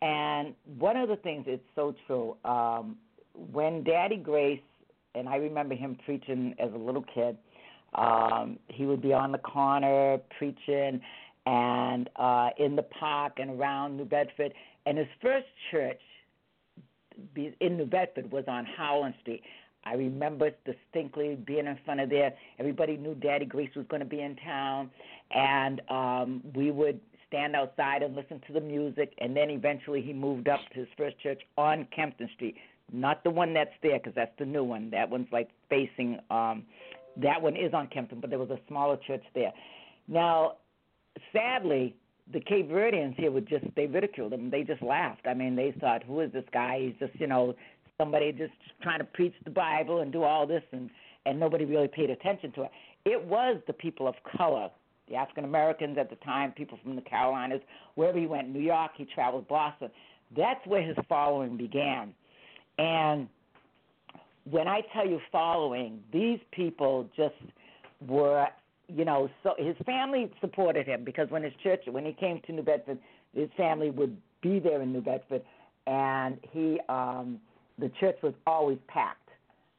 And 0.00 0.54
one 0.78 0.96
of 0.96 1.08
the 1.08 1.16
things, 1.16 1.44
it's 1.48 1.64
so 1.74 1.94
true. 2.06 2.36
Um, 2.44 2.96
when 3.52 3.82
Daddy 3.82 4.16
Grace, 4.16 4.60
and 5.14 5.28
I 5.28 5.36
remember 5.36 5.74
him 5.74 5.98
preaching 6.04 6.54
as 6.58 6.72
a 6.72 6.76
little 6.76 7.04
kid, 7.14 7.36
um, 7.94 8.58
he 8.68 8.86
would 8.86 9.02
be 9.02 9.12
on 9.12 9.32
the 9.32 9.38
corner 9.38 10.18
preaching 10.38 11.00
and 11.46 12.10
uh, 12.16 12.50
in 12.58 12.76
the 12.76 12.82
park 12.82 13.34
and 13.38 13.58
around 13.58 13.96
New 13.96 14.04
Bedford. 14.04 14.52
And 14.86 14.98
his 14.98 15.06
first 15.22 15.46
church 15.70 16.00
in 17.36 17.76
New 17.76 17.86
Bedford 17.86 18.30
was 18.30 18.44
on 18.48 18.66
Howland 18.66 19.14
Street. 19.22 19.42
I 19.84 19.94
remember 19.94 20.50
distinctly 20.66 21.36
being 21.36 21.66
in 21.66 21.78
front 21.84 22.00
of 22.00 22.10
there. 22.10 22.34
Everybody 22.58 22.96
knew 22.96 23.14
Daddy 23.14 23.46
Grace 23.46 23.70
was 23.74 23.86
going 23.88 24.00
to 24.00 24.08
be 24.08 24.20
in 24.20 24.36
town, 24.36 24.90
and 25.30 25.80
um, 25.88 26.42
we 26.54 26.70
would 26.70 27.00
stand 27.26 27.54
outside 27.54 28.02
and 28.02 28.14
listen 28.14 28.40
to 28.46 28.52
the 28.52 28.60
music. 28.60 29.14
And 29.18 29.36
then 29.36 29.50
eventually 29.50 30.02
he 30.02 30.12
moved 30.12 30.48
up 30.48 30.60
to 30.74 30.80
his 30.80 30.88
first 30.96 31.18
church 31.20 31.40
on 31.56 31.86
Kempton 31.94 32.28
Street, 32.34 32.56
not 32.92 33.24
the 33.24 33.30
one 33.30 33.54
that's 33.54 33.70
there 33.82 33.98
because 33.98 34.14
that's 34.14 34.36
the 34.38 34.44
new 34.44 34.64
one. 34.64 34.90
That 34.90 35.08
one's 35.08 35.28
like 35.32 35.48
facing. 35.70 36.18
Um, 36.30 36.64
that 37.22 37.40
one 37.40 37.56
is 37.56 37.74
on 37.74 37.88
Kempton, 37.88 38.20
but 38.20 38.30
there 38.30 38.38
was 38.38 38.50
a 38.50 38.58
smaller 38.68 38.96
church 39.06 39.24
there. 39.34 39.52
Now, 40.06 40.54
sadly, 41.32 41.94
the 42.32 42.40
Cape 42.40 42.70
Verdeans 42.70 43.16
here 43.16 43.30
would 43.30 43.48
just 43.48 43.64
they 43.74 43.86
ridiculed 43.86 44.32
him. 44.32 44.50
They 44.50 44.62
just 44.62 44.82
laughed. 44.82 45.26
I 45.26 45.34
mean, 45.34 45.56
they 45.56 45.72
thought, 45.80 46.02
"Who 46.04 46.20
is 46.20 46.32
this 46.32 46.44
guy? 46.52 46.80
He's 46.80 46.94
just 46.98 47.18
you 47.20 47.26
know 47.26 47.54
somebody 47.96 48.32
just 48.32 48.52
trying 48.82 48.98
to 48.98 49.04
preach 49.04 49.34
the 49.44 49.50
Bible 49.50 50.00
and 50.00 50.12
do 50.12 50.22
all 50.22 50.46
this," 50.46 50.62
and 50.72 50.90
and 51.26 51.38
nobody 51.38 51.64
really 51.64 51.88
paid 51.88 52.10
attention 52.10 52.52
to 52.52 52.62
it. 52.62 52.70
It 53.04 53.22
was 53.24 53.60
the 53.66 53.72
people 53.72 54.06
of 54.06 54.14
color, 54.36 54.70
the 55.08 55.16
African 55.16 55.44
Americans 55.44 55.98
at 55.98 56.10
the 56.10 56.16
time, 56.16 56.52
people 56.52 56.78
from 56.82 56.96
the 56.96 57.02
Carolinas, 57.02 57.60
wherever 57.94 58.18
he 58.18 58.26
went, 58.26 58.48
New 58.48 58.60
York, 58.60 58.92
he 58.96 59.04
traveled 59.04 59.48
Boston. 59.48 59.90
That's 60.36 60.64
where 60.66 60.82
his 60.82 60.96
following 61.08 61.56
began, 61.56 62.14
and 62.78 63.28
when 64.50 64.68
I 64.68 64.82
tell 64.92 65.06
you 65.06 65.20
following, 65.30 66.00
these 66.12 66.38
people 66.52 67.08
just 67.16 67.34
were 68.06 68.48
you 68.88 69.04
know, 69.04 69.28
so 69.42 69.54
his 69.58 69.76
family 69.84 70.30
supported 70.40 70.86
him 70.86 71.04
because 71.04 71.30
when 71.30 71.42
his 71.42 71.52
church, 71.62 71.82
when 71.90 72.06
he 72.06 72.12
came 72.12 72.40
to 72.46 72.52
New 72.52 72.62
Bedford, 72.62 72.98
his 73.34 73.50
family 73.56 73.90
would 73.90 74.16
be 74.42 74.58
there 74.58 74.80
in 74.82 74.92
New 74.92 75.02
Bedford, 75.02 75.42
and 75.86 76.38
he, 76.52 76.80
um, 76.88 77.38
the 77.78 77.90
church 78.00 78.16
was 78.22 78.34
always 78.46 78.78
packed. 78.88 79.28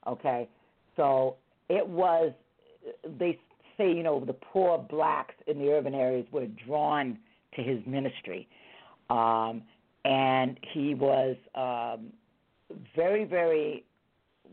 Okay, 0.08 0.48
so 0.96 1.36
it 1.70 1.88
was. 1.88 2.32
They 3.20 3.40
say, 3.78 3.91
you 3.91 4.04
know, 4.04 4.24
the 4.24 4.34
poor 4.34 4.78
blacks 4.78 5.36
in 5.48 5.60
the 5.60 5.70
urban 5.72 5.94
areas 5.94 6.26
were 6.32 6.48
drawn 6.66 7.18
to 7.56 7.62
his 7.62 7.80
ministry, 7.86 8.48
um, 9.10 9.64
and 10.06 10.58
he 10.72 10.94
was 10.94 11.36
um, 11.56 12.14
very, 12.96 13.26
very. 13.26 13.84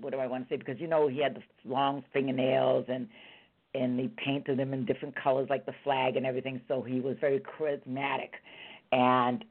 What 0.01 0.13
do 0.13 0.19
I 0.19 0.27
want 0.27 0.49
to 0.49 0.55
say? 0.55 0.57
Because 0.57 0.81
you 0.81 0.87
know 0.87 1.09
he 1.09 1.23
had 1.23 1.37
the 1.37 1.43
long 1.71 2.05
fingernails 2.13 2.87
and 2.89 3.09
and 3.75 4.01
he 4.01 4.09
painted 4.09 4.59
them 4.59 4.73
in 4.73 4.87
different 4.87 5.15
colors 5.15 5.49
like 5.51 5.67
the 5.67 5.75
flag 5.85 6.17
and 6.17 6.25
everything 6.25 6.61
so 6.67 6.81
he 6.81 7.01
was 7.01 7.17
very 7.21 7.41
charismatic. 7.41 8.31
And 8.93 9.45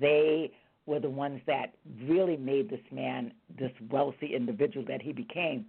they 0.00 0.52
were 0.86 1.00
the 1.00 1.10
ones 1.10 1.40
that 1.46 1.74
really 2.06 2.36
made 2.36 2.70
this 2.70 2.80
man 2.90 3.32
this 3.58 3.72
wealthy 3.90 4.34
individual 4.34 4.84
that 4.86 5.02
he 5.02 5.12
became. 5.12 5.66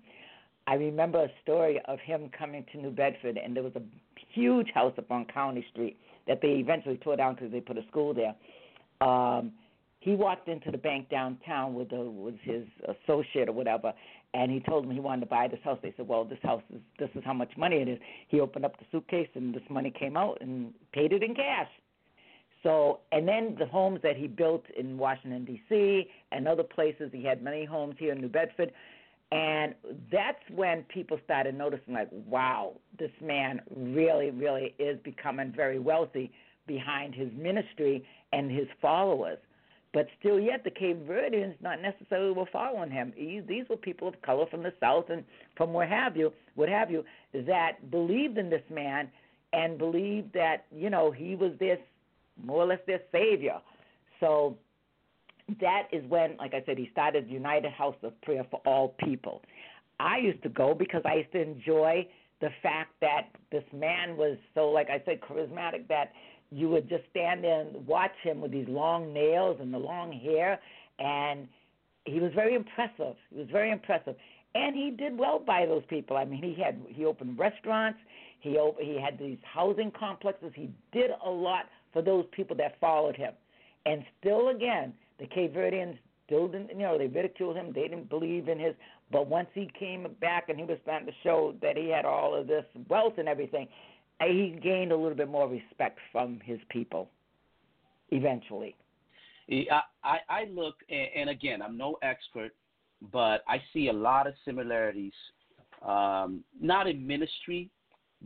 I 0.67 0.75
remember 0.75 1.23
a 1.23 1.29
story 1.41 1.81
of 1.85 1.99
him 1.99 2.29
coming 2.37 2.65
to 2.71 2.77
new 2.77 2.91
bedford 2.91 3.37
and 3.37 3.55
there 3.55 3.63
was 3.63 3.75
a 3.75 3.81
huge 4.33 4.69
house 4.73 4.93
up 4.97 5.11
on 5.11 5.25
county 5.25 5.65
street 5.71 5.97
that 6.27 6.39
they 6.41 6.49
eventually 6.49 6.97
tore 6.97 7.17
down 7.17 7.35
because 7.35 7.51
they 7.51 7.59
put 7.61 7.77
a 7.77 7.85
school 7.89 8.13
there. 8.13 8.35
Um 9.01 9.53
he 10.03 10.15
walked 10.15 10.49
into 10.49 10.69
the 10.69 10.77
bank 10.77 11.09
downtown 11.09 11.75
with 11.75 11.93
a, 11.93 12.01
with 12.01 12.35
his 12.41 12.65
associate 12.83 13.47
or 13.47 13.53
whatever, 13.53 13.93
and 14.33 14.51
he 14.51 14.59
told 14.59 14.83
them 14.83 14.91
he 14.91 14.99
wanted 14.99 15.21
to 15.21 15.27
buy 15.27 15.47
this 15.47 15.59
house. 15.63 15.79
They 15.81 15.93
said, 15.95 16.07
"Well, 16.07 16.25
this 16.25 16.39
house 16.41 16.63
is 16.73 16.81
this 16.97 17.09
is 17.15 17.23
how 17.23 17.33
much 17.33 17.55
money 17.57 17.77
it 17.77 17.87
is." 17.87 17.99
He 18.27 18.39
opened 18.39 18.65
up 18.65 18.77
the 18.77 18.85
suitcase, 18.91 19.29
and 19.35 19.53
this 19.53 19.63
money 19.69 19.91
came 19.91 20.17
out, 20.17 20.39
and 20.41 20.73
paid 20.91 21.13
it 21.13 21.23
in 21.23 21.35
cash. 21.35 21.69
So, 22.63 23.01
and 23.11 23.27
then 23.27 23.55
the 23.59 23.65
homes 23.65 23.99
that 24.03 24.15
he 24.15 24.27
built 24.27 24.63
in 24.77 24.97
Washington 24.97 25.43
D.C. 25.43 26.09
and 26.31 26.47
other 26.47 26.63
places, 26.63 27.11
he 27.11 27.23
had 27.23 27.43
many 27.43 27.65
homes 27.65 27.95
here 27.99 28.13
in 28.13 28.21
New 28.21 28.29
Bedford, 28.29 28.71
and 29.33 29.75
that's 30.11 30.49
when 30.49 30.83
people 30.83 31.19
started 31.25 31.57
noticing, 31.57 31.93
like, 31.93 32.07
wow, 32.27 32.73
this 32.97 33.11
man 33.21 33.61
really, 33.75 34.31
really 34.31 34.73
is 34.79 34.97
becoming 35.03 35.51
very 35.51 35.79
wealthy 35.79 36.31
behind 36.65 37.13
his 37.13 37.29
ministry 37.33 38.05
and 38.31 38.49
his 38.49 38.67
followers. 38.81 39.39
But 39.93 40.07
still, 40.19 40.39
yet 40.39 40.63
the 40.63 40.71
Cape 40.71 41.07
Verdeans 41.07 41.53
not 41.61 41.79
necessarily 41.79 42.31
were 42.31 42.47
following 42.51 42.89
him. 42.89 43.13
These 43.15 43.69
were 43.69 43.77
people 43.77 44.07
of 44.07 44.19
color 44.23 44.45
from 44.49 44.63
the 44.63 44.73
south 44.79 45.05
and 45.09 45.23
from 45.55 45.71
where 45.71 45.87
have 45.87 46.17
you, 46.17 46.33
what 46.55 46.67
have 46.67 46.89
you, 46.89 47.03
that 47.45 47.91
believed 47.91 48.39
in 48.39 48.49
this 48.49 48.63
man 48.71 49.09
and 49.53 49.77
believed 49.77 50.33
that 50.33 50.65
you 50.71 50.89
know 50.89 51.11
he 51.11 51.35
was 51.35 51.51
this 51.59 51.77
more 52.43 52.63
or 52.63 52.65
less 52.65 52.79
their 52.87 53.01
savior. 53.11 53.59
So 54.19 54.57
that 55.61 55.83
is 55.91 56.03
when, 56.09 56.37
like 56.37 56.53
I 56.53 56.63
said, 56.65 56.77
he 56.77 56.89
started 56.91 57.29
United 57.29 57.71
House 57.71 57.95
of 58.01 58.19
Prayer 58.21 58.45
for 58.49 58.61
All 58.65 58.95
People. 59.05 59.41
I 59.99 60.17
used 60.17 60.41
to 60.43 60.49
go 60.49 60.73
because 60.73 61.03
I 61.05 61.15
used 61.15 61.31
to 61.33 61.41
enjoy 61.41 62.07
the 62.41 62.49
fact 62.61 62.91
that 63.01 63.27
this 63.51 63.63
man 63.71 64.17
was 64.17 64.37
so, 64.55 64.69
like 64.69 64.89
I 64.89 65.01
said, 65.05 65.21
charismatic 65.21 65.87
that 65.87 66.11
you 66.53 66.69
would 66.69 66.87
just 66.89 67.03
stand 67.09 67.43
there 67.43 67.61
and 67.61 67.87
watch 67.87 68.13
him 68.21 68.41
with 68.41 68.51
these 68.51 68.67
long 68.67 69.13
nails 69.13 69.57
and 69.59 69.73
the 69.73 69.77
long 69.77 70.11
hair, 70.11 70.59
and 70.99 71.47
he 72.05 72.19
was 72.19 72.31
very 72.33 72.53
impressive. 72.53 73.15
He 73.29 73.39
was 73.39 73.47
very 73.51 73.71
impressive, 73.71 74.15
and 74.55 74.75
he 74.75 74.91
did 74.91 75.17
well 75.17 75.39
by 75.39 75.65
those 75.65 75.83
people. 75.89 76.17
I 76.17 76.25
mean, 76.25 76.43
he 76.43 76.61
had 76.61 76.79
he 76.89 77.05
opened 77.05 77.39
restaurants, 77.39 77.99
he 78.39 78.57
op- 78.57 78.79
he 78.79 78.99
had 78.99 79.17
these 79.17 79.37
housing 79.43 79.91
complexes. 79.91 80.51
He 80.55 80.69
did 80.91 81.11
a 81.25 81.29
lot 81.29 81.65
for 81.91 82.01
those 82.01 82.25
people 82.31 82.55
that 82.57 82.79
followed 82.79 83.15
him, 83.15 83.33
and 83.85 84.03
still 84.19 84.49
again, 84.49 84.93
the 85.19 85.27
Cape 85.27 85.53
Verdeans 85.55 85.97
still 86.25 86.47
didn't, 86.47 86.69
you 86.69 86.77
know, 86.77 86.97
they 86.97 87.07
ridiculed 87.07 87.55
him. 87.55 87.71
They 87.73 87.83
didn't 87.83 88.09
believe 88.09 88.47
in 88.47 88.59
his. 88.59 88.73
But 89.11 89.27
once 89.27 89.47
he 89.53 89.69
came 89.77 90.07
back 90.19 90.49
and 90.49 90.57
he 90.57 90.65
was 90.65 90.77
starting 90.83 91.07
to 91.07 91.13
show 91.23 91.53
that 91.61 91.77
he 91.77 91.89
had 91.89 92.05
all 92.05 92.33
of 92.35 92.47
this 92.47 92.65
wealth 92.89 93.13
and 93.17 93.27
everything, 93.27 93.67
he 94.21 94.59
gained 94.61 94.91
a 94.91 94.95
little 94.95 95.17
bit 95.17 95.29
more 95.29 95.47
respect 95.47 95.99
from 96.11 96.39
his 96.43 96.59
people. 96.69 97.09
Eventually. 98.09 98.75
I 99.49 99.81
I, 100.03 100.17
I 100.29 100.45
look, 100.53 100.75
and 100.89 101.29
again, 101.29 101.61
I'm 101.61 101.77
no 101.77 101.97
expert, 102.01 102.51
but 103.11 103.43
I 103.47 103.61
see 103.73 103.87
a 103.87 103.93
lot 103.93 104.27
of 104.27 104.33
similarities. 104.45 105.13
Um, 105.81 106.43
not 106.61 106.87
in 106.87 107.05
ministry, 107.05 107.69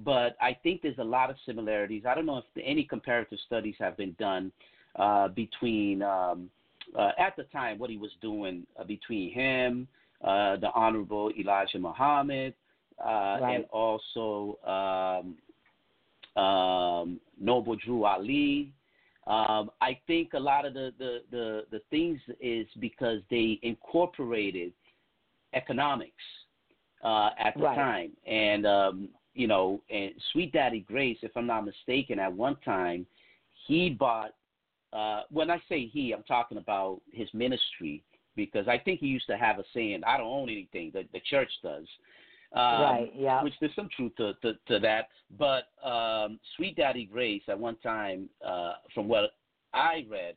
but 0.03 0.38
I 0.41 0.55
think 0.61 0.81
there's 0.81 0.97
a 0.99 1.03
lot 1.03 1.30
of 1.30 1.38
similarities. 1.45 2.03
I 2.07 2.14
don't 2.14 2.26
know 2.26 2.38
if 2.38 2.45
any 2.64 2.84
comparative 2.84 3.39
studies 3.45 3.76
have 3.80 3.97
been 3.97 4.15
done 4.19 4.51
uh, 4.95 5.30
between 5.30 6.03
um, 6.03 6.49
uh, 6.97 7.11
at 7.18 7.35
the 7.35 7.43
time 7.45 7.80
what 7.80 7.89
he 7.89 7.97
was 7.97 8.11
doing 8.22 8.65
uh, 8.80 8.84
between 8.84 9.31
him, 9.31 9.88
uh, 10.23 10.55
the 10.57 10.72
Honorable 10.73 11.31
Elijah 11.38 11.80
Muhammad, 11.80 12.53
uh, 13.03 13.09
right. 13.41 13.55
and 13.55 13.65
also 13.72 14.57
um, 14.65 15.35
um, 16.38 17.19
Noble 17.39 17.76
Drew 17.76 18.05
Ali. 18.05 18.73
Um, 19.26 19.72
I 19.81 19.99
think 20.07 20.34
a 20.34 20.39
lot 20.39 20.65
of 20.65 20.73
the, 20.73 20.93
the, 20.97 21.19
the, 21.31 21.65
the 21.69 21.81
things 21.89 22.19
is 22.39 22.68
because 22.80 23.19
they 23.30 23.59
incorporated 23.61 24.72
economics 25.53 26.14
uh, 27.03 27.31
at 27.38 27.53
the 27.57 27.64
right. 27.64 27.76
time, 27.76 28.11
and 28.26 28.65
um, 28.65 29.09
you 29.34 29.47
know, 29.47 29.81
and 29.89 30.11
Sweet 30.31 30.53
Daddy 30.53 30.80
Grace, 30.80 31.18
if 31.22 31.31
I'm 31.35 31.45
not 31.45 31.65
mistaken, 31.65 32.19
at 32.19 32.31
one 32.31 32.55
time 32.64 33.05
he 33.68 33.89
bought 33.89 34.31
uh, 34.93 35.22
when 35.30 35.51
I 35.51 35.61
say 35.68 35.88
he, 35.88 36.14
I'm 36.14 36.23
talking 36.23 36.57
about 36.57 37.01
his 37.11 37.27
ministry 37.34 38.03
because 38.35 38.68
I 38.68 38.77
think 38.77 38.99
he 38.99 39.07
used 39.07 39.27
to 39.27 39.38
have 39.38 39.59
a 39.59 39.64
saying, 39.73 40.01
"I 40.05 40.18
don't 40.18 40.27
own 40.27 40.49
anything; 40.49 40.91
the, 40.93 41.03
the 41.11 41.19
church 41.30 41.51
does." 41.61 41.85
Um, 42.53 42.61
right. 42.61 43.11
Yeah. 43.15 43.44
Which 43.44 43.53
there's 43.60 43.76
some 43.76 43.90
truth 43.95 44.14
to 44.18 44.34
to, 44.41 44.53
to 44.68 44.80
that. 44.80 45.10
But 45.38 45.65
um, 45.88 46.40
Sweet 46.56 46.76
Daddy 46.78 47.06
Grace, 47.06 47.44
at 47.48 47.60
one 47.60 47.76
time, 47.78 48.30
uh, 48.45 48.74
from 48.94 49.07
what 49.07 49.32
I 49.74 50.06
read, 50.10 50.36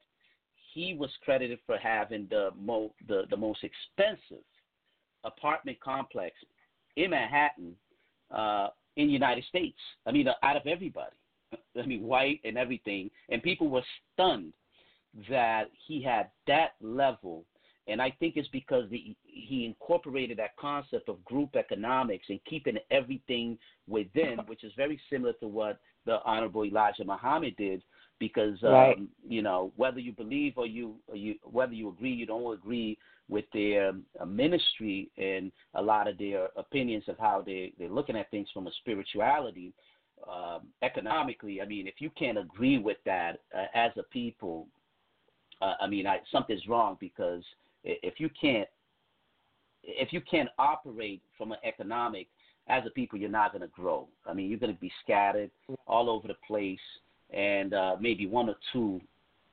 he 0.75 0.95
was 0.95 1.11
credited 1.25 1.59
for 1.67 1.77
having 1.79 2.27
the 2.31 2.51
mo 2.61 2.93
the, 3.09 3.23
the 3.31 3.37
most 3.37 3.61
expensive 3.63 4.45
apartment 5.25 5.79
complex 5.81 6.35
in 6.97 7.11
Manhattan 7.11 7.75
uh, 8.31 8.69
in 8.97 9.07
the 9.07 9.13
United 9.13 9.45
States. 9.45 9.79
I 10.07 10.13
mean, 10.13 10.29
uh, 10.29 10.35
out 10.43 10.57
of 10.57 10.67
everybody. 10.67 11.17
I 11.81 11.87
mean, 11.87 12.03
white 12.03 12.41
and 12.45 12.57
everything, 12.57 13.11
and 13.29 13.43
people 13.43 13.69
were 13.69 13.83
stunned 14.15 14.53
that 15.29 15.65
he 15.87 16.03
had 16.03 16.31
that 16.47 16.75
level. 16.81 17.45
And 17.91 18.01
I 18.01 18.11
think 18.21 18.37
it's 18.37 18.49
because 18.49 18.89
the, 18.91 19.15
he 19.25 19.65
incorporated 19.65 20.39
that 20.39 20.57
concept 20.57 21.09
of 21.09 21.25
group 21.25 21.57
economics 21.57 22.27
and 22.29 22.41
keeping 22.49 22.79
everything 22.91 23.59
within, 23.89 24.39
which 24.47 24.65
is 24.65 24.73
very 24.77 25.01
similar 25.11 25.33
to 25.35 25.49
what 25.49 25.81
the 26.07 26.19
Honorable 26.25 26.65
Elijah 26.65 27.05
Muhammad 27.05 27.55
did. 27.57 27.83
Because 28.19 28.63
um, 28.63 28.73
right. 28.73 28.99
you 29.27 29.41
know 29.41 29.73
whether 29.77 29.99
you 29.99 30.13
believe 30.13 30.55
or 30.57 30.67
you, 30.67 30.97
or 31.07 31.17
you 31.17 31.37
whether 31.43 31.73
you 31.73 31.89
agree, 31.89 32.13
you 32.13 32.27
don't 32.27 32.53
agree 32.53 32.99
with 33.31 33.47
their 33.55 33.93
uh, 34.21 34.27
ministry 34.27 35.11
and 35.17 35.51
a 35.75 35.81
lot 35.81 36.07
of 36.07 36.19
their 36.19 36.49
opinions 36.57 37.05
of 37.09 37.19
how 37.19 37.43
they 37.45 37.73
they're 37.79 37.89
looking 37.89 38.17
at 38.17 38.31
things 38.31 38.49
from 38.53 38.67
a 38.67 38.71
spirituality 38.83 39.73
um, 40.29 40.69
economically, 40.83 41.61
I 41.61 41.67
mean, 41.67 41.87
if 41.87 41.95
you 41.99 42.11
can't 42.11 42.39
agree 42.39 42.79
with 42.79 42.99
that 43.07 43.41
uh, 43.57 43.67
as 43.75 43.93
a 43.97 44.03
people, 44.05 44.67
uh, 45.63 45.75
I 45.81 45.87
mean, 45.87 46.07
I, 46.07 46.19
something's 46.31 46.67
wrong 46.69 46.97
because 47.01 47.43
if 47.85 48.15
you 48.19 48.29
can't, 48.41 48.69
if 49.83 50.13
you 50.13 50.21
can't 50.21 50.49
operate 50.59 51.23
from 51.39 51.53
an 51.53 51.59
economic 51.65 52.27
as 52.69 52.83
a 52.87 52.91
people, 52.91 53.19
you're 53.19 53.31
not 53.31 53.53
going 53.53 53.63
to 53.63 53.69
grow. 53.69 54.07
I 54.27 54.35
mean, 54.35 54.49
you're 54.51 54.59
going 54.59 54.75
to 54.75 54.81
be 54.81 54.93
scattered 55.03 55.51
all 55.87 56.09
over 56.11 56.29
the 56.29 56.37
place, 56.47 56.79
and 57.31 57.75
uh, 57.75 57.97
maybe 58.01 58.27
one 58.27 58.49
or 58.49 58.57
two 58.73 59.01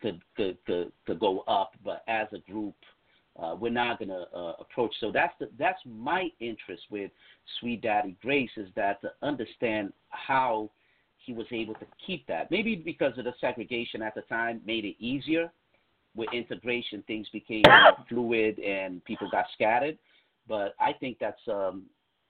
could 0.02 0.22
could 0.36 0.58
could, 0.66 0.91
could 1.06 1.20
go 1.20 1.40
up, 1.41 1.72
but 1.84 2.04
as 2.08 2.28
a 2.34 2.40
group, 2.52 2.76
uh, 3.41 3.56
we're 3.60 3.72
not 3.72 3.99
going 3.99 4.10
to 4.10 4.26
uh, 4.36 4.54
approach. 4.60 4.94
So 4.99 5.12
that's 5.12 5.34
the, 5.40 5.49
that's 5.58 5.80
my 5.86 6.30
interest 6.40 6.84
with 6.90 7.12
Sweet 7.60 7.82
Daddy 7.82 8.16
Grace 8.22 8.49
is 8.58 8.68
that 8.76 9.02
to 9.02 9.12
understand 9.22 9.94
how 10.10 10.70
he 11.18 11.34
was 11.34 11.45
able 11.52 11.74
to 11.76 11.86
keep 12.06 12.26
that. 12.28 12.49
Maybe 12.52 12.76
because 12.76 13.18
of 13.18 13.26
the 13.26 13.34
segregation 13.40 14.02
at 14.02 14.16
the 14.16 14.22
time 14.22 14.62
made 14.66 14.86
it 14.86 14.95
easier. 14.99 15.52
With 16.18 16.30
integration, 16.34 17.03
things 17.07 17.27
became 17.31 17.64
fluid 18.10 18.60
and 18.60 19.03
people 19.06 19.30
got 19.31 19.45
scattered. 19.53 19.98
But 20.48 20.73
I 20.80 20.94
think 20.94 21.18
that's 21.19 21.39
um, 21.48 21.84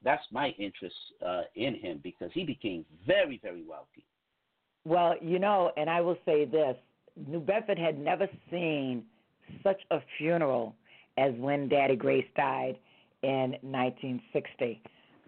that's 0.04 0.24
my 0.32 0.50
interest 0.60 0.96
uh, 1.26 1.44
in 1.56 1.76
him 1.76 2.02
because 2.04 2.30
he 2.34 2.44
became 2.44 2.86
very 3.06 3.40
very 3.42 3.64
wealthy. 3.64 4.04
Well, 4.86 5.16
you 5.22 5.40
know, 5.40 5.72
and 5.78 5.90
I 5.90 6.02
will 6.02 6.18
say 6.26 6.46
this: 6.46 6.76
New 7.28 7.40
Bedford 7.40 7.80
had 7.80 7.98
never 7.98 8.28
seen 8.52 9.04
such 9.64 9.80
a 9.92 10.00
funeral 10.18 10.76
as 11.18 11.34
when 11.38 11.68
Daddy 11.68 11.96
Grace 11.96 12.28
died 12.36 12.78
in 13.24 13.56
1960. 13.62 14.82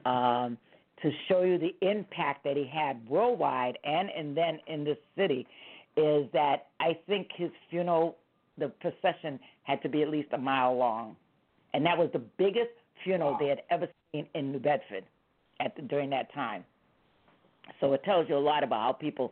Um, 0.05 0.57
to 1.01 1.11
show 1.27 1.43
you 1.43 1.57
the 1.57 1.75
impact 1.81 2.43
that 2.43 2.57
he 2.57 2.67
had 2.67 3.07
worldwide 3.07 3.77
and 3.83 4.09
and 4.09 4.35
then 4.35 4.59
in 4.67 4.83
this 4.83 4.97
city, 5.17 5.47
is 5.97 6.27
that 6.33 6.67
I 6.79 6.97
think 7.07 7.29
his 7.35 7.51
funeral, 7.69 8.17
the 8.59 8.69
procession 8.69 9.39
had 9.63 9.81
to 9.81 9.89
be 9.89 10.01
at 10.01 10.09
least 10.09 10.29
a 10.33 10.37
mile 10.37 10.75
long, 10.75 11.15
and 11.73 11.85
that 11.85 11.97
was 11.97 12.09
the 12.13 12.21
biggest 12.37 12.71
funeral 13.03 13.37
they 13.39 13.47
had 13.47 13.61
ever 13.69 13.87
seen 14.11 14.27
in 14.35 14.51
New 14.51 14.59
Bedford 14.59 15.03
at 15.59 15.75
the, 15.75 15.81
during 15.83 16.09
that 16.09 16.33
time. 16.33 16.63
So 17.79 17.93
it 17.93 18.03
tells 18.03 18.27
you 18.27 18.35
a 18.35 18.39
lot 18.39 18.63
about 18.63 18.81
how 18.81 18.93
people 18.93 19.31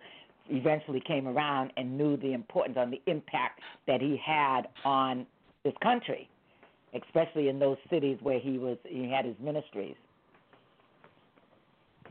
eventually 0.50 1.02
came 1.06 1.28
around 1.28 1.74
and 1.76 1.98
knew 1.98 2.16
the 2.18 2.34
importance 2.34 2.78
and 2.80 2.94
the 2.94 3.02
impact 3.08 3.60
that 3.88 4.00
he 4.00 4.20
had 4.26 4.68
on 4.86 5.26
this 5.64 5.74
country 5.82 6.30
especially 6.94 7.50
in 7.50 7.60
those 7.60 7.78
cities 7.90 8.18
where 8.22 8.40
he 8.40 8.58
was 8.58 8.78
he 8.86 9.10
had 9.10 9.26
his 9.26 9.36
ministries. 9.40 9.96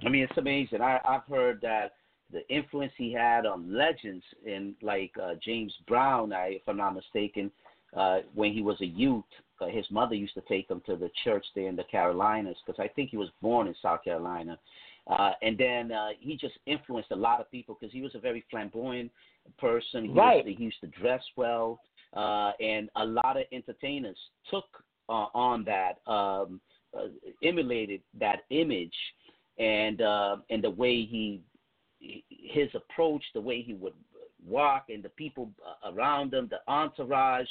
I 0.04 0.08
mean, 0.08 0.24
it's 0.24 0.36
amazing. 0.36 0.82
I, 0.82 1.00
I've 1.04 1.24
heard 1.28 1.60
that 1.62 1.94
the 2.32 2.46
influence 2.48 2.92
he 2.96 3.12
had 3.12 3.46
on 3.46 3.72
legends 3.72 4.24
in 4.44 4.74
like 4.82 5.12
uh, 5.22 5.34
James 5.44 5.72
Brown, 5.86 6.32
I, 6.32 6.46
if 6.56 6.62
I'm 6.66 6.76
not 6.76 6.94
mistaken, 6.94 7.50
uh, 7.96 8.18
when 8.34 8.52
he 8.52 8.62
was 8.62 8.80
a 8.80 8.86
youth, 8.86 9.24
uh, 9.60 9.66
his 9.66 9.86
mother 9.90 10.14
used 10.14 10.34
to 10.34 10.42
take 10.42 10.68
him 10.70 10.82
to 10.86 10.96
the 10.96 11.10
church 11.24 11.46
there 11.54 11.68
in 11.68 11.76
the 11.76 11.84
Carolinas 11.84 12.56
because 12.64 12.80
I 12.82 12.88
think 12.88 13.10
he 13.10 13.16
was 13.16 13.28
born 13.40 13.68
in 13.68 13.74
South 13.80 14.04
Carolina. 14.04 14.58
Uh, 15.06 15.30
and 15.40 15.56
then 15.56 15.92
uh, 15.92 16.08
he 16.18 16.36
just 16.36 16.54
influenced 16.66 17.12
a 17.12 17.16
lot 17.16 17.40
of 17.40 17.50
people 17.50 17.76
because 17.78 17.92
he 17.92 18.02
was 18.02 18.14
a 18.16 18.18
very 18.18 18.44
flamboyant 18.50 19.10
person. 19.56 20.06
He, 20.06 20.10
right. 20.10 20.44
was, 20.44 20.54
he 20.58 20.64
used 20.64 20.80
to 20.80 20.88
dress 20.88 21.22
well 21.36 21.80
uh, 22.16 22.52
and 22.60 22.88
a 22.96 23.04
lot 23.04 23.36
of 23.36 23.44
entertainers 23.52 24.16
took 24.50 24.64
uh, 25.08 25.26
on 25.34 25.64
that, 25.64 25.98
um, 26.10 26.60
uh, 26.96 27.08
emulated 27.44 28.00
that 28.18 28.40
image, 28.50 28.94
and 29.58 30.00
uh, 30.00 30.36
and 30.50 30.64
the 30.64 30.70
way 30.70 31.04
he, 31.04 31.40
his 32.00 32.68
approach, 32.74 33.22
the 33.34 33.40
way 33.40 33.62
he 33.62 33.74
would 33.74 33.94
walk, 34.46 34.86
and 34.88 35.02
the 35.02 35.08
people 35.10 35.50
around 35.84 36.32
him, 36.32 36.48
the 36.50 36.60
entourage. 36.70 37.48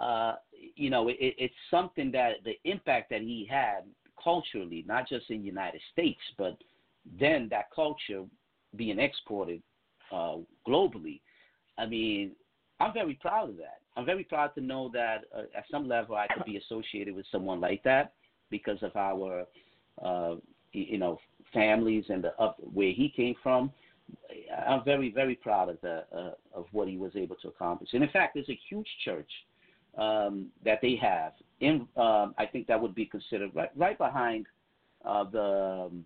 Uh, 0.00 0.34
you 0.74 0.90
know, 0.90 1.08
it, 1.08 1.16
it's 1.20 1.54
something 1.70 2.10
that 2.10 2.32
the 2.44 2.58
impact 2.64 3.10
that 3.10 3.20
he 3.20 3.46
had 3.48 3.84
culturally, 4.22 4.84
not 4.88 5.08
just 5.08 5.30
in 5.30 5.40
the 5.40 5.46
United 5.46 5.80
States, 5.92 6.20
but 6.36 6.56
then 7.20 7.48
that 7.50 7.66
culture 7.74 8.24
being 8.76 8.98
exported 8.98 9.62
uh, 10.12 10.36
globally. 10.66 11.20
I 11.78 11.86
mean, 11.86 12.32
I'm 12.80 12.92
very 12.92 13.14
proud 13.14 13.50
of 13.50 13.56
that. 13.58 13.80
I'm 13.96 14.04
very 14.04 14.24
proud 14.24 14.54
to 14.56 14.60
know 14.60 14.90
that 14.92 15.24
uh, 15.36 15.42
at 15.56 15.64
some 15.70 15.86
level 15.86 16.16
I 16.16 16.26
could 16.32 16.44
be 16.44 16.56
associated 16.56 17.14
with 17.14 17.26
someone 17.30 17.60
like 17.60 17.82
that 17.84 18.14
because 18.50 18.78
of 18.82 18.96
our, 18.96 19.44
uh, 20.04 20.34
you 20.72 20.98
know, 20.98 21.18
families 21.54 22.04
and 22.08 22.22
the 22.22 22.38
up 22.40 22.56
where 22.60 22.92
he 22.92 23.08
came 23.08 23.34
from. 23.42 23.72
I'm 24.66 24.84
very, 24.84 25.10
very 25.10 25.34
proud 25.34 25.70
of 25.70 25.80
the 25.80 26.04
uh, 26.14 26.32
of 26.54 26.66
what 26.72 26.88
he 26.88 26.98
was 26.98 27.12
able 27.16 27.36
to 27.36 27.48
accomplish. 27.48 27.90
And 27.94 28.02
in 28.02 28.10
fact, 28.10 28.34
there's 28.34 28.50
a 28.50 28.58
huge 28.68 28.88
church 29.04 29.30
um, 29.96 30.48
that 30.64 30.80
they 30.82 30.96
have 31.00 31.32
in. 31.60 31.86
Um, 31.96 32.34
I 32.36 32.46
think 32.50 32.66
that 32.66 32.80
would 32.80 32.94
be 32.94 33.06
considered 33.06 33.50
right, 33.54 33.70
right 33.76 33.96
behind 33.96 34.46
uh, 35.04 35.24
the 35.30 35.88
um, 35.90 36.04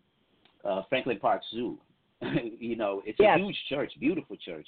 uh, 0.65 0.83
Franklin 0.89 1.19
Park 1.19 1.43
Zoo. 1.51 1.79
you 2.59 2.77
know, 2.77 3.03
it's 3.07 3.19
yes. 3.21 3.39
a 3.39 3.43
huge 3.43 3.57
church, 3.69 3.93
beautiful 4.01 4.37
church, 4.37 4.67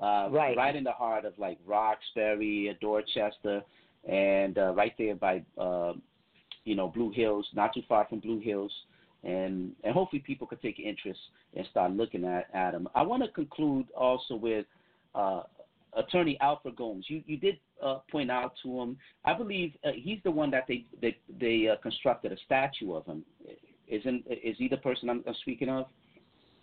uh, 0.00 0.28
right. 0.30 0.56
right 0.56 0.76
in 0.76 0.84
the 0.84 0.92
heart 0.92 1.24
of 1.24 1.32
like 1.38 1.58
Roxbury, 1.66 2.76
Dorchester, 2.80 3.62
and 4.08 4.58
uh, 4.58 4.72
right 4.74 4.92
there 4.98 5.16
by 5.16 5.42
uh, 5.58 5.94
you 6.64 6.76
know 6.76 6.88
Blue 6.88 7.10
Hills, 7.10 7.46
not 7.54 7.74
too 7.74 7.82
far 7.88 8.06
from 8.08 8.20
Blue 8.20 8.40
Hills, 8.40 8.72
and 9.24 9.72
and 9.82 9.94
hopefully 9.94 10.22
people 10.24 10.46
could 10.46 10.62
take 10.62 10.78
interest 10.78 11.20
and 11.56 11.66
start 11.70 11.92
looking 11.92 12.24
at 12.24 12.48
at 12.54 12.72
them. 12.72 12.88
I 12.94 13.02
want 13.02 13.22
to 13.22 13.28
conclude 13.28 13.86
also 13.96 14.34
with. 14.34 14.66
Uh, 15.14 15.42
Attorney 15.96 16.36
Alfred 16.40 16.74
Gomes, 16.74 17.04
you 17.08 17.22
you 17.26 17.36
did 17.36 17.58
uh, 17.80 17.98
point 18.10 18.30
out 18.30 18.54
to 18.62 18.80
him. 18.80 18.96
I 19.24 19.34
believe 19.34 19.72
uh, 19.84 19.90
he's 19.94 20.18
the 20.24 20.30
one 20.30 20.50
that 20.50 20.64
they 20.66 20.84
they, 21.00 21.16
they 21.40 21.68
uh, 21.68 21.76
constructed 21.82 22.32
a 22.32 22.36
statue 22.44 22.94
of 22.94 23.06
him. 23.06 23.24
Isn't 23.86 24.24
is 24.28 24.56
he 24.58 24.68
the 24.68 24.78
person 24.78 25.10
I'm, 25.10 25.22
I'm 25.26 25.34
speaking 25.42 25.68
of? 25.68 25.86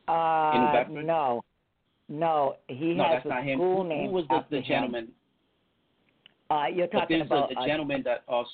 Uh, 0.07 0.83
no, 0.89 1.43
no. 2.09 2.55
He 2.67 2.93
no, 2.93 3.03
has 3.03 3.13
that's 3.15 3.25
not 3.25 3.39
a 3.39 3.43
him. 3.43 3.59
school 3.59 3.83
Who, 3.83 3.89
name 3.89 4.09
who 4.09 4.15
was 4.15 4.25
the, 4.29 4.43
the 4.49 4.61
gentleman? 4.63 5.05
Him. 5.05 5.13
Uh, 6.49 6.67
you're 6.67 6.87
talking 6.87 7.21
about 7.21 7.51
a, 7.53 7.59
a 7.59 7.61
uh, 7.61 7.67
gentleman 7.67 8.01
that 8.03 8.23
also 8.27 8.49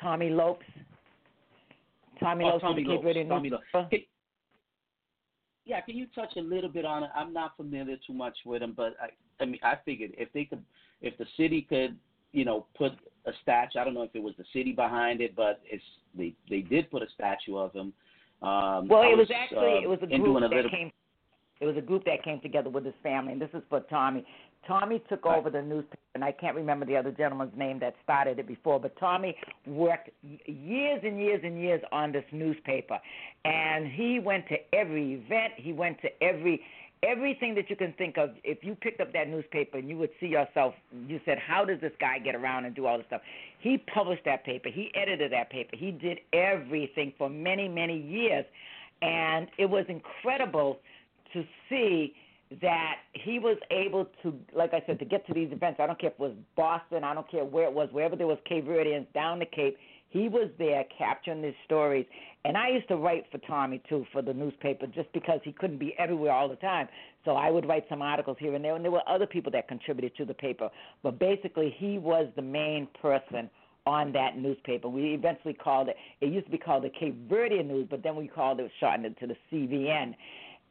Tommy 0.00 0.30
Lopes. 0.30 0.64
Tommy 2.20 2.44
oh, 2.44 2.48
Lopes 2.48 2.62
Tommy 2.62 2.82
with 2.82 2.86
the 2.86 2.96
Cape 2.96 3.04
Lopes. 3.04 3.18
Verdean 3.18 3.28
Tommy 3.28 3.50
Lopes. 3.50 3.64
newspaper? 3.74 3.88
Can- 3.90 4.04
yeah, 5.64 5.80
can 5.80 5.96
you 5.96 6.06
touch 6.14 6.36
a 6.36 6.40
little 6.40 6.70
bit 6.70 6.84
on 6.84 7.02
it? 7.02 7.10
I'm 7.14 7.32
not 7.32 7.56
familiar 7.56 7.96
too 8.06 8.14
much 8.14 8.36
with 8.46 8.62
him, 8.62 8.72
but 8.76 8.94
I, 9.02 9.08
I 9.42 9.46
mean, 9.46 9.58
I 9.64 9.74
figured 9.84 10.12
if 10.16 10.32
they 10.32 10.44
could, 10.44 10.62
if 11.02 11.18
the 11.18 11.26
city 11.36 11.66
could, 11.68 11.96
you 12.32 12.44
know, 12.44 12.66
put 12.78 12.92
a 13.26 13.32
statue. 13.42 13.80
I 13.80 13.84
don't 13.84 13.94
know 13.94 14.02
if 14.02 14.14
it 14.14 14.22
was 14.22 14.34
the 14.38 14.44
city 14.52 14.72
behind 14.72 15.20
it, 15.20 15.34
but 15.34 15.60
it's 15.64 15.82
they 16.16 16.34
they 16.48 16.60
did 16.60 16.88
put 16.90 17.02
a 17.02 17.08
statue 17.14 17.56
of 17.56 17.72
him. 17.72 17.92
Um, 18.42 18.86
Well, 18.86 19.02
I 19.02 19.08
it 19.08 19.18
was 19.18 19.30
actually 19.34 19.78
uh, 19.78 19.82
it 19.82 19.88
was 19.88 19.98
a 20.02 20.06
group 20.06 20.36
a 20.36 20.40
that 20.40 20.50
little, 20.50 20.70
came. 20.70 20.92
It 21.60 21.66
was 21.66 21.76
a 21.76 21.80
group 21.80 22.04
that 22.04 22.22
came 22.22 22.40
together 22.40 22.70
with 22.70 22.84
his 22.84 22.94
family, 23.02 23.32
and 23.32 23.40
this 23.40 23.50
is 23.52 23.62
for 23.68 23.80
Tommy. 23.80 24.24
Tommy 24.66 25.00
took 25.08 25.24
Right. 25.24 25.38
over 25.38 25.50
the 25.50 25.62
newspaper, 25.62 25.96
and 26.14 26.24
I 26.24 26.32
can't 26.32 26.56
remember 26.56 26.84
the 26.84 26.96
other 26.96 27.12
gentleman's 27.12 27.56
name 27.56 27.78
that 27.78 27.94
started 28.02 28.38
it 28.38 28.46
before, 28.46 28.80
but 28.80 28.96
Tommy 28.96 29.36
worked 29.66 30.10
years 30.46 31.02
and 31.04 31.20
years 31.20 31.40
and 31.44 31.60
years 31.60 31.82
on 31.92 32.12
this 32.12 32.24
newspaper, 32.32 33.00
and 33.44 33.86
he 33.86 34.18
went 34.18 34.46
to 34.48 34.74
every 34.74 35.14
event. 35.14 35.54
He 35.56 35.72
went 35.72 36.00
to 36.02 36.22
every 36.22 36.64
everything 37.02 37.54
that 37.54 37.68
you 37.68 37.76
can 37.76 37.92
think 37.92 38.16
of. 38.16 38.30
If 38.42 38.64
you 38.64 38.74
picked 38.74 39.00
up 39.00 39.12
that 39.12 39.28
newspaper 39.28 39.76
and 39.78 39.88
you 39.88 39.98
would 39.98 40.10
see 40.18 40.26
yourself, 40.26 40.74
you 41.06 41.20
said, 41.24 41.38
"How 41.38 41.64
does 41.64 41.78
this 41.80 41.94
guy 42.00 42.18
get 42.18 42.34
around 42.34 42.64
and 42.64 42.74
do 42.74 42.86
all 42.86 42.96
this 42.96 43.06
stuff?" 43.06 43.22
He 43.58 43.78
published 43.78 44.24
that 44.24 44.44
paper. 44.44 44.70
He 44.70 44.90
edited 44.94 45.30
that 45.32 45.50
paper. 45.50 45.76
He 45.76 45.92
did 45.92 46.20
everything 46.32 47.12
for 47.18 47.28
many 47.28 47.68
many 47.68 47.96
years, 47.96 48.46
and 49.02 49.48
it 49.58 49.66
was 49.66 49.86
incredible 49.88 50.80
to 51.32 51.46
see 51.68 52.14
that 52.62 52.96
he 53.12 53.38
was 53.38 53.56
able 53.70 54.06
to, 54.22 54.38
like 54.54 54.72
I 54.72 54.82
said, 54.86 54.98
to 55.00 55.04
get 55.04 55.26
to 55.26 55.34
these 55.34 55.50
events. 55.50 55.80
I 55.80 55.86
don't 55.86 55.98
care 55.98 56.10
if 56.10 56.14
it 56.14 56.20
was 56.20 56.32
Boston, 56.56 57.02
I 57.02 57.12
don't 57.14 57.28
care 57.30 57.44
where 57.44 57.64
it 57.64 57.72
was, 57.72 57.88
wherever 57.90 58.14
there 58.16 58.26
was 58.26 58.38
Cape 58.48 58.66
Verdeans 58.66 59.06
down 59.14 59.38
the 59.38 59.46
Cape, 59.46 59.76
he 60.10 60.28
was 60.28 60.48
there 60.56 60.84
capturing 60.96 61.42
these 61.42 61.54
stories. 61.64 62.06
And 62.44 62.56
I 62.56 62.68
used 62.68 62.86
to 62.88 62.96
write 62.96 63.24
for 63.32 63.38
Tommy 63.38 63.82
too 63.88 64.06
for 64.12 64.22
the 64.22 64.32
newspaper, 64.32 64.86
just 64.86 65.12
because 65.12 65.40
he 65.42 65.52
couldn't 65.52 65.78
be 65.78 65.94
everywhere 65.98 66.32
all 66.32 66.48
the 66.48 66.56
time. 66.56 66.88
So 67.24 67.32
I 67.32 67.50
would 67.50 67.66
write 67.66 67.84
some 67.88 68.00
articles 68.00 68.36
here 68.38 68.54
and 68.54 68.64
there, 68.64 68.76
and 68.76 68.84
there 68.84 68.92
were 68.92 69.06
other 69.08 69.26
people 69.26 69.50
that 69.52 69.66
contributed 69.66 70.16
to 70.16 70.24
the 70.24 70.34
paper. 70.34 70.70
But 71.02 71.18
basically, 71.18 71.74
he 71.76 71.98
was 71.98 72.28
the 72.36 72.42
main 72.42 72.86
person 73.02 73.50
on 73.84 74.12
that 74.12 74.38
newspaper. 74.38 74.88
We 74.88 75.14
eventually 75.14 75.54
called 75.54 75.88
it. 75.88 75.96
It 76.20 76.32
used 76.32 76.46
to 76.46 76.52
be 76.52 76.58
called 76.58 76.84
the 76.84 76.90
Cape 76.90 77.28
Verdean 77.28 77.66
News, 77.66 77.88
but 77.90 78.02
then 78.02 78.14
we 78.16 78.28
called 78.28 78.60
it, 78.60 78.70
shortened 78.78 79.06
it 79.06 79.18
to 79.18 79.26
the 79.26 79.36
CVN. 79.50 80.14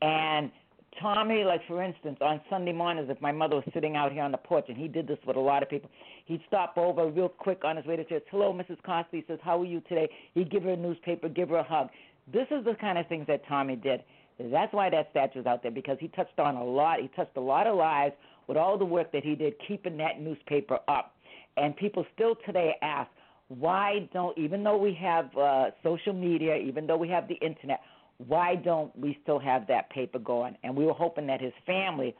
And 0.02 0.52
Tommy, 1.02 1.44
like 1.44 1.62
for 1.68 1.84
instance, 1.84 2.18
on 2.22 2.42
Sunday 2.50 2.72
mornings, 2.72 3.10
if 3.10 3.20
my 3.22 3.32
mother 3.32 3.58
was 3.58 3.66
sitting 3.74 3.96
out 3.96 4.12
here 4.12 4.24
on 4.24 4.32
the 4.32 4.38
porch, 4.38 4.66
and 4.70 4.78
he 4.78 4.88
did 4.88 5.08
this 5.08 5.18
with 5.26 5.36
a 5.36 5.40
lot 5.40 5.64
of 5.64 5.70
people, 5.70 5.90
he'd 6.26 6.42
stop 6.48 6.78
over 6.78 7.08
real 7.08 7.30
quick 7.30 7.64
on 7.64 7.78
his 7.78 7.86
way 7.86 7.96
to 7.96 8.04
church. 8.04 8.24
Hello, 8.32 8.54
Mrs. 8.54 8.82
Costa. 8.84 9.10
He 9.12 9.24
says, 9.28 9.40
"How 9.44 9.60
are 9.62 9.66
you 9.66 9.82
today?" 9.82 10.10
He'd 10.34 10.50
give 10.50 10.64
her 10.64 10.72
a 10.72 10.78
newspaper, 10.78 11.30
give 11.30 11.50
her 11.50 11.58
a 11.58 11.64
hug. 11.64 11.90
This 12.32 12.48
is 12.52 12.64
the 12.66 12.76
kind 12.76 12.98
of 12.98 13.08
things 13.08 13.28
that 13.28 13.46
Tommy 13.48 13.76
did. 13.76 14.04
That's 14.40 14.74
why 14.74 14.90
that 14.90 15.10
statue's 15.12 15.46
out 15.46 15.62
there 15.64 15.72
because 15.72 15.98
he 16.00 16.08
touched 16.10 16.40
on 16.40 16.56
a 16.56 16.64
lot. 16.64 17.00
He 17.00 17.08
touched 17.10 17.38
a 17.38 17.42
lot 17.42 17.68
of 17.68 17.78
lives 17.78 18.14
with 18.48 18.58
all 18.58 18.78
the 18.78 18.86
work 18.86 19.12
that 19.12 19.24
he 19.24 19.36
did 19.36 19.54
keeping 19.68 19.98
that 19.98 20.20
newspaper 20.20 20.80
up. 20.88 21.16
And 21.58 21.76
people 21.76 22.06
still 22.14 22.36
today 22.46 22.76
ask, 22.82 23.10
why 23.48 24.10
don't, 24.14 24.38
even 24.38 24.64
though 24.64 24.78
we 24.78 24.94
have 24.96 25.36
uh, 25.38 25.68
social 25.84 26.14
media, 26.14 26.56
even 26.56 26.88
though 26.88 26.98
we 26.98 27.08
have 27.10 27.28
the 27.28 27.36
internet, 27.36 27.80
why 28.18 28.56
don't 28.56 28.98
we 28.98 29.18
still 29.24 29.40
have 29.40 29.68
that 29.68 29.90
paper 29.90 30.20
going? 30.20 30.58
And 30.64 30.76
we 30.76 30.86
were 30.86 30.94
hoping 30.94 31.28
that 31.28 31.42
his 31.42 31.54
family, 31.66 32.16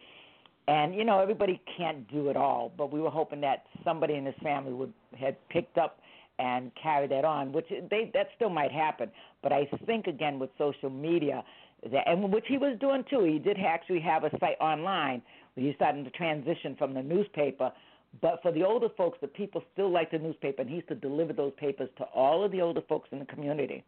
and 0.68 0.96
you 0.96 1.06
know 1.06 1.20
everybody 1.20 1.62
can't 1.78 2.10
do 2.12 2.30
it 2.30 2.36
all, 2.36 2.72
but 2.78 2.92
we 2.92 3.00
were 3.00 3.10
hoping 3.10 3.42
that 3.42 3.66
somebody 3.84 4.16
in 4.16 4.26
his 4.26 4.36
family 4.44 4.74
would 4.74 4.94
had 5.18 5.36
picked 5.50 5.78
up 5.78 6.00
and 6.38 6.72
carry 6.82 7.08
that 7.08 7.24
on, 7.24 7.54
which 7.54 7.68
they 7.90 8.12
that 8.14 8.28
still 8.36 8.50
might 8.50 8.72
happen. 8.72 9.10
But 9.42 9.54
I 9.54 9.70
think 9.86 10.08
again 10.08 10.40
with 10.40 10.50
social 10.58 10.90
media, 10.90 11.44
that 11.92 12.08
and 12.08 12.32
which 12.32 12.46
he 12.48 12.58
was 12.58 12.78
doing 12.80 13.04
too. 13.10 13.24
He 13.24 13.40
did 13.40 13.58
actually 13.60 14.02
have 14.02 14.24
a 14.24 14.32
site 14.40 14.60
online 14.60 15.22
where 15.54 15.66
he 15.66 15.74
started 15.76 16.04
to 16.04 16.12
transition 16.12 16.76
from 16.78 16.94
the 16.94 17.04
newspaper. 17.04 17.72
But 18.22 18.42
for 18.42 18.52
the 18.52 18.64
older 18.64 18.88
folks, 18.96 19.18
the 19.22 19.28
people 19.28 19.62
still 19.74 19.92
like 19.92 20.10
the 20.12 20.20
newspaper, 20.20 20.62
and 20.62 20.70
he 20.70 20.78
used 20.78 20.88
to 20.88 20.96
deliver 20.96 21.34
those 21.34 21.52
papers 21.58 21.90
to 21.98 22.04
all 22.06 22.44
of 22.46 22.52
the 22.52 22.62
older 22.62 22.82
folks 22.88 23.10
in 23.12 23.20
the 23.20 23.26
community. 23.26 23.84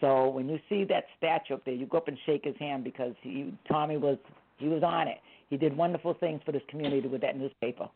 So 0.00 0.28
when 0.28 0.48
you 0.48 0.58
see 0.68 0.84
that 0.84 1.04
statue 1.16 1.54
up 1.54 1.64
there, 1.64 1.74
you 1.74 1.86
go 1.86 1.98
up 1.98 2.08
and 2.08 2.18
shake 2.26 2.44
his 2.44 2.56
hand 2.58 2.84
because 2.84 3.14
he, 3.22 3.54
Tommy 3.68 3.96
was 3.96 4.18
he 4.58 4.68
was 4.68 4.82
on 4.82 5.08
it. 5.08 5.18
He 5.50 5.56
did 5.56 5.76
wonderful 5.76 6.14
things 6.14 6.40
for 6.44 6.52
this 6.52 6.62
community 6.68 7.08
with 7.08 7.20
that 7.20 7.36
newspaper. 7.36 7.88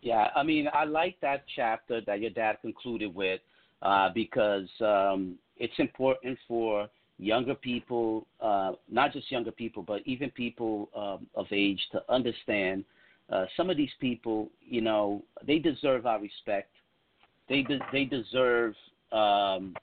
Yeah, 0.00 0.28
I 0.34 0.42
mean, 0.42 0.68
I 0.72 0.84
like 0.84 1.16
that 1.22 1.44
chapter 1.54 2.00
that 2.06 2.20
your 2.20 2.30
dad 2.30 2.58
concluded 2.60 3.14
with 3.14 3.40
uh, 3.82 4.10
because 4.14 4.68
um, 4.80 5.36
it's 5.56 5.74
important 5.78 6.38
for 6.48 6.88
younger 7.18 7.54
people, 7.54 8.26
uh, 8.40 8.72
not 8.90 9.12
just 9.12 9.30
younger 9.30 9.52
people, 9.52 9.82
but 9.82 10.00
even 10.04 10.30
people 10.30 10.88
um, 10.96 11.26
of 11.34 11.46
age 11.52 11.80
to 11.92 12.02
understand 12.08 12.84
uh, 13.30 13.46
some 13.56 13.70
of 13.70 13.76
these 13.76 13.90
people, 14.00 14.50
you 14.60 14.80
know, 14.80 15.22
they 15.46 15.58
deserve 15.58 16.04
our 16.04 16.20
respect. 16.20 16.70
They 17.48 17.62
de- 17.62 17.78
they 17.92 18.04
deserve, 18.04 18.74
um, 19.12 19.74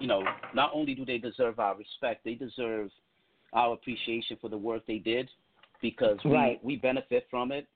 you 0.00 0.06
know, 0.06 0.24
not 0.54 0.70
only 0.74 0.94
do 0.94 1.04
they 1.04 1.18
deserve 1.18 1.58
our 1.58 1.76
respect, 1.76 2.24
they 2.24 2.34
deserve 2.34 2.90
our 3.52 3.74
appreciation 3.74 4.36
for 4.40 4.48
the 4.48 4.58
work 4.58 4.82
they 4.86 4.98
did 4.98 5.28
because 5.80 6.18
we, 6.24 6.30
Right. 6.30 6.64
we 6.64 6.76
benefit 6.76 7.26
from 7.30 7.52
it. 7.52 7.66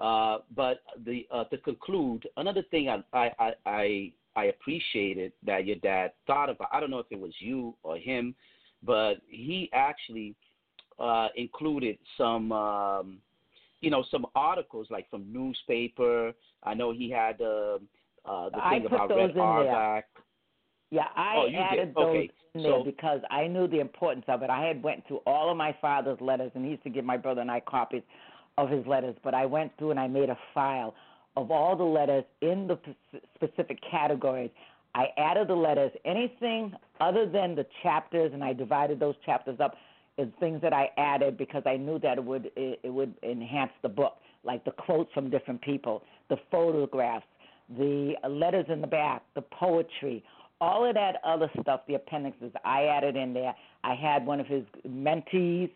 Uh, 0.00 0.38
but 0.56 0.82
the 1.04 1.26
uh, 1.30 1.44
to 1.44 1.58
conclude, 1.58 2.26
another 2.36 2.62
thing 2.70 2.88
I, 2.88 3.02
I, 3.12 3.30
I, 3.38 3.52
I 3.66 4.12
I 4.34 4.44
appreciated 4.44 5.32
that 5.44 5.66
your 5.66 5.76
dad 5.76 6.12
thought 6.26 6.48
about. 6.48 6.68
I 6.72 6.80
don't 6.80 6.90
know 6.90 6.98
if 6.98 7.06
it 7.10 7.20
was 7.20 7.32
you 7.38 7.74
or 7.82 7.96
him, 7.96 8.34
but 8.82 9.16
he 9.28 9.68
actually 9.72 10.34
uh, 10.98 11.28
included 11.36 11.98
some, 12.16 12.50
um, 12.52 13.18
you 13.80 13.90
know, 13.90 14.04
some 14.10 14.26
articles 14.34 14.86
like 14.90 15.08
from 15.10 15.30
newspaper. 15.32 16.32
I 16.62 16.74
know 16.74 16.92
he 16.92 17.10
had 17.10 17.40
uh, 17.42 17.78
uh, 18.24 18.48
the 18.50 18.64
I 18.64 18.70
thing 18.70 18.82
put 18.82 18.92
about 18.92 19.08
those 19.08 19.18
Red 19.18 19.30
in 19.30 19.36
there. 19.36 20.06
Yeah, 20.90 21.08
I 21.16 21.36
Oh, 21.36 21.48
added 21.48 21.94
those 21.94 22.04
Okay. 22.06 22.30
in 22.54 22.62
there 22.62 22.72
So- 22.72 22.84
because 22.84 23.20
I 23.30 23.46
knew 23.46 23.66
the 23.66 23.80
importance 23.80 24.24
of 24.28 24.42
it. 24.42 24.50
I 24.50 24.64
had 24.64 24.82
went 24.82 25.06
through 25.06 25.22
all 25.26 25.48
of 25.50 25.56
my 25.56 25.72
father's 25.80 26.20
letters, 26.20 26.52
and 26.54 26.64
he 26.64 26.72
used 26.72 26.82
to 26.84 26.90
give 26.90 27.04
my 27.04 27.16
brother 27.16 27.40
and 27.40 27.50
I 27.50 27.60
copies 27.60 28.02
of 28.58 28.68
his 28.68 28.86
letters. 28.86 29.16
But 29.22 29.34
I 29.34 29.46
went 29.46 29.74
through 29.78 29.92
and 29.92 30.00
I 30.00 30.06
made 30.06 30.28
a 30.28 30.38
file 30.52 30.94
of 31.36 31.50
all 31.50 31.74
the 31.76 31.84
letters 31.84 32.24
in 32.42 32.66
the 32.66 32.78
specific 33.34 33.80
categories. 33.80 34.50
I 34.94 35.06
added 35.16 35.48
the 35.48 35.56
letters. 35.56 35.90
Anything 36.04 36.76
other 37.00 37.24
than 37.24 37.54
the 37.54 37.64
chapters, 37.82 38.34
and 38.34 38.44
I 38.44 38.52
divided 38.52 39.00
those 39.00 39.16
chapters 39.24 39.58
up, 39.58 39.76
is 40.18 40.28
things 40.38 40.60
that 40.60 40.74
I 40.74 40.90
added 40.98 41.38
because 41.38 41.62
I 41.64 41.78
knew 41.78 41.98
that 42.00 42.18
it 42.18 42.24
would 42.24 42.52
it, 42.54 42.80
it 42.82 42.90
would 42.90 43.14
enhance 43.22 43.72
the 43.80 43.88
book, 43.88 44.18
like 44.44 44.62
the 44.66 44.72
quotes 44.72 45.10
from 45.14 45.30
different 45.30 45.62
people, 45.62 46.02
the 46.28 46.36
photographs, 46.50 47.24
the 47.76 48.14
letters 48.28 48.66
in 48.68 48.80
the 48.80 48.86
back, 48.86 49.22
the 49.34 49.42
poetry, 49.42 50.24
all 50.60 50.84
of 50.88 50.94
that 50.94 51.16
other 51.24 51.50
stuff, 51.60 51.80
the 51.88 51.94
appendixes, 51.94 52.52
I 52.64 52.84
added 52.84 53.16
in 53.16 53.34
there. 53.34 53.54
I 53.82 53.94
had 53.94 54.24
one 54.24 54.38
of 54.38 54.46
his 54.46 54.64
mentees 54.88 55.70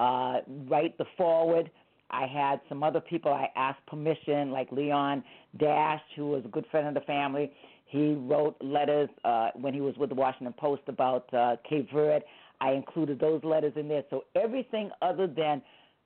uh, 0.00 0.40
write 0.68 0.96
the 0.96 1.04
foreword. 1.16 1.70
I 2.10 2.26
had 2.26 2.60
some 2.68 2.82
other 2.82 3.00
people 3.00 3.32
I 3.32 3.48
asked 3.54 3.84
permission, 3.86 4.50
like 4.50 4.72
Leon 4.72 5.22
Dash, 5.58 6.00
who 6.16 6.30
was 6.30 6.44
a 6.44 6.48
good 6.48 6.64
friend 6.70 6.88
of 6.88 6.94
the 6.94 7.00
family. 7.02 7.52
He 7.86 8.14
wrote 8.14 8.56
letters 8.60 9.10
uh, 9.24 9.50
when 9.54 9.74
he 9.74 9.80
was 9.80 9.94
with 9.96 10.08
the 10.08 10.14
Washington 10.14 10.54
Post 10.58 10.82
about 10.86 11.32
uh, 11.34 11.56
Cape 11.68 11.88
Verde. 11.92 12.24
I 12.60 12.72
included 12.72 13.20
those 13.20 13.42
letters 13.44 13.72
in 13.76 13.88
there. 13.88 14.04
So 14.10 14.24
everything 14.34 14.90
other 15.02 15.26
than 15.26 15.62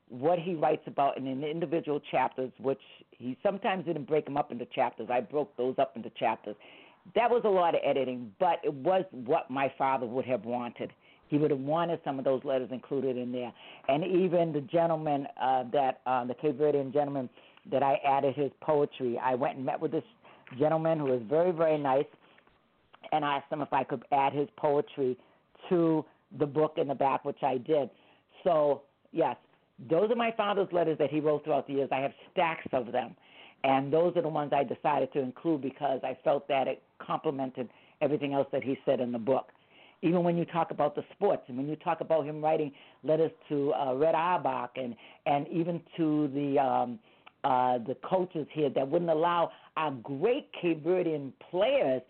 what 0.08 0.38
he 0.38 0.54
writes 0.54 0.82
about 0.86 1.16
in 1.16 1.24
the 1.40 1.50
individual 1.50 2.00
chapters, 2.10 2.50
which 2.58 2.80
he 3.10 3.36
sometimes 3.42 3.84
didn't 3.86 4.06
break 4.06 4.24
them 4.24 4.36
up 4.36 4.52
into 4.52 4.66
chapters. 4.66 5.08
I 5.10 5.20
broke 5.20 5.56
those 5.56 5.74
up 5.78 5.96
into 5.96 6.10
chapters. 6.10 6.56
that 7.14 7.30
was 7.30 7.42
a 7.44 7.48
lot 7.48 7.74
of 7.74 7.80
editing, 7.84 8.32
but 8.38 8.60
it 8.64 8.72
was 8.72 9.04
what 9.12 9.50
my 9.50 9.72
father 9.76 10.06
would 10.06 10.24
have 10.24 10.44
wanted. 10.44 10.92
He 11.28 11.38
would 11.38 11.50
have 11.50 11.60
wanted 11.60 12.00
some 12.04 12.18
of 12.18 12.24
those 12.24 12.42
letters 12.44 12.68
included 12.70 13.16
in 13.16 13.32
there, 13.32 13.52
and 13.88 14.04
even 14.04 14.52
the 14.52 14.60
gentleman 14.60 15.26
uh, 15.40 15.64
that 15.72 16.00
uh, 16.06 16.24
the 16.24 16.34
Cape 16.34 16.58
Verdean 16.58 16.92
gentleman 16.92 17.28
that 17.70 17.82
I 17.82 17.98
added 18.06 18.34
his 18.34 18.50
poetry. 18.60 19.18
I 19.18 19.34
went 19.34 19.56
and 19.56 19.64
met 19.64 19.80
with 19.80 19.90
this 19.90 20.04
gentleman 20.58 20.98
who 20.98 21.06
was 21.06 21.22
very 21.28 21.50
very 21.50 21.78
nice, 21.78 22.06
and 23.12 23.24
asked 23.24 23.50
him 23.50 23.62
if 23.62 23.72
I 23.72 23.84
could 23.84 24.04
add 24.12 24.32
his 24.32 24.48
poetry 24.56 25.16
to 25.68 26.04
the 26.38 26.46
book 26.46 26.74
in 26.76 26.88
the 26.88 26.94
back, 26.94 27.24
which 27.24 27.42
I 27.42 27.58
did. 27.58 27.90
So 28.44 28.82
yes, 29.12 29.36
those 29.90 30.10
are 30.10 30.16
my 30.16 30.32
father's 30.36 30.68
letters 30.72 30.98
that 30.98 31.10
he 31.10 31.20
wrote 31.20 31.44
throughout 31.44 31.66
the 31.66 31.74
years. 31.74 31.88
I 31.92 32.00
have 32.00 32.12
stacks 32.32 32.66
of 32.72 32.92
them. 32.92 33.14
And 33.64 33.92
those 33.92 34.14
are 34.16 34.22
the 34.22 34.28
ones 34.28 34.52
I 34.54 34.62
decided 34.62 35.12
to 35.14 35.20
include 35.20 35.62
because 35.62 36.00
I 36.04 36.16
felt 36.22 36.46
that 36.48 36.68
it 36.68 36.82
complemented 36.98 37.70
everything 38.02 38.34
else 38.34 38.46
that 38.52 38.62
he 38.62 38.78
said 38.84 39.00
in 39.00 39.10
the 39.10 39.18
book. 39.18 39.48
Even 40.02 40.22
when 40.22 40.36
you 40.36 40.44
talk 40.44 40.70
about 40.70 40.94
the 40.94 41.02
sports, 41.14 41.44
and 41.48 41.56
when 41.56 41.66
you 41.66 41.76
talk 41.76 42.02
about 42.02 42.26
him 42.26 42.44
writing 42.44 42.70
letters 43.02 43.30
to 43.48 43.72
uh, 43.72 43.94
Red 43.94 44.14
Auerbach, 44.14 44.72
and 44.76 44.94
and 45.24 45.48
even 45.48 45.80
to 45.96 46.28
the 46.34 46.58
um, 46.58 46.98
uh, 47.42 47.78
the 47.78 47.96
coaches 48.04 48.46
here 48.52 48.68
that 48.68 48.86
wouldn't 48.86 49.10
allow 49.10 49.50
our 49.78 49.92
great 49.92 50.50
Cape 50.60 50.84
Verdean 50.84 51.32
players 51.50 52.02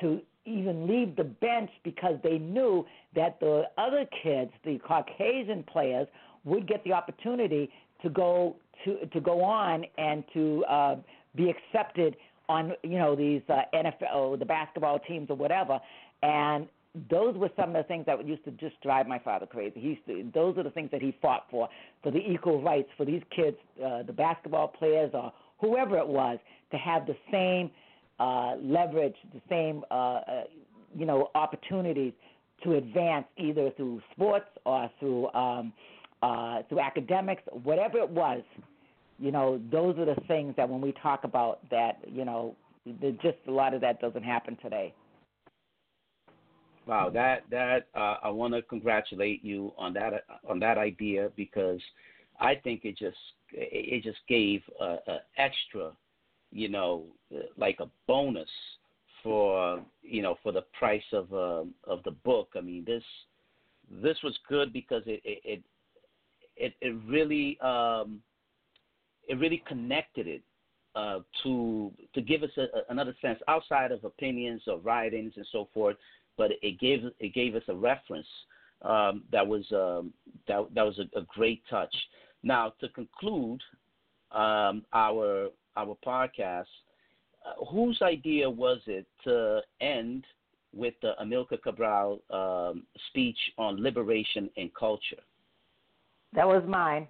to 0.00 0.20
even 0.44 0.86
leave 0.86 1.16
the 1.16 1.24
bench 1.24 1.70
because 1.82 2.14
they 2.22 2.38
knew 2.38 2.86
that 3.14 3.40
the 3.40 3.64
other 3.78 4.06
kids, 4.22 4.52
the 4.64 4.78
Caucasian 4.78 5.64
players, 5.64 6.06
would 6.44 6.66
get 6.66 6.82
the 6.84 6.92
opportunity 6.92 7.70
to 8.02 8.10
go 8.10 8.56
to 8.84 9.06
to 9.06 9.20
go 9.20 9.42
on 9.42 9.84
and 9.98 10.24
to 10.32 10.64
uh, 10.68 10.96
be 11.36 11.50
accepted 11.50 12.16
on 12.48 12.72
you 12.82 12.98
know 12.98 13.14
these 13.14 13.42
uh, 13.48 13.62
NFL 13.74 14.38
the 14.38 14.44
basketball 14.44 14.98
teams 14.98 15.28
or 15.30 15.36
whatever, 15.36 15.78
and 16.22 16.68
those 17.08 17.36
were 17.36 17.50
some 17.56 17.70
of 17.70 17.74
the 17.76 17.82
things 17.84 18.04
that 18.06 18.26
used 18.26 18.44
to 18.44 18.50
just 18.52 18.80
drive 18.82 19.06
my 19.06 19.18
father 19.18 19.46
crazy. 19.46 19.80
He 19.80 19.88
used 19.88 20.06
to, 20.06 20.28
those 20.34 20.58
are 20.58 20.64
the 20.64 20.70
things 20.70 20.90
that 20.90 21.00
he 21.00 21.16
fought 21.22 21.46
for, 21.50 21.68
for 22.02 22.10
the 22.10 22.18
equal 22.18 22.60
rights 22.60 22.88
for 22.96 23.06
these 23.06 23.22
kids, 23.34 23.56
uh, 23.84 24.02
the 24.02 24.12
basketball 24.12 24.68
players 24.68 25.10
or 25.14 25.32
whoever 25.60 25.98
it 25.98 26.06
was, 26.06 26.38
to 26.72 26.76
have 26.76 27.06
the 27.06 27.16
same 27.30 27.70
uh, 28.18 28.56
leverage, 28.60 29.14
the 29.32 29.40
same 29.48 29.84
uh, 29.90 29.94
uh, 29.94 30.44
you 30.96 31.06
know 31.06 31.30
opportunities 31.34 32.12
to 32.64 32.74
advance 32.74 33.24
either 33.38 33.70
through 33.76 34.02
sports 34.12 34.48
or 34.66 34.90
through 34.98 35.32
um, 35.32 35.72
uh, 35.72 35.99
through 36.68 36.80
academics, 36.80 37.42
whatever 37.62 37.98
it 37.98 38.08
was, 38.08 38.42
you 39.18 39.32
know, 39.32 39.60
those 39.70 39.98
are 39.98 40.06
the 40.06 40.20
things 40.26 40.54
that 40.56 40.68
when 40.68 40.80
we 40.80 40.92
talk 41.02 41.24
about 41.24 41.60
that, 41.70 41.98
you 42.06 42.24
know, 42.24 42.56
just 43.22 43.36
a 43.46 43.50
lot 43.50 43.74
of 43.74 43.80
that 43.82 44.00
doesn't 44.00 44.22
happen 44.22 44.56
today. 44.62 44.94
Wow, 46.86 47.10
that 47.10 47.44
that 47.50 47.86
uh, 47.94 48.16
I 48.22 48.30
want 48.30 48.54
to 48.54 48.62
congratulate 48.62 49.44
you 49.44 49.72
on 49.76 49.92
that 49.94 50.24
on 50.48 50.58
that 50.60 50.78
idea 50.78 51.30
because 51.36 51.80
I 52.40 52.54
think 52.54 52.84
it 52.84 52.96
just 52.98 53.18
it 53.52 54.02
just 54.02 54.18
gave 54.28 54.62
a, 54.80 54.96
a 55.06 55.18
extra, 55.36 55.92
you 56.50 56.68
know, 56.68 57.04
like 57.58 57.78
a 57.80 57.90
bonus 58.08 58.48
for 59.22 59.84
you 60.02 60.22
know 60.22 60.36
for 60.42 60.52
the 60.52 60.64
price 60.78 61.02
of 61.12 61.32
uh, 61.32 61.64
of 61.84 62.02
the 62.04 62.12
book. 62.24 62.48
I 62.56 62.60
mean 62.60 62.84
this 62.86 63.04
this 64.02 64.16
was 64.24 64.36
good 64.48 64.72
because 64.72 65.02
it 65.06 65.20
it 65.24 65.62
it, 66.56 66.74
it 66.80 66.94
really 67.06 67.58
um, 67.60 68.20
it 69.28 69.38
really 69.38 69.62
connected 69.66 70.26
it 70.26 70.42
uh, 70.94 71.20
to 71.42 71.92
to 72.14 72.20
give 72.20 72.42
us 72.42 72.50
a, 72.56 72.66
another 72.90 73.14
sense 73.22 73.38
outside 73.48 73.92
of 73.92 74.04
opinions 74.04 74.62
or 74.66 74.78
writings 74.78 75.32
and 75.36 75.46
so 75.52 75.68
forth. 75.72 75.96
But 76.36 76.52
it 76.62 76.80
gave 76.80 77.04
it 77.18 77.34
gave 77.34 77.54
us 77.54 77.62
a 77.68 77.74
reference 77.74 78.26
um, 78.82 79.24
that 79.30 79.46
was 79.46 79.64
um, 79.72 80.12
that 80.48 80.66
that 80.74 80.82
was 80.82 80.98
a, 80.98 81.18
a, 81.18 81.22
great 81.34 81.62
touch. 81.68 81.94
Now 82.42 82.72
to 82.80 82.88
conclude 82.88 83.60
um, 84.32 84.84
our 84.92 85.50
our 85.76 85.96
podcast, 86.04 86.64
uh, 87.46 87.64
whose 87.66 88.00
idea 88.02 88.48
was 88.48 88.80
it 88.86 89.06
to 89.24 89.60
end 89.80 90.24
with 90.72 90.94
the 91.02 91.12
Amilcar 91.22 91.62
Cabral 91.62 92.20
um, 92.30 92.84
speech 93.08 93.38
on 93.58 93.82
liberation 93.82 94.50
and 94.56 94.72
culture? 94.74 95.22
That 96.34 96.46
was 96.46 96.62
mine 96.66 97.06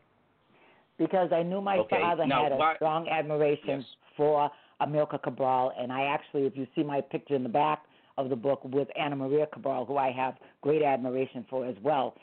because 0.99 1.31
I 1.33 1.43
knew 1.43 1.61
my 1.61 1.79
okay. 1.79 2.01
father 2.01 2.27
now, 2.27 2.45
had 2.45 2.53
a 2.53 2.57
why, 2.57 2.75
strong 2.77 3.09
admiration 3.09 3.81
yes. 3.81 3.85
for 4.17 4.51
Amilcar 4.81 5.23
Cabral, 5.23 5.73
and 5.79 5.93
I 5.93 6.05
actually, 6.05 6.43
if 6.47 6.57
you 6.57 6.67
see 6.75 6.83
my 6.83 7.01
picture 7.01 7.35
in 7.35 7.43
the 7.43 7.49
back 7.49 7.83
of 8.19 8.29
the 8.29 8.37
book 8.37 8.61
with 8.65 8.89
Anna 8.99 9.17
Maria 9.17 9.47
Cabral, 9.47 9.85
who 9.85 9.97
I 9.97 10.11
have 10.13 10.35
great 10.63 10.83
admiration 10.83 11.45
for 11.49 11.67
as 11.67 11.77
well, 11.83 12.15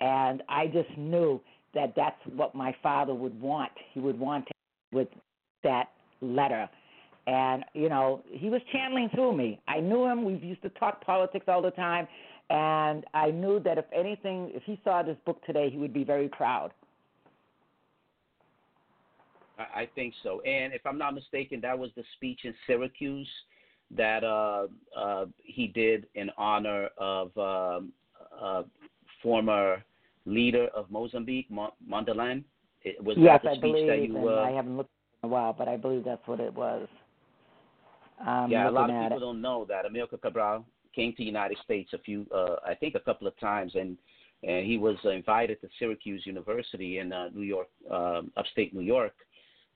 and 0.00 0.42
I 0.48 0.66
just 0.66 0.96
knew 0.96 1.40
that 1.74 1.92
that's 1.96 2.18
what 2.34 2.54
my 2.54 2.74
father 2.82 3.14
would 3.14 3.40
want. 3.40 3.70
He 3.92 4.00
would 4.00 4.18
want 4.18 4.48
with 4.92 5.08
that 5.62 5.88
letter. 6.20 6.68
And, 7.26 7.64
you 7.74 7.88
know, 7.88 8.22
he 8.28 8.48
was 8.48 8.60
channeling 8.72 9.08
through 9.14 9.36
me. 9.36 9.60
I 9.68 9.78
knew 9.78 10.06
him. 10.06 10.24
We 10.24 10.34
used 10.34 10.62
to 10.62 10.70
talk 10.70 11.04
politics 11.04 11.44
all 11.48 11.62
the 11.62 11.70
time. 11.72 12.08
And 12.50 13.04
I 13.14 13.30
knew 13.30 13.60
that 13.60 13.78
if 13.78 13.84
anything, 13.94 14.50
if 14.52 14.64
he 14.64 14.80
saw 14.82 15.02
this 15.02 15.16
book 15.24 15.44
today, 15.46 15.70
he 15.70 15.78
would 15.78 15.94
be 15.94 16.04
very 16.04 16.28
proud. 16.28 16.72
I 19.58 19.88
think 19.94 20.14
so. 20.22 20.40
And 20.40 20.72
if 20.72 20.84
I'm 20.86 20.98
not 20.98 21.14
mistaken, 21.14 21.60
that 21.60 21.78
was 21.78 21.90
the 21.94 22.02
speech 22.16 22.40
in 22.44 22.54
Syracuse 22.66 23.28
that 23.96 24.24
uh, 24.24 24.66
uh, 24.96 25.26
he 25.42 25.66
did 25.68 26.06
in 26.14 26.30
honor 26.38 26.88
of 26.98 27.36
um, 27.36 27.92
uh, 28.40 28.62
former 29.22 29.84
leader 30.24 30.68
of 30.74 30.90
Mozambique, 30.90 31.48
Mondlane. 31.50 32.44
Was 33.02 33.16
yes, 33.18 33.40
that 33.42 33.42
the 33.42 33.50
I 33.50 33.52
speech 33.52 33.60
believe. 33.60 33.86
that 33.88 34.02
you? 34.02 34.28
Uh, 34.28 34.42
I 34.42 34.50
haven't 34.50 34.76
looked 34.76 34.90
in 35.22 35.28
a 35.28 35.32
while, 35.32 35.52
but 35.52 35.68
I 35.68 35.76
believe 35.76 36.04
that's 36.04 36.26
what 36.26 36.40
it 36.40 36.54
was. 36.54 36.88
I'm 38.24 38.50
yeah, 38.50 38.68
a 38.68 38.70
lot 38.70 38.90
of 38.90 39.02
people 39.02 39.18
it. 39.18 39.20
don't 39.20 39.42
know 39.42 39.66
that 39.68 39.84
Amilcar 39.84 40.20
Cabral 40.20 40.64
came 40.94 41.12
to 41.12 41.18
the 41.18 41.24
United 41.24 41.58
States 41.64 41.90
a 41.92 41.98
few, 41.98 42.26
uh, 42.34 42.56
I 42.66 42.74
think, 42.74 42.94
a 42.94 43.00
couple 43.00 43.26
of 43.26 43.38
times, 43.38 43.72
and 43.74 43.96
and 44.42 44.66
he 44.66 44.78
was 44.78 44.96
invited 45.04 45.60
to 45.60 45.68
Syracuse 45.78 46.22
University 46.24 46.98
in 46.98 47.12
uh, 47.12 47.28
New 47.34 47.42
York, 47.42 47.68
um, 47.90 48.32
upstate 48.36 48.74
New 48.74 48.80
York, 48.80 49.12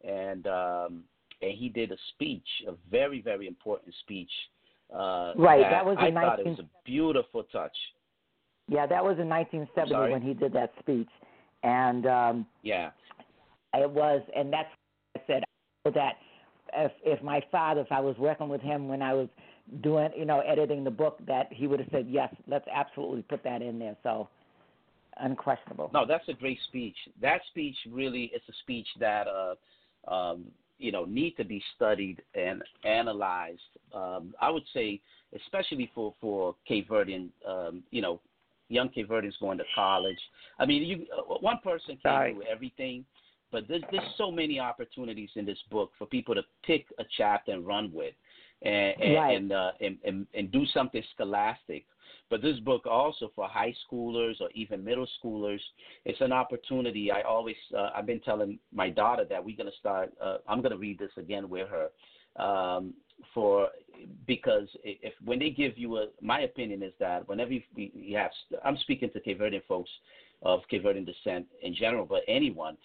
and 0.02 0.46
um, 0.46 1.04
and 1.42 1.52
he 1.52 1.68
did 1.68 1.92
a 1.92 1.96
speech, 2.14 2.46
a 2.68 2.72
very 2.90 3.20
very 3.20 3.46
important 3.46 3.94
speech. 4.00 4.30
Uh, 4.92 5.32
right, 5.36 5.60
that, 5.60 5.70
that 5.70 5.86
was 5.86 5.96
I 5.98 6.08
in 6.08 6.14
thought 6.14 6.38
19... 6.38 6.46
it 6.46 6.50
was 6.50 6.58
a 6.60 6.68
beautiful 6.84 7.44
touch. 7.44 7.76
Yeah, 8.68 8.86
that 8.86 9.02
was 9.04 9.18
in 9.18 9.28
1970 9.28 10.12
when 10.12 10.22
he 10.22 10.32
did 10.32 10.52
that 10.54 10.72
speech, 10.78 11.08
and 11.62 12.06
um, 12.06 12.46
yeah, 12.62 12.90
it 13.74 13.90
was, 13.90 14.22
and 14.34 14.52
that's 14.52 14.68
I 15.16 15.20
said 15.26 15.42
that 15.84 16.14
if 16.74 16.92
if 17.04 17.22
my 17.22 17.42
father, 17.50 17.80
if 17.82 17.92
I 17.92 18.00
was 18.00 18.16
working 18.18 18.48
with 18.48 18.60
him 18.60 18.88
when 18.88 19.02
I 19.02 19.12
was 19.12 19.28
doing, 19.82 20.10
you 20.16 20.24
know, 20.24 20.40
editing 20.40 20.84
the 20.84 20.90
book, 20.90 21.18
that 21.26 21.52
he 21.52 21.66
would 21.66 21.80
have 21.80 21.88
said, 21.90 22.06
yes, 22.08 22.34
let's 22.46 22.66
absolutely 22.72 23.22
put 23.22 23.42
that 23.44 23.62
in 23.62 23.78
there. 23.78 23.96
So, 24.02 24.28
unquestionable. 25.18 25.90
No, 25.92 26.04
that's 26.06 26.28
a 26.28 26.32
great 26.32 26.58
speech. 26.68 26.96
That 27.20 27.40
speech 27.48 27.76
really 27.90 28.24
is 28.34 28.42
a 28.48 28.52
speech 28.62 28.86
that, 29.00 29.26
uh, 29.26 29.54
um, 30.12 30.44
you 30.78 30.92
know, 30.92 31.04
need 31.04 31.36
to 31.36 31.44
be 31.44 31.62
studied 31.76 32.20
and 32.34 32.62
analyzed. 32.84 33.60
Um, 33.94 34.34
I 34.40 34.50
would 34.50 34.64
say, 34.74 35.00
especially 35.34 35.90
for 35.94 36.14
for 36.20 36.56
Cape 36.66 36.88
Verdean, 36.88 37.28
um, 37.48 37.82
you 37.90 38.02
know, 38.02 38.20
young 38.68 38.88
Cape 38.88 39.08
Verdeans 39.08 39.38
going 39.40 39.58
to 39.58 39.64
college. 39.74 40.18
I 40.58 40.66
mean, 40.66 40.82
you 40.82 41.06
uh, 41.16 41.34
one 41.40 41.58
person 41.62 41.96
can't 42.02 42.34
do 42.34 42.42
everything, 42.42 43.04
but 43.52 43.68
there's 43.68 43.82
there's 43.92 44.02
so 44.18 44.30
many 44.32 44.58
opportunities 44.58 45.30
in 45.36 45.46
this 45.46 45.58
book 45.70 45.92
for 45.96 46.06
people 46.06 46.34
to 46.34 46.42
pick 46.64 46.86
a 46.98 47.04
chapter 47.16 47.52
and 47.52 47.66
run 47.66 47.92
with 47.92 48.14
and 48.64 48.94
and 49.00 49.14
right. 49.14 49.36
and, 49.36 49.52
uh, 49.52 49.70
and, 49.80 49.98
and 50.04 50.26
and 50.34 50.50
do 50.50 50.64
something 50.72 51.02
scholastic. 51.14 51.84
But 52.30 52.40
this 52.40 52.58
book 52.60 52.86
also 52.86 53.30
for 53.34 53.46
high 53.46 53.74
schoolers 53.86 54.40
or 54.40 54.48
even 54.54 54.82
middle 54.82 55.06
schoolers, 55.22 55.60
it's 56.04 56.20
an 56.20 56.32
opportunity. 56.32 57.12
I 57.12 57.20
always 57.22 57.56
uh, 57.76 57.90
I've 57.94 58.06
been 58.06 58.20
telling 58.20 58.58
my 58.72 58.90
daughter 58.90 59.24
that 59.28 59.44
we're 59.44 59.56
gonna 59.56 59.70
start. 59.78 60.12
Uh, 60.22 60.38
I'm 60.48 60.62
gonna 60.62 60.76
read 60.76 60.98
this 60.98 61.12
again 61.16 61.48
with 61.48 61.68
her 61.68 61.90
um, 62.42 62.94
for 63.32 63.68
because 64.26 64.68
if 64.82 65.12
when 65.24 65.38
they 65.38 65.50
give 65.50 65.78
you 65.78 65.98
a, 65.98 66.06
my 66.20 66.40
opinion 66.40 66.82
is 66.82 66.92
that 66.98 67.28
whenever 67.28 67.52
you, 67.52 67.62
you 67.74 68.16
have, 68.16 68.30
I'm 68.64 68.76
speaking 68.78 69.10
to 69.10 69.20
Cape 69.20 69.40
Verdean 69.40 69.62
folks 69.68 69.90
of 70.42 70.60
Cape 70.70 70.84
Verdean 70.84 71.06
descent 71.06 71.46
in 71.62 71.74
general, 71.74 72.04
but 72.04 72.22
anyone, 72.26 72.76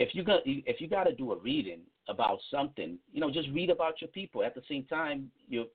if 0.00 0.14
you 0.14 0.24
got 0.24 0.40
if 0.46 0.80
you 0.80 0.88
got 0.88 1.04
to 1.04 1.14
do 1.14 1.32
a 1.32 1.38
reading 1.38 1.80
about 2.08 2.38
something, 2.50 2.98
you 3.12 3.20
know, 3.20 3.30
just 3.30 3.48
read 3.50 3.68
about 3.68 4.00
your 4.00 4.08
people. 4.08 4.42
At 4.42 4.54
the 4.54 4.62
same 4.68 4.84
time, 4.84 5.30
you 5.46 5.66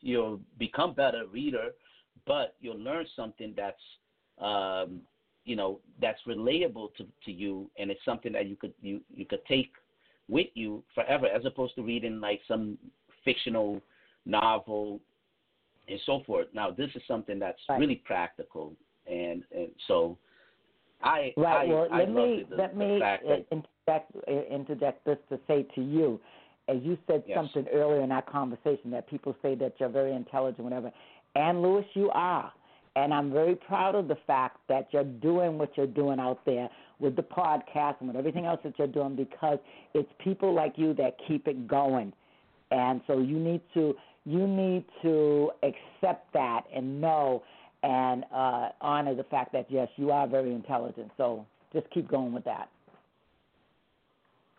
you'll 0.00 0.40
become 0.58 0.94
better 0.94 1.22
reader, 1.32 1.70
but 2.26 2.56
you'll 2.60 2.78
learn 2.78 3.06
something 3.14 3.54
that's 3.56 3.76
um, 4.40 5.00
you 5.44 5.54
know 5.54 5.78
that's 6.02 6.18
relatable 6.26 6.94
to, 6.96 7.06
to 7.24 7.32
you, 7.32 7.70
and 7.78 7.90
it's 7.90 8.04
something 8.04 8.32
that 8.32 8.48
you 8.48 8.56
could 8.56 8.74
you 8.82 9.00
you 9.14 9.24
could 9.24 9.44
take 9.46 9.70
with 10.28 10.48
you 10.54 10.82
forever, 10.92 11.26
as 11.26 11.44
opposed 11.44 11.76
to 11.76 11.82
reading 11.82 12.20
like 12.20 12.40
some 12.48 12.76
fictional 13.24 13.80
novel 14.26 15.00
and 15.88 16.00
so 16.04 16.22
forth. 16.26 16.48
Now, 16.52 16.70
this 16.70 16.90
is 16.96 17.02
something 17.06 17.38
that's 17.38 17.60
right. 17.68 17.78
really 17.78 18.02
practical, 18.04 18.74
and, 19.06 19.42
and 19.54 19.68
so 19.86 20.18
I 21.02 21.32
right. 21.36 21.68
I, 21.68 21.72
well, 21.72 21.88
I 21.92 21.98
let 22.00 22.12
me 22.12 22.46
the, 22.48 22.56
let 22.56 22.72
the 22.72 22.78
me 22.78 23.02
uh, 23.02 23.16
interject 23.52 24.12
uh, 24.26 24.54
interject 24.54 25.04
this 25.04 25.18
to 25.30 25.38
say 25.46 25.66
to 25.74 25.82
you, 25.82 26.20
as 26.68 26.78
you 26.82 26.98
said 27.06 27.22
yes. 27.26 27.38
something 27.38 27.66
earlier 27.72 28.02
in 28.02 28.12
our 28.12 28.22
conversation 28.22 28.90
that 28.90 29.08
people 29.08 29.36
say 29.42 29.54
that 29.56 29.74
you're 29.78 29.88
very 29.88 30.14
intelligent, 30.14 30.64
whatever. 30.64 30.90
And 31.34 31.62
Lewis, 31.62 31.84
you 31.94 32.10
are. 32.10 32.52
And 32.96 33.14
I'm 33.14 33.32
very 33.32 33.54
proud 33.54 33.94
of 33.94 34.08
the 34.08 34.16
fact 34.26 34.58
that 34.68 34.88
you're 34.90 35.04
doing 35.04 35.56
what 35.56 35.76
you're 35.76 35.86
doing 35.86 36.18
out 36.18 36.40
there 36.44 36.68
with 36.98 37.14
the 37.14 37.22
podcast 37.22 37.96
and 38.00 38.08
with 38.08 38.16
everything 38.16 38.44
else 38.44 38.58
that 38.64 38.76
you're 38.76 38.88
doing 38.88 39.14
because 39.14 39.58
it's 39.94 40.10
people 40.18 40.52
like 40.52 40.72
you 40.76 40.94
that 40.94 41.16
keep 41.28 41.46
it 41.46 41.68
going. 41.68 42.12
And 42.72 43.00
so 43.06 43.20
you 43.20 43.38
need 43.38 43.60
to 43.74 43.94
you 44.24 44.46
need 44.46 44.84
to 45.02 45.50
accept 45.62 46.32
that 46.34 46.62
and 46.74 47.00
know 47.00 47.42
and 47.82 48.24
uh, 48.34 48.70
honor 48.80 49.14
the 49.14 49.24
fact 49.24 49.52
that 49.52 49.66
yes, 49.68 49.88
you 49.96 50.10
are 50.10 50.26
very 50.26 50.52
intelligent. 50.52 51.10
So 51.16 51.46
just 51.72 51.88
keep 51.90 52.08
going 52.08 52.32
with 52.32 52.44
that. 52.44 52.68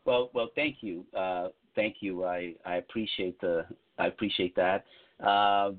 Well, 0.06 0.30
well, 0.34 0.50
thank 0.56 0.78
you, 0.82 1.06
uh, 1.16 1.50
thank 1.76 1.98
you. 2.00 2.24
I, 2.26 2.54
I 2.66 2.76
appreciate 2.76 3.40
the 3.42 3.66
I 3.98 4.08
appreciate 4.08 4.56
that. 4.56 4.86
Uh, 5.24 5.72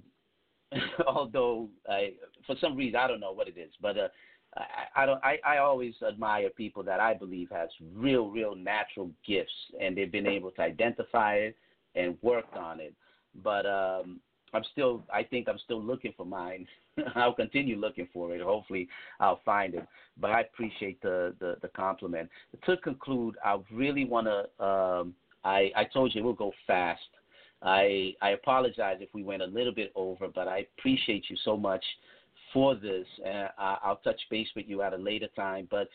although 1.07 1.69
I, 1.89 2.13
for 2.47 2.55
some 2.61 2.77
reason 2.77 2.97
I 2.97 3.09
don't 3.09 3.21
know 3.21 3.33
what 3.33 3.49
it 3.49 3.59
is, 3.59 3.73
but 3.81 3.99
uh, 3.99 4.09
I, 4.57 5.03
I 5.03 5.07
don't. 5.07 5.25
I, 5.25 5.39
I 5.47 5.59
always 5.59 5.95
admire 6.07 6.51
people 6.51 6.83
that 6.85 7.01
I 7.01 7.15
believe 7.15 7.49
has 7.51 7.69
real, 7.95 8.29
real 8.29 8.55
natural 8.55 9.11
gifts, 9.27 9.53
and 9.81 9.97
they've 9.97 10.11
been 10.11 10.27
able 10.27 10.51
to 10.53 10.63
identify 10.63 11.37
it 11.37 11.57
and 11.95 12.17
worked 12.23 12.57
on 12.57 12.81
it. 12.81 12.95
But 13.43 13.67
um, 13.67 14.21
I'm 14.53 14.65
still. 14.73 15.03
I 15.13 15.23
think 15.23 15.49
I'm 15.49 15.59
still 15.65 15.83
looking 15.83 16.13
for 16.17 16.27
mine. 16.27 16.67
I'll 17.15 17.35
continue 17.35 17.77
looking 17.77 18.09
for 18.13 18.35
it. 18.35 18.41
Hopefully, 18.41 18.89
I'll 19.19 19.41
find 19.45 19.75
it. 19.75 19.87
But 20.21 20.31
I 20.31 20.43
appreciate 20.43 21.01
the 21.03 21.35
the, 21.41 21.57
the 21.63 21.69
compliment. 21.69 22.29
To 22.67 22.77
conclude, 22.79 23.37
I 23.45 23.59
really 23.73 24.05
want 24.05 24.27
to. 24.27 24.65
Um, 24.65 25.15
I 25.45 25.71
I 25.77 25.85
told 25.93 26.15
you 26.15 26.23
we'll 26.25 26.35
go 26.35 26.53
fast. 26.67 27.01
I 27.63 28.15
I 28.21 28.31
apologize 28.31 28.99
if 29.01 29.13
we 29.15 29.23
went 29.23 29.43
a 29.43 29.47
little 29.47 29.75
bit 29.75 29.93
over, 29.95 30.29
but 30.29 30.49
I 30.49 30.67
appreciate 30.79 31.25
you 31.29 31.37
so 31.45 31.57
much 31.57 31.85
for 32.53 32.75
this. 32.75 33.07
I, 33.27 33.79
I'll 33.83 34.01
touch 34.03 34.21
base 34.31 34.49
with 34.57 34.67
you 34.67 34.83
at 34.83 34.93
a 34.93 34.97
later 34.97 35.29
time. 35.37 35.69
But 35.71 35.89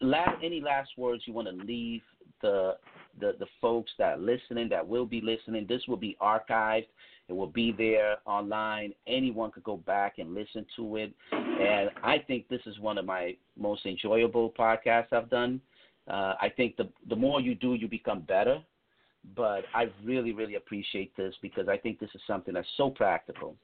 last, 0.00 0.36
any 0.42 0.60
last 0.60 0.90
words 0.96 1.22
you 1.26 1.32
want 1.32 1.48
to 1.48 1.64
leave 1.64 2.02
the 2.42 2.76
the 3.20 3.32
the 3.38 3.46
folks 3.60 3.90
that 3.98 4.18
are 4.18 4.20
listening, 4.20 4.68
that 4.68 4.86
will 4.86 5.06
be 5.06 5.20
listening? 5.20 5.66
This 5.68 5.82
will 5.88 5.96
be 5.96 6.16
archived. 6.20 6.86
It 7.28 7.34
will 7.34 7.46
be 7.46 7.72
there 7.72 8.16
online. 8.24 8.94
Anyone 9.06 9.50
could 9.50 9.64
go 9.64 9.76
back 9.76 10.18
and 10.18 10.34
listen 10.34 10.64
to 10.76 10.96
it. 10.96 11.12
And 11.32 11.90
I 12.02 12.18
think 12.26 12.48
this 12.48 12.62
is 12.66 12.78
one 12.78 12.96
of 12.98 13.04
my 13.04 13.36
most 13.56 13.84
enjoyable 13.84 14.52
podcasts 14.58 15.12
I've 15.12 15.28
done. 15.28 15.60
Uh, 16.08 16.34
I 16.40 16.50
think 16.56 16.76
the 16.76 16.88
the 17.10 17.16
more 17.16 17.40
you 17.40 17.54
do, 17.54 17.74
you 17.74 17.86
become 17.86 18.20
better 18.20 18.62
but 19.36 19.64
I 19.74 19.86
really, 20.04 20.32
really 20.32 20.54
appreciate 20.54 21.16
this 21.16 21.34
because 21.42 21.68
I 21.68 21.76
think 21.76 21.98
this 21.98 22.10
is 22.14 22.20
something 22.26 22.54
that's 22.54 22.68
so 22.76 22.90
practical, 22.90 23.56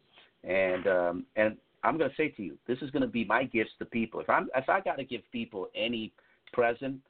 and 0.42 0.86
um, 0.86 1.26
and 1.36 1.56
I'm 1.82 1.98
going 1.98 2.10
to 2.10 2.16
say 2.16 2.28
to 2.30 2.42
you, 2.42 2.58
this 2.66 2.78
is 2.82 2.90
going 2.90 3.02
to 3.02 3.08
be 3.08 3.24
my 3.24 3.44
gifts 3.44 3.72
to 3.78 3.84
people. 3.84 4.20
If 4.20 4.28
I'm 4.28 4.48
if 4.54 4.68
I 4.68 4.80
got 4.80 4.96
to 4.96 5.04
give 5.04 5.22
people 5.32 5.68
any 5.74 6.12
present, 6.52 7.00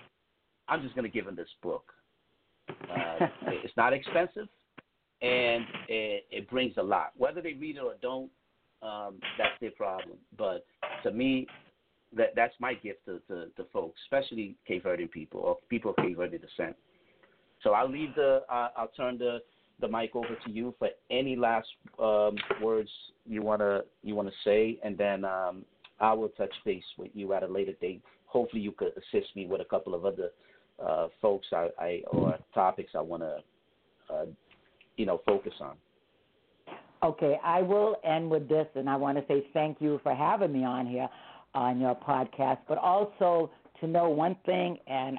I'm 0.68 0.82
just 0.82 0.94
going 0.94 1.04
to 1.04 1.10
give 1.10 1.26
them 1.26 1.36
this 1.36 1.48
book. 1.62 1.92
Uh, 2.68 3.26
it's 3.46 3.76
not 3.76 3.92
expensive, 3.92 4.48
and 5.24 5.64
it, 5.88 6.26
it 6.30 6.50
brings 6.50 6.76
a 6.76 6.82
lot. 6.82 7.12
Whether 7.16 7.40
they 7.40 7.54
read 7.54 7.76
it 7.76 7.82
or 7.82 7.94
don't, 8.02 8.30
um, 8.82 9.14
that's 9.38 9.58
their 9.60 9.70
problem. 9.70 10.18
But 10.36 10.66
to 11.02 11.10
me, 11.10 11.46
that 12.14 12.34
that's 12.36 12.54
my 12.60 12.74
gift 12.74 13.06
to, 13.06 13.20
to, 13.28 13.46
to 13.56 13.64
folks, 13.72 13.98
especially 14.04 14.56
Cape 14.68 14.84
Verdean 14.84 15.10
people 15.10 15.40
or 15.40 15.58
people 15.70 15.90
of 15.90 15.96
Cape 15.96 16.16
Verde 16.16 16.38
descent. 16.38 16.76
So 17.62 17.70
I'll 17.70 17.90
leave 17.90 18.14
the 18.14 18.42
uh, 18.50 18.68
I'll 18.76 18.92
turn 18.96 19.16
the 19.18 19.38
the 19.80 19.88
mic 19.88 20.14
over 20.14 20.36
to 20.44 20.50
you 20.50 20.74
for 20.78 20.88
any 21.10 21.34
last 21.36 21.66
um, 21.98 22.36
words 22.62 22.90
you 23.26 23.42
wanna 23.42 23.80
you 24.02 24.14
wanna 24.14 24.30
say, 24.44 24.78
and 24.84 24.96
then 24.98 25.24
um, 25.24 25.64
I 26.00 26.12
will 26.12 26.28
touch 26.28 26.52
base 26.66 26.84
with 26.98 27.10
you 27.14 27.32
at 27.32 27.42
a 27.42 27.48
later 27.48 27.72
date. 27.80 28.02
Hopefully, 28.26 28.60
you 28.60 28.72
could 28.72 28.92
assist 28.92 29.34
me 29.34 29.46
with 29.46 29.62
a 29.62 29.64
couple 29.64 29.94
of 29.94 30.04
other 30.04 30.30
uh, 30.84 31.08
folks 31.22 31.46
I, 31.52 31.68
I 31.78 32.02
or 32.08 32.38
topics 32.52 32.92
I 32.94 33.00
want 33.00 33.22
to 33.22 33.38
uh, 34.12 34.26
you 34.96 35.06
know 35.06 35.20
focus 35.26 35.52
on. 35.60 35.76
Okay, 37.02 37.38
I 37.44 37.60
will 37.60 37.96
end 38.02 38.30
with 38.30 38.48
this, 38.48 38.66
and 38.74 38.88
I 38.88 38.96
want 38.96 39.18
to 39.18 39.24
say 39.28 39.46
thank 39.52 39.76
you 39.80 40.00
for 40.02 40.14
having 40.14 40.52
me 40.52 40.64
on 40.64 40.86
here 40.86 41.08
on 41.54 41.78
your 41.78 41.94
podcast, 41.94 42.58
but 42.66 42.78
also 42.78 43.50
to 43.80 43.86
know 43.86 44.08
one 44.08 44.36
thing, 44.46 44.78
and 44.86 45.18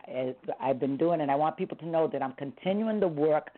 I've 0.60 0.80
been 0.80 0.98
doing, 0.98 1.22
and 1.22 1.30
I 1.30 1.36
want 1.36 1.58
people 1.58 1.78
to 1.78 1.86
know 1.86 2.10
that 2.12 2.24
I'm 2.24 2.34
continuing 2.34 3.00
the 3.00 3.08
work 3.08 3.52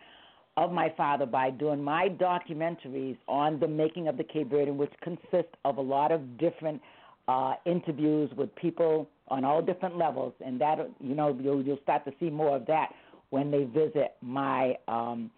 of 0.58 0.72
my 0.72 0.92
father 0.98 1.26
by 1.26 1.52
doing 1.52 1.82
my 1.82 2.10
documentaries 2.10 3.18
on 3.28 3.60
the 3.60 3.68
making 3.68 4.08
of 4.08 4.18
the 4.18 4.24
Cape 4.24 4.50
Verdean, 4.50 4.76
which 4.76 4.92
consist 5.02 5.50
of 5.64 5.78
a 5.78 5.82
lot 5.82 6.12
of 6.12 6.38
different 6.38 6.82
uh, 7.28 7.54
interviews 7.66 8.32
with 8.36 8.54
people 8.56 9.08
on 9.30 9.46
all 9.46 9.62
different 9.62 9.98
levels, 9.98 10.34
and 10.44 10.60
that 10.60 10.80
you 11.00 11.16
know 11.16 11.38
you'll, 11.42 11.62
you'll 11.62 11.80
start 11.84 12.04
to 12.06 12.12
see 12.20 12.30
more 12.30 12.56
of 12.56 12.66
that 12.66 12.90
when 13.30 13.52
they 13.52 13.66
visit 13.66 14.16
my 14.22 14.76
um, 14.88 15.30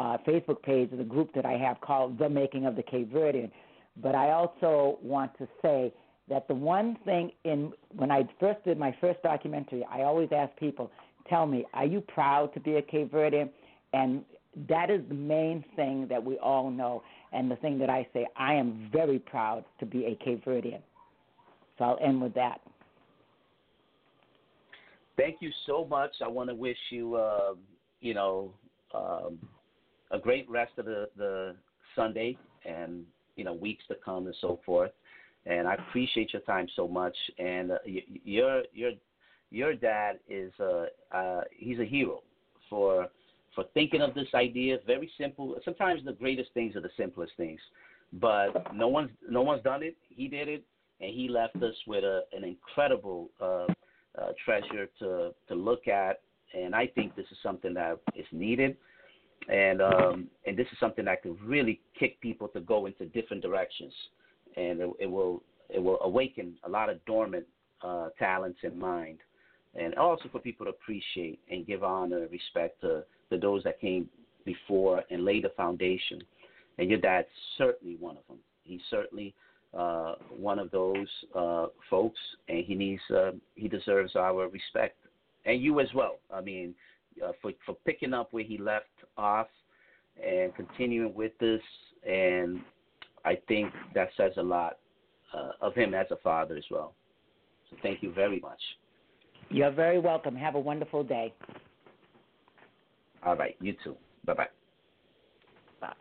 uh, 0.00 0.16
Facebook 0.26 0.62
page, 0.62 0.90
of 0.92 0.98
the 0.98 1.04
group 1.04 1.30
that 1.34 1.44
I 1.44 1.58
have 1.58 1.78
called 1.82 2.18
The 2.18 2.28
Making 2.28 2.64
of 2.64 2.74
the 2.74 2.82
Cape 2.82 3.12
Verdean. 3.12 3.50
But 4.02 4.14
I 4.14 4.30
also 4.30 4.98
want 5.02 5.36
to 5.36 5.46
say 5.60 5.92
that 6.30 6.48
the 6.48 6.54
one 6.54 6.96
thing 7.04 7.32
in 7.44 7.72
when 7.96 8.10
I 8.10 8.22
first 8.38 8.64
did 8.64 8.78
my 8.78 8.96
first 8.98 9.22
documentary, 9.22 9.84
I 9.92 10.02
always 10.02 10.30
ask 10.32 10.56
people, 10.56 10.90
tell 11.28 11.46
me, 11.46 11.66
are 11.74 11.84
you 11.84 12.00
proud 12.00 12.54
to 12.54 12.60
be 12.60 12.76
a 12.76 12.82
Cape 12.82 13.12
Verdean? 13.12 13.50
And 13.92 14.24
that 14.68 14.90
is 14.90 15.02
the 15.08 15.14
main 15.14 15.62
thing 15.76 16.06
that 16.08 16.24
we 16.24 16.38
all 16.38 16.70
know, 16.70 17.02
and 17.32 17.50
the 17.50 17.56
thing 17.56 17.78
that 17.80 17.90
I 17.90 18.06
say, 18.14 18.26
I 18.36 18.54
am 18.54 18.88
very 18.90 19.18
proud 19.18 19.64
to 19.80 19.86
be 19.86 20.06
a 20.06 20.14
Cape 20.24 20.44
Verdean. 20.46 20.80
So 21.76 21.84
I'll 21.84 21.98
end 22.02 22.22
with 22.22 22.34
that. 22.34 22.60
Thank 25.18 25.36
you 25.40 25.50
so 25.66 25.84
much. 25.84 26.12
I 26.24 26.28
want 26.28 26.48
to 26.48 26.54
wish 26.54 26.78
you, 26.88 27.16
uh, 27.16 27.54
you 28.00 28.14
know, 28.14 28.50
um, 28.94 29.38
a 30.10 30.18
great 30.18 30.48
rest 30.50 30.72
of 30.78 30.84
the, 30.84 31.08
the 31.16 31.54
Sunday 31.94 32.36
and 32.64 33.04
you 33.36 33.44
know 33.44 33.52
weeks 33.52 33.84
to 33.88 33.96
come 34.04 34.26
and 34.26 34.34
so 34.40 34.60
forth 34.66 34.92
and 35.46 35.66
I 35.66 35.74
appreciate 35.74 36.32
your 36.32 36.42
time 36.42 36.66
so 36.76 36.86
much. 36.86 37.16
And 37.38 37.72
uh, 37.72 37.78
your 37.84 38.62
your 38.72 38.92
your 39.50 39.74
dad 39.74 40.18
is 40.28 40.52
uh, 40.60 40.86
uh, 41.12 41.42
he's 41.50 41.78
a 41.78 41.84
hero 41.84 42.22
for 42.68 43.08
for 43.54 43.64
thinking 43.74 44.02
of 44.02 44.14
this 44.14 44.28
idea. 44.34 44.78
Very 44.86 45.10
simple. 45.18 45.56
Sometimes 45.64 46.04
the 46.04 46.12
greatest 46.12 46.50
things 46.54 46.76
are 46.76 46.80
the 46.80 46.90
simplest 46.96 47.32
things, 47.36 47.60
but 48.14 48.74
no 48.74 48.88
one's 48.88 49.10
no 49.28 49.42
one's 49.42 49.62
done 49.62 49.82
it. 49.82 49.96
He 50.08 50.28
did 50.28 50.48
it, 50.48 50.62
and 51.00 51.12
he 51.12 51.28
left 51.28 51.56
us 51.56 51.74
with 51.86 52.04
a, 52.04 52.22
an 52.32 52.44
incredible 52.44 53.30
uh, 53.40 53.66
uh, 54.20 54.32
treasure 54.44 54.88
to 54.98 55.32
to 55.48 55.54
look 55.54 55.88
at. 55.88 56.20
And 56.52 56.74
I 56.74 56.88
think 56.88 57.14
this 57.14 57.26
is 57.30 57.38
something 57.44 57.72
that 57.74 57.98
is 58.16 58.26
needed, 58.32 58.76
and 59.48 59.80
um, 59.80 60.28
and 60.46 60.56
this 60.56 60.66
is 60.72 60.78
something 60.78 61.04
that 61.06 61.22
can 61.22 61.36
really 61.44 61.80
kick 61.98 62.20
people 62.20 62.48
to 62.48 62.60
go 62.60 62.86
into 62.86 63.06
different 63.06 63.42
directions 63.42 63.92
and 64.56 64.80
it, 64.80 64.90
it 65.00 65.06
will 65.06 65.42
it 65.68 65.82
will 65.82 65.98
awaken 66.02 66.54
a 66.64 66.68
lot 66.68 66.90
of 66.90 67.04
dormant 67.04 67.46
uh, 67.82 68.08
talents 68.18 68.58
in 68.62 68.78
mind, 68.78 69.18
and 69.74 69.94
also 69.94 70.28
for 70.30 70.40
people 70.40 70.66
to 70.66 70.70
appreciate 70.70 71.38
and 71.50 71.66
give 71.66 71.84
honor 71.84 72.22
and 72.22 72.30
respect 72.30 72.80
to, 72.80 73.04
to 73.30 73.38
those 73.38 73.62
that 73.64 73.80
came 73.80 74.08
before 74.44 75.02
and 75.10 75.24
laid 75.24 75.44
the 75.44 75.50
foundation. 75.56 76.20
And 76.78 76.90
your 76.90 76.98
dad's 76.98 77.28
certainly 77.56 77.96
one 78.00 78.16
of 78.16 78.26
them. 78.28 78.38
He's 78.64 78.80
certainly 78.90 79.34
uh, 79.76 80.14
one 80.36 80.58
of 80.58 80.70
those 80.70 81.06
uh, 81.36 81.66
folks, 81.88 82.18
and 82.48 82.64
he 82.64 82.74
needs 82.74 83.02
uh, 83.14 83.32
he 83.54 83.68
deserves 83.68 84.16
our 84.16 84.48
respect, 84.48 84.96
and 85.44 85.62
you 85.62 85.80
as 85.80 85.88
well. 85.94 86.18
I 86.32 86.40
mean, 86.40 86.74
uh, 87.24 87.32
for 87.40 87.52
for 87.66 87.74
picking 87.84 88.14
up 88.14 88.32
where 88.32 88.44
he 88.44 88.58
left 88.58 88.86
off 89.16 89.48
and 90.22 90.54
continuing 90.54 91.14
with 91.14 91.32
this 91.38 91.62
and 92.08 92.60
I 93.24 93.38
think 93.48 93.72
that 93.94 94.08
says 94.16 94.32
a 94.36 94.42
lot 94.42 94.78
uh, 95.34 95.52
of 95.60 95.74
him 95.74 95.94
as 95.94 96.06
a 96.10 96.16
father 96.16 96.56
as 96.56 96.64
well. 96.70 96.94
So 97.68 97.76
thank 97.82 98.02
you 98.02 98.12
very 98.12 98.40
much. 98.40 98.60
You're 99.50 99.70
very 99.70 99.98
welcome. 99.98 100.34
Have 100.36 100.54
a 100.54 100.60
wonderful 100.60 101.04
day. 101.04 101.34
All 103.24 103.36
right, 103.36 103.56
you 103.60 103.74
too. 103.84 103.96
Bye 104.24 104.34
bye. 104.34 104.48
Bye. 105.80 105.92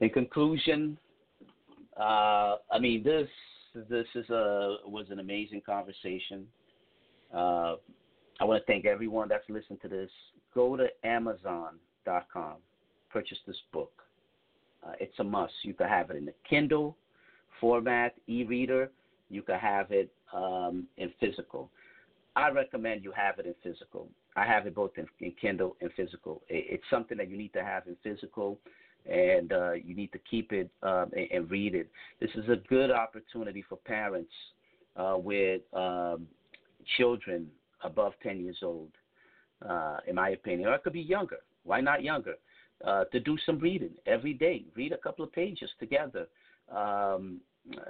In 0.00 0.10
conclusion, 0.10 0.98
uh, 1.98 2.56
I 2.72 2.78
mean 2.80 3.02
this 3.02 3.28
this 3.88 4.06
is 4.14 4.28
a 4.30 4.76
was 4.86 5.06
an 5.10 5.20
amazing 5.20 5.62
conversation. 5.64 6.46
Uh, 7.32 7.76
I 8.40 8.44
want 8.44 8.62
to 8.62 8.66
thank 8.66 8.84
everyone 8.84 9.28
that's 9.28 9.48
listened 9.48 9.80
to 9.82 9.88
this. 9.88 10.10
Go 10.54 10.76
to 10.76 10.86
Amazon.com 11.04 12.56
purchase 13.10 13.38
this 13.46 13.56
book. 13.72 13.92
Uh, 14.86 14.92
it's 15.00 15.18
a 15.18 15.24
must. 15.24 15.52
You 15.62 15.74
can 15.74 15.88
have 15.88 16.10
it 16.10 16.16
in 16.16 16.24
the 16.24 16.34
Kindle 16.48 16.96
format, 17.60 18.14
e-reader. 18.26 18.90
You 19.30 19.42
can 19.42 19.58
have 19.58 19.90
it 19.90 20.10
um, 20.32 20.86
in 20.96 21.12
physical. 21.18 21.70
I 22.36 22.50
recommend 22.50 23.02
you 23.02 23.12
have 23.12 23.38
it 23.38 23.46
in 23.46 23.54
physical. 23.62 24.08
I 24.36 24.46
have 24.46 24.66
it 24.66 24.74
both 24.74 24.92
in, 24.96 25.06
in 25.20 25.32
Kindle 25.40 25.76
and 25.80 25.90
physical. 25.96 26.42
It, 26.48 26.66
it's 26.68 26.84
something 26.90 27.18
that 27.18 27.28
you 27.28 27.36
need 27.36 27.52
to 27.54 27.64
have 27.64 27.86
in 27.88 27.96
physical, 28.04 28.58
and 29.10 29.52
uh, 29.52 29.72
you 29.72 29.96
need 29.96 30.12
to 30.12 30.18
keep 30.30 30.52
it 30.52 30.70
um, 30.82 31.10
and, 31.16 31.26
and, 31.32 31.50
read 31.50 31.74
it. 31.74 31.90
This 32.20 32.30
is 32.36 32.48
a 32.48 32.56
good 32.68 32.90
opportunity 32.90 33.64
for 33.68 33.76
parents 33.76 34.30
uh, 34.96 35.16
with 35.18 35.62
um, 35.72 36.28
children 36.96 37.48
above 37.82 38.12
10 38.22 38.40
years 38.40 38.58
old, 38.62 38.90
uh, 39.68 39.98
in 40.06 40.14
my 40.14 40.30
opinion, 40.30 40.68
or 40.68 40.74
it 40.74 40.82
could 40.82 40.92
be 40.92 41.00
younger. 41.00 41.38
Why 41.64 41.80
not 41.80 42.02
younger? 42.02 42.34
Uh, 42.84 43.04
to 43.06 43.20
do 43.20 43.36
some 43.44 43.58
reading 43.58 43.94
every 44.06 44.32
day. 44.32 44.64
Read 44.76 44.92
a 44.92 44.98
couple 44.98 45.24
of 45.24 45.32
pages 45.32 45.70
together. 45.80 46.26
Um, 46.74 47.40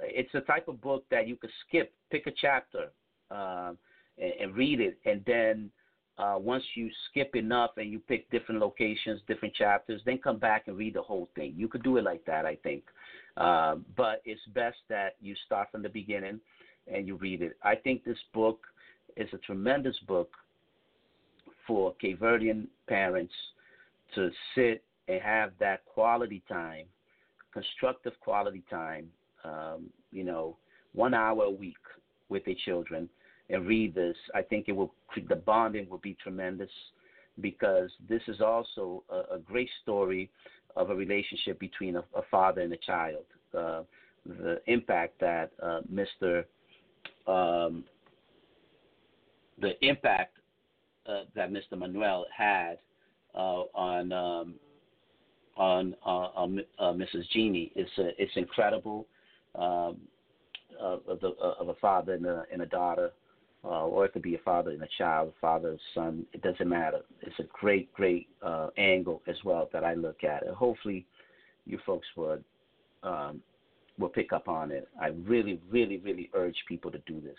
it's 0.03 0.33
a 0.33 0.41
type 0.41 0.67
of 0.67 0.81
book 0.81 1.05
that 1.11 1.27
you 1.27 1.35
could 1.35 1.51
skip, 1.67 1.93
pick 2.11 2.27
a 2.27 2.31
chapter, 2.41 2.91
uh, 3.31 3.73
and, 4.17 4.33
and, 4.41 4.55
read 4.55 4.81
it, 4.81 4.97
and 5.05 5.23
then 5.25 5.69
uh, 6.19 6.35
once 6.37 6.63
you 6.75 6.89
skip 7.09 7.35
enough 7.35 7.71
and 7.77 7.89
you 7.89 7.99
pick 7.99 8.29
different 8.29 8.59
locations, 8.59 9.21
different 9.27 9.55
chapters, 9.55 10.01
then 10.05 10.17
come 10.17 10.37
back 10.37 10.67
and 10.67 10.77
read 10.77 10.95
the 10.95 11.01
whole 11.01 11.29
thing. 11.35 11.53
You 11.55 11.67
could 11.69 11.83
do 11.83 11.97
it 11.97 12.03
like 12.03 12.25
that, 12.25 12.45
I 12.45 12.55
think. 12.57 12.83
Uh, 13.37 13.75
but 13.95 14.21
it's 14.25 14.41
best 14.53 14.77
that 14.89 15.15
you 15.21 15.33
start 15.45 15.69
from 15.71 15.81
the 15.81 15.89
beginning 15.89 16.41
and 16.93 17.07
you 17.07 17.15
read 17.15 17.41
it. 17.41 17.53
I 17.63 17.75
think 17.75 18.03
this 18.03 18.17
book 18.33 18.59
is 19.15 19.29
a 19.33 19.37
tremendous 19.39 19.97
book 20.07 20.31
for 21.67 21.93
Cape 21.95 22.19
Verdean 22.19 22.67
parents 22.87 23.33
to 24.15 24.29
sit 24.55 24.83
and 25.07 25.21
have 25.21 25.51
that 25.59 25.85
quality 25.85 26.41
time, 26.47 26.85
constructive 27.53 28.13
quality 28.21 28.63
time, 28.69 29.07
um, 29.43 29.89
you 30.11 30.23
know, 30.23 30.55
one 30.93 31.13
hour 31.13 31.43
a 31.43 31.49
week 31.49 31.77
with 32.29 32.43
their 32.45 32.55
children 32.65 33.09
and 33.49 33.67
read 33.67 33.93
this. 33.93 34.15
I 34.33 34.41
think 34.41 34.65
it 34.67 34.71
will 34.71 34.93
the 35.27 35.35
bonding 35.35 35.89
will 35.89 35.99
be 35.99 36.15
tremendous 36.21 36.69
because 37.41 37.89
this 38.07 38.21
is 38.27 38.41
also 38.41 39.03
a, 39.09 39.35
a 39.35 39.39
great 39.39 39.69
story 39.81 40.29
of 40.75 40.89
a 40.89 40.95
relationship 40.95 41.59
between 41.59 41.95
a, 41.95 42.03
a 42.15 42.21
father 42.29 42.61
and 42.61 42.73
a 42.73 42.77
child. 42.77 43.25
Uh, 43.57 43.81
the 44.25 44.61
impact 44.67 45.19
that 45.19 45.51
uh, 45.61 45.81
Mr. 45.91 46.43
Um, 47.27 47.83
the 49.61 49.73
impact 49.85 50.37
uh, 51.07 51.23
that 51.35 51.51
Mr. 51.51 51.77
Manuel 51.77 52.25
had 52.35 52.77
uh, 53.35 53.63
on 53.73 54.11
um, 54.11 54.55
on 55.57 55.93
uh, 56.05 56.93
Mrs. 56.93 57.29
Jeannie 57.33 57.71
is 57.75 57.87
it's 57.97 58.31
incredible. 58.35 59.05
Um, 59.55 59.97
of, 60.79 61.19
the, 61.21 61.29
of 61.59 61.69
a 61.69 61.73
father 61.75 62.13
and 62.13 62.25
a, 62.25 62.43
and 62.51 62.61
a 62.61 62.65
daughter, 62.65 63.11
uh, 63.63 63.85
or 63.85 64.05
it 64.05 64.13
could 64.13 64.21
be 64.21 64.35
a 64.35 64.39
father 64.39 64.71
and 64.71 64.81
a 64.81 64.87
child, 64.97 65.29
a 65.29 65.39
father 65.41 65.69
and 65.71 65.79
son. 65.93 66.25
It 66.33 66.41
doesn't 66.41 66.67
matter. 66.67 67.01
It's 67.21 67.39
a 67.39 67.43
great, 67.51 67.91
great 67.93 68.27
uh, 68.41 68.69
angle 68.77 69.21
as 69.27 69.35
well 69.43 69.69
that 69.73 69.83
I 69.83 69.93
look 69.95 70.23
at. 70.23 70.45
And 70.45 70.55
hopefully, 70.55 71.05
you 71.65 71.79
folks 71.85 72.07
would 72.15 72.43
um, 73.03 73.41
will 73.97 74.09
pick 74.09 74.31
up 74.31 74.47
on 74.47 74.71
it. 74.71 74.87
I 75.01 75.07
really, 75.07 75.59
really, 75.69 75.97
really 75.97 76.29
urge 76.33 76.55
people 76.67 76.91
to 76.91 76.99
do 76.99 77.19
this. 77.21 77.37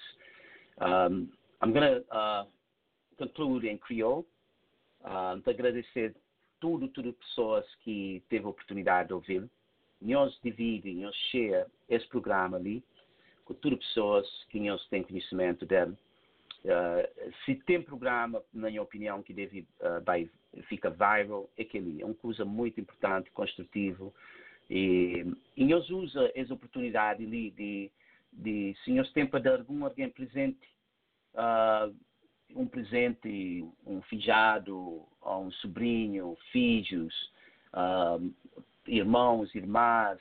Um, 0.80 1.30
I'm 1.62 1.72
going 1.72 1.82
to 1.82 2.16
uh, 2.16 2.46
conclude 3.18 3.68
em 3.68 3.76
crioulo. 3.76 4.26
Uh, 5.02 5.40
agradecer 5.48 6.14
tudo, 6.60 6.88
tudo 6.88 7.12
pessoas 7.12 7.64
que 7.82 8.22
teve 8.28 8.44
a 8.44 8.48
oportunidade 8.48 9.08
de 9.08 9.14
ouvir. 9.14 9.48
Nós 10.00 10.38
dividimos, 10.42 11.02
nós 11.02 11.16
share 11.30 11.66
esse 11.88 12.06
programa 12.08 12.56
ali 12.56 12.82
com 13.44 13.54
tudo 13.54 13.76
pessoas 13.76 14.26
que 14.48 14.60
nós 14.60 14.86
têm 14.88 15.02
conhecimento 15.02 15.66
dele. 15.66 15.96
Uh, 16.64 17.32
se 17.44 17.54
tem 17.66 17.82
programa, 17.82 18.42
na 18.52 18.68
minha 18.68 18.82
opinião, 18.82 19.22
que 19.22 19.32
deve 19.32 19.66
uh, 19.80 20.02
vai, 20.04 20.30
fica 20.68 20.90
viral, 20.90 21.50
é 21.56 21.62
aquele. 21.62 22.02
É 22.02 22.04
uma 22.04 22.14
coisa 22.14 22.44
muito 22.44 22.80
importante, 22.80 23.30
construtivo. 23.30 24.14
E, 24.68 25.26
e 25.56 25.64
nós 25.64 25.88
usa 25.90 26.30
essa 26.34 26.54
oportunidade 26.54 27.24
ali 27.24 27.50
de, 27.50 27.90
de 28.32 28.76
se 28.84 28.92
nós 28.92 29.10
temos 29.12 29.30
para 29.30 29.40
dar 29.40 29.58
algum 29.58 29.84
alguém 29.84 30.08
presente, 30.08 30.58
uh, 31.34 31.94
um 32.54 32.66
presente, 32.66 33.64
um 33.86 34.02
filhado, 34.02 35.06
um 35.22 35.50
sobrinho, 35.52 36.36
filhos, 36.52 37.14
uh, 37.74 38.32
irmãos, 38.86 39.54
irmãs. 39.54 40.20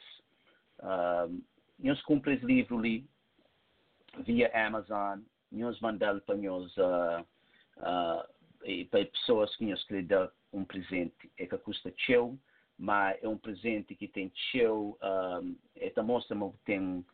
Uh, 0.80 1.42
nós 1.80 2.02
compramos 2.04 2.44
livro 2.44 2.78
ali 2.78 3.08
via 4.26 4.52
Amazon, 4.68 5.22
nós 5.52 5.80
mandamos 5.80 6.24
para 6.24 6.36
nós, 6.36 6.72
uh, 6.78 7.26
para 8.90 9.06
pessoas 9.06 9.56
que 9.56 9.66
nos 9.66 9.84
querem 9.86 10.06
dar 10.06 10.32
um 10.52 10.66
presente 10.66 11.32
é 11.38 11.46
que 11.46 11.58
custa 11.60 11.94
cheio, 11.96 12.40
mas 12.78 13.18
é 13.22 13.28
um 13.28 13.38
presente 13.38 13.96
que 13.96 14.08
tem 14.08 14.32
cheio, 14.52 14.98
um, 15.02 15.56
é 15.76 16.02
mostra 16.02 16.36
que 16.36 16.58
tem, 16.66 17.06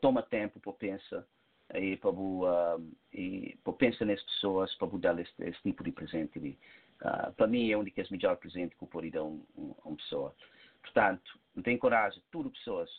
toma 0.00 0.22
tempo 0.22 0.58
para 0.60 0.72
pensar 0.72 1.24
e 1.74 1.96
para 1.96 2.10
uh, 2.10 2.92
e 3.12 3.56
para 3.62 3.72
pensar 3.74 4.04
nas 4.04 4.22
pessoas 4.22 4.74
para 4.76 4.88
dar 4.98 5.18
esse, 5.18 5.32
esse 5.40 5.60
tipo 5.62 5.84
de 5.84 5.92
presente 5.92 6.38
ali. 6.38 6.58
Uh, 7.02 7.32
para 7.34 7.46
mim 7.46 7.70
é 7.70 7.76
um 7.76 7.84
dos 7.84 8.10
melhores 8.10 8.40
presentes 8.40 8.76
que 8.76 8.84
eu 8.84 8.88
poderia 8.88 9.12
dar 9.12 9.20
a 9.20 9.24
um, 9.24 9.44
um, 9.56 9.74
uma 9.84 9.96
pessoa. 9.96 10.34
Portanto, 10.82 11.38
tenho 11.62 11.78
coragem, 11.78 12.22
tudo 12.30 12.50
pessoas, 12.50 12.90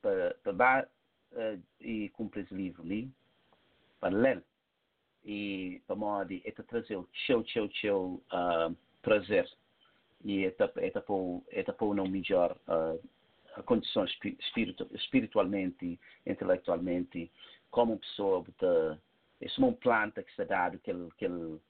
para, 0.00 0.36
para 0.42 0.52
dar 0.52 0.84
uh, 0.84 1.62
e 1.80 2.08
cumprir 2.10 2.44
esse 2.44 2.54
livro 2.54 2.82
ali, 2.82 3.10
para 4.00 4.14
ler 4.14 4.44
e 5.24 5.80
para 5.86 5.96
modo 5.96 6.32
é 6.32 6.50
trazer 6.50 6.96
o 6.96 7.08
seu, 7.26 7.44
seu, 7.46 7.70
seu 7.72 8.22
uh, 8.32 8.76
prazer 9.02 9.48
e 10.24 10.44
é 10.44 10.48
é 10.48 10.50
para 10.50 10.72
é 11.50 11.62
para 11.62 11.84
um 11.84 12.08
melhor 12.08 12.56
uh, 12.68 13.62
condição 13.64 14.04
espiritu, 14.04 14.88
espiritualmente, 14.94 15.98
intelectualmente, 16.26 17.30
como 17.72 17.98
pessoa, 17.98 18.44
de, 18.44 18.98
é 19.40 19.72
planta 19.80 20.22
que 20.22 20.30
está 20.30 20.44
dado 20.44 20.76
aquele, 20.76 21.08
aquele, 21.08 21.34
uh, 21.34 21.60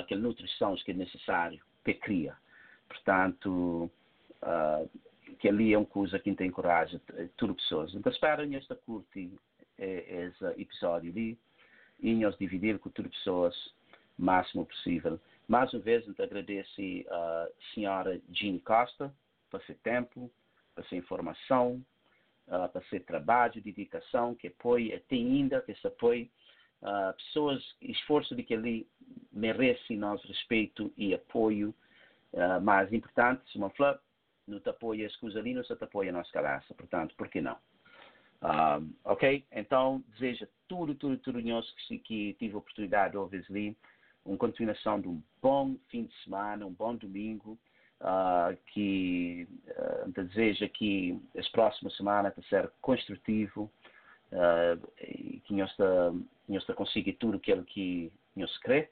aquela 0.00 0.20
nutrição 0.20 0.74
que 0.74 0.90
é 0.90 0.94
necessário 0.94 1.60
para 1.84 1.94
criar. 1.94 2.40
Portanto, 2.88 3.88
uh, 4.42 4.90
que 5.38 5.48
ali 5.48 5.72
é 5.72 5.78
uma 5.78 5.86
coisa 5.86 6.18
que 6.18 6.34
tem 6.34 6.50
coragem, 6.50 7.00
tudo 7.36 7.54
pessoas. 7.54 7.94
Então, 7.94 8.10
espero 8.10 8.48
que 8.48 8.56
esta 8.56 8.74
curte 8.74 9.30
esse 9.78 10.44
episódio 10.60 11.10
ali 11.10 11.38
e 12.00 12.14
nós 12.14 12.36
dividir 12.36 12.78
com 12.78 12.90
tudo 12.90 13.08
pessoas 13.08 13.54
o 14.18 14.24
máximo 14.24 14.66
possível. 14.66 15.20
Mais 15.48 15.72
uma 15.72 15.80
vez, 15.80 16.06
então, 16.08 16.24
agradeço 16.24 16.80
a 17.10 17.48
senhora 17.72 18.20
Jean 18.30 18.58
Costa 18.58 19.14
por 19.50 19.62
seu 19.62 19.74
tempo, 19.76 20.30
por 20.74 20.84
sua 20.86 20.98
informação, 20.98 21.82
uh, 22.50 22.68
para 22.68 22.82
seu 22.88 23.00
trabalho, 23.04 23.62
dedicação, 23.62 24.34
que 24.34 24.48
apoia, 24.48 25.02
tem 25.08 25.26
ainda 25.26 25.60
que 25.62 25.74
se 25.74 25.86
apoia. 25.86 26.28
Uh, 26.82 27.14
pessoas, 27.14 27.76
esforço 27.80 28.34
de 28.34 28.42
que 28.42 28.54
ele 28.54 28.88
merece 29.32 29.96
nosso 29.96 30.26
respeito 30.26 30.92
e 30.96 31.14
apoio. 31.14 31.74
Uh, 32.32 32.60
mais 32.60 32.92
importante, 32.92 33.42
se 33.50 33.58
uma 33.58 33.70
flor 33.70 34.00
não 34.46 34.60
te 34.60 34.68
apoia 34.68 35.06
as 35.06 35.16
coisas 35.16 35.38
ali, 35.38 35.54
não 35.54 35.64
se 35.64 35.74
te 35.74 35.84
apoia 35.84 36.10
a 36.10 36.12
nossa 36.12 36.32
cabeça. 36.32 36.74
Portanto, 36.74 37.14
por 37.16 37.28
que 37.28 37.40
não? 37.40 37.56
Ok? 39.04 39.44
Então, 39.52 40.02
desejo 40.08 40.48
tudo, 40.66 40.94
tudo, 40.94 41.18
tudo 41.18 41.40
nós 41.42 41.70
que, 41.86 41.98
que 41.98 42.34
tive 42.34 42.54
a 42.54 42.58
oportunidade 42.58 43.12
de 43.12 43.18
ouvir 43.18 43.44
ali, 43.50 43.76
uma 44.24 44.38
continuação 44.38 45.00
de 45.00 45.08
um 45.08 45.22
bom 45.42 45.76
fim 45.88 46.04
de 46.04 46.14
semana, 46.24 46.66
um 46.66 46.72
bom 46.72 46.96
domingo, 46.96 47.58
uh, 48.00 48.56
que 48.66 49.46
uh, 49.68 50.10
desejo 50.12 50.68
que 50.70 51.20
as 51.36 51.48
próximas 51.48 51.96
semanas 51.96 52.34
ser 52.48 52.70
construtivo, 52.80 53.70
uh, 54.32 54.90
e 55.00 55.40
que 55.44 55.54
nós, 55.54 55.74
nós 56.48 56.64
consiga 56.76 57.12
tudo 57.14 57.36
aquilo 57.36 57.64
que 57.64 58.12
nós 58.36 58.56
crê. 58.58 58.88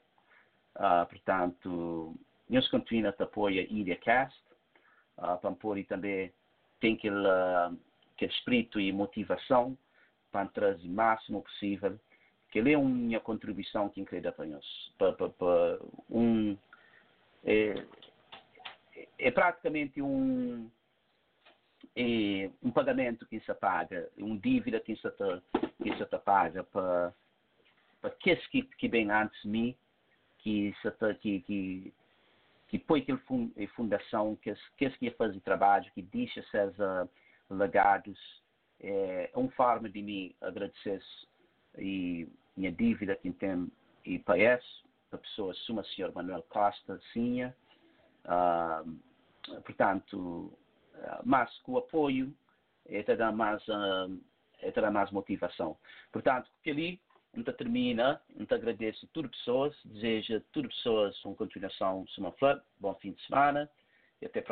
Uh, 0.75 1.05
portanto, 1.09 2.15
nós 2.49 2.67
continuamos 2.69 3.19
a 3.19 3.23
apoiar 3.23 3.63
a 3.63 3.73
IdeaCast, 3.73 4.39
uh, 5.17 5.37
para 5.37 5.51
pôr 5.51 5.83
também 5.85 6.31
tem 6.79 6.95
aquele, 6.95 7.27
aquele 8.15 8.31
espírito 8.31 8.79
e 8.79 8.91
motivação 8.91 9.77
para 10.31 10.47
trazer 10.47 10.87
o 10.87 10.91
máximo 10.91 11.41
possível 11.41 11.99
que 12.51 12.59
ele 12.59 12.73
é 12.73 12.77
uma 12.77 13.19
contribuição 13.19 13.89
que 13.89 14.01
incrível 14.01 14.31
para 14.31 14.45
nós. 14.45 14.65
Para, 14.97 15.13
para, 15.13 15.29
para 15.29 15.79
um, 16.09 16.57
é, 17.43 17.85
é 19.19 19.29
praticamente 19.29 20.01
um, 20.01 20.71
é 21.95 22.49
um 22.63 22.71
pagamento 22.71 23.25
que 23.27 23.39
se 23.41 23.53
paga, 23.53 24.09
uma 24.17 24.37
dívida 24.37 24.79
que 24.79 24.95
se, 24.95 25.09
que 25.83 25.95
se 25.95 26.05
paga 26.19 26.63
para, 26.63 27.13
para 28.01 28.09
aqueles 28.09 28.45
que, 28.47 28.63
que 28.63 28.87
bem 28.87 29.11
antes 29.11 29.39
de 29.43 29.49
mim, 29.49 29.75
que, 30.39 30.73
se, 30.81 31.15
que, 31.15 31.41
que, 31.41 31.93
que 32.69 32.79
põe 32.79 33.01
aquele 33.01 33.19
a 33.63 33.67
fundação, 33.75 34.37
que 34.37 34.55
que 34.77 34.89
que 34.89 35.11
fazer 35.11 35.39
trabalho, 35.41 35.91
que 35.93 36.01
deixa 36.01 36.39
esses 36.39 36.77
legados. 37.49 38.17
É 38.81 39.29
uma 39.35 39.51
forma 39.51 39.89
de 39.89 40.01
me 40.01 40.35
agradecer 40.39 41.01
e 41.77 42.25
minha 42.55 42.71
dívida 42.71 43.15
que 43.17 43.29
tem 43.33 43.69
e 44.05 44.17
país, 44.19 44.63
a 45.11 45.17
pessoa 45.17 45.53
suma 45.53 45.83
senhor 45.83 46.13
Manuel 46.13 46.43
Costa, 46.43 46.99
sim, 47.11 47.43
uh, 47.43 48.99
portanto, 49.65 50.57
mais 51.23 51.55
com 51.59 51.73
o 51.73 51.77
apoio, 51.77 52.33
é 52.85 53.03
terá 53.03 53.31
mais, 53.31 53.65
uh, 53.67 54.19
é 54.61 54.71
terá 54.71 54.91
mais 54.91 55.11
motivação. 55.11 55.77
Portanto, 56.11 56.49
que 56.63 56.71
ali 56.71 57.01
então 57.33 57.53
termina, 57.53 58.19
então 58.35 58.57
agradeço 58.57 59.05
a 59.05 59.09
todas 59.13 59.31
as 59.31 59.37
pessoas, 59.37 59.75
desejo 59.85 60.37
a 60.37 60.41
todas 60.51 60.71
as 60.71 60.77
pessoas 60.77 61.25
uma 61.25 61.35
continuação 61.35 62.05
uma 62.17 62.31
flor, 62.33 62.61
bom 62.79 62.95
fim 62.95 63.11
de 63.11 63.23
semana 63.25 63.69
e 64.21 64.25
até 64.25 64.39
a 64.39 64.43